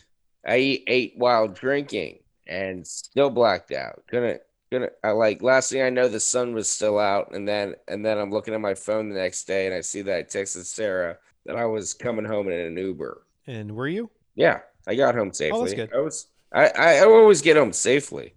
I 0.46 0.82
ate 0.88 1.14
while 1.18 1.48
drinking 1.48 2.20
and 2.48 2.86
still 2.86 3.30
blacked 3.30 3.72
out. 3.72 4.04
Couldn't 4.08 4.41
gonna 4.72 4.90
I, 5.04 5.12
like 5.12 5.41
last 5.41 5.72
thing 5.72 5.82
I 5.82 5.90
know, 5.90 6.08
the 6.08 6.20
sun 6.20 6.54
was 6.54 6.68
still 6.68 7.00
out, 7.00 7.34
and 7.34 7.48
then 7.48 7.76
and 7.88 8.06
then 8.06 8.18
I'm 8.18 8.32
looking 8.32 8.54
at 8.54 8.62
my 8.62 8.74
phone 8.74 9.10
the 9.10 9.20
next 9.20 9.46
day, 9.46 9.66
and 9.66 9.76
I 9.76 9.82
see 9.82 10.02
that 10.04 10.18
I 10.18 10.24
texted 10.24 10.66
Sarah 10.66 11.18
that 11.46 11.56
I 11.56 11.66
was 11.66 11.94
coming 11.94 12.26
home 12.26 12.50
in 12.50 12.60
an 12.60 12.78
Uber. 12.78 13.26
And 13.48 13.76
were 13.76 13.88
you? 13.88 14.10
Yeah, 14.36 14.60
I 14.88 14.96
got 14.96 15.16
home 15.16 15.34
safely. 15.34 15.60
Oh, 15.60 15.62
that's 15.64 15.74
good. 15.74 15.94
I 15.94 16.00
was 16.00 16.28
I, 16.52 16.68
I 16.68 16.96
I 16.98 17.06
always 17.06 17.41
get 17.41 17.58
home 17.58 17.74
safely. 17.74 18.34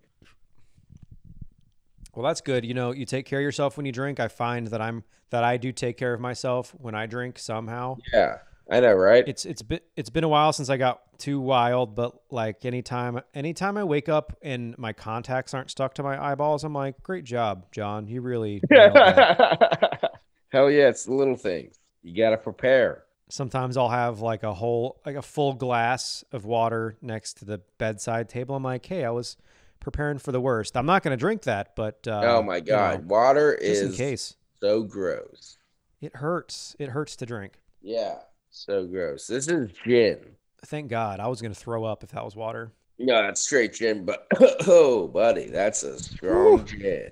Well, 2.14 2.24
that's 2.24 2.42
good. 2.42 2.64
You 2.64 2.74
know, 2.74 2.92
you 2.92 3.06
take 3.06 3.24
care 3.24 3.38
of 3.38 3.42
yourself 3.42 3.76
when 3.76 3.86
you 3.86 3.92
drink. 3.92 4.20
I 4.20 4.28
find 4.28 4.66
that 4.68 4.80
I'm 4.80 5.04
that 5.30 5.44
I 5.44 5.56
do 5.56 5.72
take 5.72 5.96
care 5.96 6.12
of 6.12 6.20
myself 6.20 6.74
when 6.78 6.94
I 6.94 7.06
drink 7.06 7.38
somehow. 7.38 7.98
Yeah, 8.12 8.38
I 8.72 8.80
know, 8.80 8.94
right? 8.94 9.22
It's 9.28 9.44
it's 9.44 9.60
been 9.60 9.80
it's 9.96 10.08
been 10.08 10.24
a 10.24 10.28
while 10.28 10.50
since 10.54 10.70
I 10.70 10.78
got 10.78 11.02
too 11.18 11.40
wild, 11.40 11.94
but 11.94 12.14
like 12.30 12.64
anytime 12.64 13.20
anytime 13.34 13.76
I 13.76 13.84
wake 13.84 14.08
up 14.08 14.34
and 14.40 14.76
my 14.78 14.94
contacts 14.94 15.52
aren't 15.52 15.70
stuck 15.70 15.92
to 15.94 16.02
my 16.02 16.18
eyeballs, 16.18 16.64
I'm 16.64 16.72
like, 16.72 17.02
great 17.02 17.24
job, 17.24 17.66
John. 17.70 18.08
You 18.08 18.22
really 18.22 18.62
that." 18.70 20.12
Hell 20.48 20.70
yeah, 20.70 20.88
it's 20.88 21.04
the 21.04 21.12
little 21.12 21.36
things. 21.36 21.78
You 22.02 22.16
gotta 22.16 22.38
prepare. 22.38 23.04
Sometimes 23.28 23.76
I'll 23.76 23.90
have 23.90 24.20
like 24.20 24.42
a 24.42 24.54
whole 24.54 25.02
like 25.04 25.16
a 25.16 25.22
full 25.22 25.52
glass 25.52 26.24
of 26.32 26.46
water 26.46 26.96
next 27.02 27.34
to 27.38 27.44
the 27.44 27.60
bedside 27.76 28.30
table. 28.30 28.56
I'm 28.56 28.62
like, 28.62 28.86
hey, 28.86 29.04
I 29.04 29.10
was 29.10 29.36
preparing 29.80 30.18
for 30.18 30.32
the 30.32 30.40
worst. 30.40 30.78
I'm 30.78 30.86
not 30.86 31.02
going 31.02 31.12
to 31.12 31.20
drink 31.20 31.42
that, 31.42 31.76
but 31.76 32.06
uh, 32.08 32.22
oh 32.24 32.42
my 32.42 32.56
you 32.56 32.62
know, 32.62 32.76
god, 32.76 33.06
water 33.06 33.58
just 33.60 33.82
in 33.82 33.88
is 33.90 33.96
case 33.96 34.36
so 34.60 34.82
gross. 34.82 35.58
it 36.00 36.16
hurts. 36.16 36.74
It 36.78 36.90
hurts 36.90 37.16
to 37.16 37.26
drink. 37.26 37.58
Yeah, 37.82 38.16
so 38.52 38.86
gross. 38.86 39.26
This 39.26 39.48
is 39.48 39.70
gin. 39.84 40.18
Thank 40.66 40.88
God. 40.88 41.18
I 41.18 41.26
was 41.26 41.40
going 41.40 41.52
to 41.52 41.58
throw 41.58 41.84
up 41.84 42.04
if 42.04 42.10
that 42.10 42.24
was 42.24 42.36
water. 42.36 42.70
No, 42.98 43.26
it's 43.28 43.40
straight 43.40 43.72
gin, 43.72 44.04
but 44.04 44.26
oh, 44.68 45.08
buddy, 45.08 45.46
that's 45.46 45.82
a 45.82 45.98
strong 45.98 46.64
gin. 46.64 47.10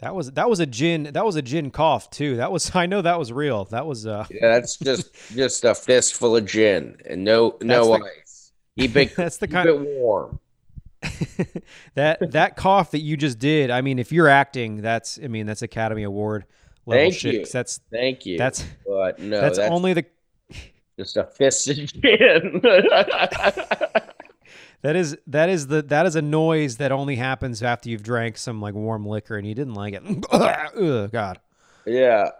That 0.00 0.14
was 0.14 0.30
that 0.32 0.48
was 0.50 0.60
a 0.60 0.66
gin. 0.66 1.04
That 1.12 1.24
was 1.24 1.36
a 1.36 1.42
gin 1.42 1.70
cough 1.70 2.10
too. 2.10 2.36
That 2.36 2.52
was 2.52 2.70
I 2.74 2.86
know 2.86 3.00
that 3.02 3.18
was 3.18 3.32
real. 3.32 3.64
That 3.66 3.86
was 3.86 4.06
uh 4.06 4.26
Yeah, 4.30 4.52
that's 4.52 4.76
just 4.76 5.12
just 5.34 5.64
a 5.64 5.74
fistful 5.74 6.36
of 6.36 6.44
gin 6.44 6.98
and 7.08 7.24
no 7.24 7.56
no 7.62 7.88
That's 7.88 8.02
the- 8.02 8.10
ice. 8.20 8.52
Keep 8.78 8.96
it 8.96 9.16
that's 9.16 9.38
the 9.38 9.48
kind 9.48 9.68
it 9.68 9.78
warm. 9.80 10.38
that 11.94 12.32
that 12.32 12.56
cough 12.56 12.90
that 12.92 13.00
you 13.00 13.16
just 13.16 13.38
did. 13.38 13.70
I 13.70 13.80
mean, 13.80 13.98
if 13.98 14.12
you're 14.12 14.28
acting, 14.28 14.82
that's 14.82 15.18
I 15.22 15.28
mean 15.28 15.46
that's 15.46 15.62
Academy 15.62 16.02
Award 16.02 16.44
level 16.88 17.02
Thank 17.02 17.14
shit. 17.14 17.34
you. 17.34 17.44
That's 17.46 17.80
Thank 17.90 18.26
you. 18.26 18.38
that's 18.38 18.64
but 18.86 19.18
no, 19.18 19.40
that's, 19.40 19.58
that's, 19.58 19.70
only 19.70 19.92
the 19.94 20.04
just 20.98 21.16
a 21.16 21.24
fist 21.24 21.66
gin. 21.66 22.60
that 24.82 24.96
is 24.96 25.16
that 25.26 25.48
is 25.48 25.66
the 25.68 25.82
that 25.82 26.06
is 26.06 26.16
a 26.16 26.22
noise 26.22 26.76
that 26.78 26.92
only 26.92 27.16
happens 27.16 27.62
after 27.62 27.88
you've 27.90 28.02
drank 28.02 28.36
some 28.36 28.60
like 28.60 28.74
warm 28.74 29.06
liquor 29.06 29.36
and 29.36 29.46
you 29.46 29.54
didn't 29.54 29.74
like 29.74 29.94
it. 29.94 30.02
Ugh, 30.32 31.10
God. 31.12 31.38
yeah. 31.86 32.30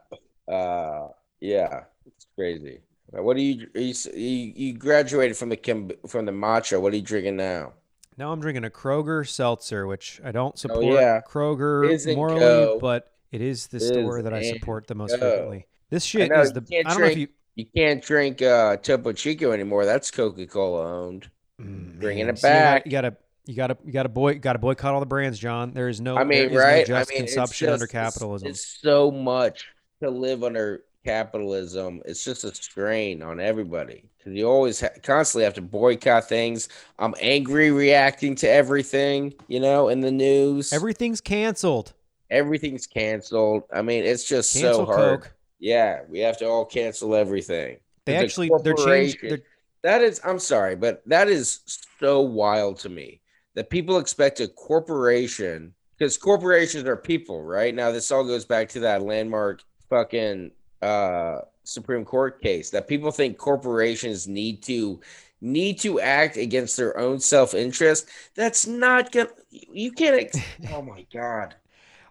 Uh 0.47 1.09
yeah. 1.41 1.85
It's 2.07 2.27
crazy. 2.35 2.81
What 3.11 3.37
do 3.37 3.43
you 3.43 3.69
you 3.75 3.95
you 4.15 4.73
graduated 4.75 5.37
from 5.37 5.49
the 5.49 5.57
Kim, 5.57 5.91
from 6.07 6.27
the 6.27 6.33
matcha. 6.33 6.81
What 6.81 6.93
are 6.93 6.97
you 6.97 7.03
drinking 7.03 7.37
now? 7.37 7.73
Now 8.19 8.33
I'm 8.33 8.41
drinking 8.41 8.65
a 8.65 8.71
Kroger 8.71 9.27
seltzer, 9.27 9.87
which 9.87 10.21
I 10.25 10.33
don't 10.33 10.59
support 10.59 10.85
Oh, 10.85 10.95
yeah. 10.95 11.21
Kroger 11.27 11.89
Is 11.89 12.05
and 12.07 12.17
morally, 12.17 12.41
go. 12.41 12.79
but 12.81 13.13
it 13.33 13.41
is 13.41 13.67
the 13.69 13.77
Is 13.79 13.89
store 13.89 14.23
that 14.23 14.33
I 14.35 14.43
support 14.43 14.87
the 14.87 14.95
most 14.95 15.11
go. 15.11 15.19
frequently. 15.31 15.67
This 15.91 16.05
shit 16.05 16.31
know, 16.31 16.41
is 16.41 16.53
the 16.53 16.63
I 16.87 16.91
don't 16.93 17.01
know 17.01 17.07
if 17.07 17.19
you 17.19 17.29
You 17.55 17.67
can't 17.75 18.03
drink 18.03 18.41
uh 18.43 18.77
Topo 18.77 19.13
Chico 19.13 19.53
anymore. 19.53 19.85
That's 19.85 20.11
Coca-Cola 20.11 21.05
owned. 21.07 21.31
Mm, 21.61 21.99
Bringing 21.99 22.27
man. 22.27 22.35
it 22.35 22.39
See, 22.39 22.47
you 22.47 22.53
gotta- 22.53 22.61
back. 22.71 22.87
You 22.87 22.93
gotta, 22.93 23.17
you 23.47 23.55
gotta, 23.55 23.77
you 23.85 23.93
gotta 23.93 24.09
boy, 24.09 24.39
gotta 24.39 24.59
boycott 24.59 24.95
all 24.95 25.01
the 25.01 25.07
brands, 25.07 25.39
John. 25.39 25.73
There 25.73 25.89
is 25.89 26.01
no, 26.01 26.17
I 26.17 26.25
mean, 26.25 26.45
is 26.47 26.53
no 26.53 26.59
right? 26.59 26.87
just 26.87 27.11
I 27.11 27.15
mean, 27.15 27.25
it's 27.25 27.33
consumption 27.35 27.69
under 27.71 27.87
just- 27.87 27.95
it's- 27.95 28.13
capitalism. 28.15 28.49
It's, 28.49 28.79
so 28.81 29.11
much 29.11 29.67
to 30.03 30.11
live 30.11 30.45
under 30.45 30.85
capitalism. 31.05 32.01
It's 32.05 32.23
just 32.25 32.45
a 32.45 32.55
strain 32.55 33.23
on 33.23 33.41
everybody 33.41 34.05
because 34.19 34.35
you 34.35 34.47
always 34.49 34.81
ha- 34.81 34.89
constantly 35.03 35.45
have 35.45 35.55
to 35.55 35.63
boycott 35.63 36.29
things. 36.29 36.69
I'm 36.99 37.15
angry 37.21 37.71
reacting 37.73 38.35
to 38.37 38.49
everything, 38.49 39.35
you 39.49 39.59
know, 39.61 39.89
in 39.89 40.01
the 40.01 40.11
news. 40.13 40.73
Everything's 40.73 41.21
canceled. 41.21 41.93
Everything's 42.31 42.87
canceled. 42.87 43.65
I 43.73 43.83
mean, 43.83 44.05
it's 44.05 44.25
just 44.25 44.53
Cancel 44.53 44.87
so 44.87 44.87
hard. 44.87 45.23
Coke. 45.23 45.33
Yeah, 45.59 46.03
we 46.09 46.21
have 46.21 46.39
to 46.39 46.47
all 46.47 46.65
cancel 46.65 47.15
everything. 47.15 47.79
They 48.05 48.13
The 48.13 48.19
actually, 48.19 48.51
they're 48.63 48.75
They're, 49.23 49.41
That 49.83 50.03
is, 50.03 50.21
I'm 50.25 50.39
sorry, 50.39 50.77
but 50.77 51.03
that 51.07 51.29
is 51.29 51.61
so 51.99 52.21
wild 52.21 52.79
to 52.81 52.89
me 52.89 53.21
that 53.55 53.71
people 53.71 53.99
expect 53.99 54.41
a 54.41 54.49
corporation 54.49 55.75
because 55.97 56.17
corporations 56.17 56.85
are 56.85 56.97
people, 56.97 57.43
right? 57.43 57.75
Now, 57.75 57.91
this 57.91 58.11
all 58.13 58.25
goes 58.25 58.45
back 58.45 58.69
to 58.71 58.81
that 58.81 59.03
landmark 59.03 59.63
fucking 59.91 60.53
uh, 60.81 61.41
Supreme 61.65 62.05
Court 62.05 62.41
case 62.41 62.71
that 62.71 62.87
people 62.87 63.11
think 63.11 63.37
corporations 63.37 64.29
need 64.29 64.63
to 64.65 65.01
need 65.41 65.79
to 65.81 66.01
act 66.01 66.37
against 66.37 66.77
their 66.77 66.97
own 66.99 67.21
self 67.21 67.55
interest. 67.55 68.09
That's 68.35 68.67
not 68.67 69.13
gonna. 69.13 69.31
You 69.51 69.93
can't. 69.93 70.21
Ex- 70.21 70.39
oh 70.73 70.83
my 70.83 71.05
god, 71.13 71.55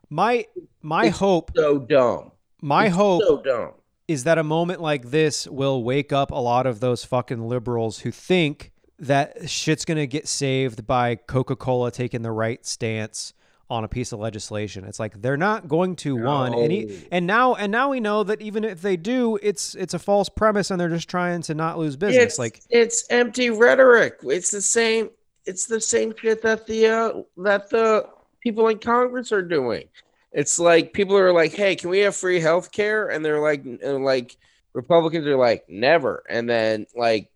my, 0.09 0.45
my 0.81 1.07
It's 1.07 1.17
hope, 1.17 1.51
so 1.55 1.79
dumb. 1.79 2.31
my 2.61 2.87
It's 2.87 2.95
hope 2.95 3.23
so 3.23 3.41
dumb. 3.41 3.71
is 4.07 4.23
that 4.23 4.37
a 4.37 4.43
moment 4.43 4.81
like 4.81 5.11
this 5.11 5.47
will 5.47 5.83
wake 5.83 6.13
up 6.13 6.31
a 6.31 6.35
lot 6.35 6.65
of 6.65 6.79
those 6.79 7.03
fucking 7.03 7.47
liberals 7.47 7.99
who 7.99 8.11
think 8.11 8.71
that 8.99 9.49
shit's 9.49 9.85
going 9.85 9.97
to 9.97 10.07
get 10.07 10.27
saved 10.27 10.87
by 10.87 11.15
Coca-Cola 11.15 11.91
taking 11.91 12.21
the 12.23 12.31
right 12.31 12.65
stance 12.65 13.33
on 13.69 13.83
a 13.83 13.87
piece 13.87 14.13
of 14.13 14.19
legislation. 14.19 14.85
It's 14.85 14.99
like 14.99 15.21
they're 15.21 15.35
not 15.37 15.67
going 15.67 15.97
to 15.97 16.15
one 16.15 16.53
and 16.53 16.71
he, 16.71 17.05
and 17.11 17.27
now 17.27 17.53
and 17.55 17.69
now 17.69 17.89
we 17.89 17.99
know 17.99 18.23
that 18.23 18.41
even 18.41 18.63
if 18.63 18.81
they 18.81 18.95
do, 18.95 19.37
it's 19.43 19.75
it's 19.75 19.93
a 19.93 19.99
false 19.99 20.29
premise 20.29 20.71
and 20.71 20.79
they're 20.79 20.87
just 20.89 21.09
trying 21.09 21.41
to 21.43 21.53
not 21.53 21.77
lose 21.77 21.97
business. 21.97 22.23
It's 22.23 22.39
like 22.39 22.61
it's 22.69 23.05
empty 23.09 23.49
rhetoric. 23.49 24.19
It's 24.23 24.51
the 24.51 24.61
same. 24.61 25.09
It's 25.45 25.65
the 25.65 25.81
same 25.81 26.13
shit 26.17 26.41
that 26.43 26.65
the 26.65 26.87
uh, 26.87 27.21
that 27.43 27.69
the 27.69 28.07
people 28.47 28.69
in 28.69 28.79
Congress 28.79 29.33
are 29.33 29.41
doing. 29.41 29.89
It's 30.31 30.57
like 30.57 30.93
people 30.93 31.17
are 31.17 31.33
like, 31.33 31.53
"Hey, 31.53 31.75
can 31.75 31.89
we 31.89 31.99
have 31.99 32.15
free 32.15 32.39
health 32.39 32.71
care?" 32.71 33.07
And 33.09 33.23
they're 33.23 33.41
like, 33.41 33.65
and 33.65 34.05
like 34.05 34.37
Republicans 34.73 35.25
are 35.27 35.35
like, 35.35 35.65
"Never." 35.67 36.23
And 36.29 36.49
then 36.49 36.85
like 36.95 37.29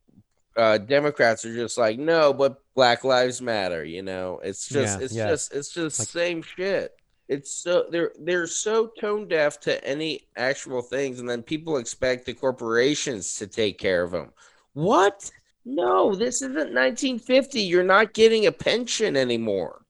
uh, 0.56 0.78
Democrats 0.78 1.44
are 1.46 1.54
just 1.54 1.78
like, 1.78 2.00
"No, 2.00 2.32
but 2.34 2.62
Black 2.76 3.04
Lives 3.04 3.42
Matter." 3.42 3.84
You 3.84 4.04
know, 4.04 4.40
it's 4.44 4.70
just 4.70 5.00
Yeah, 5.00 5.06
it's 5.06 5.14
yeah. 5.14 5.28
just 5.30 5.54
it's 5.54 5.74
just 5.74 6.00
Like- 6.00 6.08
same 6.08 6.42
shit. 6.44 6.96
It's 7.28 7.52
so 7.52 7.86
they're 7.90 8.12
they're 8.20 8.48
so 8.48 8.88
tone 9.00 9.28
deaf 9.28 9.60
to 9.62 9.84
any 9.86 10.28
actual 10.38 10.82
things, 10.82 11.20
and 11.20 11.30
then 11.30 11.44
people 11.44 11.78
expect 11.78 12.26
the 12.26 12.34
corporations 12.34 13.36
to 13.36 13.48
take 13.48 13.78
care 13.78 14.04
of 14.04 14.12
them. 14.12 14.32
What? 14.74 15.30
No, 15.66 16.14
this 16.16 16.42
isn't 16.42 16.74
1950. 16.74 17.62
You're 17.62 17.84
not 17.84 18.14
getting 18.14 18.48
a 18.48 18.52
pension 18.52 19.16
anymore. 19.16 19.81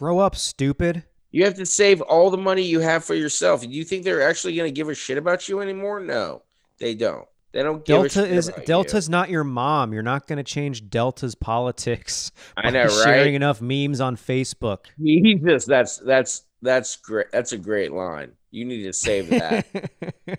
Grow 0.00 0.18
up, 0.18 0.34
stupid. 0.34 1.04
You 1.30 1.44
have 1.44 1.54
to 1.56 1.66
save 1.66 2.00
all 2.00 2.30
the 2.30 2.38
money 2.38 2.62
you 2.62 2.80
have 2.80 3.04
for 3.04 3.14
yourself. 3.14 3.60
Do 3.60 3.68
you 3.68 3.84
think 3.84 4.02
they're 4.02 4.26
actually 4.26 4.56
going 4.56 4.66
to 4.66 4.74
give 4.74 4.88
a 4.88 4.94
shit 4.94 5.18
about 5.18 5.46
you 5.46 5.60
anymore? 5.60 6.00
No, 6.00 6.40
they 6.78 6.94
don't. 6.94 7.28
They 7.52 7.62
don't 7.62 7.84
give 7.84 7.96
a 7.96 8.08
Delta 8.08 8.20
shit 8.20 8.30
is 8.30 8.48
about 8.48 8.92
you. 8.94 9.10
Not 9.10 9.28
your 9.28 9.44
mom. 9.44 9.92
You're 9.92 10.02
not 10.02 10.26
going 10.26 10.38
to 10.38 10.42
change 10.42 10.88
Delta's 10.88 11.34
politics 11.34 12.32
I 12.56 12.70
know, 12.70 12.88
sharing 12.88 13.34
enough 13.34 13.60
memes 13.60 14.00
on 14.00 14.16
Facebook. 14.16 14.86
Jesus, 14.98 15.66
that's 15.66 15.98
that's 15.98 16.44
that's 16.62 16.96
great. 16.96 17.26
That's 17.30 17.52
a 17.52 17.58
great 17.58 17.92
line. 17.92 18.32
You 18.50 18.64
need 18.64 18.84
to 18.84 18.94
save 18.94 19.28
that. 19.28 19.66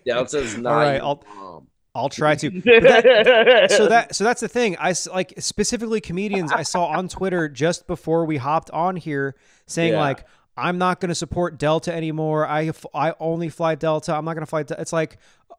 Delta's 0.08 0.58
not 0.58 0.74
All 0.74 0.80
right, 0.80 0.96
your 0.96 1.04
I'll 1.04 1.24
mom. 1.36 1.68
I'll 1.94 2.10
try 2.10 2.36
to. 2.36 2.50
That- 2.50 3.68
so 3.76 3.88
that 3.88 4.16
so 4.16 4.24
that's 4.24 4.42
the 4.42 4.48
thing. 4.48 4.78
I 4.80 4.94
like 5.14 5.34
specifically 5.40 6.02
comedians 6.02 6.52
I 6.52 6.64
saw 6.64 6.86
on 6.86 7.08
Twitter 7.08 7.50
just 7.64 7.88
before 7.88 8.26
we 8.26 8.38
hopped 8.38 8.72
on 8.72 8.96
here 8.96 9.36
saying 9.68 9.94
Yeah. 9.94 10.00
like 10.00 10.26
I'm 10.58 10.78
not 10.78 11.00
going 11.00 11.10
to 11.10 11.16
support 11.16 11.58
Delta 11.58 11.94
anymore. 11.94 12.48
I 12.48 12.72
I 12.94 13.14
only 13.20 13.50
fly 13.50 13.76
Delta. 13.76 14.14
I'm 14.16 14.26
not 14.26 14.34
going 14.34 14.46
to 14.46 14.50
fly. 14.50 14.64
Del-. 14.64 14.80
It's 14.80 14.94
like 14.94 15.18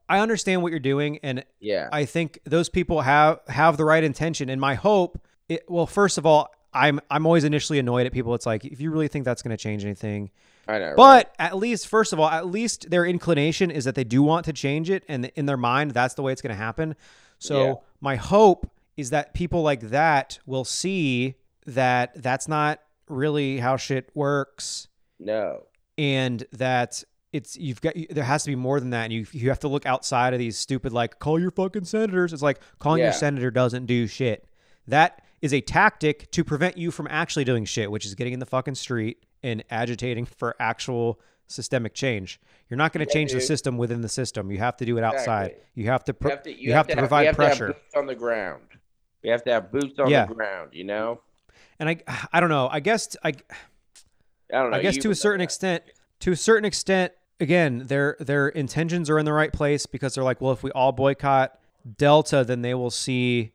I 0.09 0.19
understand 0.21 0.63
what 0.63 0.71
you're 0.71 0.81
doing, 0.81 1.19
and 1.23 1.45
yeah, 1.61 1.89
I 1.93 2.05
think 2.05 2.41
those 2.45 2.69
people 2.69 3.01
have 3.03 3.41
have 3.49 3.77
the 3.77 3.85
right 3.85 4.03
intention. 4.05 4.49
And 4.51 4.61
my 4.61 4.75
hope, 4.75 5.19
it, 5.49 5.65
well, 5.69 5.87
first 5.87 6.19
of 6.19 6.27
all, 6.27 6.49
I'm 6.75 7.01
I'm 7.11 7.27
always 7.27 7.45
initially 7.45 7.79
annoyed 7.79 8.07
at 8.07 8.13
people. 8.13 8.35
It's 8.35 8.47
like 8.47 8.65
if 8.65 8.81
you 8.81 8.91
really 8.91 9.09
think 9.09 9.25
that's 9.25 9.43
going 9.43 9.57
to 9.57 9.63
change 9.63 9.85
anything, 9.85 10.31
I 10.67 10.79
know. 10.79 10.87
right? 10.89 10.97
but 10.97 11.35
at 11.39 11.57
least, 11.57 11.87
first 11.89 12.13
of 12.13 12.21
all, 12.21 12.29
at 12.29 12.47
least 12.47 12.91
their 12.91 13.05
inclination 13.05 13.71
is 13.71 13.85
that 13.85 13.95
they 13.95 14.05
do 14.05 14.23
want 14.23 14.45
to 14.47 14.53
change 14.53 14.89
it, 14.91 15.05
and 15.09 15.31
in 15.37 15.47
their 15.47 15.57
mind, 15.57 15.91
that's 15.93 16.15
the 16.15 16.23
way 16.23 16.33
it's 16.33 16.43
going 16.43 16.55
to 16.55 16.63
happen. 16.63 16.95
So 17.39 17.65
Yeah. 17.67 17.75
my 18.01 18.17
hope 18.17 18.71
is 18.97 19.11
that 19.11 19.35
people 19.35 19.63
like 19.63 19.81
that 19.91 20.39
will 20.47 20.65
see 20.65 21.35
that 21.67 22.21
that's 22.23 22.49
not 22.49 22.81
really 23.09 23.59
how 23.59 23.77
shit 23.77 24.11
works, 24.15 24.89
no, 25.19 25.65
and 25.99 26.45
that 26.53 27.03
it's 27.33 27.57
you've 27.57 27.81
got 27.81 27.95
there 28.11 28.25
has 28.25 28.45
to 28.45 28.51
be 28.51 28.57
more 28.57 28.79
than 28.81 28.91
that, 28.91 29.05
and 29.05 29.13
you 29.13 29.27
you 29.33 29.49
have 29.49 29.61
to 29.61 29.69
look 29.69 29.87
outside 29.87 30.33
of 30.33 30.39
these 30.39 30.59
stupid 30.59 30.93
like 30.93 31.19
call 31.19 31.39
your 31.39 31.51
fucking 31.51 31.85
senators. 31.85 32.33
It's 32.33 32.43
like 32.43 32.61
calling 32.79 33.01
your 33.03 33.13
senator 33.13 33.51
doesn't 33.51 33.87
do 33.87 34.07
shit. 34.07 34.47
That 34.87 35.23
is 35.43 35.53
a 35.53 35.61
tactic 35.61 36.31
to 36.31 36.43
prevent 36.45 36.79
you 36.79 36.91
from 36.91 37.07
actually 37.11 37.45
doing 37.45 37.65
shit, 37.65 37.91
which 37.91 38.07
is 38.07 38.15
getting 38.15 38.33
in 38.33 38.39
the 38.41 38.47
fucking 38.47 38.77
street 38.77 39.25
and 39.43 39.63
agitating 39.71 40.25
for 40.25 40.55
actual 40.61 41.21
systemic 41.49 41.93
change. 41.93 42.41
You're 42.71 42.79
not 42.79 42.93
going 42.93 43.05
to 43.05 43.11
Yeah, 43.11 43.15
change 43.21 43.33
the 43.33 43.41
system 43.41 43.77
within 43.77 44.01
the 44.01 44.09
system. 44.09 44.51
You 44.51 44.59
have 44.59 44.77
to 44.79 44.87
do 44.87 44.97
it 44.97 45.05
outside. 45.05 45.47
Exactly. 45.51 45.65
You 45.83 45.87
have 45.91 46.05
to. 46.05 46.15
Pr- 46.15 46.29
You 46.29 46.31
have 46.35 46.43
to, 46.45 46.63
you 46.63 46.73
have 46.73 46.87
to 46.87 46.97
provide 46.97 47.27
have 47.27 47.35
pressure. 47.37 47.67
To 47.69 47.73
have 47.75 47.83
boots 47.83 47.95
on 47.97 48.07
the 48.07 48.15
ground. 48.15 48.63
We 49.23 49.31
have 49.31 49.45
to 49.45 49.53
have 49.53 49.71
boots 49.73 49.99
on 49.99 50.09
Yeah. 50.09 50.27
the 50.27 50.35
ground. 50.35 50.71
You 50.73 50.85
know. 50.85 51.21
and 51.79 51.89
I, 51.89 51.99
I 52.33 52.41
don't 52.41 52.49
know. 52.49 52.69
I 52.71 52.81
guess 52.81 53.17
I, 53.23 53.29
I 53.31 53.33
don't 54.53 54.71
know. 54.71 54.77
I 54.79 54.83
guess 54.83 54.97
you 54.97 55.03
to 55.03 55.11
a 55.11 55.15
certain 55.15 55.41
extent, 55.41 55.83
to 56.21 56.33
a 56.33 56.37
certain 56.37 56.65
extent, 56.65 57.13
again, 57.41 57.87
their 57.89 58.17
their 58.21 58.49
intentions 58.49 59.11
are 59.11 59.19
in 59.19 59.25
the 59.25 59.33
right 59.33 59.53
place 59.53 59.85
because 59.87 60.15
they're 60.15 60.25
like, 60.25 60.41
well, 60.41 60.53
if 60.53 60.63
we 60.63 60.71
all 60.71 60.93
boycott 60.93 61.59
Delta, 61.99 62.45
then 62.45 62.63
they 62.63 62.75
will 62.75 62.91
see 62.91 63.53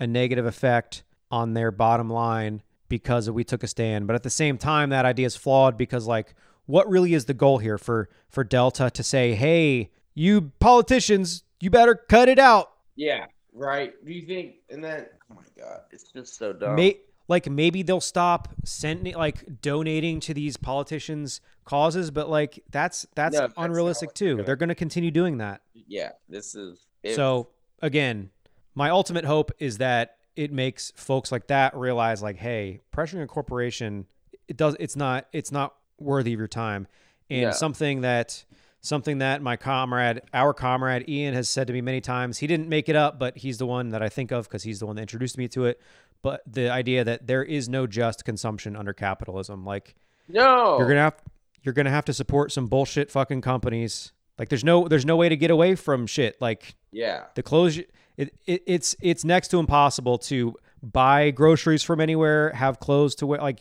a 0.00 0.06
negative 0.06 0.44
effect 0.44 1.04
on 1.30 1.54
their 1.54 1.70
bottom 1.70 2.08
line 2.10 2.62
because 2.88 3.28
we 3.30 3.44
took 3.44 3.62
a 3.62 3.66
stand. 3.66 4.06
But 4.06 4.14
at 4.14 4.22
the 4.22 4.30
same 4.30 4.58
time, 4.58 4.90
that 4.90 5.04
idea 5.04 5.26
is 5.26 5.36
flawed 5.36 5.76
because 5.76 6.06
like, 6.06 6.34
what 6.66 6.88
really 6.88 7.14
is 7.14 7.24
the 7.26 7.34
goal 7.34 7.58
here 7.58 7.78
for 7.78 8.08
for 8.28 8.44
Delta 8.44 8.90
to 8.90 9.02
say, 9.02 9.34
hey, 9.34 9.90
you 10.14 10.52
politicians, 10.60 11.42
you 11.60 11.70
better 11.70 11.94
cut 11.94 12.28
it 12.28 12.38
out? 12.38 12.70
Yeah. 12.96 13.26
Right. 13.52 13.92
Do 14.04 14.12
you 14.12 14.26
think? 14.26 14.56
And 14.70 14.82
then, 14.84 15.06
oh 15.30 15.34
my 15.34 15.42
god, 15.62 15.80
it's 15.90 16.10
just 16.12 16.36
so 16.36 16.52
dumb. 16.52 16.76
May, 16.76 16.98
like 17.28 17.48
maybe 17.50 17.82
they'll 17.82 18.00
stop 18.00 18.48
sending 18.64 19.14
like 19.14 19.60
donating 19.60 20.20
to 20.20 20.32
these 20.34 20.56
politicians 20.56 21.40
causes 21.64 22.10
but 22.10 22.30
like 22.30 22.64
that's 22.70 23.06
that's 23.14 23.34
No, 23.34 23.40
that's 23.42 23.52
unrealistic 23.58 24.14
too 24.14 24.36
gonna- 24.36 24.42
they're 24.44 24.56
going 24.56 24.70
to 24.70 24.74
continue 24.74 25.10
doing 25.10 25.36
that 25.36 25.60
yeah. 25.74 26.12
This 26.28 26.54
is. 26.54 26.86
if- 27.02 27.14
so 27.14 27.48
again 27.82 28.30
my 28.74 28.88
ultimate 28.88 29.26
hope 29.26 29.52
is 29.58 29.76
that 29.78 30.16
it 30.38 30.52
makes 30.52 30.92
folks 30.94 31.32
like 31.32 31.48
that 31.48 31.76
realize 31.76 32.22
like 32.22 32.36
hey 32.36 32.80
pressuring 32.94 33.22
a 33.22 33.26
corporation 33.26 34.06
it 34.46 34.56
does 34.56 34.76
it's 34.78 34.94
not 34.96 35.26
it's 35.32 35.50
not 35.50 35.74
worthy 35.98 36.32
of 36.32 36.38
your 36.38 36.46
time 36.48 36.86
and 37.28 37.40
Yeah. 37.42 37.50
something 37.50 38.02
that 38.02 38.44
something 38.80 39.18
that 39.18 39.42
my 39.42 39.56
comrade 39.56 40.22
our 40.32 40.54
comrade 40.54 41.08
Ian 41.08 41.34
has 41.34 41.48
said 41.48 41.66
to 41.66 41.72
me 41.72 41.80
many 41.80 42.00
times 42.00 42.38
he 42.38 42.46
didn't 42.46 42.68
make 42.68 42.88
it 42.88 42.94
up 42.94 43.18
but 43.18 43.36
he's 43.38 43.58
the 43.58 43.66
one 43.66 43.88
that 43.88 44.00
I 44.02 44.08
think 44.08 44.30
of 44.30 44.48
because 44.48 44.62
he's 44.62 44.78
the 44.78 44.86
one 44.86 44.94
that 44.96 45.02
introduced 45.02 45.36
me 45.36 45.48
to 45.48 45.64
it 45.66 45.80
but 46.22 46.42
the 46.46 46.70
idea 46.70 47.02
that 47.04 47.26
there 47.26 47.42
is 47.42 47.68
no 47.68 47.86
just 47.88 48.24
consumption 48.24 48.76
under 48.76 48.92
capitalism 48.92 49.64
like 49.64 49.96
no. 50.28 50.78
you're 50.78 50.86
gonna 50.88 51.00
have 51.00 51.16
you're 51.64 51.72
gonna 51.74 51.90
have 51.90 52.04
to 52.04 52.12
support 52.12 52.52
some 52.52 52.68
bullshit 52.68 53.10
fucking 53.10 53.40
companies 53.40 54.12
like 54.38 54.48
there's 54.48 54.62
no 54.64 54.86
there's 54.86 55.04
no 55.04 55.16
way 55.16 55.28
to 55.28 55.36
get 55.36 55.50
away 55.50 55.74
from 55.74 56.06
shit 56.06 56.40
like 56.40 56.76
Yeah. 56.92 57.24
the 57.34 57.42
clothes 57.42 57.80
it, 58.18 58.34
it 58.46 58.64
it's 58.66 58.96
it's 59.02 59.24
next 59.24 59.48
to 59.50 59.60
impossible 59.60 60.18
to 60.18 60.56
buy 60.82 61.32
groceries 61.32 61.84
from 61.84 62.00
anywhere 62.02 62.52
have 62.52 62.80
clothes 62.80 63.16
to 63.16 63.26
wear 63.26 63.40
like 63.40 63.60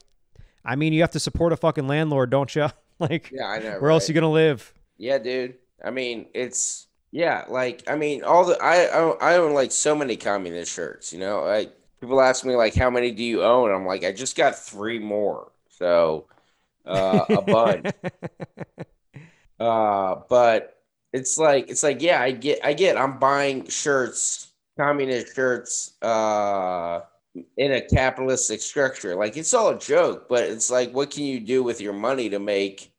i 0.65 0.75
mean 0.75 0.93
you 0.93 1.01
have 1.01 1.11
to 1.11 1.19
support 1.21 1.53
a 1.53 1.57
fucking 1.57 1.87
landlord 1.87 2.29
don't 2.31 2.55
you 2.55 2.67
like 2.99 3.33
Yeah. 3.33 3.45
I 3.45 3.59
know. 3.59 3.79
where 3.79 3.91
else 3.91 4.07
right? 4.07 4.09
you 4.09 4.15
gonna 4.15 4.31
live 4.31 4.73
Yeah, 4.97 5.19
dude. 5.19 5.55
I 5.83 5.91
mean, 5.91 6.27
it's 6.33 6.87
yeah. 7.11 7.45
Like, 7.49 7.83
I 7.89 7.95
mean, 7.95 8.23
all 8.23 8.45
the 8.45 8.57
I 8.61 8.85
I 8.85 8.93
own, 8.99 9.17
I 9.21 9.35
own 9.37 9.53
like 9.53 9.71
so 9.71 9.95
many 9.95 10.17
communist 10.17 10.73
shirts. 10.73 11.13
You 11.13 11.19
know, 11.19 11.43
like 11.45 11.73
people 12.01 12.21
ask 12.21 12.45
me 12.45 12.55
like, 12.55 12.75
how 12.75 12.89
many 12.89 13.11
do 13.11 13.23
you 13.23 13.43
own? 13.43 13.71
I'm 13.71 13.85
like, 13.85 14.03
I 14.05 14.11
just 14.13 14.37
got 14.37 14.57
three 14.57 14.99
more. 14.99 15.51
So, 15.69 16.27
uh, 16.85 17.25
a 17.33 17.41
bunch. 17.41 17.91
Uh, 19.59 20.21
but 20.29 20.81
it's 21.13 21.37
like 21.37 21.69
it's 21.69 21.83
like 21.83 22.01
yeah, 22.01 22.21
I 22.21 22.31
get 22.31 22.59
I 22.63 22.73
get 22.73 22.97
I'm 22.97 23.19
buying 23.19 23.67
shirts, 23.69 24.46
communist 24.77 25.35
shirts, 25.35 26.01
uh, 26.01 27.01
in 27.57 27.73
a 27.73 27.81
capitalistic 27.81 28.61
structure. 28.61 29.15
Like 29.15 29.37
it's 29.37 29.53
all 29.53 29.69
a 29.69 29.79
joke, 29.79 30.27
but 30.29 30.43
it's 30.43 30.71
like, 30.71 30.93
what 30.93 31.11
can 31.11 31.23
you 31.23 31.39
do 31.39 31.63
with 31.63 31.81
your 31.81 31.93
money 31.93 32.29
to 32.29 32.39
make 32.39 32.91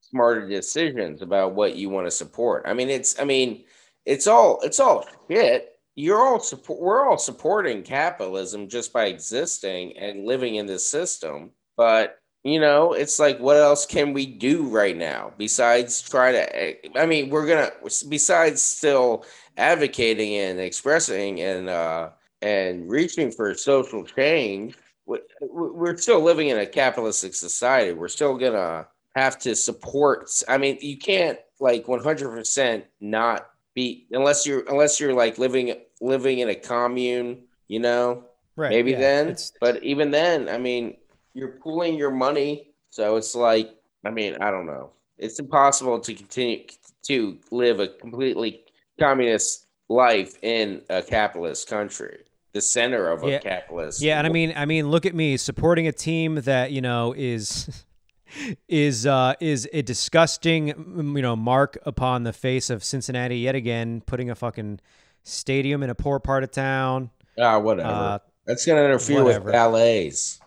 smarter 0.00 0.48
decisions 0.48 1.22
about 1.22 1.54
what 1.54 1.76
you 1.76 1.90
want 1.90 2.06
to 2.06 2.10
support? 2.10 2.64
I 2.66 2.74
mean, 2.74 2.88
it's 2.88 3.18
I 3.20 3.24
mean, 3.24 3.64
it's 4.04 4.26
all 4.26 4.60
it's 4.62 4.80
all 4.80 5.06
shit. 5.30 5.72
You're 5.94 6.20
all 6.20 6.40
support. 6.40 6.80
We're 6.80 7.08
all 7.08 7.18
supporting 7.18 7.82
capitalism 7.82 8.68
just 8.68 8.92
by 8.92 9.06
existing 9.06 9.96
and 9.96 10.26
living 10.26 10.56
in 10.56 10.66
this 10.66 10.88
system, 10.88 11.52
but 11.76 12.18
you 12.46 12.60
know, 12.60 12.92
it's 12.92 13.18
like, 13.18 13.38
what 13.38 13.56
else 13.56 13.86
can 13.86 14.12
we 14.12 14.26
do 14.26 14.68
right 14.68 14.96
now 14.96 15.32
besides 15.38 16.02
try 16.02 16.32
to? 16.32 16.98
I 17.00 17.06
mean, 17.06 17.30
we're 17.30 17.46
gonna 17.46 17.70
besides 18.08 18.62
still 18.62 19.24
advocating 19.56 20.34
and 20.36 20.60
expressing 20.60 21.40
and 21.40 21.68
uh, 21.68 22.10
and 22.42 22.88
reaching 22.88 23.30
for 23.30 23.54
social 23.54 24.04
change. 24.04 24.76
we- 25.06 25.20
We're 25.40 25.96
still 25.96 26.20
living 26.20 26.48
in 26.48 26.58
a 26.58 26.66
capitalistic 26.66 27.34
society. 27.34 27.92
We're 27.92 28.08
still 28.08 28.36
gonna 28.36 28.86
have 29.14 29.38
to 29.40 29.54
support. 29.56 30.30
I 30.48 30.58
mean, 30.58 30.78
you 30.80 30.98
can't 30.98 31.38
like 31.60 31.88
100 31.88 32.30
percent 32.30 32.84
not 33.00 33.48
be 33.74 34.06
unless 34.10 34.46
you're 34.46 34.64
unless 34.68 35.00
you're 35.00 35.14
like 35.14 35.38
living 35.38 35.74
living 36.00 36.38
in 36.40 36.48
a 36.48 36.54
commune. 36.54 37.44
You 37.68 37.80
know, 37.80 38.24
right 38.56 38.70
maybe 38.70 38.92
yeah, 38.92 38.98
then 38.98 39.28
it's, 39.28 39.52
but 39.60 39.82
even 39.82 40.10
then 40.12 40.48
i 40.48 40.56
mean 40.56 40.96
you're 41.36 41.56
pooling 41.62 41.94
your 41.96 42.10
money 42.10 42.70
so 42.90 43.16
it's 43.16 43.34
like 43.34 43.68
i 44.04 44.10
mean 44.10 44.36
i 44.40 44.50
don't 44.50 44.66
know. 44.66 44.90
It's 45.18 45.38
impossible 45.38 45.98
to 46.00 46.12
continue 46.14 46.64
to 47.04 47.38
live 47.50 47.80
a 47.80 47.88
completely 47.88 48.64
communist 49.00 49.66
life 49.88 50.32
in 50.42 50.82
a 50.90 51.02
capitalist 51.02 51.68
country 51.68 52.18
the 52.52 52.60
center 52.60 53.08
of 53.10 53.22
a 53.22 53.30
Yeah. 53.32 53.38
capitalist 53.38 54.00
yeah 54.02 54.18
and 54.18 54.26
i 54.26 54.30
mean 54.30 54.52
i 54.56 54.64
mean 54.66 54.90
look 54.90 55.04
at 55.06 55.14
me 55.14 55.36
supporting 55.36 55.86
a 55.86 55.92
team 55.92 56.36
that 56.50 56.72
you 56.72 56.80
know 56.80 57.14
is 57.16 57.84
is 58.68 59.06
uh 59.06 59.34
is 59.40 59.68
a 59.72 59.82
disgusting 59.82 60.68
you 61.16 61.22
know 61.22 61.36
mark 61.36 61.78
upon 61.86 62.24
the 62.24 62.32
face 62.32 62.70
of 62.70 62.82
cincinnati 62.82 63.38
yet 63.38 63.54
again 63.54 64.02
putting 64.06 64.30
a 64.30 64.34
fucking 64.34 64.80
stadium 65.22 65.82
in 65.82 65.90
a 65.90 65.94
poor 65.94 66.18
part 66.20 66.42
of 66.44 66.50
town. 66.50 67.10
Ah 67.38 67.58
whatever. 67.58 67.88
Uh 67.88 68.18
that's 68.46 68.64
going 68.64 68.78
to 68.78 68.84
interfere 68.84 69.24
whatever. 69.24 69.44
with 69.46 69.52
ballets 69.52 70.40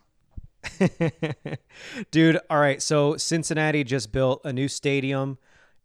Dude, 2.11 2.39
all 2.49 2.59
right. 2.59 2.81
So 2.81 3.17
Cincinnati 3.17 3.83
just 3.83 4.11
built 4.11 4.41
a 4.43 4.53
new 4.53 4.67
stadium, 4.67 5.37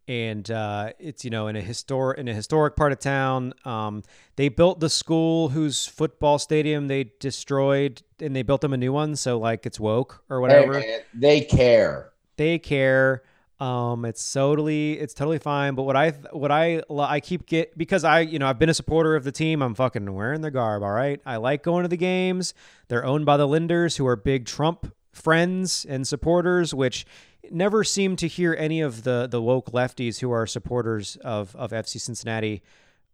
and 0.08 0.50
uh, 0.50 0.92
it's 0.98 1.24
you 1.24 1.30
know 1.30 1.48
in 1.48 1.56
a 1.56 1.60
historic 1.60 2.18
in 2.18 2.28
a 2.28 2.34
historic 2.34 2.76
part 2.76 2.92
of 2.92 2.98
town. 2.98 3.52
Um, 3.64 4.02
they 4.36 4.48
built 4.48 4.80
the 4.80 4.90
school 4.90 5.48
whose 5.50 5.86
football 5.86 6.38
stadium 6.38 6.88
they 6.88 7.12
destroyed, 7.20 8.02
and 8.20 8.34
they 8.34 8.42
built 8.42 8.60
them 8.60 8.72
a 8.72 8.76
new 8.76 8.92
one. 8.92 9.16
So 9.16 9.38
like 9.38 9.66
it's 9.66 9.78
woke 9.80 10.24
or 10.28 10.38
Hey, 10.38 10.40
whatever. 10.42 10.72
man, 10.80 11.00
they 11.14 11.40
care 11.42 12.12
they 12.36 12.58
care. 12.58 13.22
Um, 13.60 14.04
it's 14.04 14.32
totally 14.32 14.98
it's 14.98 15.14
totally 15.14 15.38
fine. 15.38 15.74
But 15.74 15.84
what 15.84 15.96
I 15.96 16.10
what 16.32 16.50
I 16.50 16.82
I 16.90 17.20
keep 17.20 17.46
get 17.46 17.76
because 17.78 18.04
I 18.04 18.20
you 18.20 18.38
know 18.38 18.46
I've 18.46 18.58
been 18.58 18.68
a 18.68 18.74
supporter 18.74 19.14
of 19.16 19.24
the 19.24 19.32
team. 19.32 19.62
I'm 19.62 19.74
fucking 19.74 20.12
wearing 20.12 20.40
their 20.40 20.50
garb. 20.50 20.82
All 20.82 20.90
right. 20.90 21.20
I 21.24 21.36
like 21.36 21.62
going 21.62 21.82
to 21.82 21.88
the 21.88 21.96
games. 21.96 22.54
They're 22.88 23.04
owned 23.04 23.26
by 23.26 23.36
the 23.36 23.46
Lindners, 23.46 23.96
who 23.96 24.06
are 24.06 24.16
big 24.16 24.46
Trump 24.46 24.92
friends 25.12 25.86
and 25.88 26.06
supporters, 26.06 26.74
which 26.74 27.06
never 27.50 27.84
seem 27.84 28.16
to 28.16 28.26
hear 28.26 28.54
any 28.58 28.80
of 28.80 29.04
the 29.04 29.28
the 29.30 29.40
woke 29.40 29.70
lefties 29.72 30.20
who 30.20 30.30
are 30.30 30.46
supporters 30.46 31.16
of 31.16 31.54
of 31.56 31.70
FC 31.70 32.00
Cincinnati 32.00 32.62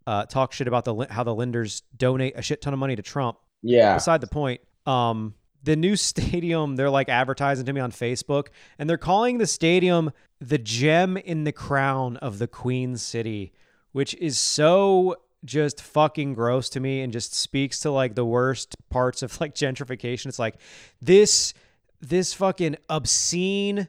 uh, 0.07 0.25
talk 0.25 0.53
shit 0.53 0.69
about 0.69 0.85
the 0.85 1.07
how 1.11 1.23
the 1.23 1.35
Lindners 1.35 1.83
donate 1.97 2.35
a 2.37 2.43
shit 2.43 2.63
ton 2.63 2.73
of 2.73 2.79
money 2.79 2.97
to 2.97 3.03
Trump 3.03 3.39
yeah 3.63 3.95
beside 3.95 4.21
the 4.21 4.27
point. 4.27 4.61
Um, 4.87 5.35
the 5.63 5.77
new 5.77 5.97
stadium, 5.97 6.77
they're 6.77 6.91
like 6.91 7.09
advertising 7.09 7.67
to 7.67 7.73
me 7.73 7.81
on 7.81 7.93
Facebook, 7.93 8.49
and 8.79 8.89
they're 8.89 8.99
calling 8.99 9.39
the 9.39 9.47
stadium 9.47 10.13
the 10.41 10.59
gem 10.59 11.17
in 11.17 11.45
the 11.45 11.53
crown 11.53 12.17
of 12.19 12.39
the 12.39 12.49
Queen 12.49 12.97
City, 12.97 13.53
which 13.93 14.15
is 14.15 14.39
so 14.39 15.17
just 15.45 15.81
fucking 15.81 16.35
gross 16.35 16.69
to 16.71 16.81
me 16.81 17.01
and 17.01 17.13
just 17.13 17.35
speaks 17.35 17.81
to 17.81 17.91
like 17.91 18.15
the 18.15 18.25
worst 18.25 18.77
parts 18.89 19.23
of 19.23 19.41
like 19.41 19.55
gentrification. 19.55 20.27
It's 20.27 20.39
like 20.39 20.57
this 21.01 21.55
this 22.01 22.33
fucking 22.33 22.77
obscene 22.89 23.89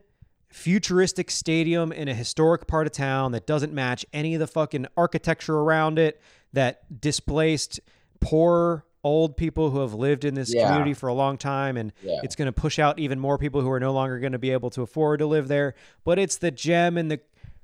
futuristic 0.49 1.31
stadium 1.31 1.93
in 1.93 2.09
a 2.09 2.13
historic 2.13 2.67
part 2.67 2.85
of 2.85 2.91
town 2.91 3.31
that 3.31 3.47
doesn't 3.47 3.71
match 3.71 4.05
any 4.11 4.33
of 4.33 4.41
the 4.41 4.47
fucking 4.47 4.85
architecture 4.97 5.55
around 5.55 5.97
it 5.97 6.21
that 6.51 6.99
displaced 6.99 7.79
poor 8.19 8.85
old 9.03 9.35
people 9.37 9.69
who 9.71 9.79
have 9.79 9.93
lived 9.93 10.25
in 10.25 10.33
this 10.35 10.53
Yeah. 10.53 10.67
community 10.67 10.93
for 10.93 11.07
a 11.09 11.13
long 11.13 11.37
time 11.37 11.75
and 11.77 11.91
Yeah. 12.03 12.19
it's 12.23 12.35
going 12.35 12.45
to 12.47 12.51
push 12.51 12.77
out 12.79 12.99
even 12.99 13.19
more 13.19 13.37
people 13.37 13.61
who 13.61 13.69
are 13.71 13.79
no 13.79 13.91
longer 13.93 14.19
going 14.19 14.31
to 14.33 14.39
be 14.39 14.51
able 14.51 14.69
to 14.71 14.81
afford 14.81 15.19
to 15.19 15.25
live 15.25 15.47
there 15.47 15.73
but 16.03 16.19
it's 16.19 16.37
the 16.37 16.51
gem 16.51 16.97
in 16.97 17.07
the 17.07 17.19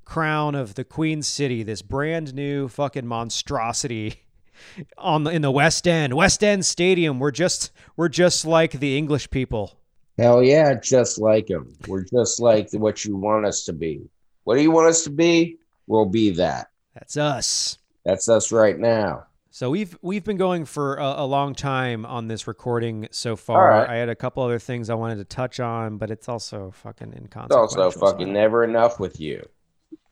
crown 0.05 0.55
of 0.55 0.75
the 0.75 0.83
queen 0.83 1.21
city 1.21 1.63
this 1.63 1.81
brand 1.81 2.33
new 2.33 2.67
fucking 2.67 3.05
monstrosity 3.05 4.21
on 4.97 5.25
the, 5.25 5.31
in 5.31 5.41
the 5.41 5.51
west 5.51 5.87
end 5.87 6.13
west 6.13 6.43
end 6.43 6.65
stadium 6.65 7.19
we're 7.19 7.29
just 7.31 7.71
we're 7.95 8.09
just 8.09 8.45
like 8.45 8.71
the 8.73 8.97
english 8.97 9.29
people 9.29 9.73
Hell 10.17 10.41
yeah, 10.41 10.73
just 10.73 11.19
like 11.19 11.45
them. 11.45 11.71
We're 11.87 12.01
just 12.03 12.39
like 12.39 12.71
what 12.71 13.05
you 13.05 13.15
want 13.15 13.45
us 13.45 13.65
to 13.65 13.71
be. 13.73 14.01
What 14.45 14.55
do 14.55 14.63
you 14.63 14.71
want 14.71 14.87
us 14.87 15.03
to 15.03 15.11
be? 15.11 15.59
We'll 15.85 16.07
be 16.07 16.31
that. 16.31 16.69
that's 16.95 17.17
us 17.17 17.77
That's 18.03 18.27
us 18.27 18.51
right 18.51 18.79
now. 18.79 19.27
So 19.57 19.71
we've 19.71 19.97
we've 20.03 20.23
been 20.23 20.37
going 20.37 20.65
for 20.65 20.97
a, 20.97 21.23
a 21.23 21.25
long 21.25 21.55
time 21.55 22.05
on 22.05 22.27
this 22.27 22.45
recording 22.45 23.07
so 23.09 23.35
far. 23.35 23.69
right. 23.71 23.89
I 23.89 23.95
had 23.95 24.07
a 24.07 24.15
couple 24.15 24.43
other 24.43 24.59
things 24.59 24.87
I 24.87 24.93
wanted 24.93 25.15
to 25.15 25.23
touch 25.25 25.59
on, 25.59 25.97
but 25.97 26.11
it's 26.11 26.29
also 26.29 26.69
fucking 26.69 27.07
It's 27.07 27.21
inconsequential. 27.21 27.81
also 27.81 27.99
fucking 27.99 28.31
never 28.31 28.63
enough 28.63 28.99
with 28.99 29.19
you. 29.19 29.43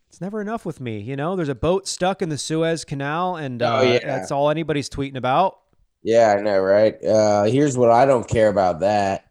It's 0.10 0.20
never 0.20 0.42
enough 0.42 0.66
with 0.66 0.82
me. 0.82 0.98
You 1.00 1.16
know, 1.16 1.36
there's 1.36 1.50
a 1.50 1.54
boat 1.54 1.88
stuck 1.88 2.24
in 2.24 2.30
the 2.30 2.40
Suez 2.40 2.84
Canal, 2.86 3.36
and 3.36 3.62
uh, 3.62 3.82
Oh, 3.82 3.82
yeah. 3.84 4.00
that's 4.04 4.32
all 4.32 4.50
anybody's 4.50 4.90
tweeting 4.90 5.16
about. 5.16 5.60
Yeah, 6.02 6.34
I 6.36 6.42
know, 6.42 6.60
right? 6.60 6.96
Uh, 7.06 7.44
here's 7.44 7.78
what 7.78 7.92
I 7.92 8.08
don't 8.08 8.28
care 8.28 8.50
about 8.50 8.80
that. 8.80 9.28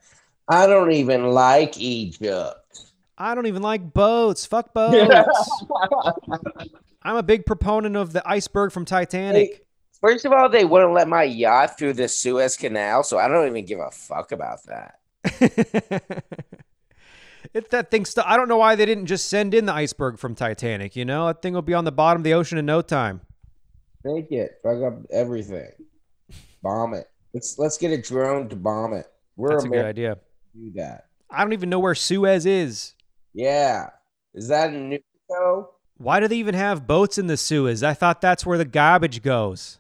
I 0.47 0.69
don't 0.69 0.93
even 0.93 1.31
like 1.31 1.77
Egypt. 1.77 2.93
I 3.19 3.35
don't 3.35 3.47
even 3.47 3.63
like 3.63 3.93
boats. 3.93 4.47
Fuck 4.47 4.75
boats. 4.75 5.13
I'm 7.03 7.17
a 7.17 7.23
big 7.25 7.47
proponent 7.47 7.97
of 7.97 8.13
the 8.13 8.23
iceberg 8.25 8.71
from 8.71 8.85
Titanic. 8.85 9.63
First 10.05 10.27
of 10.27 10.33
all, 10.33 10.51
they 10.51 10.67
wouldn't 10.67 10.93
let 10.93 11.09
my 11.09 11.23
yacht 11.23 11.79
through 11.79 11.95
the 11.95 12.09
Suez 12.09 12.59
Canal, 12.59 13.05
so 13.05 13.17
I 13.17 13.27
don't 13.27 13.47
even 13.47 13.65
give 13.65 13.81
a 13.81 13.91
fuck 13.91 14.33
about 14.33 14.59
that. 14.67 14.99
it 17.55 17.71
that 17.71 17.91
thing 17.91 18.05
stu- 18.05 18.21
I 18.23 18.37
don't 18.37 18.47
know 18.47 18.59
why 18.59 18.75
they 18.75 18.85
didn't 18.85 19.07
just 19.07 19.29
send 19.31 19.55
in 19.55 19.65
the 19.65 19.73
iceberg 19.73 20.19
from 20.19 20.35
Titanic. 20.35 20.95
You 20.95 21.07
know, 21.07 21.29
that 21.29 21.41
thing 21.41 21.55
will 21.55 21.63
be 21.63 21.73
on 21.73 21.87
the 21.87 21.93
bottom 21.93 22.21
of 22.21 22.25
the 22.25 22.35
ocean 22.35 22.59
in 22.59 22.67
no 22.67 22.83
time. 22.83 23.23
Take 24.07 24.31
it, 24.31 24.59
fuck 24.63 24.83
up 24.83 24.99
everything, 25.11 25.71
bomb 26.63 26.93
it. 26.93 27.09
Let's 27.33 27.59
let's 27.59 27.79
get 27.79 27.91
a 27.91 28.03
drone 28.03 28.51
to 28.51 28.57
bomb 28.57 28.93
it. 28.93 29.07
We're 29.37 29.53
That's 29.53 29.65
a 29.65 29.69
good 29.69 29.87
idea. 29.87 30.19
do 30.55 30.71
that. 30.75 31.07
I 31.31 31.43
don't 31.43 31.55
even 31.55 31.71
know 31.71 31.79
where 31.79 31.95
Suez 31.95 32.45
is. 32.45 32.93
Yeah, 33.33 33.89
is 34.35 34.49
that 34.49 34.75
in 34.75 34.91
new 34.91 35.01
show? 35.31 35.71
Why 35.97 36.21
do 36.21 36.29
they 36.29 36.37
even 36.37 36.55
have 36.55 36.87
boats 36.87 37.17
in 37.17 37.27
the 37.27 37.39
Suez? 37.39 37.83
I 37.83 37.95
thought 37.95 38.21
that's 38.21 38.45
where 38.45 38.59
the 38.59 38.67
garbage 38.67 39.23
goes. 39.23 39.79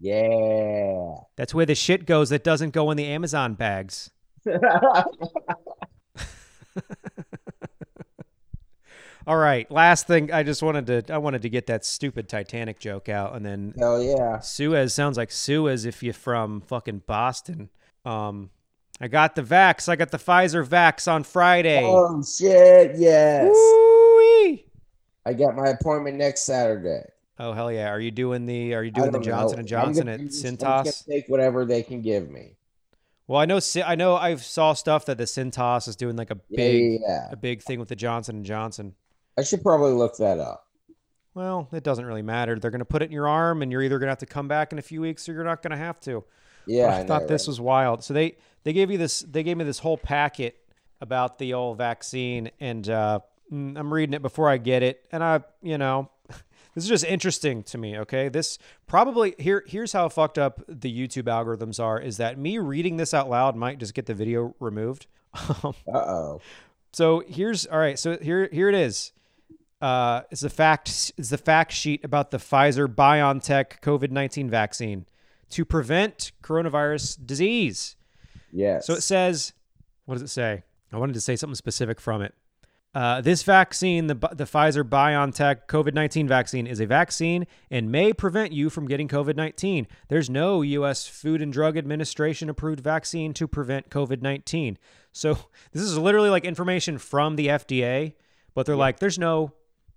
Yeah. 0.00 1.16
That's 1.36 1.54
where 1.54 1.66
the 1.66 1.74
shit 1.74 2.06
goes 2.06 2.30
that 2.30 2.42
doesn't 2.42 2.70
go 2.70 2.90
in 2.90 2.96
the 2.96 3.04
Amazon 3.04 3.54
bags. 3.54 4.10
All 9.26 9.36
right, 9.36 9.70
last 9.70 10.06
thing 10.06 10.32
I 10.32 10.42
just 10.42 10.62
wanted 10.62 10.86
to 11.06 11.14
I 11.14 11.18
wanted 11.18 11.42
to 11.42 11.50
get 11.50 11.66
that 11.66 11.84
stupid 11.84 12.28
Titanic 12.28 12.80
joke 12.80 13.10
out 13.10 13.36
and 13.36 13.44
then 13.44 13.74
Oh 13.80 14.00
yeah. 14.00 14.40
Suez 14.40 14.94
sounds 14.94 15.18
like 15.18 15.30
Suez 15.30 15.84
if 15.84 16.02
you're 16.02 16.14
from 16.14 16.62
fucking 16.62 17.02
Boston. 17.06 17.68
Um 18.06 18.48
I 19.02 19.08
got 19.08 19.34
the 19.34 19.42
vax. 19.42 19.88
I 19.88 19.96
got 19.96 20.10
the 20.10 20.18
Pfizer 20.18 20.66
vax 20.66 21.10
on 21.10 21.24
Friday. 21.24 21.82
Oh 21.84 22.22
shit, 22.22 22.96
yes. 22.96 23.50
Woo-wee. 23.52 24.64
I 25.26 25.34
got 25.34 25.54
my 25.54 25.68
appointment 25.68 26.16
next 26.16 26.42
Saturday. 26.42 27.04
Oh 27.40 27.54
hell 27.54 27.72
yeah! 27.72 27.88
Are 27.88 27.98
you 27.98 28.10
doing 28.10 28.44
the 28.44 28.74
Are 28.74 28.84
you 28.84 28.90
doing 28.90 29.06
the 29.06 29.18
don't 29.18 29.26
know. 29.26 29.32
Johnson 29.32 29.58
and 29.60 29.66
Johnson 29.66 30.06
gonna- 30.06 30.12
at 30.12 30.20
I'm 30.20 30.28
just- 30.28 30.44
I'm 30.44 30.84
just 30.84 31.06
Cintas? 31.06 31.10
Take 31.10 31.28
whatever 31.28 31.64
they 31.64 31.82
can 31.82 32.02
give 32.02 32.28
me. 32.28 32.56
Well, 33.26 33.40
I 33.40 33.46
know 33.46 33.60
I 33.86 33.94
know 33.94 34.16
I 34.16 34.36
saw 34.36 34.74
stuff 34.74 35.06
that 35.06 35.16
the 35.16 35.24
Cintas 35.24 35.88
is 35.88 35.96
doing 35.96 36.16
like 36.16 36.30
a 36.30 36.34
big 36.34 37.00
yeah, 37.00 37.08
yeah. 37.08 37.28
a 37.30 37.36
big 37.36 37.62
thing 37.62 37.78
with 37.78 37.88
the 37.88 37.96
Johnson 37.96 38.36
and 38.36 38.44
Johnson. 38.44 38.94
I 39.38 39.42
should 39.42 39.62
probably 39.62 39.92
look 39.92 40.18
that 40.18 40.38
up. 40.38 40.66
Well, 41.32 41.68
it 41.72 41.82
doesn't 41.82 42.04
really 42.04 42.22
matter. 42.22 42.58
They're 42.58 42.72
going 42.72 42.80
to 42.80 42.84
put 42.84 43.02
it 43.02 43.06
in 43.06 43.12
your 43.12 43.28
arm, 43.28 43.62
and 43.62 43.70
you're 43.70 43.82
either 43.82 43.98
going 43.98 44.08
to 44.08 44.10
have 44.10 44.18
to 44.18 44.26
come 44.26 44.48
back 44.48 44.72
in 44.72 44.78
a 44.78 44.82
few 44.82 45.00
weeks, 45.00 45.28
or 45.28 45.32
you're 45.32 45.44
not 45.44 45.62
going 45.62 45.70
to 45.70 45.76
have 45.76 46.00
to. 46.00 46.24
Yeah, 46.66 46.86
I, 46.86 47.00
I, 47.00 47.06
thought 47.06 47.28
this 47.28 47.42
right? 47.44 47.48
was 47.48 47.60
wild. 47.60 48.04
So 48.04 48.12
they 48.12 48.36
they 48.64 48.72
gave 48.74 48.90
you 48.90 48.98
this. 48.98 49.20
They 49.20 49.42
gave 49.42 49.56
me 49.56 49.64
this 49.64 49.78
whole 49.78 49.96
packet 49.96 50.58
about 51.00 51.38
the 51.38 51.54
old 51.54 51.78
vaccine, 51.78 52.50
and 52.60 52.86
uh, 52.90 53.20
mm, 53.50 53.78
I'm 53.78 53.94
reading 53.94 54.12
it 54.12 54.22
before 54.22 54.50
I 54.50 54.58
get 54.58 54.82
it, 54.82 55.06
and 55.12 55.24
I, 55.24 55.40
you 55.62 55.78
know, 55.78 56.10
this 56.80 56.84
is 56.86 57.02
just 57.02 57.04
interesting 57.04 57.62
to 57.64 57.78
me. 57.78 57.98
Okay, 57.98 58.28
this 58.28 58.58
probably 58.86 59.34
here. 59.38 59.62
Here's 59.66 59.92
how 59.92 60.08
fucked 60.08 60.38
up 60.38 60.62
the 60.66 60.90
YouTube 60.90 61.24
algorithms 61.24 61.82
are. 61.82 62.00
Is 62.00 62.16
that 62.16 62.38
me 62.38 62.58
reading 62.58 62.96
this 62.96 63.12
out 63.12 63.28
loud 63.28 63.54
might 63.56 63.78
just 63.78 63.94
get 63.94 64.06
the 64.06 64.14
video 64.14 64.54
removed. 64.60 65.06
Um, 65.62 65.74
Uh 65.86 65.98
oh. 65.98 66.40
so 66.92 67.22
here's 67.28 67.64
all 67.66 67.78
right. 67.78 67.98
So 67.98 68.18
here 68.18 68.48
here 68.52 68.68
it 68.68 68.74
is. 68.74 69.12
Uh, 69.80 70.22
it's 70.30 70.40
the 70.40 70.50
fact 70.50 71.12
it's 71.16 71.28
the 71.30 71.38
fact 71.38 71.72
sheet 71.72 72.04
about 72.04 72.30
the 72.32 72.38
Pfizer 72.38 72.86
BioNTech 72.86 73.80
COVID 73.80 74.10
nineteen 74.10 74.50
vaccine 74.50 75.06
to 75.50 75.64
prevent 75.64 76.32
coronavirus 76.42 77.24
disease. 77.24 77.96
Yes. 78.52 78.86
So 78.86 78.94
it 78.94 79.02
says, 79.02 79.52
what 80.06 80.14
does 80.14 80.22
it 80.22 80.28
say? 80.28 80.64
I 80.92 80.96
wanted 80.98 81.12
to 81.12 81.20
say 81.20 81.36
something 81.36 81.54
specific 81.54 82.00
from 82.00 82.22
it. 82.22 82.34
Uh, 82.92 83.20
this 83.20 83.44
vaccine, 83.44 84.08
the, 84.08 84.14
the 84.14 84.44
Pfizer 84.44 84.82
BioNTech 84.82 85.66
COVID 85.68 85.94
19 85.94 86.26
vaccine, 86.26 86.66
is 86.66 86.80
a 86.80 86.86
vaccine 86.86 87.46
and 87.70 87.92
may 87.92 88.12
prevent 88.12 88.52
you 88.52 88.68
from 88.68 88.86
getting 88.88 89.06
COVID 89.06 89.36
19. 89.36 89.86
There's 90.08 90.28
no 90.28 90.62
U.S. 90.62 91.06
Food 91.06 91.40
and 91.40 91.52
Drug 91.52 91.76
Administration 91.76 92.48
approved 92.48 92.80
vaccine 92.80 93.32
to 93.34 93.46
prevent 93.46 93.90
COVID 93.90 94.22
19. 94.22 94.76
So 95.12 95.34
this 95.72 95.82
is 95.82 95.96
literally 95.96 96.30
like 96.30 96.44
information 96.44 96.98
from 96.98 97.36
the 97.36 97.46
FDA, 97.48 98.14
but 98.54 98.66
they're 98.66 98.76
like, 98.76 98.98
there's 98.98 99.18
no, 99.18 99.52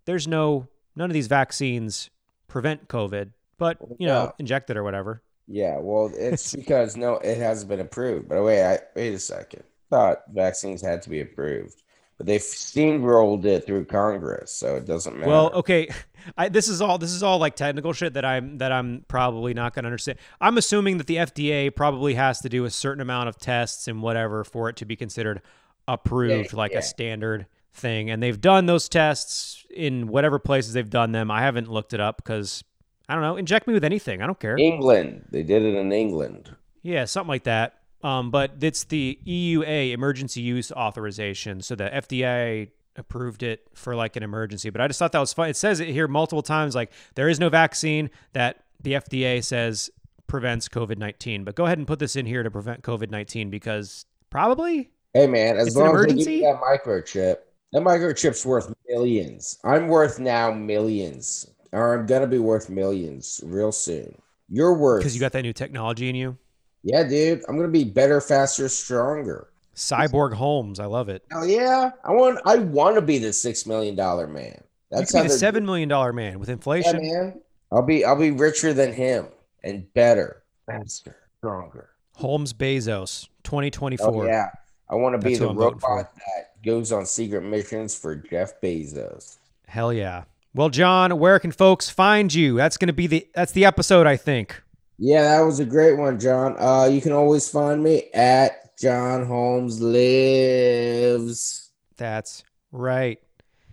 there's 0.05 0.27
no, 0.27 0.67
none 0.95 1.09
of 1.09 1.13
these 1.15 1.27
vaccines 1.27 2.11
prevent 2.47 2.87
COVID, 2.87 3.31
but, 3.57 3.77
you 3.97 4.05
know, 4.05 4.25
Yeah. 4.25 4.31
inject 4.37 4.69
it 4.69 4.77
or 4.77 4.83
whatever. 4.83 5.23
Yeah, 5.47 5.77
well, 5.79 6.11
it's 6.15 6.55
because 6.55 6.95
no, 6.95 7.15
it 7.15 7.37
hasn't 7.37 7.69
been 7.69 7.79
approved. 7.79 8.29
But 8.29 8.43
wait, 8.43 8.63
I 8.63 8.79
wait 8.95 9.13
a 9.15 9.19
second. 9.19 9.63
Thought 9.89 10.19
vaccines 10.31 10.81
had 10.81 11.01
to 11.03 11.09
be 11.09 11.21
approved, 11.21 11.82
but 12.17 12.27
they've 12.27 12.41
steamrolled 12.41 13.45
it 13.45 13.65
through 13.65 13.85
Congress, 13.85 14.51
so 14.51 14.75
it 14.75 14.85
doesn't 14.85 15.17
matter. 15.17 15.29
Well, 15.29 15.51
okay, 15.53 15.89
I, 16.37 16.49
this 16.49 16.67
is 16.67 16.81
all 16.81 16.97
this 16.97 17.11
is 17.11 17.23
all 17.23 17.37
like 17.37 17.55
technical 17.55 17.93
shit 17.93 18.13
that 18.13 18.25
I'm 18.25 18.57
that 18.59 18.71
I'm 18.71 19.05
probably 19.07 19.53
not 19.53 19.73
going 19.73 19.83
to 19.83 19.87
understand. 19.87 20.19
I'm 20.39 20.57
assuming 20.57 20.97
that 20.97 21.07
the 21.07 21.17
FDA 21.17 21.73
probably 21.73 22.13
has 22.13 22.39
to 22.41 22.49
do 22.49 22.65
a 22.65 22.69
certain 22.69 23.01
amount 23.01 23.29
of 23.29 23.37
tests 23.37 23.87
and 23.87 24.01
whatever 24.01 24.43
for 24.43 24.69
it 24.69 24.75
to 24.77 24.85
be 24.85 24.95
considered 24.95 25.41
approved, 25.87 26.53
like 26.53 26.71
yeah. 26.71 26.79
a 26.79 26.81
standard 26.81 27.47
thing. 27.73 28.09
And 28.09 28.21
they've 28.21 28.39
done 28.39 28.65
those 28.65 28.87
tests 28.87 29.65
in 29.69 30.07
whatever 30.07 30.39
places 30.39 30.73
they've 30.73 30.89
done 30.89 31.11
them. 31.11 31.31
I 31.31 31.41
haven't 31.41 31.69
looked 31.69 31.93
it 31.93 31.99
up 31.99 32.17
because 32.17 32.63
I 33.09 33.15
don't 33.15 33.23
know. 33.23 33.35
Inject 33.35 33.67
me 33.67 33.73
with 33.73 33.83
anything. 33.83 34.21
I 34.21 34.25
don't 34.25 34.39
care. 34.39 34.57
England, 34.57 35.25
they 35.31 35.43
did 35.43 35.63
it 35.63 35.75
in 35.75 35.91
England. 35.91 36.55
Yeah, 36.81 37.05
something 37.05 37.29
like 37.29 37.43
that. 37.43 37.79
Um, 38.03 38.31
but 38.31 38.55
it's 38.61 38.83
the 38.83 39.17
EUA 39.25 39.93
emergency 39.93 40.41
use 40.41 40.71
authorization. 40.71 41.61
So 41.61 41.75
the 41.75 41.85
FDA 41.85 42.69
approved 42.95 43.43
it 43.43 43.67
for 43.73 43.95
like 43.95 44.15
an 44.15 44.23
emergency. 44.23 44.69
But 44.69 44.81
I 44.81 44.87
just 44.87 44.99
thought 44.99 45.13
that 45.13 45.19
was 45.19 45.33
fun. 45.33 45.49
It 45.49 45.55
says 45.55 45.79
it 45.79 45.87
here 45.87 46.07
multiple 46.07 46.43
times 46.43 46.75
like 46.75 46.91
there 47.15 47.29
is 47.29 47.39
no 47.39 47.49
vaccine 47.49 48.09
that 48.33 48.63
the 48.81 48.93
FDA 48.93 49.43
says 49.43 49.89
prevents 50.27 50.67
COVID 50.67 50.97
19. 50.97 51.43
But 51.43 51.55
go 51.55 51.65
ahead 51.65 51.77
and 51.77 51.87
put 51.87 51.99
this 51.99 52.15
in 52.15 52.25
here 52.25 52.43
to 52.43 52.51
prevent 52.51 52.83
COVID 52.83 53.09
19 53.09 53.49
because 53.49 54.05
probably. 54.29 54.91
Hey 55.13 55.27
man, 55.27 55.57
as 55.57 55.75
long 55.75 55.95
as 55.95 56.25
they 56.25 56.39
give 56.39 56.43
that 56.43 56.59
microchip, 56.59 57.37
that 57.71 57.83
microchip's 57.83 58.45
worth 58.45 58.73
millions. 58.89 59.59
I'm 59.63 59.87
worth 59.87 60.19
now 60.19 60.51
millions, 60.51 61.47
or 61.71 61.95
I'm 61.95 62.07
gonna 62.07 62.27
be 62.27 62.39
worth 62.39 62.69
millions 62.69 63.41
real 63.45 63.71
soon. 63.71 64.17
You're 64.49 64.73
worth 64.73 65.01
Because 65.01 65.15
you 65.15 65.21
got 65.21 65.31
that 65.33 65.43
new 65.43 65.53
technology 65.53 66.09
in 66.09 66.15
you. 66.15 66.37
Yeah, 66.83 67.03
dude. 67.03 67.43
I'm 67.47 67.55
gonna 67.55 67.69
be 67.69 67.83
better, 67.83 68.21
faster, 68.21 68.69
stronger. 68.69 69.49
Cyborg 69.75 70.33
Holmes. 70.33 70.79
I 70.79 70.85
love 70.85 71.09
it. 71.09 71.23
Hell 71.31 71.45
yeah! 71.45 71.91
I 72.03 72.11
want. 72.11 72.39
I 72.45 72.57
want 72.57 72.95
to 72.95 73.01
be 73.01 73.17
the 73.17 73.33
six 73.33 73.65
million 73.65 73.95
dollar 73.95 74.27
man. 74.27 74.61
You 74.91 74.97
That's 74.99 75.11
could 75.11 75.17
how 75.17 75.23
be 75.23 75.29
the 75.29 75.35
$7 75.35 75.65
million 75.65 76.15
man 76.15 76.39
with 76.39 76.49
inflation. 76.49 77.03
Yeah, 77.03 77.11
man. 77.11 77.41
I'll 77.71 77.81
be. 77.81 78.05
I'll 78.05 78.19
be 78.19 78.31
richer 78.31 78.73
than 78.73 78.93
him 78.93 79.27
and 79.63 79.91
better, 79.93 80.43
faster, 80.67 81.15
stronger. 81.39 81.89
Holmes 82.15 82.53
Bezos, 82.53 83.27
2024. 83.43 84.07
Oh 84.07 84.27
yeah. 84.27 84.49
I 84.89 84.95
want 84.95 85.19
to 85.19 85.27
be 85.27 85.35
the 85.35 85.47
robot 85.47 86.13
that 86.15 86.61
goes 86.63 86.91
on 86.91 87.07
secret 87.07 87.41
missions 87.41 87.97
for 87.97 88.15
Jeff 88.15 88.61
Bezos. 88.61 89.37
Hell 89.65 89.91
yeah. 89.91 90.25
Well, 90.53 90.69
John, 90.69 91.17
where 91.17 91.39
can 91.39 91.51
folks 91.51 91.89
find 91.89 92.31
you? 92.31 92.57
That's 92.57 92.77
to 92.77 92.93
be 92.93 93.07
the 93.07 93.27
that's 93.33 93.53
the 93.53 93.65
episode, 93.65 94.05
I 94.05 94.17
think. 94.17 94.61
Yeah, 95.05 95.35
that 95.35 95.41
was 95.41 95.59
a 95.59 95.65
great 95.65 95.97
one, 95.97 96.17
John. 96.17 96.55
Uh, 96.57 96.85
you 96.85 97.01
can 97.01 97.11
always 97.11 97.49
find 97.49 97.83
me 97.83 98.09
at 98.13 98.77
John 98.77 99.25
Holmes 99.25 99.81
Lives. 99.81 101.73
That's 101.97 102.45
right. 102.71 103.19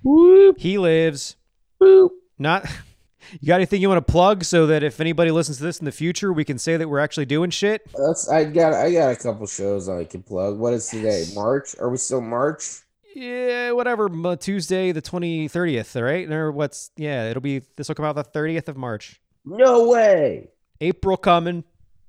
Whoop, 0.03 0.59
He 0.59 0.77
lives 0.77 1.37
whoop. 1.79 2.11
not 2.37 2.67
You 3.41 3.47
got 3.47 3.55
anything 3.57 3.81
you 3.81 3.89
want 3.89 4.05
to 4.05 4.13
plug 4.13 4.43
so 4.43 4.67
that 4.67 4.83
if 4.83 4.99
anybody 4.99 5.31
listens 5.31 5.59
to 5.59 5.63
this 5.63 5.79
in 5.79 5.85
the 5.85 5.93
future, 5.93 6.33
we 6.33 6.45
can 6.45 6.59
say 6.59 6.77
that 6.77 6.89
we're 6.89 6.99
actually 6.99 7.27
doing 7.27 7.51
shit? 7.51 7.89
That's 7.97 8.29
I 8.29 8.43
got. 8.43 8.73
I 8.73 8.91
got 8.93 9.13
a 9.13 9.17
couple 9.17 9.47
shows 9.47 9.89
I 9.89 10.03
can 10.03 10.25
plug. 10.25 10.59
What 10.59 10.73
is 10.73 10.89
today? 10.89 11.27
March? 11.33 11.77
Are 11.79 11.91
we 11.91 11.99
still 11.99 12.23
March? 12.23 12.81
Yeah, 13.15 13.71
whatever. 13.71 14.09
Tuesday, 14.35 14.91
the 14.91 15.01
20, 15.01 15.49
30th, 15.49 16.03
right? 16.03 16.29
Or 16.29 16.51
what's, 16.51 16.91
yeah, 16.97 17.31
it'll 17.31 17.41
be, 17.41 17.61
this 17.77 17.87
will 17.87 17.95
come 17.95 18.05
out 18.05 18.17
the 18.17 18.25
30th 18.25 18.67
of 18.67 18.77
March. 18.77 19.21
No 19.45 19.89
way. 19.89 20.49
April 20.81 21.17
coming. 21.17 21.65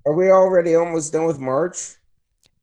Are 0.05 0.13
we 0.13 0.29
already 0.31 0.75
almost 0.75 1.13
done 1.13 1.25
with 1.25 1.39
March? 1.39 1.95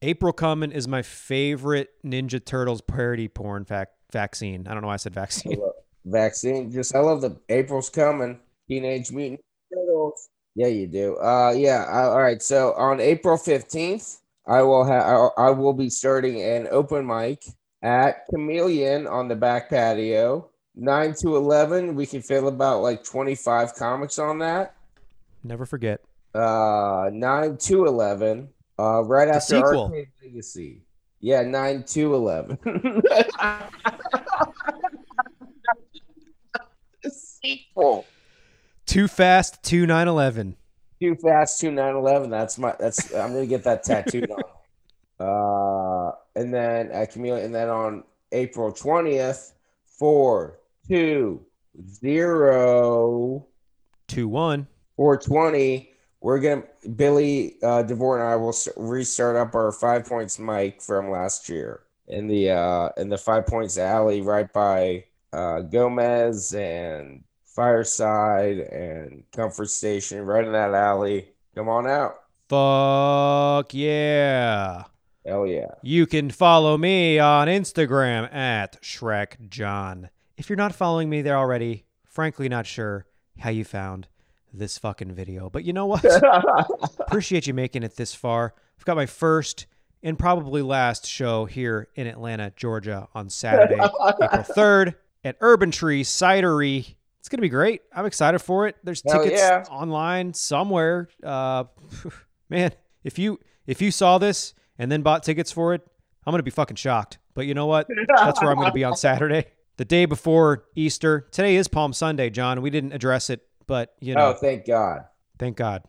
April 0.02 0.32
coming 0.32 0.72
is 0.72 0.88
my 0.88 1.02
favorite 1.02 1.90
Ninja 2.04 2.44
Turtles 2.44 2.80
parody 2.80 3.28
porn 3.28 3.64
vac- 3.64 3.90
vaccine. 4.12 4.66
I 4.66 4.72
don't 4.72 4.82
know 4.82 4.88
why 4.88 4.94
I 4.94 4.98
said 4.98 5.12
I 5.12 5.20
vaccine. 5.20 5.58
love- 5.58 5.72
Vaccine. 6.04 6.70
Just 6.70 6.94
I 6.94 7.00
love 7.00 7.20
the 7.20 7.36
April's 7.50 7.90
coming. 7.90 8.38
Teenage 8.66 9.10
Mutant 9.12 9.40
Turtles. 9.70 10.30
Yeah, 10.54 10.68
you 10.68 10.86
do. 10.86 11.16
Uh, 11.18 11.52
yeah. 11.54 11.84
I, 11.84 12.04
all 12.04 12.22
right. 12.22 12.40
So 12.40 12.72
on 12.74 12.98
April 12.98 13.36
fifteenth, 13.36 14.20
I 14.46 14.62
will 14.62 14.84
have 14.84 15.30
I 15.36 15.50
will 15.50 15.74
be 15.74 15.90
starting 15.90 16.40
an 16.40 16.66
open 16.70 17.06
mic 17.06 17.42
at 17.82 18.24
Chameleon 18.30 19.06
on 19.06 19.28
the 19.28 19.36
back 19.36 19.68
patio. 19.68 20.48
Nine 20.74 21.14
to 21.20 21.36
eleven, 21.36 21.94
we 21.94 22.06
can 22.06 22.22
fill 22.22 22.48
about 22.48 22.80
like 22.80 23.04
twenty 23.04 23.34
five 23.34 23.74
comics 23.74 24.18
on 24.18 24.38
that. 24.38 24.76
Never 25.42 25.66
forget. 25.66 26.00
Uh, 26.34 27.10
nine 27.12 27.56
to 27.58 27.86
eleven. 27.86 28.48
Uh, 28.78 29.02
right 29.04 29.28
after 29.28 29.56
sequel. 29.56 29.84
Arcade 29.84 30.08
Legacy. 30.22 30.82
Yeah, 31.20 31.42
nine 31.42 31.82
to 31.84 32.14
eleven. 32.14 32.58
sequel. 37.10 38.04
Too 38.86 39.08
fast, 39.08 39.62
two 39.62 39.86
nine 39.86 40.08
eleven. 40.08 40.56
Too 41.00 41.16
fast, 41.16 41.60
two 41.60 41.70
nine 41.70 41.94
eleven. 41.94 42.30
That's 42.30 42.58
my. 42.58 42.74
That's. 42.78 43.12
I'm 43.14 43.32
gonna 43.32 43.46
get 43.46 43.64
that 43.64 43.82
tattooed 43.82 44.30
on. 44.30 44.42
Uh, 45.20 46.12
and 46.36 46.54
then 46.54 46.92
at 46.92 47.10
Chameleon, 47.10 47.46
and 47.46 47.52
then 47.52 47.68
on 47.68 48.04
April 48.30 48.70
twentieth, 48.70 49.52
four, 49.84 50.60
two, 50.86 51.44
zero, 51.84 53.44
Two 54.06 54.28
one. 54.28 54.68
Four 54.98 55.16
twenty. 55.16 55.92
We're 56.20 56.40
gonna 56.40 56.64
Billy 56.96 57.56
uh, 57.62 57.84
DeVore 57.84 58.18
and 58.18 58.28
I 58.28 58.34
will 58.34 58.54
restart 58.76 59.36
up 59.36 59.54
our 59.54 59.70
Five 59.72 60.04
Points 60.04 60.38
mic 60.38 60.82
from 60.82 61.10
last 61.10 61.48
year 61.48 61.84
in 62.08 62.26
the 62.26 62.50
uh 62.50 62.88
in 62.98 63.08
the 63.08 63.16
Five 63.16 63.46
Points 63.46 63.78
alley 63.78 64.20
right 64.20 64.52
by 64.52 65.04
uh 65.32 65.60
Gomez 65.60 66.52
and 66.52 67.22
Fireside 67.46 68.58
and 68.58 69.22
Comfort 69.32 69.70
Station 69.70 70.26
right 70.26 70.44
in 70.44 70.52
that 70.52 70.74
alley. 70.74 71.28
Come 71.54 71.68
on 71.68 71.86
out. 71.86 72.24
Fuck 72.48 73.72
yeah. 73.72 74.84
Hell 75.24 75.46
yeah. 75.46 75.74
You 75.82 76.06
can 76.06 76.30
follow 76.30 76.76
me 76.76 77.20
on 77.20 77.46
Instagram 77.46 78.32
at 78.34 78.82
Shrek 78.82 79.48
John. 79.48 80.10
If 80.36 80.48
you're 80.48 80.56
not 80.56 80.74
following 80.74 81.08
me 81.08 81.22
there 81.22 81.36
already, 81.36 81.84
frankly 82.04 82.48
not 82.48 82.66
sure 82.66 83.06
how 83.38 83.50
you 83.50 83.64
found 83.64 84.08
this 84.52 84.78
fucking 84.78 85.12
video. 85.12 85.50
But 85.50 85.64
you 85.64 85.72
know 85.72 85.86
what? 85.86 86.04
Appreciate 87.00 87.46
you 87.46 87.54
making 87.54 87.82
it 87.82 87.96
this 87.96 88.14
far. 88.14 88.54
I've 88.78 88.84
got 88.84 88.96
my 88.96 89.06
first 89.06 89.66
and 90.02 90.18
probably 90.18 90.62
last 90.62 91.06
show 91.06 91.44
here 91.44 91.88
in 91.94 92.06
Atlanta, 92.06 92.52
Georgia 92.56 93.08
on 93.14 93.30
Saturday, 93.30 93.74
April 93.82 94.44
3rd 94.44 94.94
at 95.24 95.36
Urban 95.40 95.70
Tree 95.70 96.02
Cidery. 96.02 96.94
It's 97.18 97.28
going 97.28 97.38
to 97.38 97.42
be 97.42 97.48
great. 97.48 97.82
I'm 97.92 98.06
excited 98.06 98.38
for 98.38 98.66
it. 98.68 98.76
There's 98.84 99.02
Hell 99.04 99.22
tickets 99.22 99.40
yeah. 99.40 99.64
online 99.70 100.34
somewhere. 100.34 101.08
Uh, 101.22 101.64
man, 102.48 102.72
if 103.04 103.18
you 103.18 103.40
if 103.66 103.82
you 103.82 103.90
saw 103.90 104.18
this 104.18 104.54
and 104.78 104.90
then 104.90 105.02
bought 105.02 105.22
tickets 105.24 105.50
for 105.50 105.74
it, 105.74 105.82
I'm 106.24 106.32
going 106.32 106.38
to 106.38 106.44
be 106.44 106.50
fucking 106.50 106.76
shocked. 106.76 107.18
But 107.34 107.46
you 107.46 107.54
know 107.54 107.66
what? 107.66 107.88
That's 108.16 108.40
where 108.40 108.50
I'm 108.50 108.56
going 108.56 108.68
to 108.68 108.74
be 108.74 108.84
on 108.84 108.96
Saturday, 108.96 109.46
the 109.76 109.84
day 109.84 110.06
before 110.06 110.64
Easter. 110.74 111.26
Today 111.32 111.56
is 111.56 111.68
Palm 111.68 111.92
Sunday, 111.92 112.30
John. 112.30 112.62
We 112.62 112.70
didn't 112.70 112.92
address 112.92 113.30
it, 113.30 113.47
but 113.68 113.94
you 114.00 114.14
oh, 114.14 114.16
know, 114.16 114.26
Oh, 114.30 114.32
thank 114.32 114.66
God. 114.66 115.04
thank 115.38 115.56
God. 115.56 115.84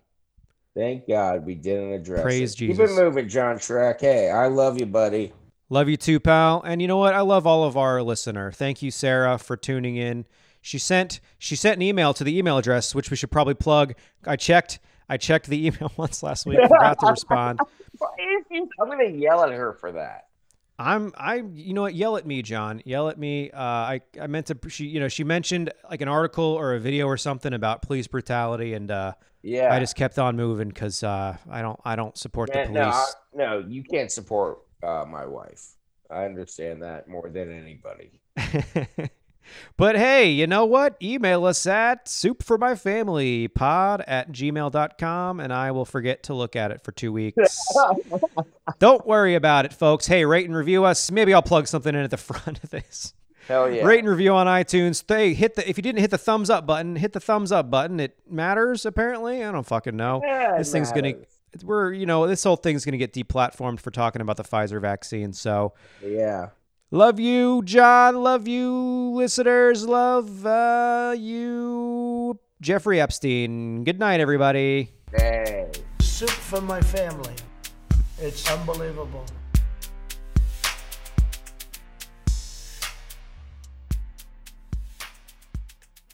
Thank 0.75 1.07
God 1.07 1.45
we 1.45 1.55
didn't 1.55 1.93
address 1.93 2.21
Praise 2.21 2.53
it. 2.53 2.57
Keep 2.57 2.67
Jesus. 2.77 2.91
it 2.91 3.03
moving, 3.03 3.27
John 3.27 3.55
Shrek. 3.55 4.01
Hey, 4.01 4.29
I 4.29 4.45
love 4.47 4.79
you, 4.79 4.85
buddy. 4.85 5.33
Love 5.69 5.89
you 5.89 5.97
too, 5.97 6.19
pal. 6.19 6.61
And 6.63 6.81
you 6.81 6.87
know 6.87 6.97
what? 6.97 7.15
I 7.15 7.21
love 7.21 7.47
all 7.47 7.63
of 7.63 7.75
our 7.75 8.03
listener. 8.03 8.51
Thank 8.51 8.83
you, 8.83 8.91
Sarah, 8.91 9.39
for 9.39 9.57
tuning 9.57 9.95
in. 9.95 10.25
She 10.61 10.77
sent 10.77 11.19
she 11.39 11.55
sent 11.55 11.77
an 11.77 11.81
email 11.81 12.13
to 12.13 12.23
the 12.23 12.37
email 12.37 12.57
address, 12.57 12.93
which 12.93 13.09
we 13.09 13.17
should 13.17 13.31
probably 13.31 13.55
plug. 13.55 13.95
I 14.25 14.35
checked. 14.35 14.79
I 15.07 15.17
checked 15.17 15.47
the 15.47 15.65
email 15.67 15.91
once 15.97 16.21
last 16.21 16.45
week. 16.45 16.59
Forgot 16.61 16.99
to 16.99 17.07
respond. 17.07 17.59
I'm 18.79 18.89
gonna 18.89 19.09
yell 19.09 19.43
at 19.43 19.51
her 19.51 19.73
for 19.73 19.91
that. 19.93 20.28
I'm 20.79 21.13
I 21.17 21.43
you 21.53 21.73
know 21.73 21.81
what? 21.81 21.93
Yell 21.93 22.15
at 22.17 22.25
me, 22.25 22.41
John. 22.41 22.81
Yell 22.85 23.09
at 23.09 23.19
me. 23.19 23.51
Uh, 23.51 23.59
I 23.61 24.01
I 24.19 24.27
meant 24.27 24.47
to. 24.47 24.57
She 24.69 24.85
you 24.85 24.99
know 25.01 25.09
she 25.09 25.23
mentioned 25.25 25.71
like 25.89 26.01
an 26.01 26.07
article 26.07 26.45
or 26.45 26.73
a 26.73 26.79
video 26.79 27.05
or 27.05 27.17
something 27.17 27.53
about 27.53 27.81
police 27.81 28.07
brutality, 28.07 28.73
and 28.73 28.89
uh, 28.89 29.13
Yeah. 29.41 29.73
I 29.73 29.79
just 29.79 29.95
kept 29.97 30.17
on 30.17 30.37
moving 30.37 30.69
because 30.69 31.03
uh, 31.03 31.35
I 31.51 31.61
don't 31.61 31.79
I 31.83 31.95
don't 31.97 32.17
support 32.17 32.51
the 32.53 32.59
Yeah, 32.59 32.69
no, 32.71 32.81
I- 32.81 32.91
police. 32.91 33.15
no, 33.35 33.65
you 33.67 33.83
can't 33.83 34.09
support 34.11 34.59
uh, 34.81 35.03
my 35.05 35.25
wife. 35.25 35.75
I 36.09 36.23
understand 36.25 36.81
that 36.83 37.07
more 37.09 37.29
than 37.29 37.51
anybody. 37.51 38.19
but 39.77 39.95
hey, 39.95 40.29
you 40.29 40.47
know 40.47 40.65
what? 40.65 40.95
Email 41.01 41.45
us 41.45 41.65
at 41.67 42.05
soupformyfamilypod 42.05 44.03
at 44.07 44.31
gmail.com 44.31 45.39
and 45.39 45.53
I 45.53 45.71
will 45.71 45.85
forget 45.85 46.23
to 46.23 46.33
look 46.33 46.55
at 46.55 46.71
it 46.71 46.81
for 46.83 46.91
two 46.91 47.11
weeks. 47.11 47.67
Don't 48.79 49.05
worry 49.05 49.35
about 49.35 49.65
it, 49.65 49.73
folks. 49.73 50.07
Hey, 50.07 50.25
rate 50.25 50.45
and 50.45 50.55
review 50.55 50.85
us. 50.85 51.11
Maybe 51.11 51.33
I'll 51.33 51.41
plug 51.41 51.67
something 51.67 51.93
in 51.93 52.01
at 52.01 52.11
the 52.11 52.17
front 52.17 52.63
of 52.63 52.69
this. 52.69 53.13
Hell 53.47 53.71
yeah. 53.71 53.83
Rate 53.83 53.99
and 53.99 54.07
review 54.09 54.33
on 54.33 54.45
iTunes. 54.45 55.03
Hey, 55.07 55.33
hit 55.33 55.55
the 55.55 55.67
if 55.67 55.75
you 55.77 55.81
didn't 55.81 56.01
hit 56.01 56.11
the 56.11 56.19
thumbs 56.19 56.51
up 56.51 56.67
button, 56.67 56.95
hit 56.95 57.13
the 57.13 57.19
thumbs 57.19 57.51
up 57.51 57.71
button. 57.71 57.99
It 57.99 58.15
matters 58.29 58.85
apparently. 58.85 59.43
I 59.43 59.51
don't 59.51 59.65
fucking 59.65 59.95
know. 59.95 60.21
Yeah, 60.23 60.57
this 60.59 60.71
thing's 60.71 60.91
gonna 60.91 61.13
we're 61.63 61.91
you 61.93 62.05
know 62.05 62.27
this 62.27 62.43
whole 62.43 62.57
thing's 62.57 62.85
gonna 62.85 62.97
get 62.97 63.11
deplatformed 63.11 63.79
for 63.79 63.89
talking 63.89 64.21
about 64.21 64.37
the 64.37 64.43
Pfizer 64.43 64.79
vaccine. 64.79 65.33
So 65.33 65.73
Yeah. 66.05 66.49
Love 66.91 67.19
you, 67.19 67.61
John. 67.65 68.23
Love 68.23 68.47
you, 68.47 69.11
listeners. 69.13 69.85
Love 69.85 70.43
uh, 70.43 71.13
you, 71.15 72.39
Jeffrey 72.61 72.99
Epstein. 72.99 73.83
Good 73.83 73.99
night, 73.99 74.19
everybody. 74.19 74.89
Hey. 75.15 75.69
Soup 76.01 76.29
for 76.31 76.61
my 76.61 76.81
family. 76.81 77.35
It's 78.17 78.49
unbelievable. 78.51 79.23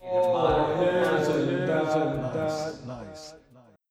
Oh, 0.03 0.77
that's, 0.77 1.29
a, 1.29 1.31
that's, 1.65 1.95
a, 1.95 2.31
that's 2.33 2.83
nice. 2.85 3.34